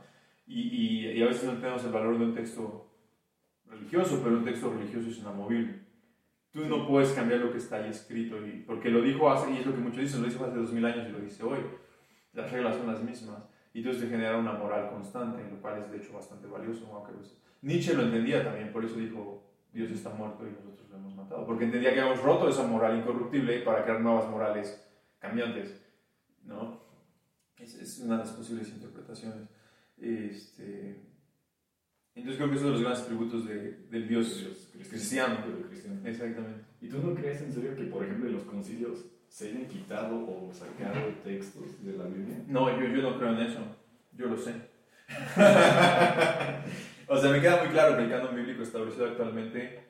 Y, 0.46 1.08
y, 1.08 1.22
a 1.22 1.26
veces 1.26 1.44
no 1.44 1.58
tenemos 1.58 1.84
el 1.84 1.92
valor 1.92 2.18
de 2.18 2.24
un 2.24 2.34
texto 2.34 2.90
religioso, 3.66 4.20
pero 4.24 4.38
un 4.38 4.44
texto 4.44 4.72
religioso 4.72 5.10
es 5.10 5.18
inamovible. 5.18 5.80
Tú 6.50 6.64
no 6.64 6.86
puedes 6.88 7.10
cambiar 7.12 7.40
lo 7.40 7.52
que 7.52 7.58
está 7.58 7.76
ahí 7.76 7.90
escrito, 7.90 8.46
y, 8.46 8.62
porque 8.66 8.88
lo 8.88 9.02
dijo 9.02 9.30
hace, 9.30 9.50
y 9.50 9.58
es 9.58 9.66
lo 9.66 9.74
que 9.74 9.80
muchos 9.80 10.00
dicen, 10.00 10.22
lo 10.22 10.28
dijo 10.28 10.44
hace 10.46 10.56
dos 10.56 10.72
mil 10.72 10.84
años 10.86 11.08
y 11.08 11.12
lo 11.12 11.20
dice 11.20 11.42
hoy. 11.42 11.58
Las 12.32 12.50
reglas 12.50 12.76
son 12.76 12.86
las 12.86 13.02
mismas. 13.02 13.42
Y 13.74 13.80
entonces 13.80 14.04
te 14.04 14.08
genera 14.08 14.38
una 14.38 14.52
moral 14.52 14.88
constante, 14.88 15.42
lo 15.50 15.60
cual 15.60 15.82
es 15.82 15.90
de 15.90 15.98
hecho 15.98 16.14
bastante 16.14 16.46
valioso, 16.46 16.86
aunque 16.94 17.12
Nietzsche 17.60 17.92
lo 17.92 18.04
entendía 18.04 18.42
también, 18.42 18.72
por 18.72 18.82
eso 18.82 18.96
dijo, 18.96 19.45
Dios 19.76 19.90
está 19.90 20.08
muerto 20.08 20.46
y 20.46 20.52
nosotros 20.52 20.88
lo 20.90 20.96
hemos 20.96 21.14
matado, 21.14 21.46
porque 21.46 21.66
entendía 21.66 21.92
que 21.92 22.00
habíamos 22.00 22.22
roto 22.22 22.48
esa 22.48 22.66
moral 22.66 22.96
incorruptible 22.96 23.60
para 23.60 23.84
crear 23.84 24.00
nuevas 24.00 24.26
morales 24.30 24.82
cambiantes, 25.18 25.78
¿no? 26.44 26.80
Es, 27.58 27.74
es 27.74 27.98
una 27.98 28.14
de 28.14 28.24
las 28.24 28.32
posibles 28.32 28.70
interpretaciones. 28.70 29.48
Este, 29.98 31.02
entonces 32.14 32.38
creo 32.38 32.48
que 32.48 32.56
es 32.56 32.62
uno 32.62 32.70
de 32.70 32.76
los 32.76 32.82
grandes 32.82 33.06
tributos 33.06 33.46
de, 33.46 33.72
del 33.90 34.08
Dios, 34.08 34.40
Dios 34.40 34.88
cristiano. 34.88 35.36
cristiano. 35.68 36.00
Exactamente. 36.04 36.64
¿Y 36.80 36.88
tú 36.88 37.02
no 37.02 37.14
crees 37.14 37.42
en 37.42 37.52
serio 37.52 37.76
que, 37.76 37.84
por 37.84 38.02
ejemplo, 38.02 38.28
en 38.28 38.36
los 38.36 38.44
concilios 38.44 39.04
se 39.28 39.48
hayan 39.48 39.66
quitado 39.66 40.26
o 40.26 40.50
sacado 40.54 41.08
textos 41.22 41.84
de 41.84 41.92
la 41.98 42.04
Biblia? 42.04 42.42
No, 42.48 42.70
yo, 42.80 42.86
yo 42.86 43.02
no 43.02 43.18
creo 43.18 43.32
en 43.32 43.40
eso. 43.40 43.60
Yo 44.16 44.26
lo 44.28 44.38
sé. 44.38 44.54
o 47.08 47.16
sea, 47.16 47.30
me 47.30 47.40
queda 47.40 47.62
muy 47.62 47.68
claro 47.68 47.96
que 47.96 48.04
el 48.04 48.10
canon 48.10 48.34
bíblico 48.34 48.62
establecido 48.62 49.06
actualmente 49.06 49.86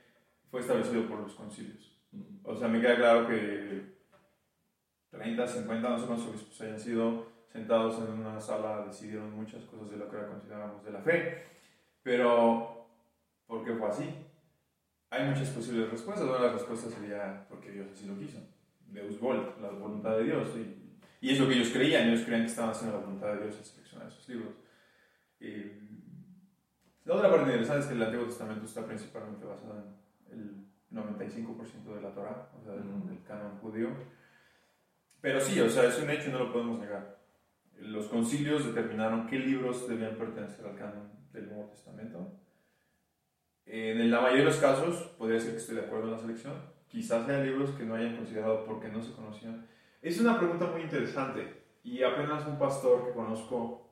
fue 0.50 0.60
establecido 0.60 1.06
por 1.08 1.20
los 1.20 1.34
concilios. 1.34 1.98
O 2.44 2.54
sea, 2.54 2.68
me 2.68 2.80
queda 2.80 2.96
claro 2.96 3.26
que 3.26 3.96
30, 5.10 5.46
50, 5.46 5.88
no 5.88 5.98
sé 5.98 6.06
cuántos 6.06 6.28
obispos 6.28 6.60
hayan 6.60 6.78
sido 6.78 7.26
sentados 7.48 7.98
en 7.98 8.12
una 8.12 8.38
sala, 8.38 8.84
decidieron 8.86 9.34
muchas 9.34 9.64
cosas 9.64 9.90
de 9.90 9.96
lo 9.96 10.10
que 10.10 10.16
ahora 10.16 10.28
consideramos 10.28 10.84
de 10.84 10.92
la 10.92 11.00
fe. 11.00 11.44
Pero, 12.02 12.88
¿por 13.46 13.64
qué 13.64 13.74
fue 13.74 13.88
así? 13.88 14.04
Hay 15.10 15.28
muchas 15.28 15.48
posibles 15.50 15.90
respuestas. 15.90 16.28
Una 16.28 16.38
de 16.38 16.44
las 16.44 16.52
respuestas 16.52 16.92
sería 16.92 17.46
porque 17.48 17.70
Dios 17.70 17.88
así 17.92 18.06
lo 18.06 18.18
quiso. 18.18 18.38
Deus 18.86 19.18
volt, 19.18 19.60
la 19.60 19.70
voluntad 19.70 20.16
de 20.18 20.24
Dios. 20.24 20.48
Y, 20.56 20.98
y 21.20 21.32
es 21.32 21.40
lo 21.40 21.48
que 21.48 21.54
ellos 21.54 21.70
creían. 21.70 22.08
Ellos 22.08 22.22
creían 22.22 22.42
que 22.42 22.50
estaban 22.50 22.70
haciendo 22.70 22.98
la 22.98 23.04
voluntad 23.04 23.28
de 23.34 23.44
Dios 23.44 23.56
al 23.56 23.64
seleccionar 23.64 24.08
esos 24.08 24.28
libros. 24.28 24.54
Eh, 25.40 25.80
la 27.06 27.14
otra 27.14 27.30
parte 27.30 27.46
interesante 27.46 27.80
es 27.80 27.86
que 27.86 27.94
el 27.94 28.02
Antiguo 28.02 28.26
Testamento 28.26 28.64
está 28.66 28.84
principalmente 28.84 29.44
basado 29.46 29.84
en 30.30 30.38
el 30.38 30.66
95% 30.92 31.94
de 31.94 32.00
la 32.02 32.12
Torah, 32.12 32.50
o 32.58 32.62
sea, 32.62 32.74
del, 32.74 32.86
Ujú. 32.88 33.08
del 33.08 33.22
canon 33.22 33.58
judío. 33.58 33.88
Pero 35.20 35.40
sí, 35.40 35.60
o 35.60 35.68
sea, 35.70 35.84
es 35.84 35.98
un 36.00 36.10
hecho 36.10 36.28
y 36.28 36.32
no 36.32 36.40
lo 36.40 36.52
podemos 36.52 36.78
negar. 36.78 37.18
Los 37.78 38.06
concilios 38.06 38.66
determinaron 38.66 39.26
qué 39.26 39.38
libros 39.38 39.88
debían 39.88 40.16
pertenecer 40.16 40.66
al 40.66 40.76
canon 40.76 41.10
del 41.32 41.46
Nuevo 41.48 41.68
Testamento. 41.70 42.32
En 43.66 44.10
la 44.10 44.20
mayoría 44.20 44.44
de 44.44 44.50
los 44.50 44.58
casos, 44.58 45.14
podría 45.18 45.40
ser 45.40 45.52
que 45.52 45.56
estoy 45.58 45.76
de 45.76 45.82
acuerdo 45.82 46.06
en 46.06 46.12
la 46.12 46.18
selección. 46.18 46.54
Quizás 46.88 47.28
haya 47.28 47.40
libros 47.44 47.70
que 47.70 47.84
no 47.84 47.94
hayan 47.94 48.16
considerado 48.16 48.64
porque 48.64 48.88
no 48.88 49.02
se 49.02 49.12
conocían. 49.12 49.66
Es 50.00 50.20
una 50.20 50.38
pregunta 50.38 50.66
muy 50.66 50.82
interesante 50.82 51.62
y 51.82 52.02
apenas 52.02 52.46
un 52.46 52.58
pastor 52.58 53.06
que 53.06 53.12
conozco, 53.12 53.90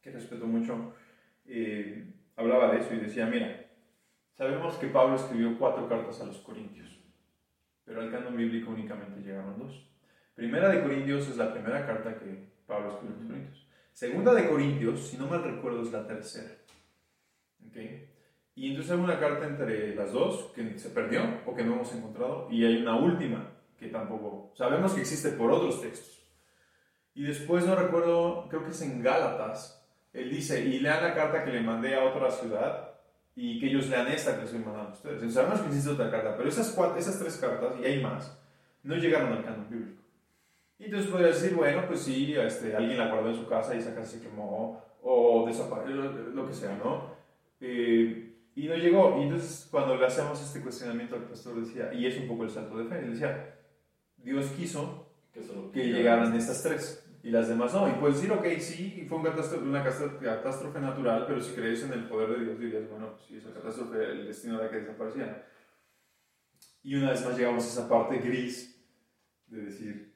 que 0.00 0.10
respeto 0.12 0.46
mucho, 0.46 0.94
eh, 1.46 2.13
hablaba 2.36 2.72
de 2.72 2.80
eso 2.80 2.94
y 2.94 2.98
decía, 2.98 3.26
mira, 3.26 3.66
sabemos 4.32 4.74
que 4.76 4.88
Pablo 4.88 5.16
escribió 5.16 5.58
cuatro 5.58 5.88
cartas 5.88 6.20
a 6.20 6.26
los 6.26 6.38
Corintios, 6.38 6.98
pero 7.84 8.00
al 8.00 8.10
canon 8.10 8.36
bíblico 8.36 8.70
únicamente 8.70 9.20
llegaron 9.20 9.58
dos. 9.58 9.90
Primera 10.34 10.68
de 10.68 10.82
Corintios 10.82 11.28
es 11.28 11.36
la 11.36 11.52
primera 11.52 11.86
carta 11.86 12.18
que 12.18 12.48
Pablo 12.66 12.88
escribió 12.88 13.14
a 13.14 13.18
los 13.18 13.28
Corintios. 13.28 13.68
Segunda 13.92 14.34
de 14.34 14.48
Corintios, 14.48 15.06
si 15.06 15.16
no 15.16 15.28
mal 15.28 15.44
recuerdo, 15.44 15.82
es 15.82 15.92
la 15.92 16.06
tercera. 16.06 16.56
¿Ok? 17.66 17.76
Y 18.56 18.70
entonces 18.70 18.92
hay 18.92 18.98
una 18.98 19.18
carta 19.18 19.46
entre 19.46 19.94
las 19.94 20.12
dos 20.12 20.52
que 20.54 20.78
se 20.78 20.90
perdió 20.90 21.22
o 21.46 21.54
que 21.54 21.64
no 21.64 21.74
hemos 21.74 21.92
encontrado, 21.94 22.48
y 22.50 22.64
hay 22.64 22.82
una 22.82 22.96
última 22.96 23.50
que 23.78 23.88
tampoco 23.88 24.52
sabemos 24.54 24.92
que 24.92 25.00
existe 25.00 25.30
por 25.30 25.50
otros 25.50 25.80
textos. 25.80 26.22
Y 27.14 27.24
después 27.24 27.66
no 27.66 27.76
recuerdo, 27.76 28.48
creo 28.48 28.64
que 28.64 28.70
es 28.70 28.82
en 28.82 29.02
Gálatas, 29.02 29.83
él 30.14 30.30
dice, 30.30 30.64
y 30.64 30.78
lean 30.78 31.02
la 31.02 31.12
carta 31.12 31.44
que 31.44 31.50
le 31.50 31.60
mandé 31.60 31.94
a 31.96 32.04
otra 32.04 32.30
ciudad 32.30 32.92
y 33.34 33.58
que 33.58 33.66
ellos 33.66 33.88
lean 33.88 34.06
esta 34.06 34.36
que 34.36 34.42
les 34.42 34.46
estoy 34.46 34.64
mandando 34.64 34.90
a 34.90 34.92
ustedes. 34.92 35.14
Entonces, 35.14 35.34
sabemos 35.34 35.60
que 35.60 35.66
existe 35.66 35.90
otra 35.90 36.10
carta, 36.10 36.36
pero 36.36 36.48
esas, 36.48 36.70
cuatro, 36.70 36.96
esas 36.96 37.18
tres 37.18 37.36
cartas, 37.36 37.74
y 37.82 37.84
hay 37.84 38.00
más, 38.00 38.38
no 38.84 38.94
llegaron 38.94 39.32
al 39.32 39.44
canon 39.44 39.68
bíblico. 39.68 40.02
Y 40.78 40.84
entonces 40.84 41.10
podrías 41.10 41.40
decir, 41.40 41.56
bueno, 41.56 41.84
pues 41.86 42.00
sí, 42.00 42.34
este, 42.36 42.76
alguien 42.76 42.98
la 42.98 43.08
guardó 43.08 43.30
en 43.30 43.36
su 43.36 43.48
casa 43.48 43.74
y 43.74 43.78
esa 43.78 43.94
casa 43.94 44.12
se 44.12 44.20
quemó, 44.20 44.82
o 45.02 45.44
desapareció, 45.46 45.96
lo, 45.96 46.46
que 46.46 46.54
sea, 46.54 46.78
¿no? 46.82 47.10
Eh, 47.60 48.32
y 48.54 48.68
no 48.68 48.76
llegó. 48.76 49.18
Y 49.18 49.24
entonces 49.24 49.68
cuando 49.70 49.96
le 49.96 50.06
hacemos 50.06 50.40
este 50.40 50.60
cuestionamiento 50.60 51.16
al 51.16 51.24
pastor 51.24 51.60
decía, 51.60 51.92
y 51.92 52.06
es 52.06 52.16
un 52.18 52.28
poco 52.28 52.44
el 52.44 52.50
salto 52.50 52.78
de 52.78 52.84
fe, 52.84 53.00
él 53.00 53.12
decía, 53.12 53.56
Dios 54.18 54.46
quiso 54.56 55.08
Que, 55.32 55.40
que 55.72 55.86
llegaran 55.92 56.34
estas 56.34 56.62
tres 56.62 57.03
y 57.24 57.30
las 57.30 57.48
demás 57.48 57.72
no. 57.72 57.88
Y 57.88 57.92
puedes 57.92 58.16
decir, 58.16 58.30
ok, 58.32 58.46
sí, 58.58 59.06
fue 59.08 59.16
un 59.16 59.24
catástrofe, 59.24 59.64
una 59.64 59.82
catástrofe 59.82 60.78
natural, 60.78 61.24
pero 61.26 61.40
si 61.40 61.54
crees 61.54 61.82
en 61.82 61.94
el 61.94 62.06
poder 62.06 62.38
de 62.38 62.44
Dios 62.44 62.58
dirías, 62.58 62.90
bueno, 62.90 63.12
pues 63.12 63.22
sí, 63.26 63.38
esa 63.38 63.50
catástrofe, 63.50 64.04
el 64.04 64.26
destino 64.26 64.60
era 64.60 64.70
que 64.70 64.80
desaparecieran. 64.80 65.42
Y 66.82 66.96
una 66.96 67.10
vez 67.10 67.24
más 67.24 67.38
llegamos 67.38 67.64
a 67.64 67.66
esa 67.66 67.88
parte 67.88 68.18
gris 68.18 68.78
de 69.46 69.62
decir, 69.62 70.14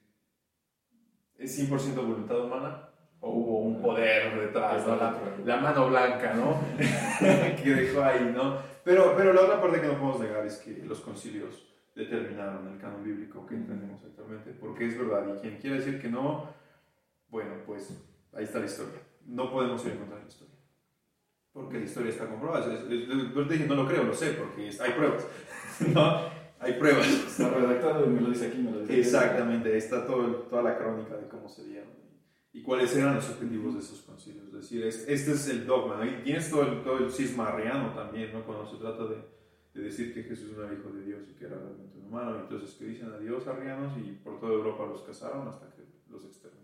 ¿es 1.39 1.59
100% 1.59 1.95
voluntad 1.95 2.45
humana? 2.45 2.91
¿O 3.21 3.31
hubo 3.31 3.61
un 3.63 3.81
poder 3.81 4.39
detrás, 4.39 4.87
¿no? 4.87 4.95
la, 4.95 5.19
la 5.47 5.57
mano 5.57 5.89
blanca, 5.89 6.35
¿no? 6.35 6.61
que 6.79 7.71
dejó 7.71 8.03
ahí, 8.03 8.33
¿no? 8.35 8.59
Pero, 8.85 9.15
pero 9.17 9.33
la 9.33 9.41
otra 9.41 9.61
parte 9.63 9.81
que 9.81 9.87
no 9.87 9.99
podemos 9.99 10.21
negar 10.21 10.45
es 10.45 10.59
que 10.59 10.83
los 10.85 11.01
concilios 11.01 11.67
determinaron 11.95 12.69
el 12.69 12.79
canon 12.79 13.03
bíblico 13.03 13.47
que 13.47 13.55
entendemos 13.55 14.05
actualmente, 14.05 14.51
porque 14.61 14.87
es 14.87 14.99
verdad, 14.99 15.25
y 15.35 15.41
quien 15.41 15.57
quiera 15.57 15.77
decir 15.77 16.01
que 16.01 16.09
no, 16.09 16.58
bueno, 17.29 17.55
pues 17.67 17.91
ahí 18.33 18.45
está 18.45 18.59
la 18.61 18.67
historia. 18.67 19.01
No 19.27 19.51
podemos 19.53 19.85
ir 19.85 19.93
en 19.93 19.99
contra 19.99 20.17
de 20.17 20.23
la 20.23 20.29
historia. 20.29 20.55
Porque 21.53 21.79
la 21.79 21.85
historia 21.85 22.11
está 22.11 22.29
comprobada. 22.29 22.73
Es- 22.73 22.81
es- 22.83 23.49
dije, 23.49 23.67
no 23.67 23.75
lo 23.75 23.87
creo, 23.87 24.05
lo 24.05 24.15
sé, 24.15 24.33
porque 24.33 24.71
hay 24.81 24.93
pruebas. 24.93 25.27
¿No? 25.95 26.21
Hay 26.61 26.73
pruebas. 26.75 27.07
Está 27.09 27.51
redactado 27.51 28.07
y 28.07 28.09
me 28.11 28.21
lo 28.21 28.31
dice 28.31 28.49
aquí, 28.49 28.59
me 28.59 28.71
lo 28.73 28.81
dice. 28.81 28.99
Exactamente, 29.01 29.71
ahí 29.71 29.79
está 29.79 30.07
todo, 30.07 30.27
toda 30.49 30.63
la 30.63 30.77
crónica 30.79 31.17
de 31.17 31.29
cómo 31.29 31.49
se 31.49 31.65
dieron 31.65 31.89
y, 32.53 32.63
cuáles 32.63 32.95
eran 32.97 33.15
los 33.15 33.29
objetivos 33.31 33.75
de 33.75 33.81
esos 33.81 34.01
concilios. 34.03 34.47
Es 34.49 34.53
decir, 34.53 34.83
es- 34.85 35.07
este 35.09 35.33
es 35.33 35.49
el 35.49 35.67
dogma. 35.67 35.97
¿no? 35.97 36.05
Y 36.05 36.23
tienes 36.25 36.51
todo 36.51 36.63
el, 36.63 36.83
todo 36.83 36.99
el 36.99 37.11
cisma 37.13 37.49
arriano 37.49 37.95
también, 37.95 38.33
¿no? 38.33 38.45
cuando 38.45 38.67
se 38.67 38.77
trata 38.79 39.05
de, 39.07 39.17
de 39.75 39.83
decir 39.83 40.13
que 40.13 40.23
Jesús 40.25 40.57
no 40.57 40.65
era 40.65 40.73
hijo 40.75 40.91
de 40.91 41.05
Dios 41.05 41.23
y 41.31 41.35
que 41.39 41.45
era 41.47 41.57
realmente 41.57 41.97
un 41.99 42.07
humano. 42.07 42.41
Entonces, 42.41 42.75
que 42.75 42.87
dicen 42.87 43.13
adiós 43.13 43.47
arrianos 43.47 43.97
y 43.99 44.13
por 44.25 44.41
toda 44.41 44.53
Europa 44.55 44.87
los 44.87 45.03
cazaron 45.03 45.47
hasta 45.47 45.71
que 45.75 45.83
los 46.11 46.25
exterminaron. 46.25 46.58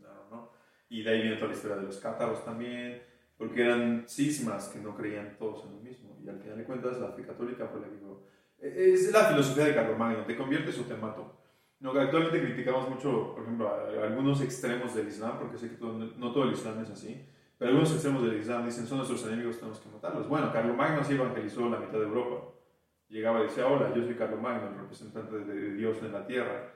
Y 0.88 1.02
de 1.02 1.10
ahí 1.10 1.22
viene 1.22 1.36
toda 1.36 1.48
la 1.48 1.54
historia 1.56 1.76
de 1.76 1.82
los 1.84 1.98
cátaros 1.98 2.44
también, 2.44 3.02
porque 3.36 3.62
eran 3.62 4.04
cismas 4.06 4.68
que 4.68 4.78
no 4.78 4.94
creían 4.94 5.36
todos 5.38 5.64
en 5.64 5.72
lo 5.72 5.80
mismo. 5.80 6.16
Y 6.24 6.28
al 6.28 6.38
final 6.38 6.58
de 6.58 6.64
cuentas, 6.64 6.98
la 6.98 7.12
fe 7.12 7.22
católica 7.24 7.66
fue 7.66 7.80
la 7.80 7.88
que 7.88 7.94
dijo, 7.96 8.22
es 8.58 9.12
la 9.12 9.24
filosofía 9.24 9.64
de 9.66 9.74
Carlomagno, 9.74 10.24
te 10.24 10.36
conviertes 10.36 10.78
o 10.78 10.82
te 10.84 10.94
mato. 10.96 11.40
No, 11.80 11.90
actualmente 11.90 12.40
criticamos 12.40 12.88
mucho, 12.88 13.34
por 13.34 13.42
ejemplo, 13.42 13.68
a, 13.68 14.04
algunos 14.04 14.40
extremos 14.40 14.94
del 14.94 15.08
Islam, 15.08 15.38
porque 15.38 15.58
sé 15.58 15.68
que 15.68 15.76
todo- 15.76 15.98
no 15.98 16.32
todo 16.32 16.44
el 16.44 16.52
Islam 16.52 16.82
es 16.82 16.90
así, 16.90 17.26
pero 17.58 17.70
algunos 17.70 17.92
extremos 17.92 18.24
del 18.24 18.38
Islam 18.38 18.64
dicen 18.64 18.86
son 18.86 18.98
nuestros 18.98 19.26
enemigos, 19.26 19.58
tenemos 19.58 19.80
que 19.80 19.88
matarlos. 19.90 20.28
Bueno, 20.28 20.50
Carlomagno 20.52 21.00
así 21.00 21.14
evangelizó 21.14 21.68
la 21.68 21.78
mitad 21.78 21.98
de 21.98 22.04
Europa. 22.04 22.52
Llegaba 23.08 23.40
y 23.40 23.44
decía, 23.44 23.66
hola, 23.66 23.92
yo 23.94 24.02
soy 24.02 24.14
Carlomagno, 24.14 24.68
el 24.70 24.78
representante 24.78 25.36
de 25.40 25.74
Dios 25.74 25.98
en 26.02 26.12
la 26.12 26.26
tierra, 26.26 26.72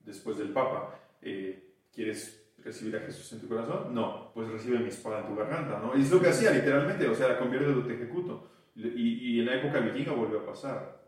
después 0.00 0.38
del 0.38 0.50
Papa. 0.52 0.98
Eh, 1.22 1.74
¿Quieres 1.92 2.47
recibir 2.68 2.96
a 2.96 3.00
Jesús 3.00 3.32
en 3.32 3.40
tu 3.40 3.48
corazón? 3.48 3.94
No, 3.94 4.30
pues 4.32 4.48
recibe 4.48 4.78
mi 4.78 4.88
espada 4.88 5.20
en 5.20 5.26
tu 5.26 5.36
garganta, 5.36 5.80
¿no? 5.80 5.96
Y 5.96 6.02
es 6.02 6.10
lo 6.10 6.20
que 6.20 6.28
hacía 6.28 6.50
literalmente, 6.50 7.08
o 7.08 7.14
sea, 7.14 7.38
convierte 7.38 7.72
te 7.82 7.94
ejecuto. 7.94 8.50
Y, 8.74 9.36
y 9.36 9.40
en 9.40 9.46
la 9.46 9.56
época 9.56 9.80
vikinga 9.80 10.12
volvió 10.12 10.40
a 10.40 10.46
pasar. 10.46 10.98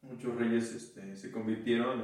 Muchos 0.00 0.34
reyes 0.36 0.74
este, 0.74 1.14
se 1.14 1.30
convirtieron 1.30 2.00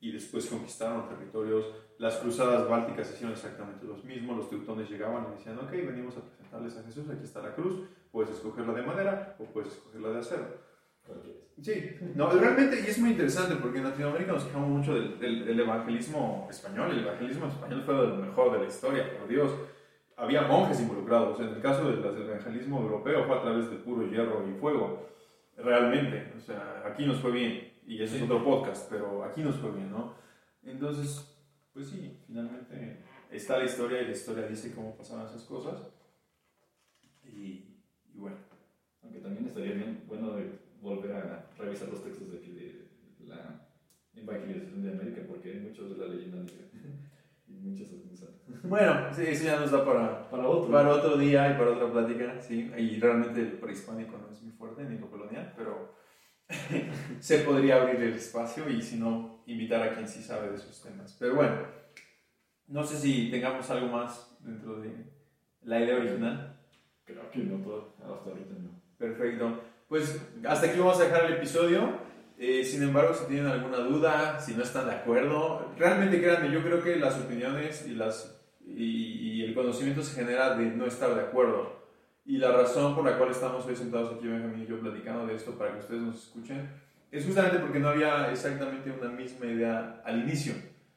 y, 0.00 0.08
y 0.08 0.12
después 0.12 0.46
conquistaron 0.46 1.08
territorios. 1.08 1.66
Las 1.98 2.16
cruzadas 2.16 2.68
bálticas 2.68 3.10
hicieron 3.10 3.32
exactamente 3.32 3.84
lo 3.84 3.96
mismo. 3.96 4.34
Los 4.34 4.48
teutones 4.48 4.88
llegaban 4.88 5.26
y 5.28 5.36
decían, 5.36 5.58
ok, 5.58 5.70
venimos 5.70 6.16
a 6.16 6.22
presentarles 6.22 6.76
a 6.76 6.82
Jesús, 6.84 7.08
aquí 7.10 7.24
está 7.24 7.42
la 7.42 7.54
cruz, 7.54 7.88
puedes 8.12 8.30
escogerla 8.30 8.72
de 8.74 8.82
madera 8.82 9.36
o 9.38 9.44
puedes 9.44 9.72
escogerla 9.72 10.10
de 10.10 10.18
acero. 10.18 10.65
Sí, 11.62 11.96
no, 12.14 12.28
realmente, 12.30 12.78
y 12.80 12.90
es 12.90 12.98
muy 12.98 13.10
interesante 13.12 13.56
porque 13.56 13.78
en 13.78 13.84
Latinoamérica 13.84 14.32
nos 14.32 14.44
quejamos 14.44 14.68
mucho 14.68 14.94
del, 14.94 15.18
del- 15.18 15.58
evangelismo 15.58 16.46
español. 16.50 16.90
El 16.90 16.98
evangelismo 17.00 17.46
español 17.46 17.82
fue 17.82 17.94
de 17.94 18.06
lo 18.08 18.16
mejor 18.16 18.52
de 18.52 18.58
la 18.58 18.66
historia, 18.66 19.18
por 19.18 19.26
Dios. 19.26 19.52
Había 20.16 20.42
monjes 20.42 20.80
involucrados. 20.80 21.40
En 21.40 21.48
el 21.48 21.60
caso 21.62 21.88
del, 21.90 22.02
del 22.02 22.28
evangelismo 22.28 22.80
europeo 22.82 23.24
fue 23.26 23.38
a 23.38 23.42
través 23.42 23.70
de 23.70 23.76
puro 23.76 24.06
hierro 24.06 24.46
y 24.46 24.52
fuego. 24.60 25.08
Realmente, 25.56 26.32
o 26.36 26.40
sea, 26.40 26.82
aquí 26.84 27.06
nos 27.06 27.20
fue 27.20 27.32
bien. 27.32 27.72
Y 27.86 28.02
ese 28.02 28.16
es 28.18 28.22
otro 28.24 28.44
podcast, 28.44 28.90
pero 28.90 29.24
aquí 29.24 29.40
nos 29.42 29.56
fue 29.56 29.70
bien, 29.70 29.90
¿no? 29.90 30.14
Entonces, 30.62 31.34
pues 31.72 31.88
sí, 31.88 32.18
finalmente 32.26 33.02
está 33.30 33.56
la 33.56 33.64
historia 33.64 34.02
y 34.02 34.06
la 34.06 34.12
historia 34.12 34.46
dice 34.46 34.74
cómo 34.74 34.94
pasaban 34.96 35.24
esas 35.26 35.44
cosas. 35.44 35.90
Y, 37.24 37.78
y 38.12 38.18
bueno. 38.18 38.36
Aunque 39.02 39.20
también 39.20 39.46
estaría 39.46 39.72
bien, 39.72 40.02
bueno, 40.08 40.32
de 40.32 40.65
volver 40.86 41.12
a 41.12 41.50
revisar 41.58 41.88
los 41.88 42.02
textos 42.02 42.30
de 42.30 42.38
de 42.38 43.26
la 43.26 43.68
evangelización 44.14 44.82
de 44.82 44.92
América, 44.92 45.22
porque 45.26 45.52
hay 45.52 45.60
muchos 45.60 45.90
de 45.90 45.96
la 45.96 46.14
leyenda 46.14 46.38
negra. 46.38 46.66
Y 47.48 47.52
muchas. 47.52 47.88
Bueno, 48.64 49.14
sí, 49.14 49.22
eso 49.24 49.44
ya 49.44 49.60
nos 49.60 49.70
da 49.70 49.84
para, 49.84 50.28
Para 50.28 50.48
otro. 50.48 50.72
para 50.72 50.88
otro 50.92 51.16
día 51.16 51.48
y 51.48 51.56
para 51.56 51.70
otra 51.70 51.92
plática, 51.92 52.40
sí. 52.40 52.72
Y 52.76 52.98
realmente 52.98 53.40
el 53.40 53.52
prehispánico 53.52 54.18
no 54.18 54.32
es 54.32 54.42
muy 54.42 54.50
fuerte, 54.52 54.82
ni 54.82 54.98
lo 54.98 55.08
colonial, 55.08 55.52
pero 55.56 55.94
se 57.20 57.38
podría 57.40 57.80
abrir 57.80 58.02
el 58.02 58.14
espacio 58.14 58.68
y 58.68 58.82
si 58.82 58.96
no, 58.96 59.44
invitar 59.46 59.80
a 59.80 59.94
quien 59.94 60.08
sí 60.08 60.20
sabe 60.20 60.50
de 60.50 60.56
esos 60.56 60.82
temas. 60.82 61.16
Pero 61.20 61.36
bueno, 61.36 61.56
no 62.66 62.82
sé 62.82 62.96
si 62.96 63.30
tengamos 63.30 63.70
algo 63.70 63.86
más 63.88 64.36
dentro 64.40 64.80
de 64.80 64.90
la 65.62 65.80
idea 65.80 65.98
original. 65.98 66.58
Creo 67.04 67.30
que 67.30 67.38
no 67.44 67.62
todo, 67.62 67.94
hasta 68.00 68.30
ahorita 68.30 68.54
no. 68.58 68.80
Perfecto. 68.98 69.60
Pues 69.88 70.20
hasta 70.46 70.66
aquí 70.66 70.78
vamos 70.78 71.00
a 71.00 71.04
dejar 71.04 71.26
el 71.26 71.34
episodio. 71.34 71.98
Eh, 72.38 72.64
sin 72.64 72.82
embargo, 72.82 73.14
si 73.14 73.26
tienen 73.26 73.46
alguna 73.46 73.78
duda, 73.78 74.40
si 74.40 74.54
no 74.54 74.62
están 74.62 74.86
de 74.86 74.94
acuerdo, 74.94 75.72
realmente 75.78 76.20
créanme, 76.20 76.50
yo 76.50 76.62
creo 76.62 76.82
que 76.82 76.96
las 76.96 77.16
opiniones 77.18 77.86
y, 77.86 77.94
las, 77.94 78.38
y, 78.66 78.84
y 78.84 79.44
el 79.44 79.54
conocimiento 79.54 80.02
se 80.02 80.20
genera 80.20 80.54
de 80.56 80.66
no 80.66 80.86
estar 80.86 81.14
de 81.14 81.22
acuerdo. 81.22 81.86
Y 82.26 82.38
la 82.38 82.50
razón 82.50 82.96
por 82.96 83.04
la 83.04 83.16
cual 83.16 83.30
estamos 83.30 83.64
hoy 83.64 83.76
sentados 83.76 84.14
aquí, 84.14 84.26
Benjamín 84.26 84.64
y 84.64 84.66
yo, 84.66 84.80
platicando 84.80 85.26
de 85.26 85.36
esto 85.36 85.52
para 85.52 85.72
que 85.72 85.78
ustedes 85.78 86.02
nos 86.02 86.24
escuchen, 86.24 86.68
es 87.12 87.24
justamente 87.24 87.60
porque 87.60 87.78
no 87.78 87.88
había 87.88 88.30
exactamente 88.32 88.90
una 88.90 89.08
misma 89.10 89.46
idea 89.46 90.02
al 90.04 90.22
inicio. 90.22 90.54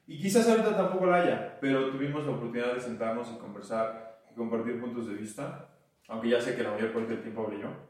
Y 0.07 0.19
quizás 0.19 0.49
ahorita 0.49 0.75
tampoco 0.75 1.05
la 1.05 1.17
haya, 1.21 1.57
pero 1.61 1.91
tuvimos 1.91 2.25
la 2.25 2.31
oportunidad 2.31 2.73
de 2.73 2.81
sentarnos 2.81 3.31
y 3.31 3.37
conversar 3.37 4.23
y 4.31 4.35
compartir 4.35 4.81
puntos 4.81 5.07
de 5.07 5.13
vista, 5.13 5.69
aunque 6.07 6.29
ya 6.29 6.41
sé 6.41 6.55
que 6.55 6.63
la 6.63 6.71
mayor 6.71 6.91
parte 6.91 7.13
del 7.13 7.21
tiempo 7.21 7.45
hablé 7.45 7.61
yo. 7.61 7.88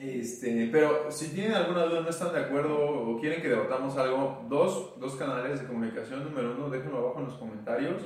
Este, 0.00 0.70
pero 0.72 1.10
si 1.10 1.28
tienen 1.28 1.52
alguna 1.52 1.84
duda, 1.84 2.00
no 2.00 2.08
están 2.08 2.32
de 2.32 2.40
acuerdo 2.40 2.74
o 2.74 3.20
quieren 3.20 3.42
que 3.42 3.50
debatamos 3.50 3.98
algo, 3.98 4.46
dos, 4.48 4.98
dos 4.98 5.14
canales 5.16 5.60
de 5.60 5.66
comunicación. 5.66 6.24
Número 6.24 6.54
uno, 6.54 6.70
déjenlo 6.70 6.96
abajo 6.96 7.18
en 7.18 7.26
los 7.26 7.34
comentarios. 7.34 8.02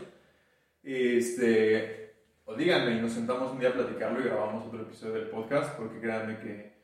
Este, 0.83 2.17
o 2.47 2.57
díganme 2.57 2.97
y 2.97 3.01
nos 3.01 3.13
sentamos 3.13 3.53
un 3.53 3.61
día 3.61 3.69
a 3.69 3.75
platicarlo 3.75 4.19
y 4.19 4.25
grabamos 4.25 4.67
otro 4.67 4.83
episodio 4.83 5.15
del 5.15 5.29
podcast, 5.29 5.77
porque 5.77 6.01
créanme 6.01 6.41
que 6.41 6.75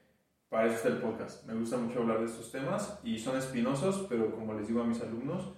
para 0.48 0.66
eso 0.66 0.76
está 0.76 0.88
el 0.90 0.98
podcast. 0.98 1.44
Me 1.44 1.54
gusta 1.54 1.76
mucho 1.76 2.02
hablar 2.02 2.20
de 2.20 2.26
estos 2.26 2.52
temas 2.52 3.00
y 3.02 3.18
son 3.18 3.36
espinosos, 3.36 4.06
pero 4.08 4.30
como 4.30 4.54
les 4.54 4.68
digo 4.68 4.80
a 4.80 4.86
mis 4.86 5.02
alumnos, 5.02 5.54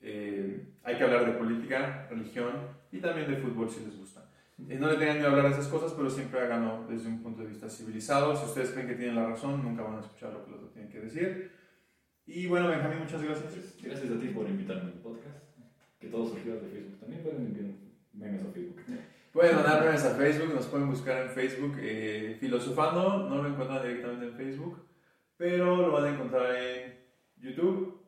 eh, 0.00 0.68
hay 0.84 0.96
que 0.96 1.04
hablar 1.04 1.26
de 1.26 1.32
política, 1.32 2.06
religión 2.08 2.52
y 2.90 2.98
también 2.98 3.30
de 3.30 3.36
fútbol 3.36 3.68
si 3.68 3.84
les 3.84 3.98
gusta. 3.98 4.29
Eh, 4.68 4.78
no 4.78 4.88
le 4.88 4.96
tengan 4.96 5.16
miedo 5.16 5.28
a 5.28 5.30
hablar 5.30 5.46
de 5.46 5.52
esas 5.52 5.68
cosas, 5.68 5.92
pero 5.94 6.10
siempre 6.10 6.40
háganlo 6.40 6.86
desde 6.88 7.08
un 7.08 7.22
punto 7.22 7.42
de 7.42 7.48
vista 7.48 7.68
civilizado. 7.68 8.36
Si 8.36 8.44
ustedes 8.44 8.70
creen 8.70 8.88
que 8.88 8.94
tienen 8.94 9.16
la 9.16 9.26
razón, 9.26 9.62
nunca 9.62 9.82
van 9.82 9.96
a 9.96 10.00
escuchar 10.00 10.32
lo 10.32 10.44
que 10.44 10.50
el 10.50 10.56
otro 10.56 10.68
tiene 10.68 10.88
que 10.88 11.00
decir. 11.00 11.52
Y 12.26 12.46
bueno, 12.46 12.68
Benjamín, 12.68 13.00
muchas 13.00 13.22
gracias. 13.22 13.76
Gracias 13.82 14.10
a 14.10 14.20
ti 14.20 14.28
por 14.28 14.48
invitarme 14.48 14.92
al 14.92 14.98
podcast. 14.98 15.38
Que 15.98 16.08
todo 16.08 16.28
surgió 16.28 16.54
de 16.54 16.60
Facebook. 16.60 17.00
También 17.00 17.22
pueden 17.22 17.46
enviar 17.46 17.66
memes 18.12 18.42
a 18.42 18.52
Facebook. 18.52 18.80
Pueden 19.32 19.56
mandar 19.56 19.84
memes 19.84 20.04
a 20.04 20.14
Facebook, 20.14 20.54
nos 20.54 20.66
pueden 20.66 20.88
buscar 20.88 21.22
en 21.22 21.30
Facebook. 21.30 21.76
Eh, 21.78 22.36
Filosofando, 22.40 23.28
no 23.28 23.42
lo 23.42 23.48
encuentran 23.48 23.82
directamente 23.82 24.26
en 24.26 24.34
Facebook, 24.34 24.86
pero 25.36 25.76
lo 25.76 25.92
van 25.92 26.04
a 26.04 26.14
encontrar 26.14 26.54
en 26.54 26.94
YouTube. 27.36 28.00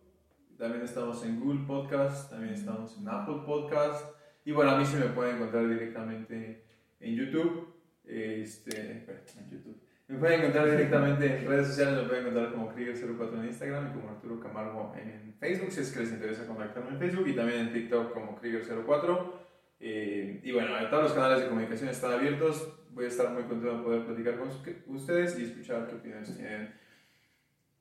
También 0.59 0.84
estamos 0.84 1.24
en 1.24 1.40
Google 1.40 1.64
Podcast, 1.66 2.30
también 2.30 2.55
estamos 2.55 2.96
en 2.98 3.09
Apple 3.09 3.42
Podcast. 3.44 4.21
Y 4.45 4.53
bueno, 4.53 4.72
a 4.72 4.78
mí 4.78 4.84
se 4.84 4.99
me 4.99 5.07
puede 5.07 5.32
encontrar 5.32 5.68
directamente 5.68 6.64
en 7.01 7.16
YouTube. 7.16 7.72
Este, 8.05 8.80
en 8.80 9.51
YouTube. 9.51 9.80
Me 10.09 10.18
pueden 10.18 10.40
encontrar 10.40 10.70
directamente 10.70 11.38
en 11.38 11.47
redes 11.47 11.68
sociales, 11.68 12.03
me 12.03 12.09
pueden 12.09 12.26
encontrar 12.26 12.53
como 12.53 12.74
Krieger04 12.74 13.38
en 13.38 13.45
Instagram 13.47 13.88
y 13.88 13.93
como 13.95 14.11
Arturo 14.11 14.40
Camargo 14.40 14.95
en 14.97 15.34
Facebook, 15.38 15.70
si 15.70 15.80
es 15.80 15.93
que 15.93 16.01
les 16.01 16.12
interesa 16.12 16.47
contactarme 16.47 16.90
en 16.90 16.99
Facebook 16.99 17.28
y 17.28 17.34
también 17.34 17.61
en 17.61 17.72
TikTok 17.72 18.12
como 18.12 18.38
Krieger04. 18.38 19.32
Eh, 19.80 20.40
y 20.43 20.53
bueno, 20.53 20.68
todos 20.90 21.05
los 21.05 21.12
canales 21.12 21.40
de 21.40 21.49
comunicación 21.49 21.88
están 21.88 22.12
abiertos. 22.12 22.78
Voy 22.90 23.07
a 23.07 23.09
estar 23.09 23.30
muy 23.30 23.45
contento 23.45 23.78
de 23.78 23.82
poder 23.82 24.05
platicar 24.05 24.38
con 24.38 24.97
ustedes 24.97 25.38
y 25.38 25.45
escuchar 25.45 25.88
qué 25.88 25.95
opiniones 25.95 26.36
tienen. 26.36 26.74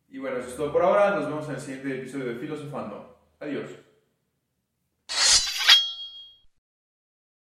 Y 0.10 0.18
bueno, 0.18 0.38
eso 0.38 0.50
es 0.50 0.56
todo 0.56 0.72
por 0.72 0.84
ahora. 0.84 1.16
Nos 1.16 1.26
vemos 1.26 1.50
en 1.50 1.56
el 1.56 1.62
siguiente 1.62 2.00
episodio 2.00 2.26
de 2.26 2.36
Filosofando. 2.36 3.20
Adiós. 3.40 3.91